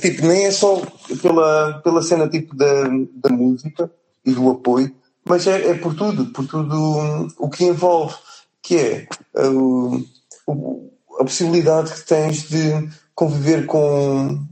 tipo, 0.00 0.26
nem 0.26 0.46
é 0.46 0.50
só 0.50 0.82
pela, 1.22 1.80
pela 1.82 2.02
cena 2.02 2.28
tipo 2.28 2.54
da, 2.54 2.84
da 3.14 3.30
música 3.30 3.90
e 4.24 4.32
do 4.32 4.50
apoio, 4.50 4.94
mas 5.24 5.46
é, 5.46 5.70
é 5.70 5.74
por 5.74 5.94
tudo, 5.94 6.26
por 6.26 6.46
tudo 6.46 7.28
o 7.38 7.48
que 7.48 7.64
envolve, 7.64 8.14
que 8.62 8.76
é 8.76 9.08
uh, 9.36 10.04
a 11.18 11.24
possibilidade 11.24 11.92
que 11.92 12.06
tens 12.06 12.48
de 12.48 12.88
conviver 13.14 13.66
com, 13.66 14.44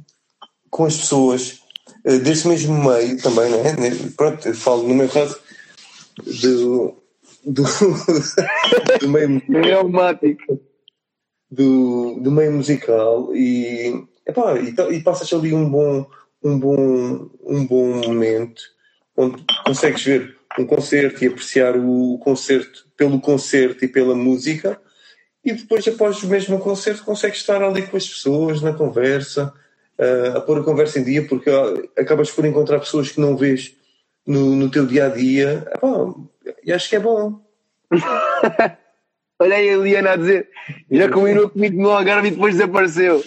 com 0.70 0.84
as 0.84 0.96
pessoas 0.96 1.60
uh, 2.04 2.18
desse 2.20 2.48
mesmo 2.48 2.74
meio 2.74 3.20
também, 3.22 3.50
não 3.50 3.60
é? 3.60 3.74
Pronto, 4.16 4.48
eu 4.48 4.54
falo 4.54 4.82
no 4.88 4.94
meu 4.94 5.08
caso 5.08 5.38
do, 6.42 6.94
do, 7.44 7.62
do 9.00 9.08
meio 9.08 9.40
pneumático 9.42 10.60
do, 11.50 12.18
do 12.20 12.30
meio 12.30 12.52
musical 12.52 13.34
e, 13.34 14.04
epá, 14.26 14.54
e, 14.58 14.74
e 14.96 15.02
passas 15.02 15.32
ali 15.32 15.54
um 15.54 15.68
bom, 15.68 16.06
um 16.42 16.58
bom, 16.58 17.30
um 17.44 17.66
bom 17.66 17.86
momento 18.06 18.62
onde 19.16 19.44
consegues 19.64 20.02
ver 20.02 20.36
um 20.58 20.66
concerto 20.66 21.24
e 21.24 21.28
apreciar 21.28 21.76
o 21.76 22.18
concerto 22.18 22.86
pelo 22.96 23.20
concerto 23.20 23.84
e 23.84 23.88
pela 23.88 24.14
música 24.14 24.80
e 25.44 25.52
depois 25.52 25.86
após 25.86 26.22
o 26.22 26.28
mesmo 26.28 26.58
concerto 26.58 27.04
consegues 27.04 27.38
estar 27.38 27.62
ali 27.62 27.82
com 27.82 27.96
as 27.96 28.08
pessoas 28.08 28.60
na 28.60 28.72
conversa 28.72 29.52
uh, 29.98 30.38
a 30.38 30.40
pôr 30.40 30.58
a 30.60 30.64
conversa 30.64 30.98
em 30.98 31.04
dia 31.04 31.26
porque 31.26 31.48
uh, 31.50 31.88
acabas 31.96 32.30
por 32.30 32.44
encontrar 32.44 32.80
pessoas 32.80 33.10
que 33.10 33.20
não 33.20 33.36
vês 33.36 33.74
no, 34.26 34.56
no 34.56 34.70
teu 34.70 34.86
dia 34.86 35.06
a 35.06 35.08
dia. 35.08 35.64
E 36.64 36.72
acho 36.72 36.88
que 36.88 36.96
é 36.96 37.00
bom 37.00 37.40
Olha 39.38 39.56
aí 39.56 39.68
a 39.68 39.72
Eliana 39.74 40.12
a 40.12 40.16
dizer, 40.16 40.48
já 40.90 41.10
combinou 41.10 41.50
comigo 41.50 41.80
no 41.80 41.90
Algarve 41.90 42.28
e 42.28 42.30
depois 42.30 42.54
desapareceu. 42.54 43.22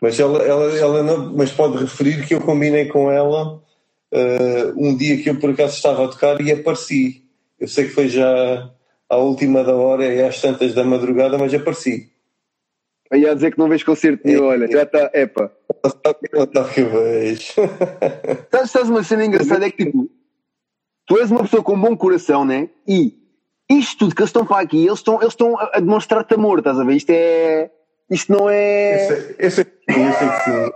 Mas 0.00 0.18
ela, 0.18 0.42
ela, 0.42 0.76
ela 0.76 1.02
não, 1.02 1.34
mas 1.34 1.52
pode 1.52 1.78
referir 1.78 2.26
que 2.26 2.34
eu 2.34 2.40
combinei 2.40 2.86
com 2.86 3.10
ela 3.10 3.54
uh, 4.12 4.72
um 4.76 4.96
dia 4.96 5.20
que 5.22 5.30
eu 5.30 5.38
por 5.38 5.50
acaso 5.50 5.76
estava 5.76 6.04
a 6.04 6.08
tocar 6.08 6.40
e 6.40 6.52
apareci. 6.52 7.24
Eu 7.58 7.68
sei 7.68 7.86
que 7.86 7.94
foi 7.94 8.08
já 8.08 8.70
à 9.08 9.16
última 9.16 9.64
da 9.64 9.74
hora 9.74 10.04
e 10.04 10.22
às 10.22 10.40
tantas 10.40 10.74
da 10.74 10.84
madrugada, 10.84 11.38
mas 11.38 11.54
apareci. 11.54 12.10
Aí 13.10 13.26
a 13.26 13.34
dizer 13.34 13.52
que 13.52 13.58
não 13.58 13.68
vês 13.68 13.82
concerto 13.82 14.26
nenhum, 14.26 14.44
é, 14.44 14.48
olha, 14.48 14.70
já 14.70 14.82
está, 14.82 15.10
epa. 15.14 15.50
Ela 16.32 16.44
está 16.44 16.64
que 16.64 16.82
vejo. 16.82 17.54
Sabes, 18.50 18.70
sabes 18.70 18.90
uma 18.90 19.02
cena 19.02 19.24
engraçada? 19.24 19.66
É 19.66 19.70
que 19.70 19.86
tipo, 19.86 20.10
tu 21.06 21.18
és 21.18 21.30
uma 21.30 21.42
pessoa 21.42 21.62
com 21.62 21.74
um 21.74 21.80
bom 21.80 21.96
coração, 21.96 22.44
né? 22.44 22.68
E 22.86 23.16
isto 23.68 23.98
tudo 23.98 24.14
que 24.14 24.22
eles 24.22 24.30
estão 24.30 24.46
para 24.46 24.62
aqui, 24.62 24.86
eles 24.86 24.98
estão, 24.98 25.16
eles 25.20 25.32
estão 25.32 25.58
a 25.58 25.78
demonstrar-te 25.78 26.34
amor, 26.34 26.58
estás 26.58 26.78
a 26.78 26.84
ver? 26.84 26.96
Isto 26.96 27.10
é. 27.10 27.70
Isto 28.10 28.32
não 28.32 28.48
é. 28.48 28.94
Esse, 28.94 29.36
esse, 29.38 29.60
esse 29.86 30.24
é 30.24 30.28
que 30.28 30.44
sim. 30.44 30.72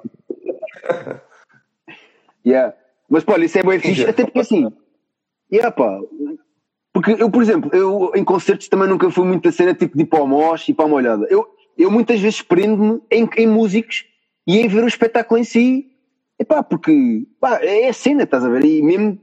yeah. 2.46 2.74
Mas 3.08 3.24
pá, 3.24 3.38
isso 3.38 3.58
é 3.58 3.62
bem 3.62 3.78
fixe, 3.78 4.04
até 4.04 4.24
porque 4.24 4.40
assim. 4.40 4.70
Yeah, 5.50 5.70
pá. 5.70 5.98
Porque 6.92 7.12
eu, 7.12 7.30
por 7.30 7.42
exemplo, 7.42 7.70
eu 7.72 8.12
em 8.14 8.24
concertos 8.24 8.68
também 8.68 8.88
nunca 8.88 9.10
fui 9.10 9.26
muito 9.26 9.48
a 9.48 9.52
cena 9.52 9.74
tipo 9.74 9.96
de 9.96 10.02
ir 10.02 10.06
para 10.06 10.22
o 10.22 10.26
mosh 10.26 10.68
e 10.68 10.74
para 10.74 10.84
a 10.84 10.88
molhada. 10.88 11.26
Eu, 11.30 11.46
eu 11.78 11.90
muitas 11.90 12.20
vezes 12.20 12.42
prendo-me 12.42 13.00
em, 13.10 13.28
em 13.36 13.46
músicos 13.46 14.04
e 14.46 14.58
em 14.58 14.68
ver 14.68 14.84
o 14.84 14.88
espetáculo 14.88 15.40
em 15.40 15.44
si. 15.44 15.90
E 16.38 16.44
pá, 16.44 16.62
porque 16.62 17.26
pá, 17.40 17.60
é 17.62 17.88
a 17.88 17.92
cena, 17.92 18.24
estás 18.24 18.44
a 18.44 18.48
ver? 18.50 18.64
E 18.64 18.82
mesmo 18.82 19.18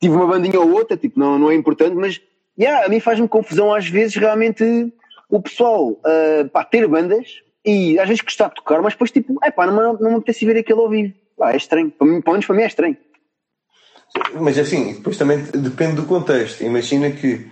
tive 0.00 0.14
uma 0.16 0.26
bandinha 0.26 0.60
ou 0.60 0.72
outra, 0.72 0.96
tipo, 0.96 1.18
não, 1.18 1.38
não 1.38 1.50
é 1.50 1.54
importante, 1.54 1.94
mas 1.94 2.20
yeah, 2.58 2.86
a 2.86 2.88
mim 2.88 3.00
faz-me 3.00 3.28
confusão 3.28 3.72
às 3.74 3.88
vezes 3.88 4.16
realmente 4.16 4.92
o 5.28 5.40
pessoal 5.40 5.90
uh, 5.90 6.48
pá, 6.52 6.64
ter 6.64 6.86
bandas 6.86 7.42
e 7.64 7.98
às 7.98 8.08
vezes 8.08 8.22
gostar 8.22 8.48
de 8.48 8.56
tocar, 8.56 8.82
mas 8.82 8.94
depois 8.94 9.10
tipo, 9.10 9.38
é 9.42 9.50
pá, 9.50 9.66
não, 9.66 9.94
não 9.94 10.10
me 10.10 10.16
apetece 10.16 10.44
ver 10.44 10.58
aquilo 10.58 10.82
ao 10.82 10.90
vivo. 10.90 11.14
Pá, 11.36 11.52
é 11.52 11.56
estranho. 11.56 11.90
Para 11.90 12.06
mim, 12.06 12.20
pelo 12.20 12.34
menos 12.34 12.46
para 12.46 12.56
mim 12.56 12.62
é 12.62 12.66
estranho. 12.66 12.96
Mas 14.34 14.58
assim, 14.58 14.94
depois 14.94 15.16
também 15.16 15.42
depende 15.42 15.96
do 15.96 16.04
contexto. 16.04 16.62
Imagina 16.62 17.10
que, 17.10 17.50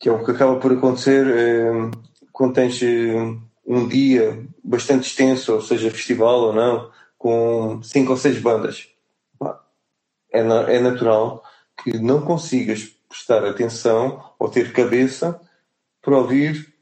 que 0.00 0.08
é 0.08 0.12
o 0.12 0.24
que 0.24 0.30
acaba 0.30 0.56
por 0.56 0.72
acontecer 0.72 1.26
eh, 1.26 1.90
quando 2.32 2.54
tens 2.54 2.82
eh, 2.82 3.36
um 3.66 3.86
dia 3.86 4.46
bastante 4.64 5.06
extenso, 5.06 5.52
ou 5.54 5.60
seja, 5.60 5.90
festival 5.90 6.40
ou 6.40 6.52
não, 6.52 6.90
com 7.18 7.82
cinco 7.82 8.12
ou 8.12 8.16
seis 8.16 8.38
bandas. 8.38 8.88
É, 10.32 10.40
é 10.40 10.80
natural 10.80 11.44
que 11.82 11.98
não 11.98 12.22
consigas 12.22 12.84
prestar 13.12 13.44
atenção 13.44 14.24
ou 14.38 14.48
ter 14.48 14.72
cabeça 14.72 15.38
para 16.00 16.16
ouvir 16.16 16.74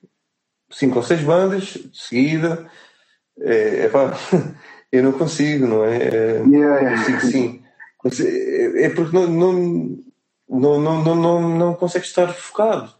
cinco 0.71 0.99
ou 0.99 1.03
seis 1.03 1.21
bandas 1.23 1.65
de 1.65 1.91
seguida. 1.93 2.71
É, 3.41 3.87
é 3.87 3.89
pá, 3.89 4.17
eu 4.93 5.03
não 5.03 5.13
consigo, 5.13 5.67
não 5.67 5.85
é? 5.85 5.97
é 5.97 6.43
yeah, 6.47 6.97
Consigo 6.97 7.21
sim. 7.21 7.63
É, 8.25 8.85
é 8.85 8.91
porque 8.91 9.15
não, 9.15 9.27
não, 9.27 9.53
não, 10.49 10.81
não, 10.81 11.05
não, 11.05 11.15
não, 11.15 11.59
não 11.59 11.75
consegues 11.75 12.09
estar 12.09 12.33
focado. 12.33 12.95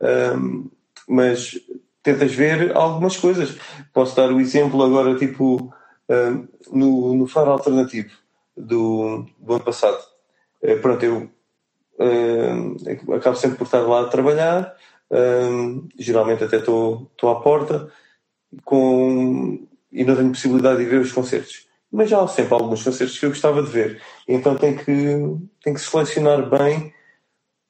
Um, 0.00 0.70
mas 1.08 1.58
tentas 2.02 2.32
ver 2.32 2.76
algumas 2.76 3.16
coisas. 3.16 3.58
Posso 3.92 4.14
dar 4.14 4.30
o 4.30 4.40
exemplo 4.40 4.82
agora, 4.84 5.18
tipo, 5.18 5.74
um, 6.08 6.48
no, 6.72 7.14
no 7.14 7.26
Faro 7.26 7.50
Alternativo 7.50 8.10
do, 8.56 9.26
do 9.38 9.54
ano 9.54 9.64
passado. 9.64 9.98
Uh, 10.62 10.78
pronto, 10.80 11.04
eu 11.04 11.30
uh, 11.98 13.14
acabo 13.14 13.36
sempre 13.36 13.58
por 13.58 13.64
estar 13.64 13.80
lá 13.80 14.02
a 14.02 14.08
trabalhar, 14.08 14.74
uh, 15.10 15.88
geralmente 15.98 16.44
até 16.44 16.58
estou 16.58 17.10
à 17.22 17.40
porta 17.40 17.90
com, 18.64 19.66
e 19.92 20.04
não 20.04 20.16
tenho 20.16 20.30
possibilidade 20.30 20.78
de 20.78 20.86
ver 20.86 21.00
os 21.00 21.12
concertos. 21.12 21.66
Mas 21.90 22.10
já 22.10 22.22
há 22.22 22.28
sempre 22.28 22.54
alguns 22.54 22.82
concertos 22.82 23.18
que 23.18 23.26
eu 23.26 23.30
gostava 23.30 23.62
de 23.62 23.70
ver. 23.70 24.00
Então 24.26 24.54
tem 24.54 24.76
que, 24.76 24.84
tem 25.62 25.74
que 25.74 25.80
selecionar 25.80 26.48
bem 26.48 26.92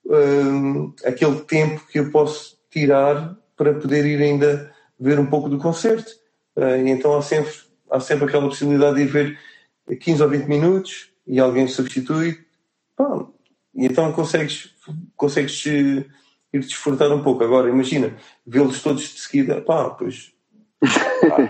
uh, 0.06 0.94
aquele 1.05 1.40
tempo 1.40 1.86
que 1.86 1.98
eu 1.98 2.10
posso 2.10 2.59
tirar 2.70 3.36
para 3.56 3.74
poder 3.74 4.05
ir 4.05 4.22
ainda 4.22 4.72
ver 4.98 5.18
um 5.18 5.26
pouco 5.26 5.48
do 5.48 5.59
concerto. 5.59 6.10
e 6.56 6.90
então 6.90 7.16
há 7.16 7.22
sempre, 7.22 7.52
há 7.90 8.00
sempre 8.00 8.24
aquela 8.24 8.48
possibilidade 8.48 8.96
de 8.96 9.02
ir 9.02 9.06
ver 9.06 9.38
15 9.96 10.22
ou 10.22 10.28
20 10.28 10.46
minutos 10.46 11.10
e 11.26 11.38
alguém 11.38 11.68
substitui. 11.68 12.38
Pá, 12.96 13.26
e 13.78 13.86
então 13.86 14.12
consegues, 14.12 14.74
consegues 15.16 15.64
ir 15.64 16.10
desfrutar 16.52 17.12
um 17.12 17.22
pouco. 17.22 17.44
Agora, 17.44 17.70
imagina, 17.70 18.16
vê-los 18.44 18.82
todos 18.82 19.02
de 19.02 19.20
seguida, 19.20 19.60
pá, 19.60 19.90
pois. 19.90 20.32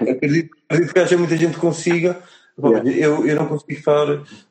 Acredito, 0.09 0.57
acredito, 0.69 0.93
que 0.93 1.01
haja 1.01 1.17
muita 1.17 1.37
gente 1.37 1.55
que 1.55 1.61
consiga. 1.61 2.23
Yeah. 2.59 2.91
eu, 2.91 3.27
eu 3.27 3.37
não 3.37 3.47
consigo 3.47 3.73
estar 3.73 4.07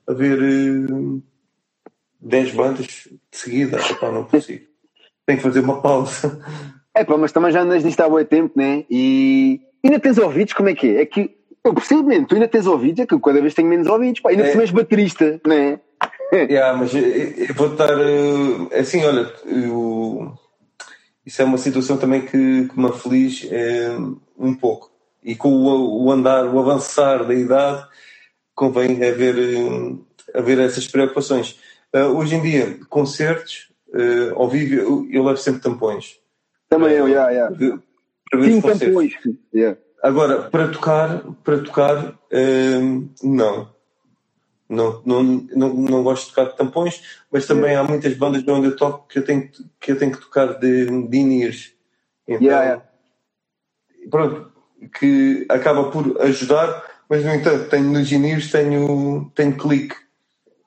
a 0.08 0.14
ver 0.14 0.40
uh, 0.40 1.18
eh, 1.18 1.92
10 2.22 2.52
bandas 2.54 2.86
de 2.86 3.20
seguida, 3.32 3.78
pá, 4.00 4.12
não 4.12 4.24
consigo. 4.24 4.66
Tenho 5.26 5.40
que 5.40 5.44
fazer 5.44 5.60
uma 5.60 5.82
pausa. 5.82 6.40
É 6.96 7.04
pá, 7.04 7.18
mas 7.18 7.32
também 7.32 7.52
já 7.52 7.62
andas 7.62 7.84
nisto 7.84 8.00
há 8.00 8.10
muito 8.10 8.28
tempo, 8.28 8.58
né? 8.58 8.86
E 8.90 9.62
ainda 9.84 10.00
tens 10.00 10.18
ouvidos, 10.18 10.54
como 10.54 10.70
é 10.70 10.74
que 10.74 10.88
é? 10.88 11.02
É 11.02 11.06
que 11.06 11.36
eu 11.64 11.74
percebo 11.74 12.04
mesmo, 12.04 12.26
tu 12.26 12.36
ainda 12.36 12.48
tens 12.48 12.66
ouvidos, 12.66 13.00
é 13.02 13.06
que 13.06 13.14
eu 13.14 13.20
cada 13.20 13.42
vez 13.42 13.54
tenho 13.54 13.68
menos 13.68 13.88
ouvidos, 13.88 14.22
pá, 14.22 14.30
ainda 14.30 14.48
é. 14.48 14.52
tu 14.52 14.62
és 14.62 14.72
baterista, 14.72 15.40
né? 15.46 15.80
Yeah, 16.34 16.78
mas 16.78 16.94
eu 16.94 17.54
vou 17.56 17.72
estar 17.72 17.98
eh, 18.00 18.80
assim, 18.80 19.04
olha, 19.06 19.32
eu, 19.46 20.34
isso 21.26 21.42
é 21.42 21.46
uma 21.46 21.58
situação 21.58 21.98
também 21.98 22.22
que, 22.22 22.68
que 22.68 22.80
me 22.80 22.88
aflige 22.88 23.54
é, 23.54 23.98
um 24.38 24.54
pouco. 24.54 24.92
E 25.24 25.36
com 25.36 25.50
o, 25.50 26.06
o, 26.06 26.12
andar, 26.12 26.46
o 26.46 26.60
avançar 26.60 27.26
da 27.26 27.34
idade, 27.34 27.86
convém 28.56 29.04
haver, 29.04 29.36
haver 30.34 30.60
essas 30.60 30.88
preocupações. 30.88 31.60
Uh, 31.94 32.18
hoje 32.18 32.36
em 32.36 32.42
dia, 32.42 32.80
concertos, 32.90 33.70
uh, 33.90 34.40
ao 34.40 34.50
vivo, 34.50 34.76
eu, 34.76 35.08
eu 35.12 35.24
levo 35.24 35.38
sempre 35.38 35.62
tampões. 35.62 36.18
Também 36.70 36.94
eu, 36.94 37.10
já, 37.10 37.34
já. 37.34 37.50
Sim, 37.50 38.62
tampões. 38.62 39.14
Yeah. 39.54 39.78
Agora, 40.04 40.44
para 40.44 40.68
tocar, 40.70 41.24
para 41.44 41.60
tocar, 41.60 42.06
uh, 42.10 43.10
não. 43.24 43.70
Não, 44.70 45.02
não, 45.06 45.24
não, 45.24 45.74
não 45.74 46.04
gosto 46.04 46.26
de 46.26 46.36
tocar 46.36 46.52
de 46.52 46.58
tampões, 46.58 47.02
mas 47.32 47.46
também 47.46 47.76
há 47.76 47.84
muitas 47.84 48.14
bandas 48.16 48.46
onde 48.48 48.68
eu 48.68 48.76
toco 48.76 49.08
que 49.08 49.20
eu 49.20 49.24
tenho 49.24 49.50
que, 49.80 49.92
eu 49.92 49.98
tenho 49.98 50.12
que 50.12 50.20
tocar 50.20 50.60
de, 50.60 51.08
de 51.08 51.18
in-ears. 51.18 51.74
Então, 52.28 52.46
yeah, 52.46 52.84
pronto, 54.12 54.52
que 55.00 55.46
acaba 55.50 55.90
por 55.90 56.22
ajudar, 56.22 56.84
mas 57.10 57.24
no 57.24 57.34
entanto, 57.34 57.70
tenho 57.70 57.86
nos 57.86 58.12
in-ears, 58.12 58.52
tenho, 58.52 59.32
tenho 59.34 59.56
clique. 59.56 59.96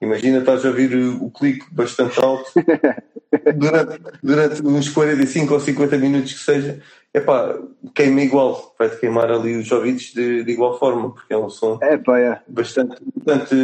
Imagina, 0.01 0.39
estás 0.39 0.65
a 0.65 0.69
ouvir 0.69 0.95
o 0.95 1.29
clique 1.29 1.65
bastante 1.71 2.19
alto 2.19 2.51
durante, 3.55 4.01
durante 4.23 4.65
uns 4.65 4.89
45 4.89 5.53
ou 5.53 5.59
50 5.59 5.97
minutos 5.99 6.33
que 6.33 6.39
seja, 6.39 6.81
epá, 7.13 7.59
queima 7.93 8.21
igual, 8.21 8.73
vai-te 8.77 8.97
queimar 8.97 9.31
ali 9.31 9.55
os 9.57 9.71
ouvidos 9.71 10.13
de, 10.13 10.43
de, 10.43 10.51
igual 10.51 10.77
forma, 10.77 11.13
porque 11.13 11.33
é 11.33 11.37
um 11.37 11.49
som 11.49 11.79
epá, 11.81 12.19
é. 12.19 12.41
bastante, 12.47 12.97
bastante, 13.15 13.55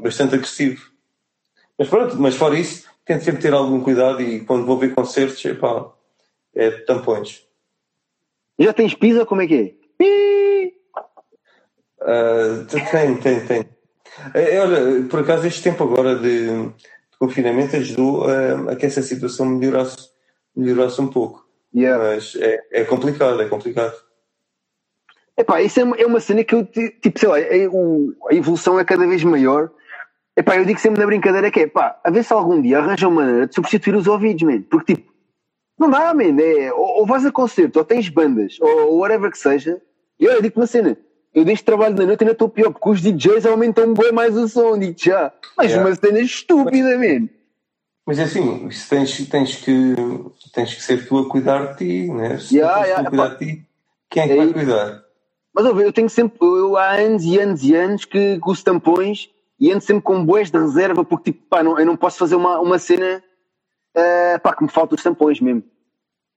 bastante 0.00 0.34
agressivo. 0.34 0.90
Mas 1.78 1.88
pronto, 1.88 2.16
mas 2.16 2.36
fora 2.36 2.58
isso, 2.58 2.88
tento 3.04 3.24
sempre 3.24 3.42
ter 3.42 3.52
algum 3.52 3.80
cuidado 3.80 4.22
e 4.22 4.40
quando 4.40 4.66
vou 4.66 4.78
ver 4.78 4.94
concertos, 4.94 5.44
epá, 5.44 5.92
é 6.54 6.70
tampões. 6.70 7.46
Já 8.58 8.72
tens 8.72 8.94
pizza? 8.94 9.26
Como 9.26 9.42
é 9.42 9.46
que 9.46 9.54
é? 9.54 9.86
Uh, 12.00 12.64
tem, 12.90 13.16
tem, 13.16 13.46
tem. 13.46 13.64
É, 14.32 14.60
olha, 14.60 15.02
por 15.08 15.20
acaso 15.20 15.46
este 15.46 15.62
tempo 15.62 15.84
agora 15.84 16.16
de, 16.16 16.46
de 16.46 17.18
confinamento 17.18 17.76
ajudou 17.76 18.24
a, 18.24 18.72
a, 18.72 18.76
que 18.76 18.86
essa 18.86 19.02
situação 19.02 19.46
melhorasse, 19.46 20.08
melhorasse 20.54 21.00
um 21.00 21.08
pouco. 21.08 21.45
Yeah. 21.74 22.02
Mas 22.02 22.34
é, 22.36 22.62
é 22.72 22.84
complicado, 22.84 23.40
é 23.40 23.48
complicado. 23.48 23.94
Epá, 25.36 25.60
isso 25.60 25.80
é, 25.80 26.02
é 26.02 26.06
uma 26.06 26.18
cena 26.18 26.42
que 26.42 26.54
eu, 26.54 26.64
tipo, 26.64 27.18
sei 27.18 27.28
lá, 27.28 27.38
é, 27.38 27.68
o, 27.68 28.14
a 28.30 28.34
evolução 28.34 28.80
é 28.80 28.84
cada 28.84 29.06
vez 29.06 29.22
maior. 29.22 29.70
Epá, 30.34 30.56
eu 30.56 30.64
digo 30.64 30.80
sempre 30.80 31.00
na 31.00 31.06
brincadeira 31.06 31.50
que 31.50 31.60
é, 31.60 31.66
pá, 31.66 32.00
a 32.02 32.10
ver 32.10 32.24
se 32.24 32.32
algum 32.32 32.60
dia 32.60 32.78
arranja 32.78 33.08
uma 33.08 33.22
maneira 33.22 33.46
de 33.46 33.54
substituir 33.54 33.94
os 33.94 34.06
ouvidos, 34.06 34.42
man. 34.42 34.62
Porque, 34.62 34.94
tipo, 34.94 35.12
não 35.78 35.90
dá, 35.90 36.14
man. 36.14 36.40
É, 36.40 36.72
ou, 36.72 37.00
ou 37.00 37.06
vais 37.06 37.26
a 37.26 37.32
concerto, 37.32 37.78
ou 37.78 37.84
tens 37.84 38.08
bandas, 38.08 38.56
ou, 38.60 38.92
ou 38.92 38.98
whatever 38.98 39.30
que 39.30 39.38
seja. 39.38 39.80
E 40.18 40.24
eu 40.24 40.40
digo 40.40 40.58
uma 40.58 40.66
cena, 40.66 40.96
eu 41.34 41.44
deixo 41.44 41.64
trabalho 41.64 41.94
na 41.94 42.06
noite 42.06 42.22
e 42.22 42.24
ainda 42.24 42.32
estou 42.32 42.48
pior, 42.48 42.72
porque 42.72 42.88
os 42.88 43.02
DJs 43.02 43.44
aumentam 43.44 43.92
bem 43.92 44.10
mais 44.10 44.34
o 44.34 44.48
som, 44.48 44.78
digo 44.78 44.94
já. 44.96 45.30
Mas 45.54 45.70
yeah. 45.70 45.86
uma 45.86 45.94
cena 45.94 46.20
estúpida, 46.20 46.96
man. 46.96 47.28
Mas 48.06 48.20
é 48.20 48.22
assim, 48.22 48.68
tens, 48.88 49.28
tens, 49.28 49.56
que, 49.56 49.94
tens 50.54 50.74
que 50.74 50.82
ser 50.82 51.08
tu 51.08 51.18
a 51.18 51.28
cuidar 51.28 51.72
de 51.72 51.78
ti, 51.78 52.12
né? 52.12 52.38
Se 52.38 52.56
yeah, 52.56 52.76
tens 52.76 52.86
yeah, 52.86 53.08
a 53.08 53.10
cuidar 53.10 53.28
de 53.30 53.38
ti, 53.38 53.68
quem 54.08 54.22
é 54.22 54.26
que 54.26 54.32
é 54.32 54.36
vai 54.36 54.52
cuidar? 54.52 55.02
Mas 55.52 55.66
eu 55.66 55.92
tenho 55.92 56.08
sempre, 56.08 56.38
eu 56.40 56.76
há 56.76 56.92
anos 56.92 57.24
e 57.24 57.38
anos 57.38 57.64
e 57.64 57.74
anos 57.74 58.04
que, 58.04 58.38
os 58.46 58.62
tampões 58.62 59.28
e 59.58 59.72
ando 59.72 59.80
sempre 59.80 60.02
com 60.02 60.24
boés 60.24 60.50
de 60.50 60.58
reserva, 60.58 61.04
porque 61.04 61.32
tipo, 61.32 61.48
pá, 61.48 61.62
não, 61.62 61.78
eu 61.78 61.86
não 61.86 61.96
posso 61.96 62.18
fazer 62.18 62.36
uma, 62.36 62.60
uma 62.60 62.78
cena 62.78 63.24
uh, 63.96 64.40
pá, 64.40 64.54
que 64.54 64.62
me 64.62 64.70
faltam 64.70 64.94
os 64.96 65.02
tampões 65.02 65.40
mesmo. 65.40 65.64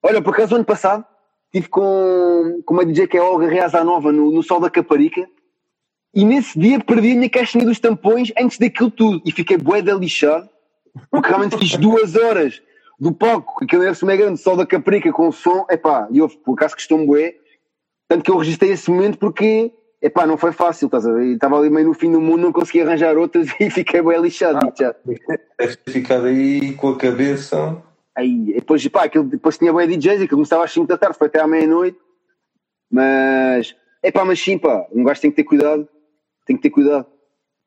Olha, 0.02 0.22
por 0.22 0.32
acaso, 0.32 0.56
ano 0.56 0.64
passado, 0.64 1.04
estive 1.46 1.68
com, 1.68 2.62
com 2.64 2.74
uma 2.74 2.84
DJ 2.84 3.06
que 3.06 3.16
é 3.16 3.22
Olga 3.22 3.46
Reaz 3.46 3.74
à 3.74 3.84
Nova 3.84 4.10
no, 4.10 4.32
no 4.32 4.42
Sol 4.42 4.58
da 4.58 4.70
Caparica 4.70 5.28
e 6.14 6.24
nesse 6.24 6.58
dia 6.58 6.80
perdi 6.80 7.12
a 7.12 7.16
minha 7.16 7.30
caixinha 7.30 7.64
dos 7.64 7.78
tampões 7.78 8.32
antes 8.36 8.58
daquilo 8.58 8.90
tudo 8.90 9.22
e 9.24 9.30
fiquei 9.30 9.56
bué 9.56 9.82
da 9.82 9.94
lixado 9.94 10.48
porque 11.10 11.28
realmente 11.28 11.56
fiz 11.56 11.76
duas 11.76 12.16
horas 12.16 12.60
do 13.00 13.12
palco, 13.12 13.64
aquele 13.64 13.86
era 13.86 13.96
mega 14.02 14.24
grande, 14.24 14.40
Sol 14.40 14.56
da 14.56 14.66
Caparica 14.66 15.10
com 15.10 15.28
o 15.28 15.32
som, 15.32 15.64
epá, 15.70 16.06
e 16.10 16.20
houve, 16.20 16.36
por 16.38 16.52
acaso 16.52 16.76
que 16.76 16.94
um 16.94 17.06
bué, 17.06 17.34
tanto 18.06 18.24
que 18.24 18.30
eu 18.30 18.36
registrei 18.36 18.72
esse 18.72 18.90
momento 18.90 19.16
porque, 19.16 19.72
epá, 20.02 20.26
não 20.26 20.36
foi 20.36 20.52
fácil, 20.52 20.86
estás 20.86 21.06
a 21.06 21.12
ver? 21.12 21.32
Estava 21.32 21.58
ali 21.58 21.70
meio 21.70 21.86
no 21.86 21.94
fim 21.94 22.12
do 22.12 22.20
mundo, 22.20 22.42
não 22.42 22.52
conseguia 22.52 22.84
arranjar 22.84 23.16
outras 23.16 23.48
e 23.58 23.70
fiquei 23.70 24.02
bem 24.02 24.20
lixado. 24.20 24.58
Ah, 24.62 24.72
já. 24.76 24.94
Deves 25.58 25.76
ter 25.76 25.90
ficado 25.92 26.26
aí 26.26 26.74
com 26.74 26.88
a 26.90 26.98
cabeça. 26.98 27.82
Aí, 28.14 28.52
depois, 28.52 28.86
pá, 28.88 29.04
aquilo, 29.04 29.24
depois 29.24 29.56
tinha 29.56 29.72
bem 29.72 29.88
DJs, 29.88 30.22
aquilo 30.22 30.36
começava 30.36 30.64
às 30.64 30.72
5 30.72 30.86
da 30.86 30.98
tarde, 30.98 31.16
foi 31.16 31.28
até 31.28 31.40
à 31.40 31.46
meia-noite. 31.46 31.98
Mas, 32.90 33.74
epá, 34.02 34.24
mas 34.24 34.38
sim, 34.40 34.58
pá, 34.58 34.86
um 34.92 35.04
gajo 35.04 35.20
tem 35.22 35.30
que 35.30 35.36
ter 35.36 35.44
cuidado, 35.44 35.88
tem 36.44 36.56
que 36.56 36.62
ter 36.62 36.70
cuidado. 36.70 37.06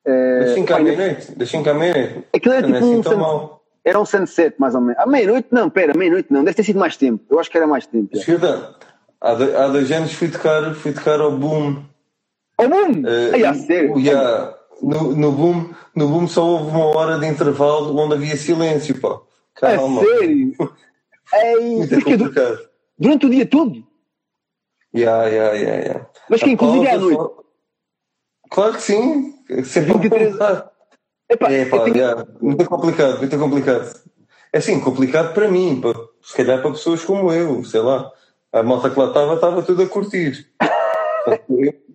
Uh, 0.05 0.39
das 0.39 0.53
5 0.55 0.73
à 0.73 0.79
meia-noite, 0.79 1.31
das 1.35 1.49
5 1.49 1.69
à 1.69 1.73
meia-noite. 1.73 2.25
Aquilo 2.33 2.53
era 2.55 2.65
tipo 2.65 2.75
é 2.75 2.79
assim 2.79 2.95
um, 2.97 3.03
sun... 3.03 3.49
era 3.85 3.99
um 3.99 4.05
sunset, 4.05 4.55
mais 4.59 4.75
ou 4.75 4.81
menos. 4.81 4.99
À 4.99 5.05
meia-noite, 5.05 5.47
não, 5.51 5.69
pera, 5.69 5.97
meia-noite 5.97 6.31
não, 6.31 6.43
deve 6.43 6.55
ter 6.55 6.63
sido 6.63 6.79
mais 6.79 6.97
tempo. 6.97 7.23
Eu 7.29 7.39
acho 7.39 7.49
que 7.49 7.57
era 7.57 7.67
mais 7.67 7.85
tempo. 7.85 8.09
Escuta, 8.15 8.75
Há, 9.23 9.35
dois, 9.35 9.55
há 9.55 9.67
dois 9.69 9.89
anos 9.89 10.11
fui 10.11 10.27
tocar, 10.27 10.75
fui 10.75 10.91
tocar 10.91 11.21
ao 11.21 11.31
Boom. 11.31 11.81
Ao 12.57 12.67
Boom? 12.67 13.03
Uh, 13.03 13.33
Ai, 13.33 13.45
a 13.45 13.53
sério? 13.53 13.97
Yeah, 13.97 14.53
no, 14.81 15.15
no, 15.15 15.31
boom, 15.31 15.73
no 15.95 16.09
Boom 16.09 16.27
só 16.27 16.45
houve 16.45 16.71
uma 16.71 16.87
hora 16.87 17.17
de 17.17 17.25
intervalo 17.25 17.97
onde 17.97 18.15
havia 18.15 18.35
silêncio, 18.35 18.99
pá. 18.99 19.21
Calma. 19.55 20.01
A 20.01 20.03
sério? 20.03 20.53
Ei, 21.33 21.77
Muito 21.77 22.03
complicado. 22.03 22.59
Durante 22.99 23.25
o 23.25 23.29
dia 23.29 23.45
todo? 23.45 23.81
Yeah, 24.93 25.25
yeah, 25.27 25.53
yeah, 25.53 25.83
yeah. 25.83 26.07
Mas 26.29 26.43
que 26.43 26.51
inclusive 26.51 26.85
é 26.85 26.91
à 26.91 26.97
noite? 26.97 27.33
Claro 28.51 28.73
que 28.73 28.81
sim. 28.81 29.32
Sempre 29.63 30.09
23... 30.09 30.35
Epá, 31.29 31.51
é, 31.51 31.65
pá, 31.65 31.83
tenho... 31.85 31.95
yeah. 31.95 32.25
muito 32.41 32.65
complicado, 32.65 33.17
muito 33.19 33.39
complicado. 33.39 34.01
É 34.51 34.57
assim, 34.57 34.79
complicado 34.79 35.33
para 35.33 35.47
mim, 35.47 35.79
para, 35.81 35.97
se 36.21 36.35
calhar 36.35 36.61
para 36.61 36.71
pessoas 36.71 37.03
como 37.03 37.31
eu, 37.31 37.63
sei 37.63 37.79
lá 37.79 38.11
a 38.53 38.61
malta 38.61 38.89
que 38.89 38.99
lá 38.99 39.07
estava, 39.07 39.33
estava 39.33 39.63
tudo 39.63 39.81
a 39.81 39.87
curtir. 39.87 40.47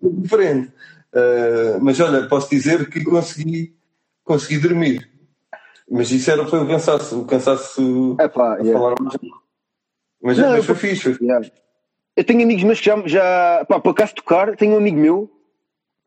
diferente. 0.02 0.72
Uh, 1.14 1.78
mas 1.80 1.98
olha, 2.00 2.28
posso 2.28 2.50
dizer 2.50 2.90
que 2.90 3.04
consegui, 3.04 3.76
consegui 4.24 4.58
dormir. 4.58 5.08
Mas 5.88 6.10
isso 6.10 6.30
era, 6.30 6.44
foi 6.46 6.62
o 6.62 6.66
cansaço, 6.66 7.20
o 7.20 7.24
cansaço 7.24 8.16
Epá, 8.20 8.56
a 8.56 8.58
yeah. 8.58 8.78
falar 8.78 8.94
mais. 9.00 9.16
Mas, 10.20 10.36
Não, 10.36 10.50
mas 10.50 10.66
foi 10.66 10.74
fixe. 10.74 11.16
Yeah. 11.22 11.48
Eu 12.16 12.24
tenho 12.24 12.42
amigos 12.42 12.64
meus 12.64 12.80
que 12.80 12.86
já, 12.86 13.00
já 13.06 13.64
pá, 13.66 13.78
por 13.78 13.90
acaso 13.90 14.16
tocar, 14.16 14.56
tenho 14.56 14.74
um 14.74 14.78
amigo 14.78 14.98
meu 14.98 15.30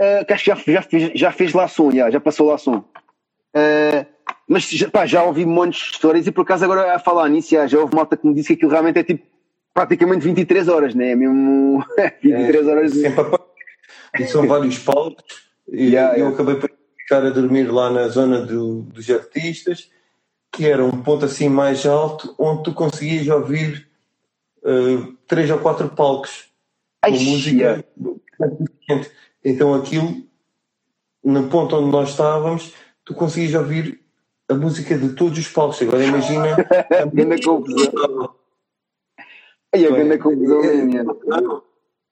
uh, 0.01 0.25
que 0.25 0.33
acho 0.33 0.43
que 0.43 0.49
já, 0.51 0.73
já, 0.73 0.81
fez, 0.81 1.11
já 1.15 1.31
fez 1.31 1.53
lá 1.53 1.67
som, 1.67 1.91
já, 1.91 2.09
já 2.09 2.19
passou 2.19 2.47
lá 2.47 2.57
som. 2.57 2.77
Uh, 3.55 4.05
mas 4.47 4.69
pá, 4.91 5.05
já 5.05 5.23
ouvi 5.23 5.45
montes 5.45 5.79
de 5.79 5.91
histórias 5.91 6.27
e 6.27 6.31
por 6.31 6.41
acaso 6.41 6.65
agora 6.65 6.95
a 6.95 6.99
falar 6.99 7.29
nisso, 7.29 7.51
já, 7.51 7.67
já 7.67 7.79
houve 7.79 7.95
malta 7.95 8.17
que 8.17 8.27
me 8.27 8.33
disse 8.33 8.47
que 8.47 8.53
aquilo 8.53 8.71
realmente 8.71 8.99
é 8.99 9.03
tipo 9.03 9.25
praticamente 9.73 10.25
23 10.25 10.67
horas, 10.67 10.95
né? 10.95 11.11
É 11.11 11.15
mesmo 11.15 11.85
23 12.21 12.67
é, 12.67 12.69
horas. 12.69 12.91
Sempre 12.93 13.21
a... 13.21 13.39
E 14.19 14.27
são 14.27 14.47
vários 14.47 14.77
palcos. 14.79 15.23
E 15.71 15.91
yeah, 15.91 16.13
eu 16.13 16.17
yeah. 16.17 16.33
acabei 16.35 16.55
por 16.55 16.69
ficar 16.97 17.25
a 17.25 17.29
dormir 17.29 17.71
lá 17.71 17.89
na 17.89 18.07
zona 18.09 18.41
do, 18.41 18.81
dos 18.81 19.09
artistas, 19.09 19.89
que 20.51 20.67
era 20.67 20.83
um 20.83 21.01
ponto 21.01 21.23
assim 21.23 21.47
mais 21.47 21.85
alto, 21.85 22.35
onde 22.37 22.63
tu 22.63 22.73
conseguias 22.73 23.27
ouvir 23.29 23.87
uh, 24.63 25.13
três 25.27 25.49
ou 25.49 25.59
quatro 25.59 25.87
palcos 25.89 26.49
com 27.01 27.11
música. 27.11 27.85
Yeah. 28.89 29.05
Então 29.43 29.73
aquilo, 29.73 30.23
no 31.23 31.47
ponto 31.49 31.75
onde 31.75 31.91
nós 31.91 32.09
estávamos, 32.09 32.73
tu 33.03 33.13
conseguias 33.13 33.53
ouvir 33.55 33.99
a 34.49 34.53
música 34.53 34.97
de 34.97 35.13
todos 35.13 35.37
os 35.39 35.47
palcos. 35.47 35.81
Agora 35.81 36.03
imagina 36.03 36.55
a 36.57 37.43
confusão. 37.43 38.35
Aí 39.73 39.87
a 39.87 39.89
grande 39.89 40.17
confusão 40.17 40.63
é, 40.63 40.75
minha. 40.75 41.05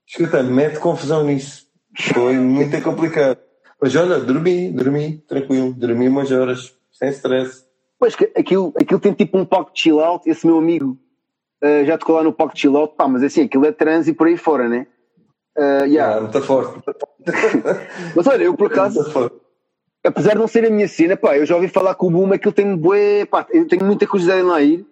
Escuta, 0.08 0.42
mete 0.42 0.80
confusão 0.80 1.24
nisso. 1.24 1.68
Foi 2.14 2.34
muito 2.34 2.82
complicado. 2.82 3.38
Mas 3.82 3.96
olha, 3.96 4.20
dormi, 4.20 4.72
dormi, 4.72 5.18
tranquilo, 5.28 5.74
dormi 5.74 6.08
umas 6.08 6.32
horas, 6.32 6.76
sem 6.92 7.10
stress. 7.10 7.66
Pois 7.98 8.16
que 8.16 8.32
aquilo, 8.36 8.74
aquilo 8.80 9.00
tem 9.00 9.14
tipo 9.14 9.38
um 9.38 9.46
palco 9.46 9.74
de 9.74 9.82
chill 9.82 10.00
out, 10.00 10.30
esse 10.30 10.46
meu 10.46 10.58
amigo 10.58 10.98
uh, 11.64 11.86
já 11.86 11.98
tocou 11.98 12.16
lá 12.16 12.24
no 12.24 12.34
palco 12.34 12.54
de 12.54 12.62
chill 12.62 12.78
out, 12.78 12.96
pá, 12.96 13.08
mas 13.08 13.24
assim, 13.24 13.44
aquilo 13.44 13.66
é 13.66 13.72
trans 13.72 14.08
e 14.08 14.14
por 14.14 14.28
aí 14.28 14.38
fora, 14.38 14.68
né? 14.68 14.88
Uh, 15.58 15.86
yeah. 15.86 16.18
Ah, 16.18 16.22
muito 16.22 16.42
forte. 16.42 16.82
mas 18.16 18.28
olha, 18.28 18.44
eu 18.44 18.56
por 18.56 18.72
acaso, 18.72 19.32
apesar 20.04 20.34
de 20.34 20.40
não 20.40 20.48
ser 20.48 20.66
a 20.66 20.70
minha 20.70 20.88
cena, 20.88 21.18
pá, 21.18 21.38
eu 21.38 21.46
já 21.46 21.56
ouvi 21.56 21.68
falar 21.68 21.96
com 21.96 22.08
o 22.08 22.12
Boom, 22.12 22.34
aquilo 22.34 22.54
tem 22.54 22.76
bué, 22.76 23.26
pá, 23.26 23.46
eu 23.52 23.68
tenho 23.68 23.86
muita 23.86 24.08
curiosidade 24.08 24.42
em 24.42 24.46
lá 24.46 24.62
ir. 24.62 24.86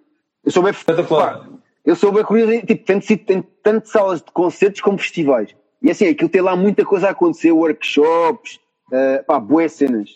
Eu 0.44 0.52
sou 0.52 0.64
bem, 0.64 0.74
pá, 1.08 1.48
eu 1.86 1.96
sou 1.96 2.12
bem 2.12 2.24
curioso, 2.24 2.66
tipo, 2.66 2.84
tem, 2.86 3.00
tem 3.00 3.42
tanto 3.64 3.88
salas 3.88 4.22
de 4.22 4.32
concertos 4.32 4.82
como 4.82 4.98
festivais. 4.98 5.56
E 5.82 5.92
assim, 5.92 6.08
aquilo 6.08 6.30
tem 6.30 6.42
lá 6.42 6.56
muita 6.56 6.84
coisa 6.84 7.08
a 7.08 7.12
acontecer, 7.12 7.52
workshops, 7.52 8.60
uh, 8.92 9.24
pá, 9.26 9.40
boas 9.40 9.72
cenas. 9.74 10.10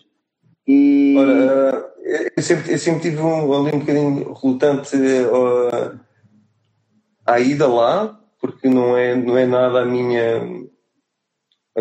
E... 0.68 1.16
Ora, 1.18 1.92
eu, 2.36 2.44
sempre, 2.44 2.74
eu 2.74 2.78
sempre 2.78 3.02
tive 3.02 3.22
um, 3.22 3.54
ali 3.54 3.76
um 3.76 3.80
bocadinho 3.80 4.34
relutante 4.34 4.96
uh, 4.96 6.00
à 7.26 7.40
ida 7.40 7.68
lá, 7.68 8.20
porque 8.40 8.68
não 8.68 8.98
é, 8.98 9.16
não 9.16 9.38
é 9.38 9.46
nada 9.46 9.82
a 9.82 9.86
minha, 9.86 10.42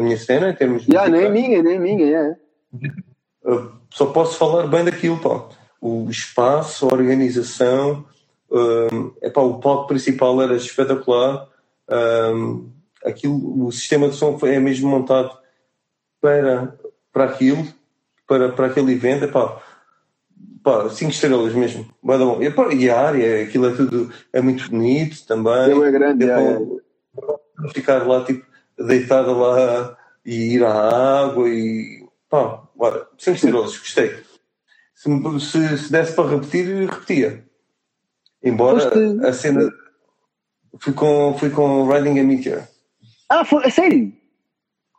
a 0.01 0.03
minha 0.03 0.17
cena 0.17 0.51
em 0.51 0.55
termos 0.55 0.85
de. 0.85 0.93
Yeah, 0.93 1.11
nem 1.11 1.27
é 1.27 1.29
minha, 1.29 1.63
nem 1.63 1.77
é 1.77 1.79
minha, 1.79 2.07
yeah. 2.07 2.37
só 3.91 4.07
posso 4.07 4.37
falar 4.37 4.67
bem 4.67 4.85
daquilo, 4.85 5.19
pá. 5.19 5.49
O 5.81 6.09
espaço, 6.11 6.87
a 6.87 6.95
organização, 6.95 8.05
um, 8.51 9.13
epá, 9.23 9.41
o 9.41 9.61
palco 9.61 9.87
principal 9.89 10.41
era 10.43 10.57
espetacular. 10.57 11.49
Um, 11.89 12.71
aquilo, 13.05 13.67
o 13.67 13.73
sistema 13.73 14.09
de 14.09 14.17
som 14.17 14.39
é 14.43 14.59
mesmo 14.59 14.89
montado 14.89 15.37
para, 16.21 16.75
para 17.13 17.25
aquilo, 17.25 17.67
para, 18.27 18.51
para 18.51 18.67
aquele 18.67 18.93
evento. 18.93 19.25
Epá, 19.25 19.61
pá, 20.63 20.89
cinco 20.91 21.13
estrelas 21.13 21.55
mesmo. 21.55 21.87
bom. 22.03 22.43
Epá, 22.43 22.73
e 22.75 22.91
a 22.91 23.01
área, 23.01 23.43
aquilo 23.43 23.69
é 23.69 23.75
tudo 23.75 24.13
é 24.33 24.41
muito 24.41 24.69
bonito 24.71 25.27
também. 25.27 25.83
É 25.83 25.91
grande, 25.91 26.31
é, 26.31 26.53
é. 26.53 26.59
Ficar 27.73 28.07
lá, 28.07 28.25
tipo, 28.25 28.50
deitado 28.87 29.39
lá 29.39 29.97
e 30.25 30.55
ir 30.55 30.65
à 30.65 31.25
água 31.25 31.49
e 31.49 32.07
pá, 32.29 32.63
bora, 32.77 33.07
cinco 33.19 33.37
estrelas, 33.37 33.79
gostei. 33.79 34.23
Se, 34.95 35.09
se, 35.41 35.79
se 35.79 35.93
desse 35.93 36.13
para 36.15 36.31
repetir, 36.31 36.89
repetia. 36.89 37.45
Embora 38.43 38.81
Foste... 38.81 39.27
a 39.27 39.33
cena. 39.33 39.71
Fui 40.79 40.93
com, 40.93 41.37
fui 41.39 41.51
com 41.51 41.89
Riding 41.89 42.21
a 42.21 42.25
Meteor. 42.25 42.63
Ah, 43.29 43.45
foi, 43.45 43.65
a 43.65 43.71
sério? 43.71 44.13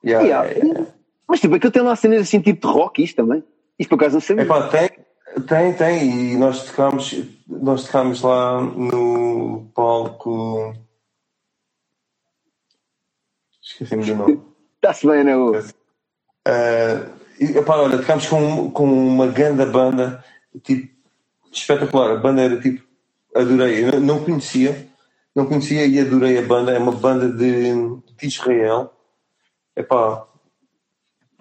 Yeah, 0.03 0.27
yeah. 0.27 0.49
yeah. 0.51 0.87
Mas 1.27 1.39
tipo, 1.39 1.55
aquilo 1.55 1.71
tem 1.71 1.81
lá 1.81 1.95
cenas 1.95 2.21
assim 2.21 2.41
tipo 2.41 2.67
de 2.67 2.73
rock, 2.73 3.03
isto 3.03 3.15
também. 3.15 3.43
Isto 3.79 3.89
por 3.89 3.95
acaso 3.95 4.15
não 4.15 4.21
sei. 4.21 4.39
Epá, 4.39 4.67
tem, 4.67 4.89
tem, 5.47 5.73
tem. 5.73 6.33
E 6.33 6.37
nós 6.37 6.65
tocámos, 6.65 7.23
nós 7.47 7.85
tocámos 7.85 8.21
lá 8.21 8.61
no 8.61 9.71
palco. 9.73 10.73
Esqueci-me 13.73 14.06
do 14.06 14.15
nome. 14.15 14.41
Está-se 14.76 15.07
bem, 15.07 15.23
não? 15.23 15.52
Uh, 15.52 15.61
e, 17.39 17.57
epá, 17.57 17.77
olha, 17.77 17.98
tocámos 17.98 18.27
com, 18.27 18.72
com 18.72 18.85
uma 18.85 19.27
grande 19.27 19.65
banda, 19.65 20.23
tipo, 20.64 20.91
espetacular. 21.52 22.11
A 22.11 22.18
banda 22.18 22.41
era 22.41 22.60
tipo, 22.60 22.84
adorei. 23.35 23.85
Eu 23.85 23.99
não 23.99 24.23
conhecia, 24.23 24.88
não 25.35 25.45
conhecia 25.45 25.85
e 25.85 25.99
adorei 25.99 26.38
a 26.38 26.41
banda. 26.41 26.72
É 26.72 26.80
uma 26.80 26.91
banda 26.91 27.30
de, 27.30 27.73
de 28.18 28.27
Israel. 28.27 28.93
Epá, 29.76 30.27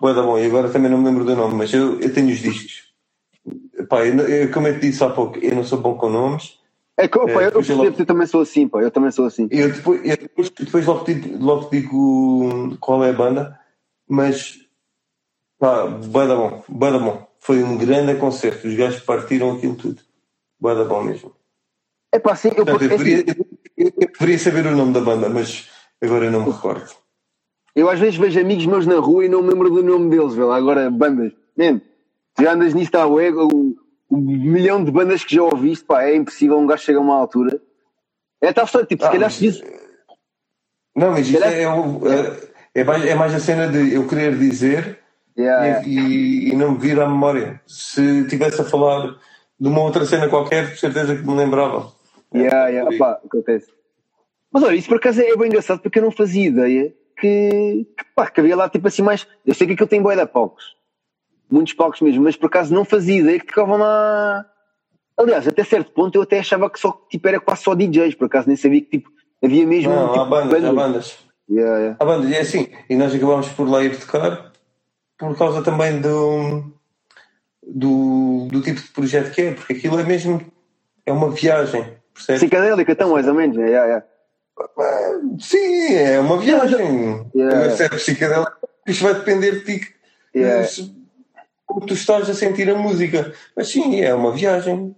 Boa 0.01 0.15
da 0.15 0.23
bom, 0.23 0.39
e 0.39 0.47
agora 0.47 0.71
também 0.71 0.91
não 0.91 0.97
me 0.97 1.05
lembro 1.05 1.27
do 1.27 1.37
nome, 1.37 1.55
mas 1.57 1.75
eu, 1.75 2.01
eu 2.01 2.11
tenho 2.11 2.33
os 2.33 2.39
discos. 2.39 2.85
Pá, 3.87 4.07
eu, 4.07 4.19
eu, 4.27 4.51
como 4.51 4.67
eu 4.67 4.81
te 4.81 4.89
disse 4.89 5.05
há 5.05 5.11
pouco, 5.11 5.39
eu 5.39 5.55
não 5.55 5.63
sou 5.63 5.79
bom 5.79 5.95
com 5.95 6.09
nomes. 6.09 6.59
É 6.97 7.09
que, 7.09 7.19
opa, 7.19 7.43
é, 7.43 7.47
eu, 7.47 7.63
eu, 7.63 7.77
logo... 7.77 7.97
eu 7.99 8.07
também 8.07 8.27
sou 8.27 8.43
assim, 8.43 8.69
pá, 8.69 8.83
eu 8.83 8.91
também 8.91 9.11
sou 9.11 9.27
assim. 9.27 9.49
Eu 9.51 9.73
depois, 9.73 10.01
eu 10.05 10.17
depois, 10.17 10.51
depois 10.51 10.87
logo, 10.87 11.05
digo, 11.05 11.45
logo 11.45 11.71
digo 11.71 12.77
qual 12.79 13.05
é 13.05 13.11
a 13.11 13.15
banda, 13.15 13.59
mas 14.09 14.59
pá, 15.59 15.87
boa 15.87 16.27
da 16.27 16.37
bom, 16.37 16.65
boa 16.69 16.93
da 16.93 16.99
bom. 16.99 17.27
Foi 17.39 17.63
um 17.63 17.79
grande 17.79 18.15
concerto, 18.17 18.69
os 18.69 18.75
gajos 18.75 19.01
partiram 19.01 19.53
aquilo 19.53 19.77
tudo. 19.77 20.03
Boa 20.61 20.75
da 20.75 20.85
bom 20.85 21.03
mesmo. 21.03 21.35
É 22.13 22.19
pá, 22.19 22.37
sim, 22.37 22.49
eu, 22.49 22.67
Portanto, 22.67 22.83
eu, 22.83 22.99
deveria, 22.99 23.25
eu, 23.77 23.93
deveria 24.13 24.39
saber 24.39 24.67
o 24.67 24.77
nome 24.77 24.93
da 24.93 25.01
banda, 25.01 25.29
mas 25.29 25.71
agora 26.03 26.27
eu 26.27 26.31
não 26.31 26.45
me 26.45 26.53
recordo. 26.53 26.91
Eu 27.75 27.89
às 27.89 28.01
vezes 28.01 28.17
vejo 28.17 28.41
amigos 28.41 28.67
meus 28.67 28.87
na 28.87 28.99
rua 28.99 29.25
e 29.25 29.29
não 29.29 29.43
me 29.43 29.51
lembro 29.51 29.71
do 29.71 29.83
nome 29.83 30.11
deles, 30.11 30.35
velho. 30.35 30.53
Agora, 30.53 30.91
bandas. 30.91 31.33
Man, 31.57 31.81
já 32.39 32.53
andas 32.53 32.75
nisso, 32.75 32.89
está 32.89 33.07
o 33.07 33.21
ego, 33.21 33.49
o, 33.53 33.77
o, 34.11 34.17
milhão 34.17 34.85
de 34.85 34.91
bandas 34.91 35.25
que 35.25 35.35
já 35.35 35.43
ouviste, 35.43 35.85
pá, 35.85 36.03
é 36.03 36.17
impossível 36.17 36.59
um 36.59 36.67
gajo 36.67 36.83
chegar 36.83 36.99
a 36.99 37.03
uma 37.03 37.17
altura. 37.17 37.61
É 38.41 38.53
tal 38.53 38.65
história, 38.65 38.87
tipo, 38.87 39.03
se 39.03 39.09
ah, 39.09 39.13
calhar 39.13 39.31
se 39.31 39.41
diz. 39.41 39.63
Não, 40.97 41.13
mas 41.13 41.29
isto 41.29 41.45
é, 41.45 41.63
é, 41.63 41.67
é, 42.75 42.85
mais, 42.85 43.05
é 43.07 43.15
mais 43.15 43.35
a 43.35 43.41
cena 43.41 43.69
de 43.69 43.95
eu 43.95 44.07
querer 44.09 44.37
dizer 44.37 44.99
yeah. 45.39 45.87
e, 45.87 46.51
e, 46.51 46.57
não 46.57 46.73
me 46.73 46.79
vir 46.79 47.01
à 47.01 47.09
memória. 47.09 47.61
Se 47.67 48.27
tivesse 48.27 48.61
a 48.61 48.65
falar 48.65 49.17
de 49.59 49.69
uma 49.69 49.83
outra 49.83 50.05
cena 50.05 50.29
qualquer, 50.29 50.71
de 50.71 50.79
certeza 50.79 51.15
que 51.15 51.27
me 51.27 51.37
lembrava. 51.37 51.93
Yeah, 52.35 52.69
yeah, 52.69 52.99
pá, 52.99 53.21
acontece. 53.25 53.73
Mas 54.53 54.63
olha, 54.63 54.75
isso 54.75 54.89
por 54.89 54.97
acaso 54.97 55.21
é 55.21 55.37
bem 55.37 55.47
engraçado 55.47 55.81
porque 55.81 55.99
eu 55.99 56.03
não 56.03 56.11
fazia 56.11 56.47
ideia 56.47 56.95
que, 57.19 57.87
que, 57.97 58.05
pá, 58.15 58.29
que 58.29 58.41
havia 58.41 58.57
lá 58.57 58.69
tipo 58.69 58.89
assim 58.89 59.03
mais. 59.03 59.27
Eu 59.47 59.55
sei 59.55 59.67
que 59.67 59.75
aquilo 59.75 59.89
tem 59.89 60.03
boia 60.03 60.17
de 60.17 60.27
palcos, 60.27 60.77
muitos 61.51 61.73
palcos 61.75 62.01
mesmo, 62.01 62.23
mas 62.23 62.37
por 62.37 62.47
acaso 62.47 62.75
não 62.75 62.85
fazia 62.85 63.21
ideia 63.21 63.39
que 63.39 63.47
tocavam 63.47 63.77
lá. 63.77 64.47
Aliás, 65.17 65.47
até 65.47 65.65
certo 65.65 65.93
ponto 65.93 66.15
eu 66.17 66.23
até 66.23 66.39
achava 66.39 66.71
que 66.71 66.79
só 66.79 66.93
tipo, 67.11 67.27
era 67.29 67.41
quase 67.41 67.63
só 67.63 67.75
DJs, 67.75 68.15
por 68.15 68.27
acaso 68.27 68.49
nem 68.49 68.57
sabia 68.57 68.81
que 68.81 68.99
tipo, 68.99 69.11
havia 69.43 69.67
mesmo. 69.67 69.93
Não, 69.93 70.09
tipo, 70.09 70.21
há 70.21 70.25
bandas, 70.25 70.51
bandas. 70.51 70.69
há 70.69 70.73
bandas. 70.73 71.19
Yeah, 71.51 71.79
yeah. 71.79 71.97
Há 71.99 72.05
bandas, 72.05 72.31
e 72.31 72.35
é 72.35 72.41
assim, 72.41 72.69
e 72.89 72.97
nós 72.97 73.15
acabámos 73.15 73.49
por 73.49 73.69
lá 73.69 73.83
ir 73.83 73.99
tocar 73.99 74.51
por 75.19 75.37
causa 75.37 75.63
também 75.63 76.01
do, 76.01 76.65
do, 77.63 78.49
do 78.51 78.63
tipo 78.63 78.81
de 78.81 78.89
projeto 78.89 79.35
que 79.35 79.43
é, 79.43 79.53
porque 79.53 79.75
aquilo 79.75 80.01
é 80.01 80.05
mesmo. 80.05 80.41
é 81.05 81.13
uma 81.13 81.31
viagem. 81.31 81.99
Percebes? 82.15 82.41
Psicadélica, 82.41 82.93
então, 82.93 83.13
mais 83.13 83.29
ou 83.29 83.35
menos, 83.35 83.57
yeah, 83.57 83.87
yeah. 83.87 84.07
Sim, 85.39 85.95
é 85.95 86.21
uma 86.21 86.39
viagem. 86.39 87.31
Yeah. 87.35 87.71
Se 87.71 87.85
é 87.85 87.89
isto 88.87 89.05
vai 89.05 89.15
depender 89.15 89.61
de 89.63 89.79
ti. 89.79 89.95
Yeah. 90.35 90.67
Como 91.71 91.87
tu 91.87 91.95
estás 91.95 92.29
a 92.29 92.35
sentir 92.35 92.69
a 92.69 92.75
música. 92.75 93.33
Mas 93.57 93.69
sim, 93.69 94.01
é 94.01 94.13
uma 94.13 94.33
viagem. 94.33 94.97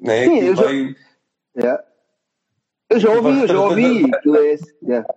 Né? 0.00 0.26
Sim, 0.26 0.38
eu, 0.38 0.54
vai... 0.54 0.94
já... 1.56 1.60
Yeah. 1.60 1.84
eu 2.88 3.00
já 3.00 3.10
ouvi, 3.10 3.40
eu 3.40 3.48
já 3.48 3.60
ouvi. 3.60 4.10
Yeah. 4.84 5.08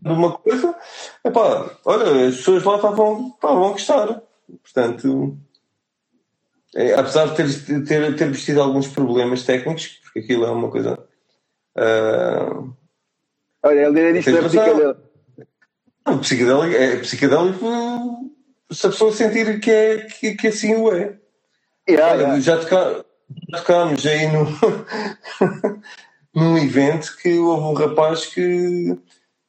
De 0.00 0.10
uma 0.10 0.32
coisa, 0.38 0.74
epá, 1.22 1.70
olha, 1.84 2.28
as 2.28 2.36
pessoas 2.36 2.64
lá 2.64 2.76
estavam, 2.76 3.36
a 3.42 3.72
gostar. 3.72 4.22
Portanto, 4.62 5.36
é, 6.74 6.94
apesar 6.94 7.34
de 7.34 7.84
ter, 7.84 8.16
ter, 8.16 8.30
vestido 8.30 8.62
alguns 8.62 8.88
problemas 8.88 9.42
técnicos, 9.42 10.00
porque 10.02 10.20
aquilo 10.20 10.46
é 10.46 10.50
uma 10.50 10.70
coisa. 10.70 10.98
Uh, 11.76 12.72
Olha, 13.62 13.86
ele 13.86 14.00
era 14.00 14.12
disto, 14.14 14.30
é 14.30 14.42
psicadélico. 14.42 15.00
Não, 16.06 16.18
psicadélico 16.20 16.74
é 16.74 16.96
psicadélico 17.00 18.35
se 18.70 18.86
a 18.86 18.90
pessoa 18.90 19.12
sentir 19.12 19.60
que, 19.60 19.70
é, 19.70 19.98
que, 19.98 20.34
que 20.34 20.48
assim 20.48 20.74
o 20.74 20.92
é. 20.92 21.16
Yeah, 21.88 22.12
Olha, 22.12 22.22
yeah. 22.22 22.40
Já, 22.40 22.58
toca, 22.58 23.06
já 23.50 23.58
tocámos 23.58 24.06
aí 24.06 24.26
no, 24.28 24.46
num 26.34 26.58
evento 26.58 27.16
que 27.16 27.38
houve 27.38 27.62
um 27.62 27.72
rapaz 27.74 28.26
que 28.26 28.98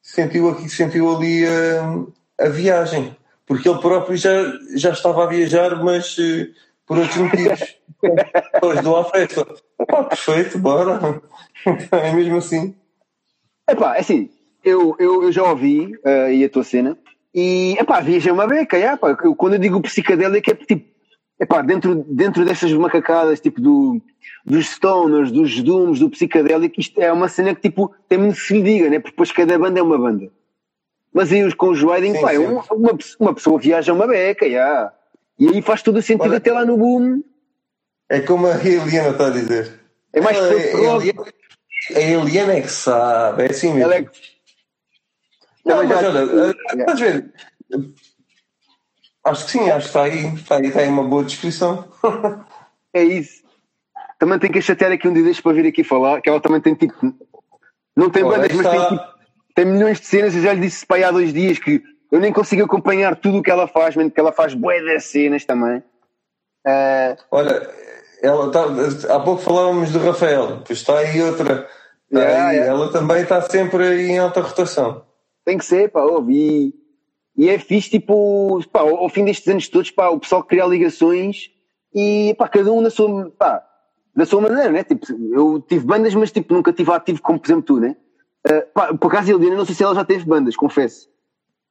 sentiu, 0.00 0.48
aqui, 0.48 0.68
sentiu 0.68 1.14
ali 1.14 1.44
a, 1.46 2.46
a 2.46 2.48
viagem. 2.48 3.16
Porque 3.44 3.68
ele 3.68 3.80
próprio 3.80 4.16
já, 4.16 4.30
já 4.76 4.90
estava 4.90 5.24
a 5.24 5.26
viajar, 5.26 5.82
mas 5.82 6.16
uh, 6.18 6.46
por 6.86 6.98
outros 6.98 7.16
motivos. 7.16 7.76
Depois 8.54 8.82
dou 8.82 8.96
à 8.98 9.04
festa. 9.04 9.46
Pá, 9.86 10.04
perfeito, 10.04 10.58
bora. 10.58 11.20
é 11.92 12.12
mesmo 12.12 12.36
assim. 12.36 12.76
Epá, 13.68 13.96
é 13.96 14.00
assim, 14.00 14.30
eu, 14.62 14.94
eu, 14.98 15.24
eu 15.24 15.32
já 15.32 15.42
ouvi 15.42 15.96
uh, 15.96 16.26
aí 16.26 16.44
a 16.44 16.48
tua 16.48 16.62
cena 16.62 16.96
e, 17.38 17.76
epá, 17.78 18.00
viajei 18.00 18.32
uma 18.32 18.48
beca, 18.48 18.76
yeah, 18.76 18.96
epá, 18.96 19.16
eu, 19.22 19.32
quando 19.36 19.52
eu 19.52 19.60
digo 19.60 19.80
psicadélico 19.80 20.50
é 20.50 20.54
tipo, 20.56 20.84
epá, 21.38 21.62
dentro, 21.62 21.94
dentro 22.08 22.44
dessas 22.44 22.72
macacadas, 22.72 23.40
tipo 23.40 23.60
do, 23.60 24.02
dos 24.44 24.66
stoners, 24.66 25.30
dos 25.30 25.62
dooms, 25.62 26.00
do 26.00 26.10
psicadélico, 26.10 26.80
isto 26.80 27.00
é 27.00 27.12
uma 27.12 27.28
cena 27.28 27.54
que 27.54 27.60
tipo, 27.60 27.94
tem 28.08 28.18
muito 28.18 28.34
que 28.34 28.40
se 28.40 28.54
lhe 28.54 28.62
diga, 28.62 28.90
né? 28.90 28.98
porque 28.98 29.12
depois 29.12 29.30
cada 29.30 29.56
banda 29.56 29.78
é 29.78 29.82
uma 29.82 29.96
banda. 29.96 30.28
Mas 31.14 31.32
aí 31.32 31.44
os 31.44 31.54
com 31.54 31.70
o 31.70 31.86
pá, 32.20 32.32
é 32.32 32.38
uma, 32.40 32.64
uma, 32.72 32.98
uma, 33.20 33.34
pessoa 33.34 33.60
viaja 33.60 33.92
uma 33.92 34.08
beca, 34.08 34.44
yeah. 34.44 34.92
e 35.38 35.48
aí 35.48 35.62
faz 35.62 35.80
todo 35.80 35.98
o 35.98 36.02
sentido 36.02 36.30
Olha, 36.30 36.38
até 36.38 36.52
lá 36.52 36.64
no 36.64 36.76
boom. 36.76 37.22
É 38.08 38.18
como 38.18 38.48
a 38.48 38.56
Eliana 38.56 39.10
está 39.10 39.28
a 39.28 39.30
dizer. 39.30 39.78
É 40.12 40.20
mais 40.20 40.36
é, 40.36 40.72
é, 41.92 41.98
a 41.98 42.00
Eliana 42.00 42.54
é 42.54 42.60
que 42.62 42.68
sabe, 42.68 43.44
é 43.44 43.50
assim 43.50 43.68
mesmo. 43.68 43.84
Ela 43.84 43.96
é. 43.96 44.06
Não, 45.68 45.84
mas 45.84 46.04
olha, 46.04 46.18
eh, 46.20 46.80
estás 46.80 47.02
a 47.02 47.04
ver? 47.04 47.32
Acho 49.24 49.44
que 49.44 49.50
sim, 49.50 49.70
acho 49.70 49.80
que 49.80 49.86
está 49.86 50.02
aí, 50.04 50.34
está 50.34 50.56
aí, 50.56 50.66
está 50.66 50.80
aí 50.80 50.88
uma 50.88 51.04
boa 51.04 51.22
descrição. 51.22 51.84
é 52.94 53.02
isso. 53.02 53.42
Também 54.18 54.38
tem 54.38 54.50
que 54.50 54.62
chatear 54.62 54.90
aqui 54.90 55.06
um 55.06 55.12
dia 55.12 55.22
destes 55.22 55.42
para 55.42 55.52
vir 55.52 55.66
aqui 55.66 55.84
falar, 55.84 56.20
que 56.22 56.28
ela 56.30 56.40
também 56.40 56.60
tem 56.60 56.74
tipo. 56.74 56.94
Não 57.94 58.10
tem 58.10 58.24
bandas, 58.24 58.52
mas 58.52 58.66
tem, 58.66 58.88
tipo, 58.88 59.04
tem 59.54 59.64
milhões 59.66 60.00
de 60.00 60.06
cenas. 60.06 60.34
Eu 60.34 60.42
já 60.42 60.52
lhe 60.52 60.60
disse 60.60 60.86
para 60.86 60.96
aí 60.96 61.04
há 61.04 61.10
dois 61.10 61.32
dias 61.32 61.58
que 61.58 61.82
eu 62.10 62.20
nem 62.20 62.32
consigo 62.32 62.64
acompanhar 62.64 63.16
tudo 63.16 63.38
o 63.38 63.42
que 63.42 63.50
ela 63.50 63.68
faz, 63.68 63.94
mesmo 63.94 64.10
que 64.10 64.18
ela 64.18 64.32
faz 64.32 64.54
bué 64.54 64.80
de 64.80 65.00
cenas 65.00 65.44
também. 65.44 65.82
Uh... 66.66 67.16
Olha, 67.30 67.68
ela 68.22 68.50
tá, 68.50 68.64
há 69.14 69.20
pouco 69.20 69.42
falávamos 69.42 69.92
do 69.92 69.98
Rafael, 69.98 70.62
pois 70.64 70.78
está 70.78 70.98
aí 70.98 71.22
outra 71.22 71.68
Yeah, 72.12 72.52
yeah. 72.52 72.72
Ela 72.72 72.90
também 72.90 73.22
está 73.22 73.42
sempre 73.42 74.06
em 74.06 74.18
alta 74.18 74.40
rotação. 74.40 75.04
Tem 75.48 75.56
que 75.56 75.64
ser, 75.64 75.90
pá, 75.90 76.02
ouve. 76.02 76.34
E, 76.34 76.74
e 77.34 77.48
é 77.48 77.58
fixe, 77.58 77.88
tipo, 77.88 78.60
pá, 78.70 78.80
ao 78.80 79.08
fim 79.08 79.24
destes 79.24 79.48
anos 79.48 79.66
todos, 79.66 79.90
pá, 79.90 80.10
o 80.10 80.20
pessoal 80.20 80.44
cria 80.44 80.66
ligações 80.66 81.50
e, 81.94 82.34
pá, 82.36 82.46
cada 82.46 82.70
um 82.70 82.82
na 82.82 82.90
sua, 82.90 83.30
pá, 83.30 83.64
da 84.14 84.26
sua 84.26 84.42
maneira, 84.42 84.70
né? 84.70 84.84
Tipo, 84.84 85.06
eu 85.32 85.58
tive 85.66 85.86
bandas, 85.86 86.14
mas, 86.14 86.30
tipo, 86.30 86.52
nunca 86.52 86.70
tive 86.70 86.92
ativo 86.92 87.22
como, 87.22 87.38
por 87.38 87.46
exemplo, 87.46 87.62
tu, 87.62 87.80
né? 87.80 87.96
Uh, 88.46 88.72
pá, 88.74 88.92
por 88.92 89.06
acaso, 89.10 89.32
Eliana, 89.32 89.56
não 89.56 89.64
sei 89.64 89.74
se 89.74 89.82
ela 89.82 89.94
já 89.94 90.04
teve 90.04 90.26
bandas, 90.26 90.54
confesso. 90.54 91.08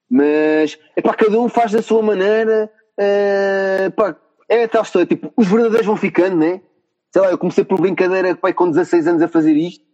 Mas, 0.09 0.79
é 0.95 1.01
pá, 1.03 1.13
cada 1.13 1.39
um 1.39 1.47
faz 1.47 1.71
da 1.71 1.83
sua 1.83 2.01
maneira, 2.01 2.71
uh, 2.99 3.91
pá, 3.91 4.19
é 4.49 4.67
tal 4.67 4.81
história, 4.81 5.05
tipo, 5.05 5.31
os 5.37 5.47
verdadeiros 5.47 5.85
vão 5.85 5.97
ficando, 5.97 6.37
né? 6.37 6.61
Sei 7.13 7.21
lá, 7.21 7.29
eu 7.29 7.37
comecei 7.37 7.63
por 7.63 7.79
brincadeira, 7.79 8.35
pá, 8.35 8.51
com 8.51 8.71
16 8.71 9.05
anos 9.05 9.21
a 9.21 9.27
fazer 9.27 9.53
isto 9.53 9.85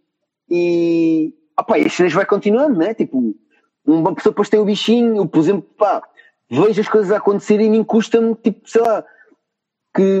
e, 0.48 1.34
opa, 1.60 1.76
as 1.76 1.92
cenas 1.92 2.14
vai 2.14 2.24
continuando, 2.24 2.78
né? 2.78 2.94
Tipo, 2.94 3.34
uma 3.86 4.14
pessoa 4.14 4.32
depois 4.32 4.48
tem 4.48 4.60
o 4.60 4.64
bichinho, 4.64 5.26
por 5.26 5.38
exemplo, 5.38 5.68
pá, 5.76 6.02
vejo 6.50 6.80
as 6.80 6.88
coisas 6.88 7.12
a 7.12 7.18
acontecerem 7.18 7.66
e 7.66 7.78
me 7.78 7.84
custa-me, 7.84 8.34
tipo, 8.36 8.68
sei 8.68 8.82
lá, 8.82 9.04
que 9.94 10.20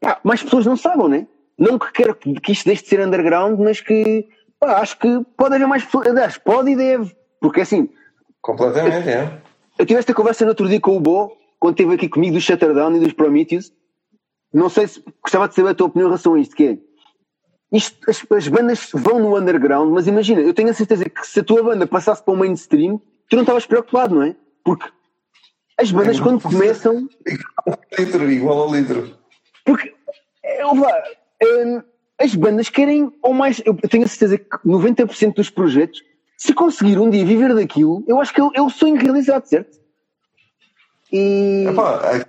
pá, 0.00 0.20
mais 0.24 0.42
pessoas 0.42 0.66
não 0.66 0.76
saibam, 0.76 1.08
né? 1.08 1.26
Não 1.58 1.78
que 1.78 1.92
quero 1.92 2.14
que 2.14 2.52
isto 2.52 2.66
deixe 2.66 2.82
de 2.82 2.88
ser 2.88 3.00
underground, 3.00 3.58
mas 3.60 3.80
que 3.80 4.26
pá, 4.58 4.78
acho 4.80 4.98
que 4.98 5.24
pode 5.36 5.54
haver 5.54 5.66
mais 5.66 5.84
pessoas, 5.84 6.08
aliás, 6.08 6.38
pode 6.38 6.70
e 6.70 6.76
deve, 6.76 7.14
porque 7.40 7.60
assim. 7.60 7.88
Completamente, 8.40 9.08
eu, 9.08 9.12
é. 9.12 9.42
Eu 9.78 9.86
tive 9.86 9.98
esta 9.98 10.14
conversa 10.14 10.44
no 10.44 10.50
outro 10.50 10.68
dia 10.68 10.80
com 10.80 10.96
o 10.96 11.00
Bo, 11.00 11.36
quando 11.58 11.74
esteve 11.74 11.94
aqui 11.94 12.08
comigo 12.08 12.34
do 12.34 12.40
Shutterdown 12.40 12.96
e 12.96 13.00
dos 13.00 13.12
Prometheus. 13.12 13.72
Não 14.52 14.68
sei 14.68 14.86
se 14.86 15.02
gostava 15.20 15.48
de 15.48 15.54
saber 15.54 15.70
a 15.70 15.74
tua 15.74 15.88
opinião 15.88 16.06
em 16.06 16.10
relação 16.10 16.34
a 16.34 16.38
isto, 16.38 16.54
que 16.54 16.64
é 16.64 16.78
isto, 17.74 18.08
as, 18.08 18.24
as, 18.30 18.48
bandas 18.48 18.88
vão 18.92 19.18
no 19.18 19.36
underground, 19.36 19.90
mas 19.92 20.06
imagina, 20.06 20.40
eu 20.40 20.54
tenho 20.54 20.70
a 20.70 20.74
certeza 20.74 21.04
que 21.08 21.26
se 21.26 21.40
a 21.40 21.44
tua 21.44 21.62
banda 21.62 21.86
passasse 21.86 22.22
para 22.22 22.32
o 22.32 22.36
mainstream, 22.36 23.00
tu 23.28 23.36
não 23.36 23.42
estavas 23.42 23.66
preocupado, 23.66 24.14
não 24.14 24.22
é? 24.22 24.36
Porque 24.64 24.88
as 25.76 25.90
bandas, 25.90 26.18
é, 26.18 26.22
quando 26.22 26.40
começam. 26.40 27.08
Litro, 27.98 28.30
igual 28.30 28.60
ao 28.60 28.74
litro. 28.74 29.18
Porque, 29.64 29.92
eu, 30.60 30.70
um, 30.70 31.82
as 32.18 32.34
bandas 32.34 32.68
querem, 32.68 33.12
ou 33.22 33.34
mais, 33.34 33.60
eu 33.64 33.74
tenho 33.74 34.04
a 34.04 34.08
certeza 34.08 34.38
que 34.38 34.48
90% 34.64 35.34
dos 35.34 35.50
projetos, 35.50 36.02
se 36.36 36.52
conseguir 36.52 36.98
um 36.98 37.10
dia 37.10 37.24
viver 37.24 37.54
daquilo, 37.54 38.04
eu 38.06 38.20
acho 38.20 38.32
que 38.32 38.40
é 38.40 38.62
o 38.62 38.70
sonho 38.70 38.96
realizado, 38.96 39.46
certo? 39.46 39.78
E. 41.12 41.66
Epá, 41.68 42.00
é 42.14 42.24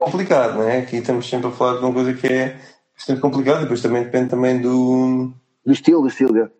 complicado, 0.00 0.54
não 0.58 0.68
é? 0.68 0.78
Aqui 0.78 0.96
estamos 0.96 1.28
sempre 1.28 1.48
a 1.48 1.52
falar 1.52 1.78
de 1.78 1.84
uma 1.84 1.92
coisa 1.92 2.14
que 2.14 2.26
é 2.26 2.58
bastante 2.98 3.20
complicada, 3.20 3.60
depois 3.60 3.80
também 3.80 4.02
depende 4.02 4.30
também 4.30 4.60
do. 4.60 5.32
Do 5.64 5.72
estilo, 5.72 6.02
do 6.02 6.08
estilo, 6.08 6.36
é. 6.36 6.50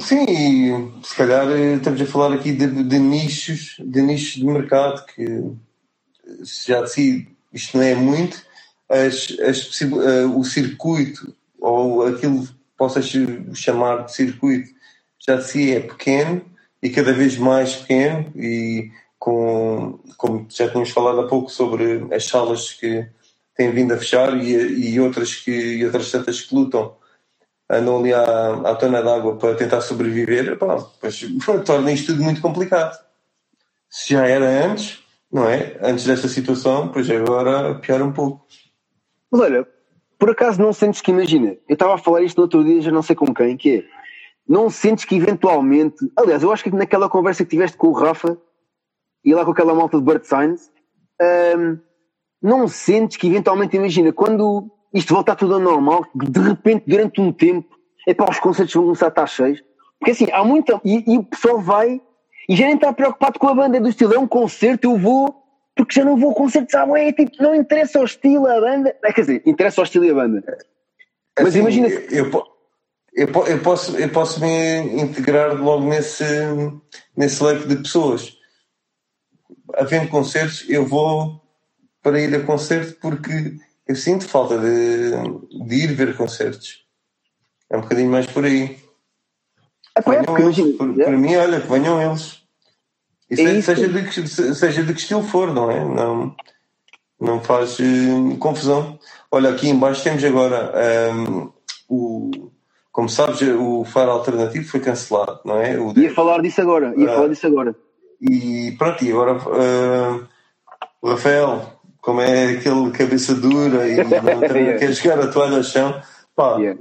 Sim, 0.00 0.24
e 0.26 1.04
se 1.04 1.14
calhar 1.14 1.46
eh, 1.50 1.74
estamos 1.74 2.00
a 2.00 2.06
falar 2.06 2.34
aqui 2.34 2.52
de, 2.52 2.66
de 2.66 2.98
nichos, 2.98 3.76
de 3.78 4.00
nichos 4.00 4.36
de 4.36 4.46
mercado 4.46 5.04
que 5.04 5.52
já 6.66 6.80
de 6.80 6.90
si 6.90 7.28
isto 7.52 7.76
não 7.76 7.84
é 7.84 7.94
muito, 7.94 8.42
as, 8.88 9.36
as, 9.40 9.80
uh, 9.82 10.38
o 10.38 10.42
circuito 10.42 11.34
ou 11.60 12.06
aquilo 12.06 12.46
que 12.46 12.54
possas 12.78 13.12
chamar 13.52 14.06
de 14.06 14.14
circuito 14.14 14.70
já 15.18 15.36
de 15.36 15.44
si 15.44 15.72
é 15.74 15.80
pequeno 15.80 16.42
e 16.82 16.88
cada 16.88 17.12
vez 17.12 17.36
mais 17.36 17.74
pequeno 17.74 18.32
e 18.36 18.90
com, 19.18 19.98
como 20.16 20.46
já 20.48 20.68
tínhamos 20.68 20.90
falado 20.90 21.20
há 21.20 21.28
pouco 21.28 21.50
sobre 21.50 22.06
as 22.14 22.24
salas 22.24 22.72
que 22.72 23.06
têm 23.56 23.70
vindo 23.72 23.92
a 23.92 23.96
fechar 23.96 24.36
e, 24.36 24.92
e 24.92 25.00
outras 25.00 25.34
que 25.34 25.50
e 25.50 25.84
outras 25.84 26.10
tantas 26.10 26.40
que 26.40 26.54
lutam 26.54 26.96
andam 27.68 27.98
ali 27.98 28.12
à, 28.12 28.52
à 28.64 28.74
tona 28.74 29.02
d'água 29.02 29.36
para 29.36 29.56
tentar 29.56 29.80
sobreviver, 29.80 30.56
pá, 30.58 30.78
pois 31.00 31.20
torna 31.64 31.92
isto 31.92 32.12
tudo 32.12 32.22
muito 32.22 32.40
complicado. 32.40 32.96
Se 33.90 34.14
já 34.14 34.26
era 34.26 34.66
antes, 34.66 35.02
não 35.32 35.48
é? 35.48 35.76
Antes 35.82 36.04
desta 36.04 36.28
situação, 36.28 36.88
pois 36.88 37.10
agora 37.10 37.74
pior 37.76 38.02
um 38.02 38.12
pouco. 38.12 38.46
Mas 39.30 39.40
olha, 39.40 39.66
por 40.18 40.30
acaso 40.30 40.60
não 40.60 40.72
sentes 40.72 41.00
que, 41.00 41.10
imagina, 41.10 41.56
eu 41.68 41.74
estava 41.74 41.94
a 41.94 41.98
falar 41.98 42.22
isto 42.22 42.36
no 42.36 42.44
outro 42.44 42.64
dia, 42.64 42.80
já 42.80 42.90
não 42.90 43.02
sei 43.02 43.16
com 43.16 43.34
quem, 43.34 43.56
que 43.56 43.78
é, 43.78 43.84
não 44.48 44.70
sentes 44.70 45.04
que 45.04 45.16
eventualmente, 45.16 46.10
aliás, 46.16 46.42
eu 46.42 46.52
acho 46.52 46.62
que 46.62 46.70
naquela 46.70 47.08
conversa 47.08 47.44
que 47.44 47.50
tiveste 47.50 47.76
com 47.76 47.88
o 47.88 47.92
Rafa 47.92 48.38
e 49.24 49.34
lá 49.34 49.44
com 49.44 49.50
aquela 49.50 49.74
malta 49.74 49.98
de 49.98 50.04
Bird 50.04 50.26
Science, 50.26 50.70
hum, 51.58 51.78
não 52.46 52.68
sentes 52.68 53.16
que 53.16 53.26
eventualmente, 53.26 53.76
imagina, 53.76 54.12
quando 54.12 54.70
isto 54.94 55.12
voltar 55.12 55.34
tudo 55.34 55.54
ao 55.54 55.60
normal, 55.60 56.06
de 56.14 56.40
repente, 56.40 56.84
durante 56.86 57.20
um 57.20 57.32
tempo, 57.32 57.76
é 58.06 58.14
para 58.14 58.30
os 58.30 58.38
concertos 58.38 58.72
vão 58.72 58.84
começar 58.84 59.06
a 59.06 59.08
estar 59.08 59.26
cheios, 59.26 59.62
porque 59.98 60.12
assim, 60.12 60.30
há 60.30 60.44
muita, 60.44 60.80
e, 60.84 61.14
e 61.14 61.18
o 61.18 61.24
pessoal 61.24 61.60
vai 61.60 62.00
e 62.48 62.54
já 62.54 62.66
nem 62.66 62.76
está 62.76 62.92
preocupado 62.92 63.38
com 63.40 63.48
a 63.48 63.54
banda, 63.54 63.78
é 63.78 63.80
do 63.80 63.88
estilo, 63.88 64.14
é 64.14 64.18
um 64.18 64.28
concerto, 64.28 64.86
eu 64.86 64.96
vou, 64.96 65.42
porque 65.74 65.94
já 65.98 66.04
não 66.04 66.16
vou 66.16 66.30
a 66.30 66.34
concertos 66.34 66.74
à 66.76 66.86
é 66.98 67.12
tipo, 67.12 67.42
não 67.42 67.52
interessa 67.52 67.98
o 67.98 68.04
estilo, 68.04 68.46
a 68.46 68.60
banda. 68.60 68.96
É, 69.04 69.12
quer 69.12 69.22
dizer, 69.22 69.42
interessa 69.44 69.80
o 69.80 69.84
estilo 69.84 70.04
e 70.04 70.10
a 70.10 70.14
banda. 70.14 70.58
Mas 71.36 71.48
assim, 71.48 71.58
imagina. 71.58 71.88
Eu, 71.88 72.30
eu, 73.12 73.28
eu, 73.46 73.60
posso, 73.60 73.96
eu 73.98 74.08
posso 74.10 74.40
me 74.40 75.02
integrar 75.02 75.60
logo 75.60 75.84
nesse, 75.84 76.24
nesse 77.16 77.42
leque 77.42 77.66
de 77.66 77.76
pessoas. 77.76 78.36
Havendo 79.74 80.08
concertos, 80.08 80.64
eu 80.68 80.86
vou 80.86 81.42
para 82.06 82.20
ir 82.20 82.32
a 82.36 82.40
concerto 82.44 82.96
porque 83.00 83.56
eu 83.84 83.96
sinto 83.96 84.28
falta 84.28 84.56
de, 84.58 85.10
de 85.66 85.74
ir 85.74 85.92
ver 85.92 86.16
concertos. 86.16 86.84
É 87.68 87.76
um 87.76 87.80
bocadinho 87.80 88.12
mais 88.12 88.26
por 88.26 88.44
aí. 88.44 88.78
É, 89.96 90.00
venham 90.02 90.38
eles, 90.38 90.76
por, 90.76 91.00
é. 91.00 91.04
para 91.04 91.18
mim, 91.18 91.34
olha, 91.34 91.60
que 91.60 91.66
venham 91.66 92.00
eles. 92.00 92.42
E 93.28 93.40
é 93.40 93.60
seja, 93.60 93.88
de 93.88 94.04
que, 94.04 94.28
seja 94.28 94.84
de 94.84 94.94
que 94.94 95.00
estilo 95.00 95.24
for, 95.24 95.52
não 95.52 95.68
é? 95.68 95.84
Não, 95.84 96.36
não 97.20 97.40
faz 97.40 97.76
uh, 97.80 98.36
confusão. 98.38 99.00
Olha, 99.28 99.50
aqui 99.50 99.68
embaixo 99.68 100.04
temos 100.04 100.22
agora 100.22 100.72
um, 101.12 101.52
o. 101.88 102.52
Como 102.92 103.08
sabes, 103.08 103.42
o 103.42 103.84
faro 103.84 104.12
alternativo 104.12 104.68
foi 104.68 104.78
cancelado, 104.78 105.40
não 105.44 105.60
é? 105.60 105.76
O 105.76 105.92
ia 105.98 106.14
falar 106.14 106.40
disso 106.40 106.60
agora, 106.60 106.94
ia 106.96 107.10
uh, 107.10 107.14
falar 107.14 107.28
disso 107.28 107.48
agora. 107.48 107.74
E 108.20 108.76
pronto, 108.78 109.04
e 109.04 109.10
agora 109.10 109.32
uh, 109.34 110.28
o 111.02 111.10
Rafael, 111.10 111.75
como 112.06 112.20
é 112.20 112.50
aquele 112.50 112.92
cabeça 112.92 113.34
dura 113.34 113.88
e 113.88 113.96
não 113.96 114.40
quer 114.78 114.92
jogar 114.92 115.18
a 115.18 115.26
toalha 115.26 115.56
ao 115.56 115.64
chão, 115.64 116.00
pá, 116.36 116.56
yeah. 116.56 116.80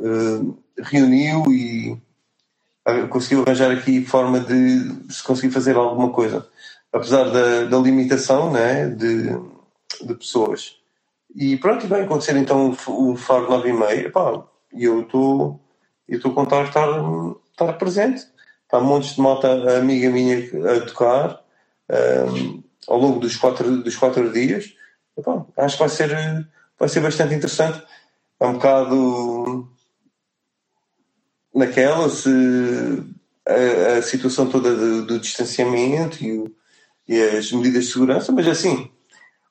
reuniu 0.77 1.43
e 1.51 1.97
conseguiu 3.09 3.41
arranjar 3.41 3.71
aqui 3.71 4.05
forma 4.05 4.39
de 4.39 5.11
se 5.11 5.23
conseguir 5.23 5.51
fazer 5.51 5.75
alguma 5.75 6.11
coisa, 6.11 6.47
apesar 6.93 7.23
da, 7.31 7.63
da 7.63 7.77
limitação 7.79 8.51
né, 8.51 8.87
de, 8.87 9.31
de 10.05 10.13
pessoas. 10.13 10.75
E 11.35 11.57
pronto, 11.57 11.87
vai 11.87 12.03
acontecer 12.03 12.37
então 12.37 12.77
o 12.87 13.15
Faro 13.15 13.49
9 13.49 13.69
e 13.69 13.73
meia, 13.73 14.11
pá, 14.11 14.43
e 14.71 14.83
eu 14.83 15.01
estou 15.01 15.59
eu 16.07 16.17
estou 16.17 16.33
a 16.33 16.35
contar 16.35 16.65
estar, 16.65 16.87
estar 17.49 17.73
presente. 17.73 18.23
Está 18.61 18.79
montes 18.79 19.15
de 19.15 19.21
malta 19.21 19.75
amiga 19.75 20.07
minha 20.11 20.37
a 20.37 20.81
tocar 20.81 21.41
um, 22.31 22.63
ao 22.87 22.99
longo 22.99 23.19
dos 23.19 23.35
quatro, 23.35 23.81
dos 23.81 23.95
quatro 23.95 24.31
dias. 24.31 24.74
Epá, 25.17 25.45
acho 25.57 25.77
que 25.77 25.83
vai 25.83 25.89
ser, 25.89 26.49
vai 26.77 26.89
ser 26.89 26.99
bastante 26.99 27.33
interessante. 27.33 27.81
É 28.39 28.45
um 28.45 28.53
bocado 28.53 29.69
naquela, 31.53 32.09
se 32.09 32.29
a, 33.47 33.97
a 33.97 34.01
situação 34.01 34.49
toda 34.49 34.75
do, 34.75 35.05
do 35.05 35.19
distanciamento 35.19 36.23
e, 36.23 36.37
o, 36.37 36.55
e, 37.07 37.21
as 37.21 37.51
medidas 37.51 37.85
de 37.85 37.91
segurança, 37.91 38.31
mas 38.31 38.47
assim, 38.47 38.91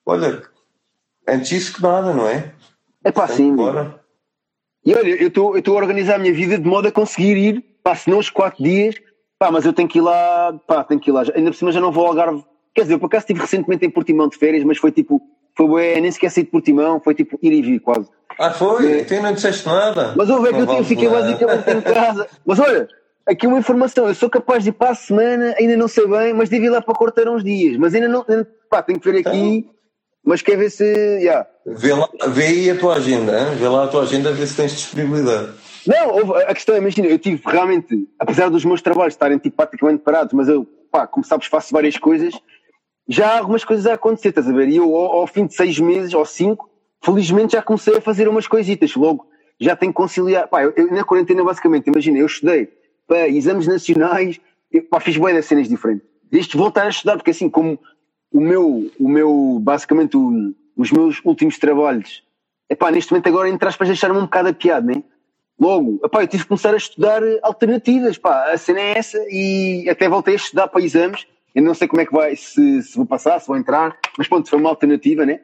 olha, 0.05 0.43
antes 1.27 1.53
isso 1.53 1.75
que 1.75 1.83
nada, 1.83 2.13
não 2.13 2.29
é? 2.29 2.53
É 3.03 3.11
pá, 3.11 3.27
sim. 3.27 3.55
Bora. 3.57 4.01
E 4.85 4.95
olha, 4.95 5.09
eu 5.09 5.29
estou 5.29 5.79
a 5.79 5.81
organizar 5.81 6.17
a 6.17 6.19
minha 6.19 6.35
vida 6.35 6.59
de 6.59 6.69
modo 6.69 6.89
a 6.89 6.93
conseguir 6.93 7.37
ir, 7.37 7.65
pá, 7.83 7.95
se 7.97 8.11
não 8.11 8.19
os 8.19 8.29
quatro 8.29 8.63
dias, 8.63 8.97
pá, 9.39 9.51
mas 9.51 9.65
eu 9.65 9.73
tenho 9.73 9.89
que 9.89 9.99
ir 9.99 10.03
lá, 10.03 10.53
pá, 10.67 10.85
tenho 10.85 11.01
que 11.01 11.11
ir 11.11 11.13
lá. 11.13 11.23
Ainda 11.35 11.51
por 11.51 11.57
cima 11.57 11.73
já 11.73 11.81
não 11.81 11.91
vou 11.91 12.05
ao 12.05 12.11
Algarve. 12.11 12.45
Quer 12.75 12.83
dizer, 12.83 12.95
eu 12.95 12.99
por 12.99 13.07
acaso 13.07 13.23
estive 13.23 13.41
recentemente 13.41 13.87
em 13.87 13.91
Portimão 13.91 14.29
de 14.29 14.37
férias, 14.37 14.65
mas 14.65 14.79
foi 14.79 14.93
tipo, 14.93 15.23
foi 15.57 15.67
bué, 15.67 16.01
nem 16.01 16.11
sequer 16.11 16.31
sair 16.31 16.45
de 16.45 16.51
Portimão, 16.51 17.01
foi 17.01 17.15
tipo 17.15 17.39
ir 17.43 17.53
e 17.53 17.63
vir 17.63 17.81
quase. 17.81 18.09
Ah, 18.39 18.51
foi? 18.51 19.01
É. 19.01 19.05
Tu 19.05 19.15
não 19.23 19.33
disseste 19.33 19.67
nada. 19.67 20.15
Mas 20.17 20.29
ouve, 20.29 20.49
é 20.49 20.53
que 20.53 20.59
eu, 20.59 20.73
eu 20.73 20.85
fiquei 20.85 21.09
basicamente 21.09 21.71
em 21.71 21.81
casa. 21.95 22.27
Mas 22.45 22.59
olha, 22.59 22.89
aqui 23.27 23.47
uma 23.47 23.59
informação, 23.59 24.09
eu 24.09 24.15
sou 24.15 24.29
capaz 24.29 24.63
de 24.63 24.71
ir 24.71 24.73
para 24.73 24.91
a 24.91 24.95
semana, 24.95 25.55
ainda 25.59 25.77
não 25.77 25.89
sei 25.89 26.07
bem, 26.07 26.35
mas 26.35 26.49
devo 26.49 26.65
ir 26.65 26.71
lá 26.71 26.83
para 26.83 26.95
cortar 26.95 27.29
uns 27.29 27.45
dias. 27.45 27.77
Mas 27.77 27.95
ainda 27.95 28.09
não, 28.09 28.25
pá, 28.69 28.83
tenho 28.83 28.99
que 28.99 29.11
ver 29.11 29.27
aqui, 29.27 29.37
então, 29.37 29.71
mas 30.25 30.43
quer 30.43 30.57
ver 30.57 30.71
se, 30.71 30.85
yeah. 30.85 31.47
vê, 31.67 31.93
lá, 31.93 32.09
vê 32.29 32.47
aí 32.47 32.71
a 32.71 32.79
tua 32.79 32.97
agenda, 32.97 33.39
hein? 33.39 33.57
vê 33.57 33.69
lá 33.69 33.85
a 33.85 33.89
tua 33.89 34.03
agenda, 34.03 34.33
vê 34.33 34.47
se 34.47 34.57
tens 34.57 34.73
disponibilidade. 34.73 35.53
Não, 35.87 36.35
a 36.35 36.55
questão 36.55 36.75
é, 36.75 36.79
imagina, 36.79 37.09
eu 37.09 37.19
tive 37.19 37.43
realmente, 37.45 38.09
apesar 38.19 38.49
dos 38.49 38.65
meus 38.65 38.81
trabalhos 38.81 39.13
estarem 39.15 39.37
tipo, 39.37 39.57
praticamente 39.57 40.03
parados, 40.03 40.33
mas 40.33 40.49
eu, 40.49 40.67
pá, 40.91 41.07
como 41.07 41.25
sabes, 41.25 41.47
faço 41.47 41.73
várias 41.73 41.99
coisas, 41.99 42.35
já 43.09 43.29
há 43.33 43.39
algumas 43.39 43.65
coisas 43.65 43.87
a 43.87 43.95
acontecer, 43.95 44.31
estás 44.31 44.49
a 44.49 44.53
ver? 44.53 44.69
E 44.69 44.77
eu, 44.77 44.95
ao, 44.97 45.21
ao 45.21 45.27
fim 45.27 45.47
de 45.47 45.55
seis 45.55 45.79
meses 45.79 46.15
ou 46.15 46.25
cinco, 46.25 46.71
felizmente 47.03 47.53
já 47.53 47.63
comecei 47.63 47.97
a 47.97 48.01
fazer 48.01 48.29
umas 48.29 48.47
coisitas. 48.47 48.95
Logo, 48.97 49.27
já 49.61 49.77
tenho 49.77 49.93
que 49.93 49.97
conciliar. 49.97 50.49
Pá, 50.49 50.63
eu, 50.63 50.73
eu, 50.77 50.91
na 50.93 51.05
quarentena, 51.05 51.45
basicamente, 51.45 51.89
imagina, 51.89 52.19
eu 52.19 52.27
estudei 52.27 52.69
para 53.07 53.29
exames 53.29 53.67
nacionais, 53.67 54.41
eu, 54.73 54.83
pá, 54.85 55.01
fiz 55.01 55.17
boas 55.17 55.35
das 55.35 55.47
cenas 55.47 55.69
diferentes. 55.69 56.07
Desde 56.31 56.57
voltar 56.57 56.87
a 56.87 56.89
estudar, 56.89 57.17
porque 57.17 57.31
assim, 57.31 57.49
como 57.51 57.79
o 58.33 58.41
meu, 58.41 58.91
o 58.99 59.09
meu 59.09 59.59
basicamente, 59.61 60.17
o, 60.17 60.55
os 60.77 60.91
meus 60.91 61.21
últimos 61.25 61.59
trabalhos, 61.59 62.23
é 62.69 62.75
pá, 62.75 62.91
neste 62.91 63.13
momento 63.13 63.29
agora 63.29 63.49
entras 63.49 63.77
para 63.77 63.87
deixar-me 63.87 64.19
um 64.19 64.23
bocado 64.23 64.49
a 64.49 64.53
piada, 64.55 64.87
né? 64.87 65.03
Logo, 65.61 66.01
epá, 66.05 66.23
eu 66.23 66.27
tive 66.27 66.43
que 66.43 66.49
começar 66.49 66.75
a 66.75 66.77
estudar 66.77 67.23
alternativas, 67.43 68.19
pá, 68.19 68.51
a 68.51 68.59
cena 68.59 68.81
é 68.81 68.99
essa, 68.99 69.19
e 69.29 69.89
até 69.89 70.09
voltei 70.09 70.35
a 70.35 70.37
estudar 70.37 70.69
para 70.69 70.83
exames. 70.83 71.27
Eu 71.55 71.63
não 71.63 71.75
sei 71.75 71.87
como 71.87 72.03
é 72.03 72.07
que 72.07 72.13
vai, 72.13 72.35
se, 72.35 72.83
se 72.83 72.97
vou 72.97 73.07
passar, 73.07 73.41
se 73.41 73.47
vou 73.47 73.57
entrar, 73.57 73.97
mas 74.19 74.27
pronto, 74.27 74.49
foi 74.49 74.59
uma 74.59 74.71
alternativa, 74.71 75.25
né? 75.25 75.41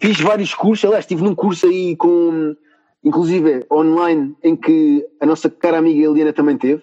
Fiz 0.00 0.20
vários 0.20 0.52
cursos, 0.52 0.84
aliás, 0.84 1.04
estive 1.04 1.22
num 1.22 1.34
curso 1.34 1.66
aí 1.66 1.94
com, 1.96 2.56
inclusive 3.04 3.64
online, 3.70 4.34
em 4.42 4.56
que 4.56 5.06
a 5.20 5.26
nossa 5.26 5.48
cara 5.48 5.78
amiga 5.78 6.04
Eliana 6.04 6.32
também 6.32 6.58
teve, 6.58 6.82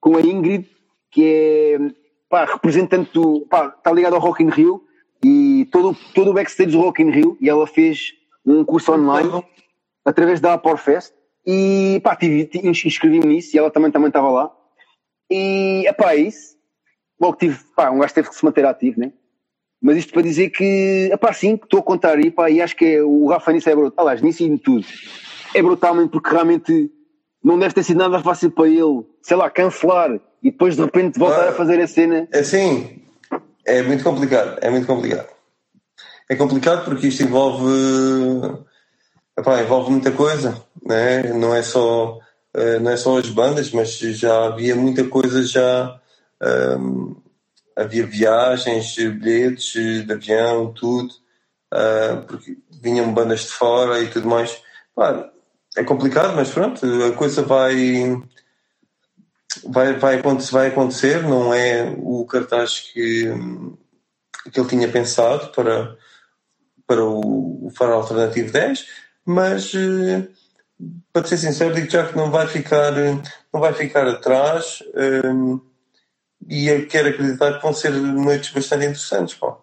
com 0.00 0.16
a 0.16 0.20
Ingrid, 0.20 0.68
que 1.10 1.24
é 1.24 1.78
pá, 2.28 2.44
representante 2.44 3.12
do. 3.12 3.40
Pá, 3.50 3.74
está 3.76 3.92
ligado 3.92 4.14
ao 4.14 4.20
Rock 4.20 4.42
in 4.42 4.48
Rio 4.48 4.84
e 5.24 5.68
todo, 5.72 5.96
todo 6.14 6.30
o 6.30 6.34
backstage 6.34 6.70
do 6.70 6.80
Rock 6.80 7.02
in 7.02 7.10
Rio, 7.10 7.36
e 7.40 7.48
ela 7.48 7.66
fez 7.66 8.12
um 8.44 8.64
curso 8.64 8.92
online 8.92 9.44
através 10.04 10.40
da 10.40 10.54
Aporfest 10.54 11.12
e 11.46 12.00
pá, 12.02 12.16
inscrevi-me 12.84 13.26
nisso 13.26 13.54
e 13.54 13.58
ela 13.58 13.70
também 13.70 13.90
também 13.90 14.08
estava 14.08 14.30
lá. 14.30 14.50
E 15.30 15.84
pá, 15.98 16.14
é 16.14 16.18
isso. 16.18 16.51
Logo 17.22 17.36
tive, 17.36 17.56
pá, 17.76 17.88
um 17.88 18.00
gajo 18.00 18.14
teve 18.14 18.28
que 18.28 18.34
se 18.34 18.44
manter 18.44 18.66
ativo, 18.66 18.98
né? 18.98 19.12
Mas 19.80 19.96
isto 19.96 20.12
para 20.12 20.22
dizer 20.22 20.50
que, 20.50 21.16
pá, 21.20 21.32
sim, 21.32 21.54
estou 21.54 21.78
a 21.78 21.82
contar 21.82 22.18
e, 22.18 22.32
pá, 22.32 22.50
e 22.50 22.60
acho 22.60 22.74
que 22.74 22.84
é, 22.84 23.02
o 23.02 23.28
Rafa 23.28 23.52
nisso 23.52 23.70
é 23.70 23.76
brutal, 23.76 24.08
aliás, 24.08 24.20
nisso 24.20 24.42
e 24.42 24.46
em 24.46 24.58
tudo. 24.58 24.84
É 25.54 25.62
brutalmente 25.62 26.10
porque 26.10 26.30
realmente 26.30 26.90
não 27.42 27.56
deve 27.56 27.74
ter 27.74 27.84
sido 27.84 27.98
nada 27.98 28.20
fácil 28.20 28.50
para 28.50 28.66
ele, 28.66 29.04
sei 29.22 29.36
lá, 29.36 29.48
cancelar 29.48 30.20
e 30.42 30.50
depois 30.50 30.74
de 30.74 30.82
repente 30.82 31.16
voltar 31.16 31.46
ah, 31.46 31.50
a 31.50 31.52
fazer 31.52 31.80
a 31.80 31.86
cena. 31.86 32.26
É 32.32 32.42
sim, 32.42 33.02
é 33.64 33.82
muito 33.82 34.02
complicado, 34.02 34.58
é 34.60 34.68
muito 34.68 34.88
complicado. 34.88 35.28
É 36.28 36.34
complicado 36.34 36.84
porque 36.84 37.06
isto 37.06 37.22
envolve, 37.22 37.64
epá, 39.38 39.62
envolve 39.62 39.92
muita 39.92 40.10
coisa, 40.10 40.60
né? 40.84 41.22
não, 41.34 41.54
é 41.54 41.62
só, 41.62 42.18
eh, 42.54 42.80
não 42.80 42.90
é 42.90 42.96
só 42.96 43.18
as 43.18 43.28
bandas, 43.28 43.70
mas 43.70 43.96
já 43.96 44.46
havia 44.46 44.74
muita 44.74 45.04
coisa 45.04 45.44
já 45.44 46.00
um, 46.42 47.16
havia 47.76 48.06
viagens, 48.06 48.96
bilhetes 48.96 50.04
de 50.04 50.12
avião, 50.12 50.72
tudo, 50.72 51.12
uh, 51.72 52.22
porque 52.26 52.56
vinham 52.82 53.12
bandas 53.12 53.40
de 53.40 53.52
fora 53.52 54.00
e 54.00 54.08
tudo 54.08 54.28
mais. 54.28 54.60
Pá, 54.94 55.30
é 55.76 55.84
complicado, 55.84 56.34
mas 56.34 56.50
pronto, 56.50 56.84
a 57.04 57.12
coisa 57.12 57.42
vai, 57.42 58.20
vai, 59.64 59.94
vai, 59.94 60.18
acontecer, 60.18 60.52
vai 60.52 60.68
acontecer, 60.68 61.22
não 61.22 61.54
é 61.54 61.94
o 61.98 62.26
cartaz 62.26 62.80
que, 62.80 63.32
que 64.52 64.60
ele 64.60 64.68
tinha 64.68 64.88
pensado 64.88 65.50
para, 65.52 65.96
para 66.86 67.04
o, 67.04 67.66
o 67.66 67.70
Faro 67.70 67.94
Alternativo 67.94 68.52
10, 68.52 68.86
mas 69.24 69.72
uh, 69.72 70.28
para 71.12 71.26
ser 71.26 71.38
sincero, 71.38 71.74
digo 71.74 71.88
já 71.88 72.06
que 72.06 72.16
não 72.16 72.30
vai 72.30 72.46
ficar, 72.46 72.92
não 72.92 73.60
vai 73.60 73.72
ficar 73.72 74.06
atrás. 74.06 74.82
Um, 75.24 75.71
e 76.48 76.68
eu 76.68 76.86
quero 76.86 77.08
acreditar 77.08 77.54
que 77.54 77.62
vão 77.62 77.72
ser 77.72 77.90
noites 77.90 78.50
bastante 78.50 78.84
interessantes, 78.84 79.34
pá. 79.34 79.56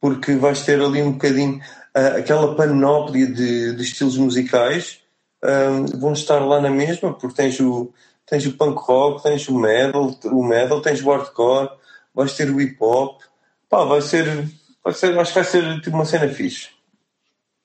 porque 0.00 0.34
vais 0.34 0.64
ter 0.64 0.80
ali 0.80 1.02
um 1.02 1.12
bocadinho 1.12 1.60
uh, 1.96 2.18
aquela 2.18 2.54
panóplia 2.54 3.26
de, 3.26 3.74
de 3.74 3.82
estilos 3.82 4.16
musicais 4.16 5.00
um, 5.42 5.98
vão 5.98 6.12
estar 6.12 6.38
lá 6.38 6.60
na 6.60 6.70
mesma, 6.70 7.12
porque 7.12 7.36
tens 7.36 7.58
o, 7.60 7.92
tens 8.26 8.46
o 8.46 8.52
punk 8.52 8.78
rock, 8.80 9.22
tens 9.22 9.48
o 9.48 9.58
metal, 9.58 10.14
o 10.24 10.44
metal, 10.44 10.80
tens 10.80 11.02
o 11.02 11.10
hardcore, 11.10 11.70
vais 12.14 12.34
ter 12.34 12.48
o 12.50 12.60
hip 12.60 12.76
hop, 12.80 13.20
pá, 13.68 13.84
vai 13.84 14.00
ser, 14.00 14.48
vai 14.84 14.94
ser, 14.94 15.18
acho 15.18 15.32
que 15.32 15.40
vai 15.40 15.48
ser 15.48 15.80
tipo 15.80 15.96
uma 15.96 16.04
cena 16.04 16.28
fixe. 16.28 16.68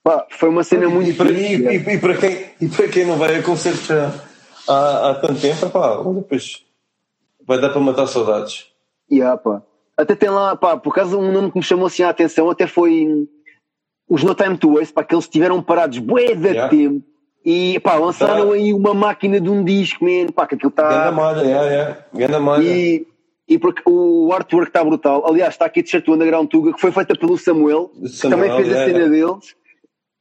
Pá, 0.03 0.26
foi 0.32 0.49
uma 0.49 0.64
cena 0.64 0.90
muito 0.90 1.10
e 1.10 1.14
para, 1.14 1.32
e, 1.32 1.56
e, 1.56 1.76
e, 1.76 1.98
para 1.99 2.18
quem, 2.18 2.49
e 2.61 2.68
para 2.68 2.88
quem 2.88 3.06
não 3.06 3.18
vai 3.18 3.36
a 3.36 3.44
concertos 3.44 3.91
há, 4.68 5.10
há 5.10 5.15
tanto 5.15 5.40
tempo, 5.40 5.69
pá, 5.69 5.98
depois 6.15 6.66
vai 7.48 7.60
dar 7.60 7.69
para 7.69 7.80
matar 7.80 8.07
saudades. 8.07 8.68
Yeah, 9.11 9.38
pá. 9.38 9.64
Até 9.95 10.15
tem 10.15 10.30
lá, 10.30 10.56
pá, 10.56 10.78
por 10.78 10.94
causa 10.94 11.18
um 11.18 11.32
nome 11.32 11.52
que 11.52 11.57
me 11.57 11.64
chamou 11.64 11.88
assim 11.88 12.03
a 12.03 12.10
atenção, 12.10 12.49
até 12.49 12.68
foi 12.68 13.28
os 14.07 14.24
No 14.24 14.36
Time 14.36 14.57
to 14.57 14.74
Waste, 14.74 14.94
pá, 14.94 15.03
que 15.03 15.15
eles 15.15 15.26
estiveram 15.26 15.64
parados 15.64 15.98
bué 15.98 16.36
de 16.36 16.49
yeah. 16.49 16.69
tempo 16.69 17.03
e 17.49 17.80
pá, 17.80 17.95
lançaram 17.95 18.49
tá. 18.49 18.56
aí 18.56 18.74
uma 18.74 18.94
máquina 18.94 19.40
de 19.40 19.49
um 19.49 19.64
disco, 19.64 20.03
man, 20.03 20.28
pá, 20.36 20.45
que 20.45 20.56
aquilo 20.56 20.69
está. 20.69 20.90
Ganda 20.90 21.11
malha, 21.14 21.41
é, 21.48 21.76
é, 21.76 22.06
ganda 22.14 22.40
malha. 22.41 22.64
E, 22.64 23.07
e 23.48 23.57
porque 23.57 23.82
o 23.86 24.34
artwork 24.34 24.68
está 24.69 24.84
brutal. 24.84 25.26
Aliás, 25.26 25.53
está 25.53 25.65
aqui 25.65 25.80
a 25.80 25.84
t-shirt 25.84 26.06
do 26.06 26.14
Underground 26.14 26.49
Tuga, 26.49 26.74
que 26.74 26.82
foi 26.82 26.91
feita 26.91 27.15
pelo 27.15 27.38
Samuel, 27.38 27.90
Samuel 28.06 28.10
que 28.10 28.30
também 28.30 28.56
fez 28.57 28.76
a 28.76 28.86
cena 28.86 29.10
deles. 29.10 29.56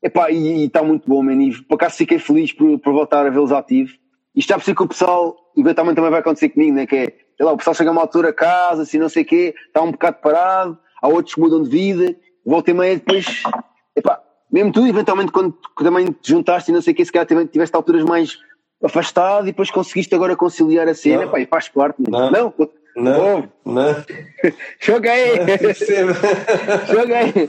Epá, 0.01 0.31
e 0.31 0.66
está 0.66 0.85
muito 0.85 1.09
bom, 1.09 1.20
man. 1.20 1.43
E 1.43 1.53
por 1.65 1.74
acaso 1.74 1.97
fiquei 1.97 2.20
feliz 2.20 2.53
por, 2.53 2.78
por 2.78 2.93
voltar 2.93 3.27
a 3.27 3.31
vê-los 3.31 3.51
ativos. 3.51 3.98
Está 4.37 4.59
por 4.59 4.65
ser 4.65 4.75
que 4.75 4.83
o 4.83 4.89
pessoal, 4.89 5.35
eventualmente 5.57 5.97
também 5.97 6.11
vai 6.11 6.21
acontecer 6.21 6.51
comigo, 6.51 6.75
né? 6.75 6.87
Que 6.87 6.97
é, 6.97 7.05
sei 7.37 7.47
lá, 7.47 7.53
o 7.53 7.57
pessoal 7.57 7.75
chega 7.75 7.91
a 7.91 7.93
uma 7.93 8.03
altura 8.03 8.29
a 8.29 8.33
casa, 8.33 8.83
assim, 8.83 8.99
não 8.99 9.09
sei 9.09 9.23
o 9.23 9.27
quê, 9.27 9.55
está 9.67 9.81
um 9.81 9.91
bocado 9.91 10.19
parado, 10.23 10.79
há 11.03 11.09
outros 11.09 11.35
que 11.35 11.41
mudam 11.41 11.63
de 11.63 11.71
vida, 11.71 12.15
volta 12.45 12.71
e 12.71 12.75
meia 12.75 12.97
depois, 12.97 13.43
epá, 13.97 14.21
mesmo 14.53 14.73
tu, 14.73 14.87
eventualmente, 14.87 15.33
quando 15.33 15.57
também 15.79 16.07
te 16.13 16.31
juntaste 16.31 16.71
e 16.71 16.75
não 16.75 16.83
sei 16.83 16.93
o 16.93 16.97
quê, 16.97 17.05
se 17.05 17.13
calhar 17.13 17.27
tiveste 17.49 17.75
alturas 17.75 18.05
mais 18.05 18.39
afastado 18.83 19.45
e 19.47 19.53
depois 19.53 19.71
conseguiste 19.71 20.15
agora 20.15 20.37
conciliar 20.37 20.87
a 20.87 20.95
cena, 20.95 21.23
não. 21.23 21.29
epá, 21.29 21.41
e 21.41 21.47
faz 21.47 21.69
parte, 21.69 21.97
não? 21.99 22.31
Não, 22.31 22.55
não. 22.59 22.73
não. 22.97 23.49
não. 23.65 24.05
Joguei! 24.81 25.37
Joguei! 26.93 27.49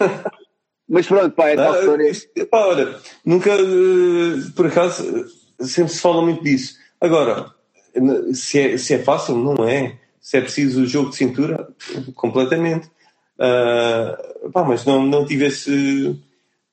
Mas 0.90 1.06
pronto, 1.06 1.36
pá, 1.36 1.50
é 1.50 1.56
tal 1.58 1.74
ah, 1.74 1.80
história. 1.80 2.12
Pá, 2.50 2.66
olha, 2.66 2.96
nunca, 3.26 3.52
eh, 3.52 4.52
por 4.56 4.68
acaso, 4.68 5.26
sempre 5.60 5.94
se 5.94 6.00
fala 6.00 6.22
muito 6.22 6.44
disso. 6.44 6.78
Agora, 7.00 7.54
se 8.34 8.60
é, 8.60 8.78
se 8.78 8.94
é 8.94 9.00
fácil, 9.00 9.36
não 9.36 9.68
é. 9.68 9.98
Se 10.20 10.38
é 10.38 10.42
preciso 10.42 10.82
o 10.82 10.88
jogo 10.88 11.10
de 11.10 11.16
cintura, 11.16 11.70
completamente. 12.16 12.90
Uh, 13.38 14.50
pá, 14.52 14.64
mas 14.64 14.84
não, 14.86 15.06
não 15.06 15.26
tive 15.26 15.46
esse, 15.46 16.20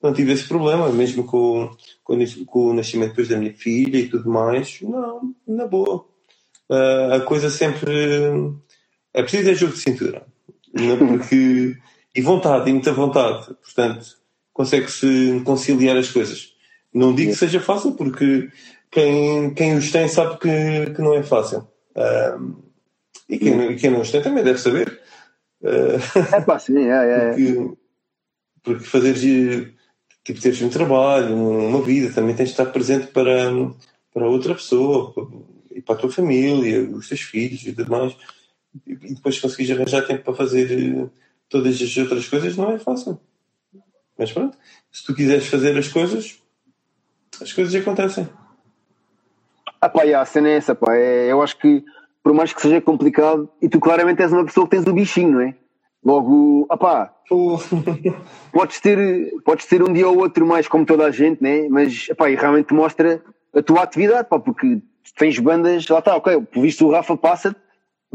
não 0.01 0.11
tive 0.11 0.33
esse 0.33 0.47
problema, 0.47 0.89
mesmo 0.89 1.23
com, 1.23 1.69
com, 2.03 2.17
com, 2.45 2.59
o 2.71 2.73
nascimento 2.73 3.09
depois 3.09 3.29
da 3.29 3.37
minha 3.37 3.53
filha 3.53 3.97
e 3.97 4.09
tudo 4.09 4.29
mais. 4.29 4.81
Não, 4.81 5.33
na 5.47 5.65
boa. 5.67 6.05
Uh, 6.69 7.13
a 7.13 7.21
coisa 7.21 7.49
sempre. 7.49 7.91
É 9.13 9.21
preciso 9.21 9.49
é 9.49 9.53
jogo 9.53 9.73
de 9.73 9.79
cintura. 9.79 10.25
Não 10.73 10.97
porque 10.97 11.77
e 12.15 12.21
vontade, 12.21 12.69
e 12.69 12.73
muita 12.73 12.93
vontade. 12.93 13.47
Portanto, 13.63 14.17
consegue-se 14.53 15.41
conciliar 15.45 15.97
as 15.97 16.09
coisas. 16.09 16.53
Não 16.93 17.13
digo 17.13 17.31
que 17.31 17.37
seja 17.37 17.59
fácil, 17.59 17.91
porque 17.91 18.49
quem, 18.95 19.53
quem 19.53 19.75
os 19.75 19.91
tem 19.91 20.07
sabe 20.07 20.39
que, 20.39 20.93
que 20.95 21.01
não 21.01 21.13
é 21.13 21.21
fácil. 21.21 21.67
Um, 21.97 22.63
e 23.27 23.37
quem, 23.37 23.75
quem 23.75 23.89
não 23.89 23.99
os 23.99 24.09
tem 24.09 24.21
também 24.21 24.41
deve 24.41 24.57
saber. 24.57 25.01
é 25.61 26.41
fácil, 26.41 26.77
é, 26.77 26.89
é. 26.89 27.29
Porque, 27.31 27.77
porque 28.63 28.85
fazer 28.85 29.75
tipo, 30.23 30.39
teres 30.39 30.61
um 30.61 30.69
trabalho, 30.69 31.35
uma 31.35 31.81
vida, 31.81 32.13
também 32.13 32.33
tens 32.33 32.49
de 32.49 32.51
estar 32.53 32.67
presente 32.67 33.07
para, 33.07 33.51
para 34.13 34.29
outra 34.29 34.55
pessoa 34.55 35.13
e 35.71 35.81
para 35.81 35.95
a 35.95 35.97
tua 35.97 36.09
família, 36.09 36.89
os 36.89 37.09
teus 37.09 37.19
filhos 37.19 37.63
e 37.67 37.73
tudo 37.73 37.91
mais. 37.91 38.15
E 38.87 38.95
depois 38.95 39.41
conseguires 39.41 39.75
arranjar 39.75 40.07
tempo 40.07 40.23
para 40.23 40.35
fazer 40.35 41.09
todas 41.49 41.81
as 41.81 41.97
outras 41.97 42.29
coisas 42.29 42.55
não 42.55 42.71
é 42.71 42.79
fácil. 42.79 43.19
Mas 44.17 44.31
pronto, 44.31 44.57
se 44.89 45.03
tu 45.03 45.13
quiseres 45.13 45.47
fazer 45.47 45.77
as 45.77 45.89
coisas, 45.89 46.39
as 47.41 47.51
coisas 47.51 47.75
acontecem. 47.75 48.25
Ah 49.81 49.89
pá, 49.89 50.03
a 50.03 50.25
cena 50.25 50.49
é 50.49 50.57
essa, 50.57 50.75
pá. 50.75 50.95
É, 50.95 51.31
eu 51.31 51.41
acho 51.41 51.57
que, 51.57 51.83
por 52.23 52.33
mais 52.33 52.53
que 52.53 52.61
seja 52.61 52.81
complicado, 52.81 53.49
e 53.61 53.69
tu 53.69 53.79
claramente 53.79 54.21
és 54.21 54.31
uma 54.31 54.45
pessoa 54.45 54.65
que 54.67 54.75
tens 54.75 54.87
o 54.87 54.93
bichinho, 54.93 55.31
não 55.31 55.41
é? 55.41 55.55
Logo, 56.03 56.67
ah 56.69 56.77
pá, 56.77 57.13
podes, 58.51 58.79
ter, 58.79 59.31
podes 59.43 59.65
ter 59.65 59.81
um 59.81 59.91
dia 59.91 60.07
ou 60.07 60.17
outro 60.17 60.45
mais 60.45 60.67
como 60.67 60.85
toda 60.85 61.05
a 61.05 61.11
gente, 61.11 61.41
né? 61.41 61.67
Mas, 61.69 62.07
ah 62.11 62.15
pá, 62.15 62.29
e 62.29 62.35
realmente 62.35 62.73
mostra 62.73 63.21
a 63.53 63.61
tua 63.61 63.83
atividade, 63.83 64.27
pá, 64.27 64.39
porque 64.39 64.81
tens 65.17 65.39
bandas, 65.39 65.87
lá 65.87 65.99
está, 65.99 66.15
ok, 66.15 66.41
por 66.41 66.61
visto 66.61 66.85
o 66.85 66.91
Rafa 66.91 67.15
passa 67.15 67.55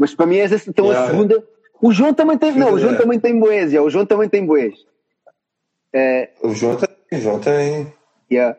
mas 0.01 0.15
para 0.15 0.25
mim 0.25 0.37
és 0.37 0.67
então 0.67 0.85
yeah, 0.85 1.05
a 1.05 1.09
segunda, 1.11 1.43
o 1.79 1.91
João 1.91 2.11
também 2.11 2.35
tem. 2.35 2.53
Não, 2.53 2.73
o 2.73 2.79
João 2.79 2.95
também 2.97 3.19
tem 3.19 3.39
boés, 3.39 3.71
o 3.71 3.89
João 3.89 4.03
também 4.03 4.27
tem 4.27 4.43
boés. 4.43 4.73
É... 5.93 6.29
O 6.41 6.55
João 6.55 6.75
tem, 6.75 6.89
o 7.11 7.21
João 7.21 7.39
tem. 7.39 7.93
Yeah. 8.31 8.57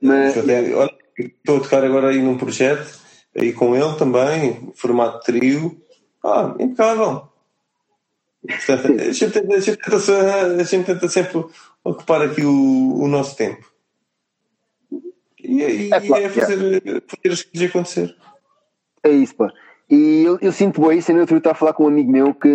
Mas... 0.00 0.34
Tem, 0.34 0.74
olha, 0.74 0.94
estou 1.18 1.58
a 1.58 1.60
tocar 1.60 1.84
agora 1.84 2.08
aí 2.08 2.20
num 2.20 2.38
projeto, 2.38 2.98
aí 3.36 3.52
com 3.52 3.76
ele 3.76 3.94
também, 3.96 4.72
formato 4.74 5.20
trio. 5.24 5.80
Ah, 6.24 6.54
impecável. 6.58 7.28
Portanto, 8.46 9.00
a 9.00 9.12
gente, 9.12 9.30
tenta, 9.30 9.54
a, 9.54 9.60
gente 9.60 9.76
tenta, 9.76 9.96
a 10.60 10.64
gente 10.64 10.86
tenta 10.86 11.08
sempre 11.08 11.44
ocupar 11.84 12.22
aqui 12.22 12.42
o, 12.42 13.02
o 13.02 13.08
nosso 13.08 13.36
tempo. 13.36 13.70
E, 15.42 15.56
e, 15.56 15.62
é, 15.62 15.96
é 15.96 16.28
fazer, 16.28 16.82
yeah. 16.84 17.02
fazer 17.06 17.32
as 17.32 17.42
coisas 17.42 17.70
acontecer. 17.70 18.16
É 19.02 19.10
isso, 19.10 19.34
pá. 19.34 19.52
E 19.88 20.22
eu, 20.22 20.38
eu 20.40 20.52
sinto 20.52 20.86
bem 20.86 20.98
isso. 20.98 21.10
Eu 21.10 21.20
outro 21.20 21.36
estava 21.36 21.54
a 21.54 21.58
falar 21.58 21.72
com 21.72 21.84
um 21.84 21.88
amigo 21.88 22.10
meu 22.10 22.32
que, 22.34 22.48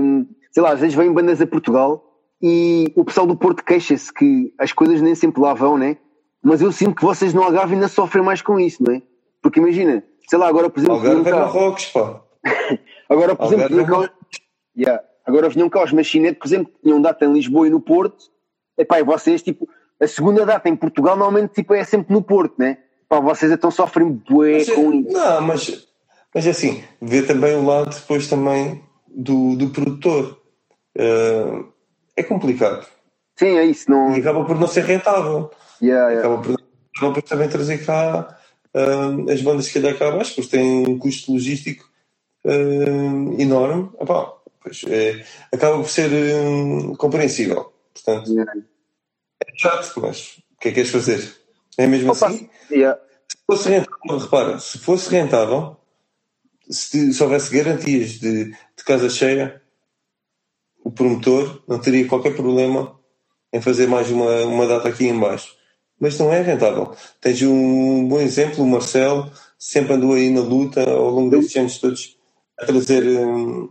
sei 0.52 0.64
lá, 0.64 0.72
às 0.72 0.80
vezes 0.80 0.95
vêm 0.95 1.11
bandas 1.11 1.41
a 1.41 1.48
Portugal 1.48 2.03
e 2.41 2.91
o 2.95 3.03
pessoal 3.03 3.27
do 3.27 3.36
Porto 3.36 3.64
queixa-se 3.64 4.14
que 4.14 4.53
as 4.57 4.72
coisas 4.72 5.02
nem 5.02 5.15
sempre 5.15 5.41
lá 5.41 5.53
vão, 5.53 5.77
né? 5.77 5.98
Mas 6.46 6.62
eu 6.62 6.72
sinto 6.72 6.96
que 6.96 7.02
vocês 7.02 7.34
no 7.34 7.42
Algarve 7.42 7.74
ainda 7.74 7.88
sofrem 7.88 8.24
mais 8.24 8.40
com 8.40 8.60
isso, 8.60 8.84
não 8.84 8.94
é? 8.94 9.02
Porque 9.42 9.60
imagina, 9.60 10.04
sei 10.30 10.38
lá, 10.38 10.48
agora 10.48 10.70
por 10.70 10.80
exemplo. 10.80 10.98
Algarve 10.98 11.28
é 11.28 11.34
Marrocos, 11.34 11.86
pá. 11.88 12.22
agora, 13.10 13.36
por 13.36 13.48
exemplo, 13.48 13.68
vinham 13.70 13.86
cá, 13.86 14.12
yeah. 14.78 15.04
agora 15.26 15.50
vinham 15.50 15.68
cá 15.68 15.84
os 15.84 15.92
Machinete, 15.92 16.38
por 16.38 16.46
exemplo, 16.46 16.72
tinham 16.84 17.02
data 17.02 17.26
em 17.26 17.34
Lisboa 17.34 17.66
e 17.66 17.72
no 17.72 17.82
Porto. 17.82 18.26
Epá, 18.78 19.00
e 19.00 19.04
vocês, 19.04 19.42
tipo, 19.42 19.68
a 20.00 20.08
segunda 20.08 20.46
data 20.46 20.70
em 20.70 20.76
Portugal 20.76 21.16
normalmente 21.16 21.56
tipo, 21.56 21.74
é 21.74 21.84
sempre 21.84 22.14
no 22.14 22.22
Porto, 22.22 22.54
né? 22.60 22.78
Pá, 23.10 23.20
vocês 23.20 23.52
então 23.52 23.72
sofrem 23.72 24.12
bué 24.12 24.64
com 24.66 24.94
isso. 24.94 25.12
Não, 25.12 25.42
mas 25.42 25.88
mas 26.32 26.46
é 26.46 26.52
assim, 26.52 26.84
vê 27.02 27.24
também 27.24 27.56
o 27.56 27.66
lado 27.66 27.90
depois 27.90 28.28
também 28.28 28.84
do, 29.08 29.56
do 29.56 29.70
produtor. 29.70 30.40
Uh, 30.96 31.66
é 32.16 32.22
complicado. 32.22 32.86
Sim, 33.36 33.58
é 33.58 33.66
isso. 33.66 33.90
Não... 33.90 34.16
E 34.16 34.20
acaba 34.20 34.46
por 34.46 34.60
não 34.60 34.68
ser 34.68 34.84
rentável. 34.84 35.50
Yeah, 35.81 36.10
yeah. 36.11 36.19
Acaba 36.19 36.41
por 36.41 36.65
não 37.02 37.14
também 37.14 37.49
trazer 37.49 37.85
cá 37.85 38.38
uh, 38.73 39.31
as 39.31 39.41
bandas 39.41 39.68
que 39.68 39.80
calhar 39.80 39.97
cá 39.97 40.10
abaixo, 40.10 40.35
porque 40.35 40.52
têm 40.57 40.88
um 40.88 40.97
custo 40.97 41.31
logístico 41.34 41.89
uh, 42.45 43.41
enorme. 43.41 43.89
Epá, 43.99 44.34
pois, 44.61 44.84
é, 44.88 45.26
acaba 45.52 45.77
por 45.77 45.89
ser 45.89 46.10
compreensível. 46.97 47.73
Portanto, 47.93 48.31
yeah. 48.31 48.52
é 49.45 49.52
chato, 49.57 49.93
mas 50.02 50.38
o 50.38 50.60
que 50.60 50.69
é 50.69 50.72
que 50.72 50.76
queres 50.76 50.91
fazer? 50.91 51.35
É 51.77 51.88
mesmo 51.88 52.11
Opa, 52.11 52.27
assim? 52.27 52.49
Yeah. 52.72 52.99
Se 53.27 53.38
fosse 53.45 53.69
rentável, 53.69 54.18
repara, 54.18 54.60
se 54.60 54.77
fosse 54.77 55.10
rentável, 55.10 55.77
se, 56.69 57.14
se 57.14 57.23
houvesse 57.23 57.56
garantias 57.56 58.11
de, 58.19 58.45
de 58.52 58.84
casa 58.85 59.10
cheia, 59.10 59.61
o 60.84 60.91
promotor 60.91 61.64
não 61.68 61.80
teria 61.80 62.07
qualquer 62.07 62.35
problema 62.35 62.99
em 63.52 63.61
fazer 63.61 63.88
mais 63.88 64.10
uma, 64.10 64.43
uma 64.43 64.68
data 64.68 64.89
aqui 64.89 65.07
em 65.07 65.19
baixo. 65.19 65.56
Mas 66.00 66.18
não 66.20 66.32
é 66.32 66.42
rentável. 66.42 66.96
Tens 67.22 67.42
um 67.42 68.08
bom 68.08 68.20
exemplo, 68.20 68.64
o 68.64 68.68
Marcelo 68.68 69.32
sempre 69.58 69.94
andou 69.94 70.14
aí 70.14 70.30
na 70.30 70.42
luta 70.42 70.84
ao 70.84 71.10
longo 71.10 71.30
destes 71.30 71.56
anos 71.56 71.78
todos 71.80 72.18
a 72.60 72.66
trazer, 72.66 73.04
um, 73.04 73.70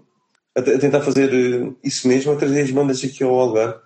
a, 0.55 0.63
tentar 0.63 1.01
fazer 1.01 1.33
eh, 1.33 1.73
isso 1.83 2.09
mesmo, 2.09 2.33
a 2.33 2.37
trazer 2.37 2.63
as 2.63 2.71
bandas 2.71 3.05
aqui 3.05 3.23
ao 3.23 3.35
Algarve. 3.35 3.81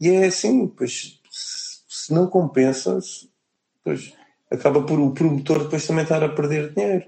E 0.00 0.08
é 0.10 0.26
assim, 0.26 0.66
pois 0.66 1.20
se, 1.30 2.12
não 2.12 2.26
compensa, 2.26 2.98
pois 3.82 4.12
acaba 4.50 4.82
por 4.82 4.98
o 4.98 5.12
promotor 5.12 5.64
depois 5.64 5.86
também 5.86 6.04
estar 6.04 6.22
a 6.22 6.28
perder 6.28 6.72
dinheiro. 6.72 7.06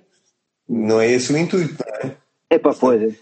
Não 0.69 1.01
é 1.01 1.11
esse 1.11 1.33
o 1.33 1.39
intuito, 1.39 1.77
não 1.85 2.11
é? 2.11 2.17
É 2.51 2.59
para 2.59 2.75
pois. 2.75 3.03
é. 3.03 3.17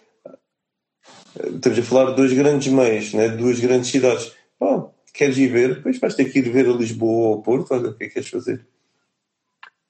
Estamos 1.55 1.79
a 1.79 1.83
falar 1.83 2.11
de 2.11 2.17
dois 2.17 2.33
grandes 2.33 2.73
meios, 2.73 3.13
né? 3.13 3.29
de 3.29 3.37
duas 3.37 3.59
grandes 3.59 3.91
cidades. 3.91 4.33
Queres 5.15 5.39
ir 5.39 5.49
ver? 5.49 5.77
Depois 5.77 5.99
vais 5.99 6.15
ter 6.15 6.27
que 6.27 6.41
ir 6.41 6.51
ver 6.51 6.69
a 6.69 6.73
Lisboa 6.73 7.29
ou 7.29 7.39
a 7.39 7.43
Porto, 7.43 7.73
olha 7.73 7.91
o 7.91 7.95
que 7.95 8.05
é 8.05 8.07
que 8.09 8.15
queres 8.15 8.29
fazer. 8.29 8.67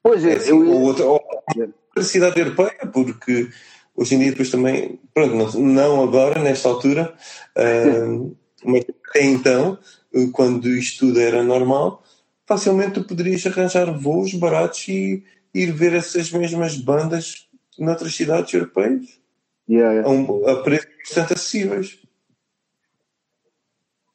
Pois 0.02 0.24
é, 0.24 0.32
É 0.32 0.36
assim, 0.36 0.50
eu 0.50 0.70
ou 0.70 0.82
outra, 0.82 1.04
ou 1.04 1.14
outra 1.14 2.02
cidade 2.04 2.38
europeia, 2.38 2.86
porque 2.92 3.48
hoje 3.96 4.14
em 4.14 4.18
dia 4.18 4.30
depois 4.30 4.50
também, 4.50 5.00
pronto, 5.12 5.34
não, 5.34 5.50
não 5.60 6.02
agora, 6.04 6.40
nesta 6.40 6.68
altura, 6.68 7.14
ah, 7.56 7.62
mas 8.64 8.84
até 9.08 9.24
então, 9.24 9.78
quando 10.32 10.68
isto 10.68 11.06
tudo 11.06 11.20
era 11.20 11.42
normal, 11.42 12.04
facilmente 12.46 12.92
tu 12.92 13.04
poderias 13.04 13.44
arranjar 13.46 13.90
voos 13.98 14.34
baratos 14.34 14.86
e 14.88 15.24
ir 15.54 15.72
ver 15.72 15.94
essas 15.94 16.30
mesmas 16.30 16.76
bandas 16.76 17.48
noutras 17.78 18.14
cidades 18.14 18.52
europeias 18.52 19.24
Yeah, 19.68 19.94
yeah. 19.94 20.06
a, 20.06 20.10
um, 20.10 20.46
a 20.46 20.62
preços 20.62 20.90
bastante 20.98 21.32
acessíveis. 21.32 21.98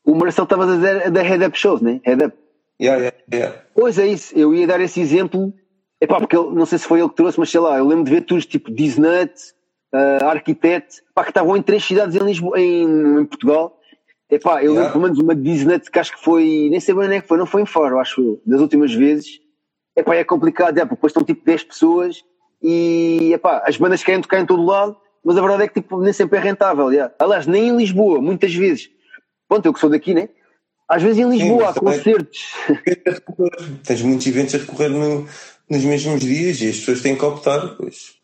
O 0.10 0.16
Marcelo 0.16 0.46
estava 0.46 0.64
a 0.64 0.76
dizer 0.76 1.12
da 1.12 1.22
Head 1.22 1.46
Up 1.46 1.56
Shows, 1.58 1.82
né? 1.82 2.02
Head 2.04 2.26
Up. 2.26 2.38
Yeah, 2.82 3.00
yeah, 3.00 3.18
yeah. 3.32 3.62
Pois 3.76 4.00
é 4.00 4.08
isso, 4.08 4.36
eu 4.36 4.56
ia 4.56 4.66
dar 4.66 4.82
esse 4.82 5.00
exemplo. 5.00 5.54
Epá, 6.02 6.18
porque 6.18 6.36
ele, 6.36 6.50
não 6.56 6.66
sei 6.66 6.80
se 6.80 6.88
foi 6.88 7.00
ele 7.00 7.10
que 7.10 7.16
trouxe, 7.16 7.38
mas 7.40 7.52
sei 7.52 7.60
lá, 7.60 7.78
eu 7.78 7.86
lembro 7.86 8.06
de 8.06 8.12
ver 8.12 8.22
tours 8.22 8.46
tipo 8.46 8.72
Disnut, 8.72 9.34
uh, 9.94 10.26
Arquitect, 10.26 11.02
pá, 11.14 11.24
que 11.24 11.30
estavam 11.30 11.56
em 11.56 11.62
três 11.62 11.84
cidades 11.84 12.16
em, 12.16 12.24
Lisboa, 12.26 12.60
em, 12.60 13.20
em 13.20 13.26
Portugal. 13.26 13.78
Epá, 14.32 14.64
eu 14.64 14.72
Yeah. 14.74 14.80
lembro 14.80 14.92
pelo 14.94 15.04
menos 15.04 15.20
uma 15.20 15.36
Disnut 15.36 15.92
que 15.92 16.00
acho 16.00 16.16
que 16.16 16.24
foi, 16.24 16.70
nem 16.72 16.80
sei 16.80 16.96
bem 16.96 17.06
onde 17.06 17.16
é 17.16 17.22
que 17.22 17.28
foi, 17.28 17.38
não 17.38 17.46
foi 17.46 17.62
em 17.62 17.66
Faro, 17.68 18.00
acho 18.00 18.20
eu, 18.20 18.42
das 18.46 18.62
últimas 18.62 18.92
vezes. 18.94 19.40
Epá, 19.96 20.16
é 20.16 20.24
complicado, 20.24 20.76
é, 20.78 20.82
porque 20.82 20.96
depois 20.96 21.12
estão 21.12 21.24
tipo 21.24 21.46
10 21.46 21.66
pessoas 21.66 22.24
e 22.64 23.32
epá, 23.34 23.62
as 23.64 23.78
bandas 23.78 24.04
querem 24.04 24.22
tocar 24.22 24.40
em 24.40 24.46
todo 24.46 24.66
lado, 24.66 24.98
mas 25.24 25.38
a 25.38 25.42
verdade 25.42 25.64
é 25.64 25.68
que 25.68 25.82
tipo, 25.82 26.00
nem 26.00 26.14
sempre 26.14 26.38
é 26.40 26.42
rentável. 26.42 26.92
yeah. 26.92 27.14
Aliás, 27.20 27.46
nem 27.46 27.68
em 27.70 27.78
Lisboa, 27.78 28.20
muitas 28.22 28.56
vezes. 28.56 28.90
Pronto, 29.50 29.66
eu 29.66 29.74
que 29.74 29.80
sou 29.80 29.90
daqui, 29.90 30.14
né? 30.14 30.30
Às 30.88 31.02
vezes 31.04 31.18
em 31.20 31.30
Lisboa 31.30 31.66
mas 31.66 31.78
há 31.78 31.80
concertos. 31.80 32.54
Tens 33.86 34.02
muitos 34.04 34.28
eventos 34.28 34.56
a 34.56 34.58
decorrer 34.60 34.90
no- 34.92 35.28
nos 35.70 35.84
mesmos 35.84 36.22
dias 36.22 36.62
e 36.62 36.70
as 36.70 36.78
pessoas 36.78 37.02
têm 37.02 37.16
que 37.18 37.26
optar. 37.26 37.76
Pois. 37.76 38.18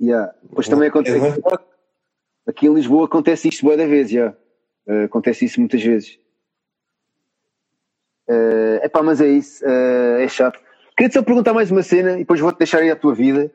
Yeah. 0.00 0.32
Depois 0.42 0.66
também 0.68 0.88
acontece. 0.88 1.16
É, 1.16 1.20
não 1.20 1.26
é? 1.26 1.58
Aqui 2.46 2.66
em 2.66 2.74
Lisboa 2.74 3.04
acontece 3.04 3.48
isto 3.48 3.64
boa 3.64 3.76
da 3.76 3.86
vez, 3.86 4.10
já. 4.10 4.34
Eh, 4.88 5.04
acontece 5.04 5.44
isso 5.44 5.60
muitas 5.60 5.82
vezes. 5.82 6.18
É 8.28 8.80
epá, 8.84 9.02
mas 9.02 9.20
é 9.20 9.28
isso. 9.28 9.64
eh, 9.64 10.24
é 10.24 10.28
chato. 10.28 10.58
Queria-te 10.96 11.14
só 11.14 11.22
perguntar 11.22 11.52
mais 11.52 11.70
uma 11.70 11.82
cena 11.82 12.14
e 12.14 12.18
depois 12.18 12.40
vou-te 12.40 12.58
deixar 12.58 12.78
aí 12.78 12.90
a 12.90 12.96
tua 12.96 13.14
vida. 13.14 13.50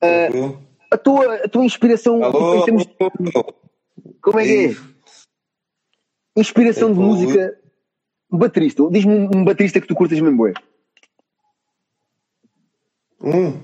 Eh, 0.00 0.28
a, 0.90 0.96
tua, 0.98 1.34
a 1.36 1.48
tua 1.48 1.64
inspiração 1.64 2.22
Alô? 2.22 2.64
de, 2.64 2.72
Como 4.20 4.38
é 4.38 4.44
que 4.44 4.66
é? 4.66 4.91
Inspiração 6.36 6.92
de 6.92 6.98
Alô? 6.98 7.08
música. 7.08 7.58
Um 8.30 8.38
baterista. 8.38 8.82
Diz-me 8.90 9.14
um, 9.14 9.30
um 9.36 9.44
baterista 9.44 9.80
que 9.80 9.86
tu 9.86 9.94
curtas 9.94 10.18
mesmo, 10.20 10.36
bué. 10.36 10.52
Hum, 13.22 13.60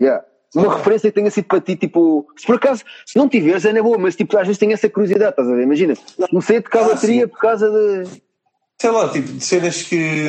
Yeah. 0.00 0.24
Uma 0.54 0.76
referência 0.76 1.10
que 1.10 1.14
tenha 1.16 1.30
sido 1.30 1.46
para 1.46 1.60
ti, 1.60 1.74
tipo, 1.76 2.26
se 2.36 2.46
por 2.46 2.56
acaso, 2.56 2.84
se 3.04 3.18
não 3.18 3.28
tiveres, 3.28 3.64
é 3.64 3.72
na 3.72 3.82
boa, 3.82 3.98
mas 3.98 4.14
tipo, 4.14 4.36
às 4.36 4.46
vezes 4.46 4.58
tenho 4.58 4.72
essa 4.72 4.88
curiosidade, 4.88 5.30
estás 5.30 5.48
a 5.48 5.54
ver? 5.54 5.62
Imagina, 5.64 5.94
comecei 6.30 6.58
a 6.58 6.62
tocar 6.62 6.84
Ah, 6.84 6.88
bateria 6.90 7.22
sim. 7.22 7.28
por 7.28 7.38
causa 7.40 7.68
de. 7.70 8.22
sei 8.80 8.90
lá, 8.90 9.08
tipo, 9.08 9.28
de 9.32 9.44
cenas 9.44 9.82
que. 9.82 10.28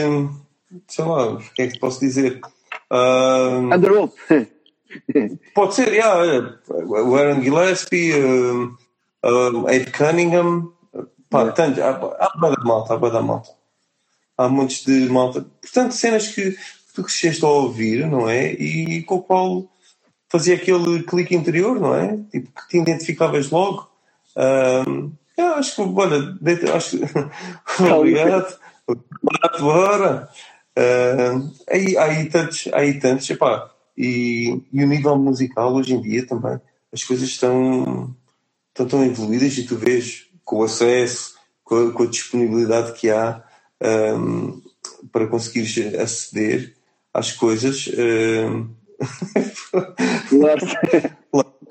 Sei 0.88 1.06
lá, 1.06 1.34
o 1.34 1.38
que 1.38 1.62
é 1.62 1.68
que 1.68 1.80
posso 1.80 1.99
dizer? 1.99 2.41
Ah, 2.90 3.60
Underworld. 3.76 4.14
pode 5.53 5.76
ser, 5.76 5.94
yeah, 5.94 6.57
o 6.70 7.16
Aaron 7.16 7.41
Gillespie, 7.44 8.14
um, 8.16 8.76
um, 9.24 9.70
Ed 9.70 9.91
Cunningham, 9.91 10.74
pá, 11.36 11.52
tanto, 11.53 11.82
há, 11.84 11.90
há 11.91 12.38
bué 12.40 12.52
da 12.52 12.64
malta, 12.64 12.94
há 12.94 12.98
bué 12.98 13.12
da 13.12 13.22
malta. 13.22 13.49
Há 14.38 14.49
muitos 14.49 14.84
de 14.86 15.10
malta. 15.10 15.45
Portanto, 15.62 15.94
cenas 15.94 16.28
que 16.30 16.57
tu 16.95 17.03
cresceste 17.03 17.45
a 17.45 17.49
ouvir, 17.49 18.07
não 18.07 18.30
é? 18.30 18.53
E 18.53 19.03
com 19.03 19.16
o 19.18 19.24
qual 19.24 19.66
fazia 20.30 20.56
aquele 20.56 21.03
clique 21.03 21.36
interior, 21.36 21.80
não 21.80 21.95
é? 21.95 22.18
Tipo, 22.32 22.52
que 22.53 22.70
te 22.70 22.78
identificavas 22.80 23.49
logo. 23.52 23.90
Um, 24.38 25.12
eu 25.38 25.56
acho 25.56 25.76
que, 25.76 25.82
olha, 25.82 26.22
deita- 26.41 26.76
acho 26.76 26.99
que. 26.99 27.06
Obrigado. 27.94 28.60
Obrigado, 28.88 29.62
bora. 29.62 30.30
Um, 30.78 31.52
aí, 31.70 31.98
há 31.98 32.06
aí 32.06 32.30
tantos, 32.30 32.70
aí 32.74 32.99
tantos, 32.99 33.30
epá, 33.30 33.72
e, 33.98 34.62
e 34.74 34.84
o 34.84 34.88
nível 34.88 35.18
musical 35.18 35.74
hoje 35.74 35.94
em 35.95 36.02
dia 36.02 36.28
também, 36.28 36.60
as 36.94 37.03
coisas 37.03 37.30
estão, 37.30 38.16
estão 38.70 38.88
tão 38.88 39.06
evoluídas 39.06 39.57
e 39.57 39.66
tu 39.66 39.78
vês 39.78 40.24
com 40.46 40.58
o 40.60 40.64
acesso, 40.64 41.34
com 41.64 41.88
a, 41.88 41.92
com 41.92 42.04
a 42.04 42.08
disponibilidade 42.08 42.94
que 42.94 43.10
há 43.10 43.44
um, 44.18 44.62
para 45.12 45.28
conseguires 45.28 45.96
aceder 45.96 46.74
às 47.14 47.32
coisas. 47.34 47.90
um, 47.98 48.70
Claro. 50.30 50.62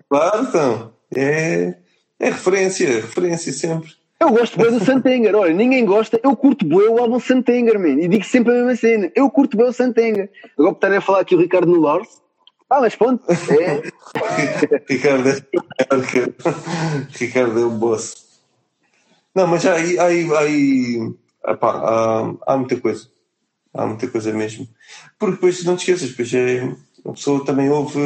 claro, 0.09 0.43
então, 0.47 0.93
é, 1.17 1.75
é 2.21 2.27
referência, 2.31 2.87
referência 2.87 3.53
sempre. 3.53 3.93
Eu 4.21 4.31
gosto 4.31 4.59
bem 4.59 4.71
do 4.79 4.85
Santenger, 4.85 5.35
olha, 5.35 5.53
ninguém 5.55 5.85
gosta, 5.85 6.19
eu 6.23 6.35
curto 6.37 6.65
bem 6.67 6.89
o 6.89 6.99
álbum 6.99 7.19
Santenger, 7.21 7.79
man, 7.79 8.01
e 8.01 8.09
digo 8.09 8.25
sempre 8.25 8.53
a 8.53 8.57
mesma 8.57 8.77
cena, 8.77 9.11
eu 9.15 9.29
curto 9.31 9.57
bem 9.57 9.67
o 9.67 9.73
Santenger. 9.73 10.31
Agora 10.59 10.75
estarem 10.75 10.99
a 10.99 11.01
falar 11.01 11.21
aqui 11.21 11.35
o 11.35 11.39
Ricardo 11.41 11.67
Nulars, 11.71 12.09
ah, 12.71 12.81
mas 12.81 12.95
pronto, 12.95 13.23
é, 13.31 13.83
Ricardo 14.89 15.29
é 15.29 15.41
que- 15.41 16.35
Ricardo 17.25 17.59
é 17.61 17.65
o 17.65 17.71
boss. 17.71 18.24
Não, 19.35 19.47
mas 19.47 19.66
aí, 19.66 19.98
aí, 19.98 20.32
aí 20.36 21.15
epá, 21.47 21.70
há, 21.73 22.35
há 22.47 22.56
muita 22.56 22.81
coisa. 22.81 23.11
Há 23.73 23.86
muita 23.86 24.09
coisa 24.09 24.32
mesmo. 24.32 24.69
Porque 25.19 25.35
depois, 25.35 25.65
não 25.65 25.77
te 25.77 25.81
esqueças, 25.81 26.11
depois 26.11 26.32
é, 26.35 26.62
a 27.05 27.12
pessoa 27.12 27.44
também 27.44 27.69
ouve, 27.70 27.98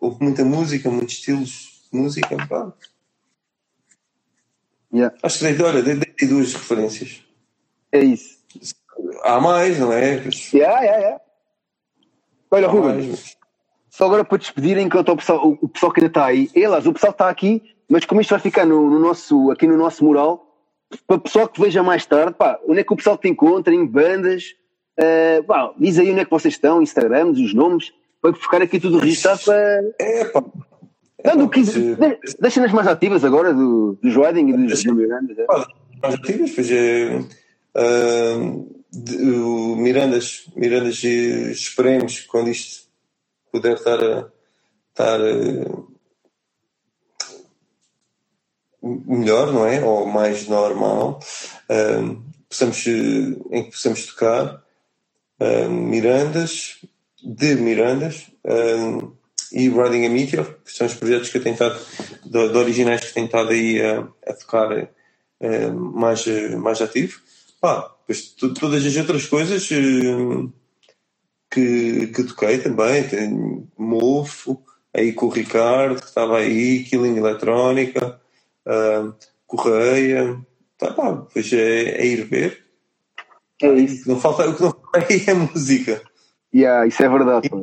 ouve 0.00 0.24
muita 0.24 0.44
música, 0.44 0.90
muitos 0.90 1.14
estilos 1.16 1.86
de 1.92 1.98
música. 1.98 2.36
Pá. 2.48 2.72
yeah, 4.92 5.14
Acho 5.22 5.38
que 5.40 5.52
dei, 5.52 5.66
olha, 5.66 5.82
dei, 5.82 5.96
dei 5.96 6.28
duas 6.28 6.54
referências. 6.54 7.22
é 7.92 8.00
isso. 8.02 8.38
Há 9.22 9.40
mais, 9.40 9.78
não 9.78 9.92
é? 9.92 10.16
Yeah, 10.54 10.80
yeah, 10.80 10.98
yeah. 10.98 11.20
Olha, 12.50 12.68
Ruben, 12.68 13.14
Só 13.90 14.06
agora 14.06 14.24
para 14.24 14.38
despedir, 14.38 14.78
enquanto 14.78 15.10
o 15.12 15.16
pessoal, 15.16 15.58
o, 15.60 15.68
pessoal 15.68 15.92
que 15.92 16.00
ainda 16.00 16.10
está 16.10 16.26
aí, 16.26 16.50
e, 16.54 16.64
aliás, 16.64 16.86
o 16.86 16.92
pessoal 16.92 17.12
está 17.12 17.28
aqui, 17.30 17.62
mas 17.90 18.04
como 18.06 18.20
isto 18.20 18.30
vai 18.30 18.38
ficar 18.38 18.64
no, 18.64 18.88
no 18.88 18.98
nosso, 18.98 19.50
aqui 19.50 19.66
no 19.66 19.76
nosso 19.76 20.04
mural, 20.04 20.46
para 21.06 21.16
o 21.16 21.20
pessoal 21.20 21.48
que 21.48 21.60
veja 21.60 21.82
mais 21.82 22.06
tarde, 22.06 22.34
pá, 22.38 22.58
onde 22.66 22.80
é 22.80 22.84
que 22.84 22.92
o 22.92 22.96
pessoal 22.96 23.18
te 23.18 23.28
encontra, 23.28 23.74
em 23.74 23.84
bandas, 23.84 24.54
eh, 24.96 25.42
pá, 25.42 25.72
diz 25.78 25.98
aí 25.98 26.10
onde 26.10 26.20
é 26.20 26.24
que 26.24 26.30
vocês 26.30 26.54
estão, 26.54 26.80
Instagrams, 26.80 27.38
os 27.40 27.52
nomes, 27.52 27.92
para 28.22 28.32
ficar 28.34 28.62
aqui 28.62 28.78
tudo 28.80 28.98
registado 28.98 29.40
para. 29.44 29.82
É, 29.98 30.24
pá. 30.26 30.44
Não, 31.24 31.46
pá, 31.48 31.52
quis, 31.54 31.76
mas, 31.98 32.10
de- 32.10 32.36
deixa 32.40 32.60
nas 32.60 32.72
mais 32.72 32.86
ativas 32.86 33.24
agora, 33.24 33.52
do, 33.52 33.98
do 34.02 34.10
Joeding 34.10 34.48
e 34.48 34.66
dos 34.66 34.82
do 34.84 34.94
Miranda. 34.94 35.34
é. 35.36 35.44
Pá, 35.44 35.66
mais 36.02 36.14
ativas, 36.14 36.50
pois 36.52 36.70
é. 36.70 37.20
ah, 37.74 38.54
de- 38.92 39.30
o 39.30 39.76
Mirandas, 39.76 40.44
Mirandas 40.56 41.02
esperemos 41.04 42.20
quando 42.22 42.48
isto 42.50 42.88
puder 43.52 43.74
estar 43.74 44.02
a 44.02 44.28
estar 44.90 45.20
melhor, 48.82 49.52
não 49.52 49.66
é? 49.66 49.82
Ou 49.82 50.06
mais 50.06 50.48
normal, 50.48 51.20
ah, 51.68 52.16
possamos, 52.48 52.86
em 52.86 53.64
que 53.64 53.70
possamos 53.70 54.06
tocar 54.06 54.62
ah, 55.38 55.68
Mirandas, 55.68 56.78
de 57.22 57.54
Mirandas 57.56 58.30
ah, 58.46 59.08
e 59.52 59.68
Riding 59.68 60.06
a 60.06 60.10
Meteor, 60.10 60.46
que 60.64 60.72
são 60.72 60.86
os 60.86 60.94
projetos 60.94 61.28
que 61.28 61.38
eu 61.38 61.42
tenho 61.42 61.54
estado, 61.54 61.78
de, 62.24 62.48
de 62.48 62.56
originais 62.56 63.04
que 63.04 63.14
tenho 63.14 63.26
estado 63.26 63.50
aí 63.50 63.80
a, 63.82 64.08
a 64.26 64.32
tocar 64.34 64.88
mais, 65.74 66.26
mais 66.58 66.80
ativo. 66.82 67.20
Pá, 67.60 67.90
depois 68.00 68.34
todas 68.58 68.84
as 68.84 68.96
outras 68.96 69.26
coisas 69.26 69.68
que, 71.50 72.06
que 72.14 72.24
toquei 72.24 72.58
também, 72.58 73.08
tenho 73.08 73.68
Mofo, 73.76 74.62
aí 74.94 75.12
com 75.12 75.26
o 75.26 75.30
Ricardo, 75.30 76.00
que 76.00 76.06
estava 76.06 76.38
aí, 76.38 76.84
Killing 76.84 77.16
Eletrónica, 77.16 78.20
ah, 78.66 79.12
Correia, 79.46 80.38
tá, 80.78 80.92
pá, 80.92 81.12
depois 81.12 81.52
é, 81.52 81.82
é 82.00 82.06
ir 82.06 82.24
ver. 82.24 82.64
É 83.62 83.68
O 83.68 83.76
isso. 83.76 84.04
que 84.04 84.08
não 84.08 84.20
falta, 84.20 84.48
o 84.48 84.54
que 84.54 84.62
não 84.62 84.70
falta 84.70 85.06
aí 85.10 85.24
é 85.26 85.34
música. 85.34 86.02
Yeah, 86.54 86.86
isso 86.86 87.02
é 87.02 87.08
verdade. 87.08 87.48
pá. 87.48 87.58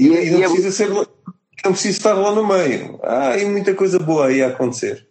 E, 0.00 0.06
E 0.08 0.16
é- 0.16 0.26
e 0.26 0.30
não 0.30 0.38
e 0.40 0.42
é- 0.42 0.46
precisa 0.48 0.72
ser. 0.72 0.88
não 0.90 1.72
preciso 1.72 1.98
estar 1.98 2.14
lá 2.14 2.32
no 2.34 2.46
meio. 2.46 2.98
Há 3.02 3.30
aí 3.30 3.44
muita 3.44 3.74
coisa 3.74 3.98
boa 3.98 4.26
aí 4.28 4.42
a 4.42 4.48
acontecer. 4.48 5.06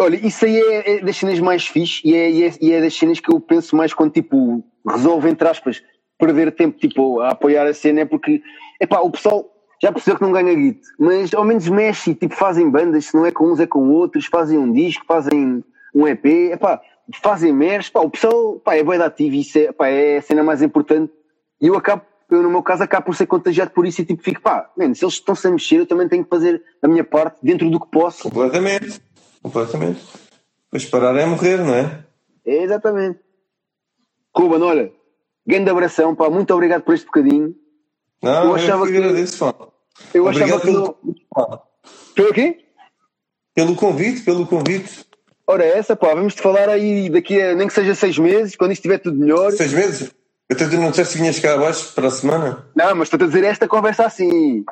Olha, 0.00 0.16
isso 0.26 0.44
aí 0.46 0.56
é, 0.58 0.92
é 0.96 1.00
das 1.04 1.16
cenas 1.16 1.38
mais 1.40 1.66
fixe 1.66 2.00
e 2.04 2.14
é, 2.14 2.30
e, 2.30 2.44
é, 2.44 2.52
e 2.60 2.72
é 2.72 2.80
das 2.80 2.94
cenas 2.96 3.20
que 3.20 3.30
eu 3.32 3.38
penso 3.38 3.76
mais 3.76 3.92
quando, 3.92 4.12
tipo, 4.12 4.64
resolve, 4.88 5.28
entre 5.28 5.46
aspas, 5.46 5.82
perder 6.18 6.52
tempo, 6.52 6.78
tipo, 6.78 7.20
a 7.20 7.30
apoiar 7.32 7.66
a 7.66 7.74
cena, 7.74 8.00
é 8.00 8.04
porque, 8.06 8.42
epá, 8.80 9.00
o 9.00 9.10
pessoal 9.10 9.44
já 9.82 9.90
percebeu 9.90 10.16
que 10.16 10.22
não 10.22 10.32
ganha 10.32 10.54
guito, 10.54 10.86
mas 10.98 11.32
ao 11.32 11.44
menos 11.44 11.66
mexe, 11.68 12.14
tipo, 12.14 12.34
fazem 12.34 12.68
bandas, 12.70 13.06
se 13.06 13.14
não 13.14 13.24
é 13.24 13.32
com 13.32 13.50
uns 13.50 13.60
é 13.60 13.66
com 13.66 13.88
outros, 13.90 14.26
fazem 14.26 14.58
um 14.58 14.70
disco, 14.70 15.04
fazem 15.06 15.64
um 15.94 16.06
EP, 16.06 16.52
epá, 16.52 16.80
fazem 17.22 17.52
meres, 17.52 17.88
pá, 17.88 18.00
o 18.00 18.10
pessoal, 18.10 18.60
pá, 18.60 18.76
é 18.76 18.84
bem 18.84 19.00
ativo 19.00 19.34
isso 19.34 19.58
é, 19.58 19.72
pá, 19.72 19.88
é 19.88 20.18
a 20.18 20.22
cena 20.22 20.42
mais 20.42 20.60
importante 20.60 21.12
e 21.60 21.66
eu 21.66 21.76
acabo, 21.76 22.02
eu 22.30 22.42
no 22.42 22.50
meu 22.50 22.62
caso 22.62 22.82
acabo 22.82 23.06
por 23.06 23.16
ser 23.16 23.26
contagiado 23.26 23.70
por 23.70 23.86
isso 23.86 24.02
e 24.02 24.04
tipo, 24.04 24.22
fico, 24.22 24.42
pá, 24.42 24.70
man, 24.76 24.94
se 24.94 25.04
eles 25.04 25.14
estão-se 25.14 25.46
a 25.46 25.50
mexer, 25.50 25.76
eu 25.76 25.86
também 25.86 26.08
tenho 26.08 26.24
que 26.24 26.30
fazer 26.30 26.62
a 26.82 26.86
minha 26.86 27.04
parte 27.04 27.38
dentro 27.42 27.70
do 27.70 27.80
que 27.80 27.90
posso. 27.90 28.24
Completamente. 28.24 29.00
Completamente. 29.42 30.00
Pois 30.70 30.84
parar 30.84 31.16
é 31.16 31.24
morrer, 31.24 31.58
não 31.58 31.74
é? 31.74 32.04
É, 32.44 32.62
exatamente. 32.62 33.18
Ruben, 34.36 34.62
olha, 34.62 34.92
grande 35.46 35.70
abração, 35.70 36.14
pá, 36.14 36.28
muito 36.28 36.52
obrigado 36.52 36.82
por 36.82 36.94
este 36.94 37.06
bocadinho. 37.06 37.54
Não, 38.22 38.44
eu, 38.44 38.54
achava 38.54 38.86
que 38.86 38.96
agradeço, 38.96 39.38
pá. 39.38 39.69
Eu 40.12 40.26
obrigado 40.26 40.48
achava 40.48 40.60
pelo... 40.60 40.94
que. 40.94 42.14
Pelo 42.14 42.32
quê? 42.32 42.58
Pelo 43.54 43.74
convite, 43.74 44.22
pelo 44.22 44.46
convite. 44.46 45.06
Ora, 45.46 45.64
é 45.64 45.78
essa, 45.78 45.96
pá, 45.96 46.14
vamos 46.14 46.34
te 46.34 46.42
falar 46.42 46.68
aí 46.68 47.10
daqui 47.10 47.40
a 47.42 47.54
nem 47.54 47.66
que 47.66 47.74
seja 47.74 47.94
seis 47.94 48.16
meses, 48.18 48.54
quando 48.54 48.72
isto 48.72 48.80
estiver 48.80 48.98
tudo 48.98 49.18
melhor. 49.18 49.50
Seis 49.52 49.72
meses? 49.72 50.10
Eu 50.48 50.56
te 50.56 50.64
não 50.76 50.90
disseste 50.90 51.14
que 51.14 51.20
vinhas 51.20 51.38
cá 51.38 51.54
abaixo 51.54 51.92
para 51.94 52.08
a 52.08 52.10
semana? 52.10 52.66
Não, 52.74 52.94
mas 52.96 53.06
estou 53.06 53.24
a 53.24 53.26
dizer 53.26 53.44
esta 53.44 53.68
conversa 53.68 54.04
assim. 54.04 54.64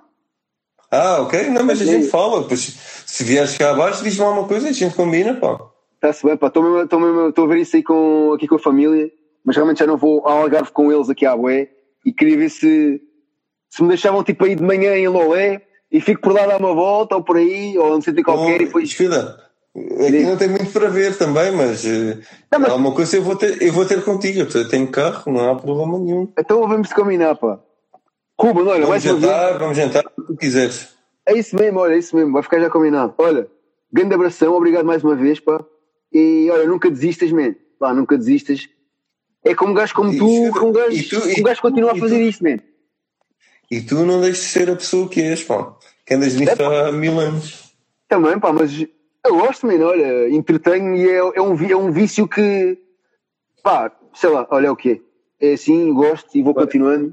Ah, 0.90 1.20
ok. 1.22 1.50
Não, 1.50 1.64
mas 1.64 1.80
a 1.80 1.84
gente 1.84 2.09
fala. 2.09 2.46
Pois, 2.46 2.76
se 3.06 3.24
vieres 3.24 3.56
cá 3.56 3.70
abaixo, 3.70 4.02
diz-me 4.02 4.24
alguma 4.24 4.48
coisa 4.48 4.66
e 4.66 4.70
a 4.70 4.72
gente 4.72 4.96
combina, 4.96 5.34
pá. 5.34 5.59
Está-se 5.94 6.24
bem, 6.26 6.36
pá. 6.36 6.48
Estou 6.48 7.44
a 7.44 7.46
ver 7.46 7.59
isso 7.59 7.76
aí 7.76 7.82
com, 7.82 8.32
aqui 8.32 8.48
com 8.48 8.56
a 8.56 8.59
família, 8.59 9.10
mas 9.44 9.56
realmente 9.56 9.78
já 9.78 9.86
não 9.86 9.96
vou 9.96 10.26
ao 10.26 10.42
Algarve 10.42 10.72
com 10.72 10.90
eles 10.92 11.09
aqui 11.09 11.26
à 11.26 11.36
Boé 11.36 11.68
e 12.05 12.12
queria 12.12 12.36
ver 12.36 12.50
se, 12.50 13.00
se 13.69 13.82
me 13.82 13.89
deixavam 13.89 14.23
tipo 14.24 14.45
aí 14.45 14.55
de 14.55 14.62
manhã 14.62 14.97
em 14.97 15.09
Lolé 15.09 15.62
e 15.90 16.01
fico 16.01 16.20
por 16.20 16.32
lá 16.32 16.47
dar 16.47 16.61
uma 16.61 16.74
volta 16.74 17.16
ou 17.16 17.23
por 17.23 17.36
aí, 17.36 17.77
ou 17.78 17.90
não 17.90 18.01
sei 18.01 18.12
de 18.12 18.23
qualquer 18.23 18.61
oh, 18.61 18.62
e 18.62 18.66
depois. 18.66 18.93
Filha, 18.93 19.36
aqui 19.74 20.23
não 20.24 20.36
tem 20.36 20.49
muito 20.49 20.70
para 20.73 20.89
ver 20.89 21.16
também, 21.16 21.51
mas, 21.53 21.85
eh, 21.85 22.19
não, 22.53 22.61
mas... 22.61 22.70
alguma 22.70 22.95
coisa 22.95 23.16
eu 23.16 23.23
vou 23.23 23.36
ter, 23.36 23.62
eu 23.62 23.73
vou 23.73 23.86
ter 23.86 24.03
contigo. 24.05 24.40
Eu 24.40 24.69
tenho 24.69 24.89
carro, 24.89 25.32
não 25.32 25.51
há 25.51 25.55
problema 25.57 25.99
nenhum. 25.99 26.32
Então 26.39 26.66
vamos 26.66 26.93
combinar, 26.93 27.36
pá. 27.36 27.59
Cuba, 28.36 28.62
olha, 28.62 28.86
vamos 28.86 29.03
jantar, 29.03 29.59
vamos 29.59 29.77
jantar 29.77 30.05
o 30.07 30.23
que 30.23 30.27
tu 30.28 30.36
quiseres. 30.36 30.97
É 31.27 31.36
isso 31.36 31.57
mesmo, 31.57 31.81
olha, 31.81 31.95
é 31.95 31.99
isso 31.99 32.15
mesmo, 32.15 32.32
vai 32.32 32.43
ficar 32.43 32.61
já 32.61 32.70
combinado. 32.70 33.15
Olha, 33.19 33.49
grande 33.93 34.15
abração, 34.15 34.55
obrigado 34.55 34.85
mais 34.85 35.03
uma 35.03 35.16
vez, 35.16 35.40
pá. 35.40 35.62
E 36.12 36.49
olha, 36.51 36.66
nunca 36.66 36.90
desistas, 36.90 37.32
man. 37.32 37.55
Pá, 37.78 37.93
nunca 37.93 38.16
desistas. 38.16 38.69
É 39.45 39.55
como 39.55 39.73
um 39.73 39.74
gajo 39.74 39.95
como 39.95 40.11
tu, 40.11 40.53
que 40.53 40.65
um 40.65 40.73
gajo, 40.73 41.09
tu, 41.09 41.40
um 41.40 41.43
gajo 41.43 41.62
continua 41.62 41.93
a 41.93 41.97
fazer 41.97 42.20
isso, 42.20 42.43
man. 42.43 42.59
E 43.70 43.81
tu 43.81 44.07
não 44.07 44.20
deixes 44.20 44.45
de 44.45 44.51
ser 44.51 44.70
a 44.70 44.77
pessoa 44.77 45.09
que 45.09 45.20
és, 45.20 45.45
pá. 45.45 45.74
Que 46.07 46.15
andas 46.15 46.35
nisto 46.35 46.62
é, 46.62 46.89
há 46.89 46.93
mil 46.93 47.19
anos. 47.20 47.74
Também, 48.09 48.39
pá, 48.39 48.53
mas 48.53 48.81
eu 48.81 49.36
gosto, 49.36 49.66
man, 49.66 49.85
olha, 49.85 50.31
entretenho 50.31 50.97
e 50.97 51.09
é, 51.09 51.16
é, 51.16 51.43
um, 51.43 51.70
é 51.70 51.77
um 51.77 51.93
vício 51.93 52.27
que, 52.27 52.78
pá, 53.62 53.93
sei 54.15 54.31
lá, 54.31 54.47
olha 54.51 54.73
o 54.73 54.77
que 54.77 55.03
é 55.40 55.53
assim, 55.53 55.93
gosto 55.93 56.36
e 56.36 56.43
vou 56.43 56.55
continuando. 56.55 57.12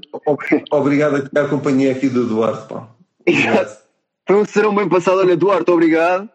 Obrigado 0.70 1.30
a 1.36 1.40
a 1.40 1.48
companhia 1.48 1.92
aqui 1.92 2.08
do 2.08 2.22
Eduardo, 2.22 2.66
pá. 2.66 2.88
Exato. 3.26 3.84
Foi 4.26 4.36
um 4.36 4.44
serão 4.44 4.74
bem 4.74 4.88
passado, 4.88 5.18
olha, 5.18 5.32
Eduardo, 5.32 5.72
obrigado. 5.72 6.28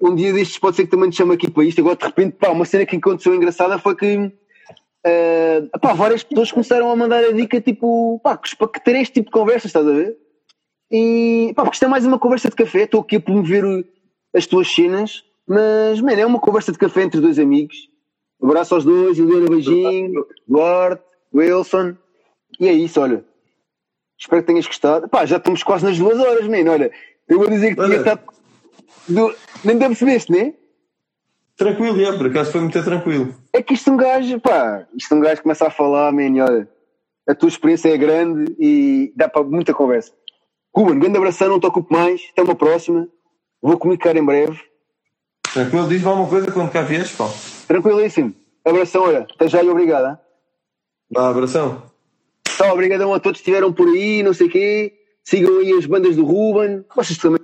Um 0.00 0.14
dia 0.14 0.32
destes 0.32 0.58
pode 0.58 0.76
ser 0.76 0.84
que 0.84 0.90
também 0.90 1.08
te 1.08 1.16
chame 1.16 1.34
aqui 1.34 1.50
para 1.50 1.64
isto. 1.64 1.80
Agora, 1.80 1.96
de 1.96 2.04
repente, 2.04 2.36
pá, 2.36 2.50
uma 2.50 2.66
cena 2.66 2.84
que 2.84 2.96
aconteceu 2.96 3.34
engraçada 3.34 3.78
foi 3.78 3.96
que 3.96 4.30
uh, 5.06 5.96
várias 5.96 6.22
pessoas 6.22 6.50
começaram 6.52 6.90
a 6.90 6.96
mandar 6.96 7.24
a 7.24 7.32
dica, 7.32 7.60
tipo, 7.60 8.20
pá, 8.22 8.38
para 8.58 8.68
que 8.68 8.84
ter 8.84 8.96
este 8.96 9.14
tipo 9.14 9.26
de 9.26 9.32
conversas, 9.32 9.66
estás 9.66 9.86
a 9.86 9.92
ver? 9.92 10.16
E, 10.90 11.52
pá, 11.54 11.62
porque 11.62 11.76
isto 11.76 11.84
é 11.84 11.88
mais 11.88 12.04
uma 12.04 12.18
conversa 12.18 12.48
de 12.48 12.56
café. 12.56 12.82
Estou 12.82 13.00
aqui 13.00 13.16
a 13.16 13.20
promover 13.20 13.64
as 14.34 14.46
tuas 14.46 14.68
cenas, 14.72 15.24
mas, 15.46 16.00
mano, 16.00 16.20
é 16.20 16.26
uma 16.26 16.40
conversa 16.40 16.72
de 16.72 16.78
café 16.78 17.02
entre 17.02 17.20
dois 17.20 17.38
amigos. 17.38 17.88
Abraço 18.42 18.74
aos 18.74 18.84
dois, 18.84 19.16
Juliana, 19.16 19.48
beijinho, 19.48 20.26
Duarte. 20.46 21.06
Wilson. 21.36 21.96
E 22.58 22.68
é 22.68 22.72
isso, 22.72 23.00
olha. 23.00 23.24
Espero 24.18 24.42
que 24.42 24.46
tenhas 24.46 24.66
gostado. 24.66 25.08
Pá, 25.08 25.26
já 25.26 25.36
estamos 25.36 25.62
quase 25.62 25.84
nas 25.84 25.98
duas 25.98 26.18
horas, 26.18 26.48
mano. 26.48 26.72
Olha, 26.72 26.90
eu 27.28 27.38
vou 27.38 27.48
dizer 27.50 27.74
que 27.74 27.82
tinha 27.82 27.96
estado. 27.96 28.22
Do... 29.08 29.34
Nem 29.64 29.78
te 29.78 29.86
percebeste, 29.86 30.32
né? 30.32 30.54
Tranquilo, 31.56 32.00
é, 32.02 32.16
por 32.16 32.26
acaso 32.26 32.52
foi 32.52 32.60
muito 32.60 32.82
tranquilo. 32.84 33.34
É 33.52 33.62
que 33.62 33.74
isto 33.74 33.90
um 33.90 33.96
gajo, 33.96 34.38
pá, 34.40 34.86
isto 34.94 35.14
um 35.14 35.20
gajo 35.20 35.42
começa 35.42 35.66
a 35.66 35.70
falar, 35.70 36.12
man, 36.12 36.44
olha, 36.44 36.68
a 37.26 37.34
tua 37.34 37.48
experiência 37.48 37.88
é 37.88 37.96
grande 37.96 38.54
e 38.58 39.12
dá 39.16 39.28
para 39.28 39.42
muita 39.42 39.72
conversa. 39.72 40.12
Ruben, 40.74 40.98
grande 40.98 41.16
abração, 41.16 41.48
não 41.48 41.58
te 41.58 41.66
ocupo 41.66 41.92
mais, 41.92 42.20
até 42.32 42.42
uma 42.42 42.54
próxima. 42.54 43.08
Vou 43.62 43.78
comunicar 43.78 44.14
em 44.14 44.24
breve. 44.24 44.60
Tranquilo, 45.52 45.88
diz-me 45.88 46.08
alguma 46.08 46.28
coisa 46.28 46.52
quando 46.52 46.70
cá 46.70 46.82
vieres, 46.82 47.12
pá. 47.12 47.26
Tranquilíssimo. 47.66 48.34
Abração, 48.62 49.04
olha, 49.04 49.20
até 49.20 49.48
já 49.48 49.62
e 49.62 49.70
obrigado. 49.70 50.10
Hein? 50.10 50.18
Abração. 51.16 51.82
Tá, 52.58 52.70
obrigadão 52.72 53.14
a 53.14 53.20
todos 53.20 53.40
que 53.40 53.48
estiveram 53.48 53.72
por 53.72 53.88
aí, 53.88 54.22
não 54.22 54.34
sei 54.34 54.46
o 54.46 54.50
quê. 54.50 54.92
Sigam 55.24 55.58
aí 55.58 55.72
as 55.72 55.86
bandas 55.86 56.16
do 56.16 56.24
Ruben. 56.24 56.84
Vocês 56.94 57.18
também 57.18 57.40